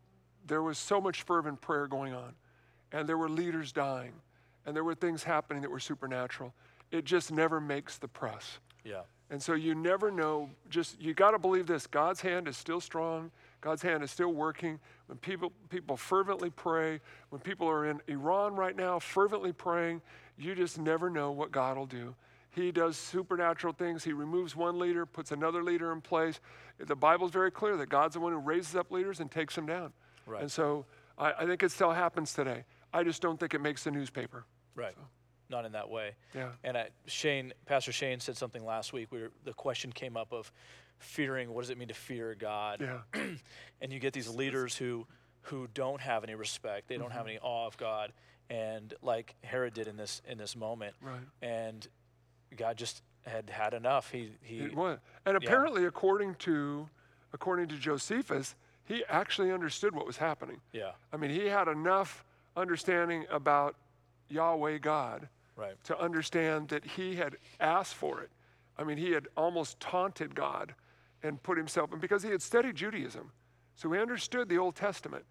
there 0.46 0.62
was 0.62 0.78
so 0.78 1.00
much 1.00 1.22
fervent 1.22 1.60
prayer 1.60 1.86
going 1.86 2.14
on, 2.14 2.34
and 2.92 3.08
there 3.08 3.18
were 3.18 3.28
leaders 3.28 3.72
dying, 3.72 4.12
and 4.64 4.74
there 4.74 4.84
were 4.84 4.94
things 4.94 5.22
happening 5.24 5.62
that 5.62 5.70
were 5.70 5.80
supernatural. 5.80 6.54
It 6.90 7.04
just 7.04 7.32
never 7.32 7.60
makes 7.60 7.98
the 7.98 8.08
press. 8.08 8.58
Yeah. 8.84 9.02
And 9.28 9.42
so 9.42 9.54
you 9.54 9.74
never 9.74 10.10
know, 10.12 10.50
just 10.70 11.00
you 11.00 11.12
got 11.12 11.32
to 11.32 11.38
believe 11.38 11.66
this 11.66 11.86
God's 11.86 12.20
hand 12.20 12.46
is 12.46 12.56
still 12.56 12.80
strong, 12.80 13.32
God's 13.60 13.82
hand 13.82 14.02
is 14.02 14.10
still 14.10 14.32
working. 14.32 14.78
When 15.06 15.18
people, 15.18 15.52
people 15.68 15.96
fervently 15.96 16.50
pray, 16.50 17.00
when 17.30 17.40
people 17.40 17.68
are 17.68 17.86
in 17.86 18.00
Iran 18.08 18.54
right 18.54 18.76
now 18.76 18.98
fervently 18.98 19.52
praying, 19.52 20.02
you 20.38 20.54
just 20.54 20.78
never 20.78 21.10
know 21.10 21.32
what 21.32 21.50
God 21.50 21.76
will 21.76 21.86
do. 21.86 22.14
He 22.50 22.72
does 22.72 22.96
supernatural 22.96 23.74
things. 23.74 24.02
He 24.02 24.12
removes 24.12 24.56
one 24.56 24.78
leader, 24.78 25.04
puts 25.04 25.30
another 25.30 25.62
leader 25.62 25.92
in 25.92 26.00
place. 26.00 26.40
The 26.78 26.96
Bible's 26.96 27.30
very 27.30 27.50
clear 27.50 27.76
that 27.76 27.88
God's 27.88 28.14
the 28.14 28.20
one 28.20 28.32
who 28.32 28.38
raises 28.38 28.74
up 28.74 28.90
leaders 28.90 29.20
and 29.20 29.30
takes 29.30 29.54
them 29.54 29.66
down. 29.66 29.92
Right. 30.26 30.40
And 30.42 30.50
so 30.50 30.86
I, 31.18 31.32
I 31.40 31.46
think 31.46 31.62
it 31.62 31.70
still 31.70 31.92
happens 31.92 32.32
today. 32.32 32.64
I 32.94 33.02
just 33.04 33.20
don't 33.20 33.38
think 33.38 33.52
it 33.52 33.60
makes 33.60 33.84
the 33.84 33.90
newspaper. 33.90 34.44
Right. 34.74 34.94
Not 35.50 35.64
in 35.64 35.72
that 35.72 35.88
way. 35.88 36.12
Yeah. 36.34 36.48
And 36.64 36.76
I, 36.76 36.88
Shane, 37.06 37.52
Pastor 37.66 37.92
Shane 37.92 38.20
said 38.20 38.36
something 38.36 38.64
last 38.64 38.92
week 38.92 39.12
where 39.12 39.30
the 39.44 39.52
question 39.52 39.92
came 39.92 40.16
up 40.16 40.32
of 40.32 40.50
fearing. 40.98 41.52
What 41.52 41.62
does 41.62 41.70
it 41.70 41.78
mean 41.78 41.88
to 41.88 41.94
fear 41.94 42.34
God? 42.34 42.80
Yeah. 42.80 43.20
and 43.80 43.92
you 43.92 43.98
get 43.98 44.12
these 44.12 44.28
leaders 44.28 44.76
who 44.76 45.06
who 45.42 45.68
don't 45.74 46.00
have 46.00 46.24
any 46.24 46.34
respect. 46.34 46.88
They 46.88 46.96
don't 46.96 47.12
have 47.12 47.22
mm-hmm. 47.22 47.30
any 47.30 47.38
awe 47.40 47.66
of 47.66 47.76
God, 47.76 48.12
and 48.50 48.92
like 49.02 49.34
Herod 49.44 49.74
did 49.74 49.86
in 49.86 49.96
this 49.96 50.22
in 50.28 50.38
this 50.38 50.56
moment. 50.56 50.94
Right. 51.00 51.20
And 51.42 51.86
God 52.56 52.76
just 52.76 53.02
had 53.26 53.50
had 53.50 53.74
enough. 53.74 54.10
He 54.10 54.32
he. 54.42 54.60
It 54.60 54.74
was. 54.74 54.98
And 55.24 55.38
Yeah. 55.40 55.46
apparently, 55.46 55.84
according 55.84 56.34
to 56.36 56.88
according 57.32 57.68
to 57.68 57.76
Josephus, 57.76 58.54
he 58.84 59.04
actually 59.08 59.52
understood 59.52 59.94
what 59.94 60.06
was 60.06 60.16
happening. 60.16 60.60
Yeah. 60.72 60.92
I 61.12 61.16
mean, 61.16 61.30
he 61.30 61.46
had 61.46 61.68
enough 61.68 62.24
understanding 62.56 63.26
about 63.30 63.76
Yahweh 64.28 64.78
God 64.78 65.28
Right. 65.56 65.82
to 65.84 65.98
understand 65.98 66.68
that 66.68 66.84
he 66.84 67.16
had 67.16 67.36
asked 67.60 67.94
for 67.94 68.20
it. 68.20 68.30
I 68.78 68.84
mean, 68.84 68.98
he 68.98 69.12
had 69.12 69.28
almost 69.36 69.80
taunted 69.80 70.34
God 70.34 70.74
and 71.22 71.42
put 71.42 71.56
himself 71.58 71.92
in 71.92 71.98
because 71.98 72.22
he 72.22 72.30
had 72.30 72.42
studied 72.42 72.76
Judaism. 72.76 73.32
So 73.74 73.90
he 73.92 73.98
understood 74.00 74.48
the 74.48 74.58
Old 74.58 74.74
Testament. 74.76 75.24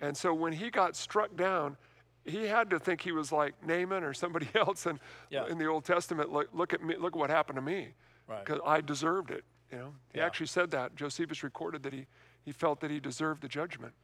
And 0.00 0.16
so 0.16 0.34
when 0.34 0.52
he 0.52 0.70
got 0.70 0.96
struck 0.96 1.36
down, 1.36 1.76
he 2.24 2.44
had 2.46 2.70
to 2.70 2.78
think 2.80 3.00
he 3.00 3.12
was 3.12 3.30
like 3.32 3.54
Naaman 3.64 4.02
or 4.02 4.12
somebody 4.12 4.48
else 4.54 4.86
and 4.86 4.98
Yeah. 5.30 5.46
in 5.46 5.58
the 5.58 5.66
Old 5.66 5.84
Testament, 5.84 6.32
look, 6.32 6.48
look 6.52 6.72
at 6.74 6.82
me, 6.82 6.96
look 6.96 7.14
at 7.14 7.18
what 7.18 7.30
happened 7.30 7.56
to 7.56 7.62
me. 7.62 7.88
Right. 8.26 8.44
Because 8.44 8.60
I 8.66 8.80
deserved 8.80 9.30
it. 9.30 9.44
You 9.70 9.78
know, 9.78 9.94
he 10.12 10.18
Yeah. 10.18 10.26
actually 10.26 10.46
said 10.46 10.70
that. 10.72 10.94
Josephus 10.96 11.42
recorded 11.42 11.82
that 11.84 11.92
he, 11.92 12.06
he 12.44 12.52
felt 12.52 12.80
that 12.80 12.90
he 12.90 12.98
deserved 13.00 13.42
the 13.42 13.48
judgment. 13.48 13.94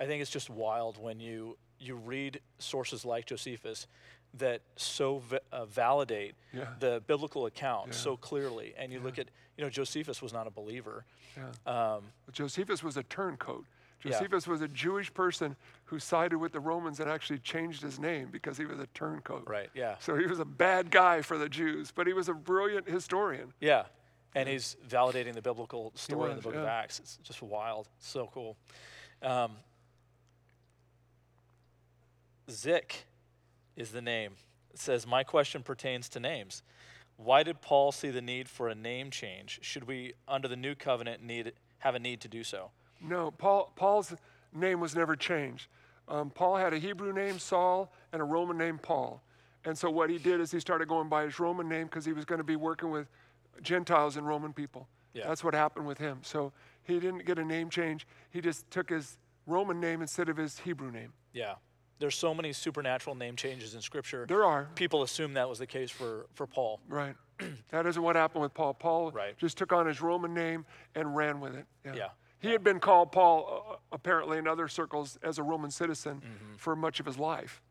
I 0.00 0.06
think 0.06 0.22
it's 0.22 0.30
just 0.30 0.50
wild 0.50 0.98
when 1.02 1.20
you 1.20 1.56
you 1.80 1.96
read 1.96 2.40
sources 2.58 3.04
like 3.04 3.26
Josephus 3.26 3.86
that 4.38 4.60
so 4.76 5.18
va- 5.18 5.40
uh, 5.52 5.64
validate 5.66 6.34
Yeah. 6.52 6.74
the 6.80 7.02
biblical 7.06 7.46
account 7.46 7.88
Yeah. 7.88 7.92
so 7.94 8.16
clearly, 8.16 8.74
and 8.76 8.92
you 8.92 9.00
look 9.00 9.18
at 9.18 9.28
you 9.56 9.64
know 9.64 9.70
Josephus 9.70 10.20
was 10.20 10.32
not 10.32 10.46
a 10.46 10.50
believer. 10.50 11.04
Yeah. 11.36 11.94
Um, 11.94 12.12
Josephus 12.32 12.82
was 12.82 12.96
a 12.96 13.02
turncoat. 13.04 13.64
Yeah. 14.02 14.10
Josephus 14.12 14.46
was 14.46 14.60
a 14.60 14.68
Jewish 14.68 15.12
person 15.14 15.56
who 15.86 15.98
sided 15.98 16.36
with 16.38 16.52
the 16.52 16.60
Romans 16.60 17.00
and 17.00 17.08
actually 17.08 17.38
changed 17.38 17.80
his 17.82 17.98
name 17.98 18.28
because 18.30 18.58
he 18.58 18.66
was 18.66 18.78
a 18.78 18.86
turncoat. 18.88 19.48
right. 19.48 19.70
Yeah. 19.74 19.96
So 19.98 20.16
he 20.16 20.26
was 20.26 20.40
a 20.40 20.44
bad 20.44 20.90
guy 20.90 21.22
for 21.22 21.38
the 21.38 21.48
Jews, 21.48 21.90
but 21.90 22.06
he 22.06 22.12
was 22.12 22.28
a 22.28 22.34
brilliant 22.34 22.86
historian. 22.88 23.54
Yeah. 23.60 23.86
And 24.34 24.48
he's 24.48 24.76
validating 24.86 25.32
the 25.34 25.40
biblical 25.42 25.92
story 25.94 26.30
in 26.32 26.36
the 26.36 26.36
was, 26.36 26.44
book 26.44 26.54
of. 26.56 26.66
Acts. 26.66 26.98
It's 26.98 27.16
just 27.22 27.40
wild. 27.40 27.88
So 27.98 28.28
cool. 28.34 28.56
Um, 29.22 29.52
Zik 32.50 33.06
is 33.76 33.90
the 33.90 34.02
name. 34.02 34.32
It 34.72 34.78
says, 34.78 35.06
My 35.06 35.24
question 35.24 35.62
pertains 35.62 36.08
to 36.10 36.20
names. 36.20 36.62
Why 37.16 37.42
did 37.42 37.60
Paul 37.60 37.92
see 37.92 38.10
the 38.10 38.22
need 38.22 38.48
for 38.48 38.68
a 38.68 38.74
name 38.74 39.10
change? 39.10 39.60
Should 39.62 39.86
we, 39.86 40.14
under 40.26 40.48
the 40.48 40.56
new 40.56 40.74
covenant, 40.74 41.22
need 41.22 41.52
have 41.78 41.94
a 41.94 41.98
need 41.98 42.20
to 42.22 42.28
do 42.28 42.42
so? 42.42 42.70
No, 43.00 43.30
Paul, 43.30 43.72
Paul's 43.76 44.14
name 44.52 44.80
was 44.80 44.96
never 44.96 45.14
changed. 45.14 45.68
Um, 46.08 46.30
Paul 46.30 46.56
had 46.56 46.72
a 46.72 46.78
Hebrew 46.78 47.12
name, 47.12 47.38
Saul, 47.38 47.92
and 48.12 48.20
a 48.20 48.24
Roman 48.24 48.58
name, 48.58 48.78
Paul. 48.78 49.22
And 49.64 49.76
so 49.76 49.90
what 49.90 50.10
he 50.10 50.18
did 50.18 50.40
is 50.40 50.50
he 50.50 50.60
started 50.60 50.88
going 50.88 51.08
by 51.08 51.24
his 51.24 51.38
Roman 51.38 51.68
name 51.68 51.84
because 51.84 52.04
he 52.04 52.12
was 52.12 52.24
going 52.24 52.38
to 52.38 52.44
be 52.44 52.56
working 52.56 52.90
with 52.90 53.06
Gentiles 53.62 54.16
and 54.16 54.26
Roman 54.26 54.52
people. 54.52 54.88
Yeah. 55.14 55.28
That's 55.28 55.44
what 55.44 55.54
happened 55.54 55.86
with 55.86 55.98
him. 55.98 56.18
So 56.22 56.52
he 56.82 57.00
didn't 57.00 57.24
get 57.24 57.38
a 57.38 57.44
name 57.44 57.70
change. 57.70 58.06
He 58.30 58.40
just 58.40 58.70
took 58.70 58.90
his 58.90 59.18
Roman 59.46 59.80
name 59.80 60.02
instead 60.02 60.28
of 60.28 60.36
his 60.36 60.58
Hebrew 60.58 60.90
name. 60.90 61.12
Yeah. 61.32 61.54
There's 62.04 62.14
so 62.16 62.34
many 62.34 62.52
supernatural 62.52 63.16
name 63.16 63.34
changes 63.34 63.74
in 63.74 63.80
Scripture. 63.80 64.26
There 64.28 64.44
are. 64.44 64.68
People 64.74 65.02
assume 65.02 65.32
that 65.34 65.48
was 65.48 65.58
the 65.58 65.66
case 65.66 65.90
for, 65.90 66.26
for 66.34 66.46
Paul. 66.46 66.78
Right. 66.86 67.14
that 67.70 67.86
isn't 67.86 68.02
what 68.02 68.14
happened 68.14 68.42
with 68.42 68.52
Paul. 68.52 68.74
Paul 68.74 69.10
Right. 69.10 69.34
just 69.38 69.56
took 69.56 69.72
on 69.72 69.86
his 69.86 70.02
Roman 70.02 70.34
name 70.34 70.66
and 70.94 71.16
ran 71.16 71.40
with 71.40 71.54
it. 71.54 71.64
Yeah. 71.82 72.08
He 72.40 72.50
had 72.50 72.62
been 72.62 72.78
called 72.78 73.10
Paul, 73.10 73.64
uh, 73.70 73.76
apparently 73.90 74.36
in 74.36 74.46
other 74.46 74.68
circles, 74.68 75.18
as 75.22 75.38
a 75.38 75.42
Roman 75.42 75.70
citizen 75.70 76.16
Mm-hmm. 76.20 76.56
for 76.58 76.76
much 76.76 77.00
of 77.00 77.06
his 77.06 77.16
life. 77.16 77.62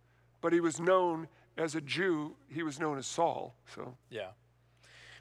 But 0.42 0.52
he 0.52 0.60
was 0.62 0.80
known 0.80 1.28
as 1.56 1.76
a 1.76 1.82
Jew, 1.82 2.36
he 2.50 2.64
was 2.64 2.80
known 2.80 2.98
as 2.98 3.06
Saul. 3.06 3.54
So, 3.76 3.96
Yeah. 4.10 4.30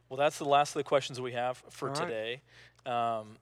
Well, 0.09 0.17
that's 0.17 0.39
the 0.39 0.47
last 0.47 0.71
of 0.71 0.75
the 0.81 0.85
questions 0.85 1.21
we 1.21 1.33
have 1.33 1.63
for 1.69 1.89
right. 1.89 1.95
today. 1.97 2.41
Um, 2.87 3.37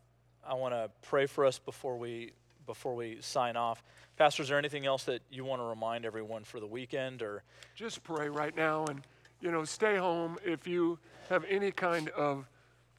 I 0.45 0.55
want 0.55 0.75
to 0.75 0.91
pray 1.03 1.27
for 1.27 1.45
us 1.47 1.61
before 1.61 1.97
we 1.97 2.33
before 2.67 2.95
we 2.97 3.19
sign 3.21 3.57
off. 3.57 3.83
Pastor, 4.21 4.43
is 4.43 4.51
there 4.51 4.59
anything 4.59 4.85
else 4.85 5.05
that 5.05 5.23
you 5.31 5.47
want 5.47 5.63
to 5.63 5.65
remind 5.65 6.05
everyone 6.05 6.45
for 6.45 6.61
the 6.61 6.67
weekend 6.67 7.23
or 7.23 7.43
just 7.75 8.03
pray 8.03 8.29
right 8.29 8.55
now 8.55 8.85
and, 8.85 9.01
you 9.41 9.51
know, 9.51 9.65
stay 9.65 9.97
home. 9.97 10.37
If 10.45 10.67
you 10.67 10.99
have 11.31 11.43
any 11.49 11.71
kind 11.71 12.11
of, 12.11 12.47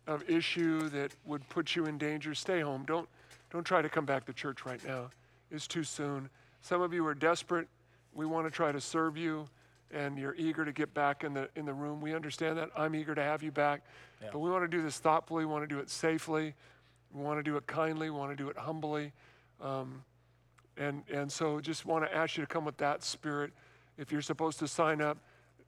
of 0.08 0.28
issue 0.28 0.90
that 0.90 1.12
would 1.26 1.48
put 1.48 1.76
you 1.76 1.86
in 1.86 2.00
danger, 2.00 2.34
stay 2.34 2.62
home. 2.62 2.86
Don't, 2.88 3.08
don't 3.52 3.64
try 3.64 3.84
to 3.84 3.88
come 3.88 4.04
back 4.04 4.26
to 4.26 4.34
church 4.34 4.66
right 4.66 4.84
now. 4.84 5.12
It's 5.52 5.68
too 5.68 5.84
soon. 5.84 6.28
Some 6.62 6.82
of 6.82 6.92
you 6.92 7.06
are 7.06 7.14
desperate. 7.14 7.68
We 8.16 8.26
want 8.26 8.48
to 8.48 8.52
try 8.52 8.72
to 8.72 8.82
serve 8.82 9.16
you. 9.16 9.48
and 9.94 10.18
you're 10.18 10.36
eager 10.36 10.66
to 10.66 10.72
get 10.72 10.94
back 10.94 11.24
in 11.24 11.34
the 11.34 11.50
in 11.56 11.66
the 11.66 11.74
room. 11.74 12.02
We 12.02 12.16
understand 12.16 12.58
that. 12.58 12.70
I'm 12.76 12.96
eager 12.96 13.14
to 13.14 13.22
have 13.24 13.44
you 13.44 13.52
back. 13.52 13.84
Yeah. 14.22 14.30
But 14.32 14.40
we 14.40 14.50
want 14.50 14.64
to 14.64 14.68
do 14.68 14.82
this 14.82 14.98
thoughtfully. 15.00 15.46
We 15.46 15.52
want 15.52 15.64
to 15.64 15.68
do 15.68 15.80
it 15.80 15.90
safely. 15.90 16.56
We 17.14 17.24
want 17.24 17.40
to 17.40 17.44
do 17.44 17.58
it 17.58 17.68
kindly. 17.68 18.10
We 18.10 18.18
want 18.18 18.32
to 18.32 18.44
do 18.44 18.50
it 18.50 18.58
humbly. 18.58 19.12
Um, 19.62 20.04
and 20.78 21.04
and 21.12 21.32
so 21.32 21.60
just 21.60 21.86
want 21.86 22.06
to 22.06 22.16
ask 22.16 22.38
you 22.38 22.44
to 22.44 22.48
come 22.48 22.66
with 22.66 22.78
that 22.78 23.04
spirit. 23.04 23.52
If 23.98 24.12
you're 24.12 24.22
supposed 24.22 24.60
to 24.60 24.68
sign 24.68 25.02
up, 25.02 25.18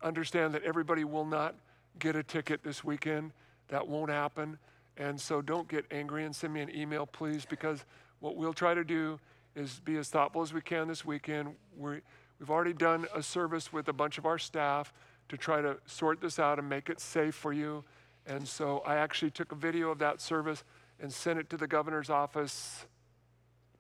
understand 0.02 0.54
that 0.54 0.64
everybody 0.64 1.04
will 1.04 1.26
not 1.26 1.56
get 2.00 2.16
a 2.16 2.24
ticket 2.24 2.64
this 2.64 2.84
weekend. 2.84 3.32
That 3.68 3.88
won't 3.88 4.10
happen. 4.10 4.58
And 4.98 5.20
so 5.20 5.42
don't 5.42 5.68
get 5.68 5.86
angry 5.92 6.26
and 6.26 6.36
send 6.36 6.54
me 6.54 6.62
an 6.62 6.74
email, 6.76 7.06
please, 7.06 7.46
because 7.46 7.84
what 8.20 8.36
we'll 8.36 8.54
try 8.54 8.74
to 8.74 8.84
do 8.84 9.20
is 9.56 9.82
be 9.84 9.98
as 9.98 10.10
thoughtful 10.10 10.42
as 10.42 10.54
we 10.54 10.62
can 10.62 10.88
this 10.88 11.04
weekend. 11.04 11.56
we 11.78 12.02
we've 12.40 12.50
already 12.50 12.74
done 12.74 13.08
a 13.16 13.22
service 13.22 13.72
with 13.72 13.88
a 13.88 13.94
bunch 13.94 14.18
of 14.18 14.26
our 14.26 14.38
staff 14.38 14.94
to 15.30 15.38
try 15.38 15.62
to 15.62 15.78
sort 15.86 16.22
this 16.22 16.40
out 16.40 16.60
and 16.60 16.68
make 16.68 16.90
it 16.90 17.00
safe 17.00 17.36
for 17.36 17.54
you. 17.54 17.84
And 18.26 18.48
so 18.48 18.80
I 18.86 18.96
actually 18.96 19.32
took 19.32 19.52
a 19.52 19.56
video 19.56 19.90
of 19.90 20.00
that 20.00 20.22
service 20.22 20.64
and 21.00 21.12
sent 21.12 21.40
it 21.40 21.50
to 21.50 21.58
the 21.58 21.68
governor's 21.68 22.10
office 22.10 22.86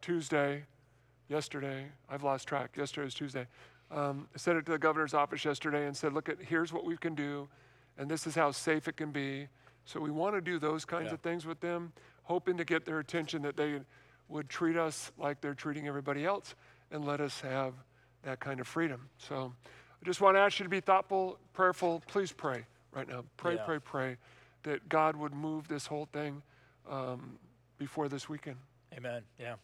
Tuesday, 0.01 0.63
yesterday. 1.29 1.85
I've 2.09 2.23
lost 2.23 2.47
track. 2.47 2.75
Yesterday 2.77 3.05
was 3.05 3.13
Tuesday. 3.13 3.47
Um, 3.91 4.27
I 4.33 4.37
sent 4.37 4.57
it 4.57 4.65
to 4.65 4.71
the 4.71 4.77
governor's 4.77 5.13
office 5.13 5.45
yesterday 5.45 5.85
and 5.85 5.95
said, 5.95 6.13
look, 6.13 6.29
at 6.29 6.37
here's 6.41 6.73
what 6.73 6.85
we 6.85 6.97
can 6.97 7.15
do, 7.15 7.47
and 7.97 8.09
this 8.09 8.25
is 8.25 8.35
how 8.35 8.51
safe 8.51 8.87
it 8.87 8.97
can 8.97 9.11
be. 9.11 9.47
So 9.85 9.99
we 9.99 10.11
want 10.11 10.35
to 10.35 10.41
do 10.41 10.57
those 10.59 10.85
kinds 10.85 11.07
Yeah. 11.07 11.13
of 11.15 11.21
things 11.21 11.45
with 11.45 11.59
them, 11.59 11.93
hoping 12.23 12.57
to 12.57 12.65
get 12.65 12.85
their 12.85 12.99
attention 12.99 13.41
that 13.43 13.57
they 13.57 13.81
would 14.29 14.49
treat 14.49 14.77
us 14.77 15.11
like 15.17 15.41
they're 15.41 15.53
treating 15.53 15.87
everybody 15.87 16.25
else 16.25 16.55
and 16.91 17.05
let 17.05 17.19
us 17.19 17.41
have 17.41 17.73
that 18.23 18.39
kind 18.39 18.59
of 18.59 18.67
freedom. 18.67 19.09
So 19.17 19.53
I 20.01 20.05
just 20.05 20.21
want 20.21 20.37
to 20.37 20.39
ask 20.39 20.59
you 20.59 20.63
to 20.63 20.69
be 20.69 20.79
thoughtful, 20.79 21.37
prayerful. 21.53 22.01
Please 22.07 22.31
pray 22.31 22.65
right 22.93 23.07
now. 23.07 23.25
Pray, 23.37 23.55
Yeah. 23.55 23.65
pray, 23.65 23.79
pray 23.79 24.17
that 24.63 24.87
God 24.87 25.15
would 25.17 25.33
move 25.33 25.67
this 25.67 25.85
whole 25.85 26.05
thing 26.05 26.41
um, 26.89 27.37
before 27.77 28.07
this 28.07 28.29
weekend. 28.29 28.57
Amen. 28.93 29.23
Yeah. 29.37 29.55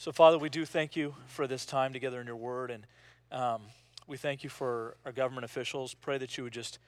So, 0.00 0.12
Father, 0.12 0.38
we 0.38 0.48
do 0.48 0.64
thank 0.64 0.96
you 0.96 1.14
for 1.26 1.46
this 1.46 1.66
time 1.66 1.92
together 1.92 2.22
in 2.22 2.26
your 2.26 2.34
word. 2.34 2.70
And 2.70 2.86
um, 3.30 3.60
we 4.06 4.16
thank 4.16 4.42
you 4.42 4.48
for 4.48 4.96
our 5.04 5.12
government 5.12 5.44
officials. 5.44 5.92
Pray 5.92 6.16
that 6.16 6.38
you 6.38 6.44
would 6.44 6.54
just 6.54 6.78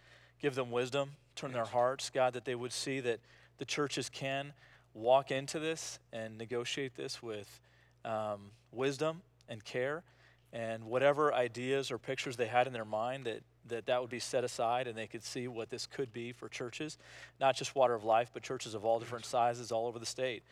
give 0.40 0.55
them 0.55 0.70
wisdom, 0.70 1.10
turn 1.36 1.52
their 1.52 1.66
hearts, 1.66 2.09
God, 2.09 2.32
that 2.32 2.47
they 2.47 2.55
would 2.55 2.72
see 2.72 3.01
that 3.01 3.20
the 3.59 3.66
churches 3.66 4.09
can 4.09 4.55
walk 4.94 5.30
into 5.30 5.59
this 5.59 5.98
and 6.10 6.39
negotiate 6.39 6.94
this 6.94 7.22
with 7.22 7.60
um, 8.06 8.51
wisdom 8.72 9.20
and 9.47 9.62
care. 9.62 10.05
And 10.51 10.84
whatever 10.84 11.34
ideas 11.34 11.90
or 11.90 11.98
pictures 11.98 12.39
they 12.39 12.47
had 12.47 12.66
in 12.66 12.72
their 12.72 12.86
mind, 12.86 13.26
that, 13.26 13.43
that 13.68 13.84
that 13.84 14.01
would 14.01 14.09
be 14.09 14.20
set 14.20 14.43
aside 14.43 14.86
and 14.89 14.97
they 14.97 15.06
could 15.06 15.22
see 15.22 15.48
what 15.48 15.68
this 15.68 15.84
could 15.84 16.14
be 16.14 16.32
for 16.32 16.48
churches, 16.48 16.97
not 17.39 17.56
just 17.56 17.74
Water 17.74 17.93
of 17.93 18.05
Life, 18.05 18.30
but 18.32 18.43
churches 18.43 18.72
of 18.72 18.86
all 18.86 18.98
different 18.98 19.26
sizes 19.26 19.70
all 19.70 19.86
over 19.86 19.98
the 19.98 20.06
state. 20.06 20.43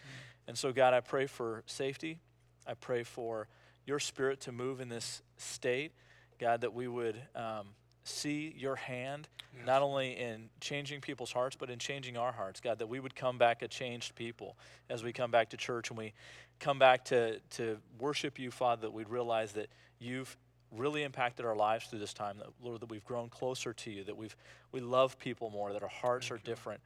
And 0.47 0.59
so, 0.59 0.75
God, 0.75 0.93
I 0.93 1.01
pray 1.01 1.27
for 1.27 1.63
safety. 1.65 2.19
I 2.67 2.75
pray 2.75 3.03
for 3.03 3.49
your 3.87 3.99
spirit 3.99 4.41
to 4.43 4.53
move 4.53 4.81
in 4.81 4.89
this 4.89 5.23
state. 5.37 5.93
God, 6.39 6.63
that 6.63 6.73
we 6.73 6.89
would 6.89 7.21
um, 7.35 7.67
see 8.05 8.55
your 8.57 8.77
hand, 8.77 9.29
not 9.67 9.83
only 9.83 10.13
in 10.13 10.49
changing 10.61 11.01
people's 11.01 11.33
hearts, 11.33 11.57
but 11.57 11.69
in 11.71 11.79
changing 11.79 12.17
our 12.17 12.33
hearts. 12.33 12.61
God, 12.61 12.79
that 12.79 12.89
we 12.89 13.01
would 13.01 13.15
come 13.15 13.37
back 13.37 13.63
a 13.63 13.69
changed 13.69 14.15
people 14.15 14.57
as 14.89 15.03
we 15.03 15.13
come 15.13 15.31
back 15.31 15.51
to 15.51 15.57
church 15.57 15.91
and 15.91 15.99
we 15.99 16.13
come 16.59 16.79
back 16.79 17.05
to, 17.07 17.41
to 17.51 17.79
worship 17.99 18.39
you, 18.39 18.51
Father, 18.51 18.83
that 18.83 18.93
we'd 18.93 19.09
realize 19.09 19.53
that 19.53 19.69
you've 19.99 20.37
really 20.71 21.03
impacted 21.03 21.45
our 21.45 21.57
lives 21.57 21.87
through 21.87 21.99
this 21.99 22.15
time, 22.15 22.39
that, 22.39 22.49
Lord, 22.63 22.81
that 22.81 22.91
we've 22.91 23.05
grown 23.05 23.29
closer 23.29 23.73
to 23.73 23.91
you, 23.91 24.05
that 24.05 24.17
we've, 24.17 24.37
we 24.73 24.81
love 24.81 25.19
people 25.19 25.51
more, 25.51 25.73
that 25.73 25.83
our 25.83 25.89
hearts 25.89 26.31
are 26.31 26.39
different. 26.39 26.81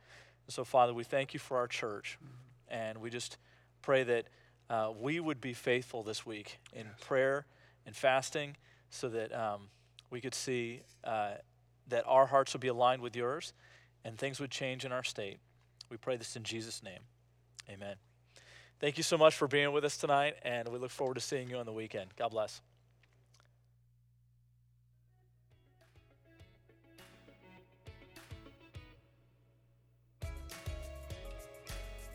And 0.46 0.54
so, 0.54 0.64
Father, 0.64 0.94
we 0.94 1.04
thank 1.04 1.34
you 1.34 1.40
for 1.40 1.58
our 1.58 1.66
church. 1.66 2.18
And 2.68 2.98
we 2.98 3.10
just 3.10 3.36
pray 3.82 4.02
that 4.04 4.26
uh, 4.70 4.90
we 4.98 5.20
would 5.20 5.40
be 5.40 5.52
faithful 5.52 6.02
this 6.02 6.24
week 6.24 6.58
in 6.72 6.86
prayer 7.00 7.46
and 7.86 7.94
fasting 7.94 8.56
so 8.90 9.08
that 9.08 9.34
um, 9.34 9.68
we 10.10 10.20
could 10.20 10.34
see 10.34 10.82
uh, 11.04 11.32
that 11.88 12.04
our 12.06 12.26
hearts 12.26 12.52
would 12.52 12.60
be 12.60 12.68
aligned 12.68 13.02
with 13.02 13.14
yours 13.14 13.52
and 14.04 14.18
things 14.18 14.40
would 14.40 14.50
change 14.50 14.84
in 14.84 14.92
our 14.92 15.04
state. 15.04 15.38
We 15.90 15.96
pray 15.96 16.16
this 16.16 16.36
in 16.36 16.42
Jesus' 16.42 16.82
name. 16.82 17.00
Amen. 17.68 17.96
Thank 18.80 18.96
you 18.96 19.02
so 19.02 19.16
much 19.16 19.36
for 19.36 19.48
being 19.48 19.72
with 19.72 19.84
us 19.84 19.96
tonight, 19.96 20.34
and 20.42 20.68
we 20.68 20.78
look 20.78 20.90
forward 20.90 21.14
to 21.14 21.20
seeing 21.20 21.48
you 21.48 21.56
on 21.56 21.66
the 21.66 21.72
weekend. 21.72 22.10
God 22.16 22.30
bless. 22.30 22.60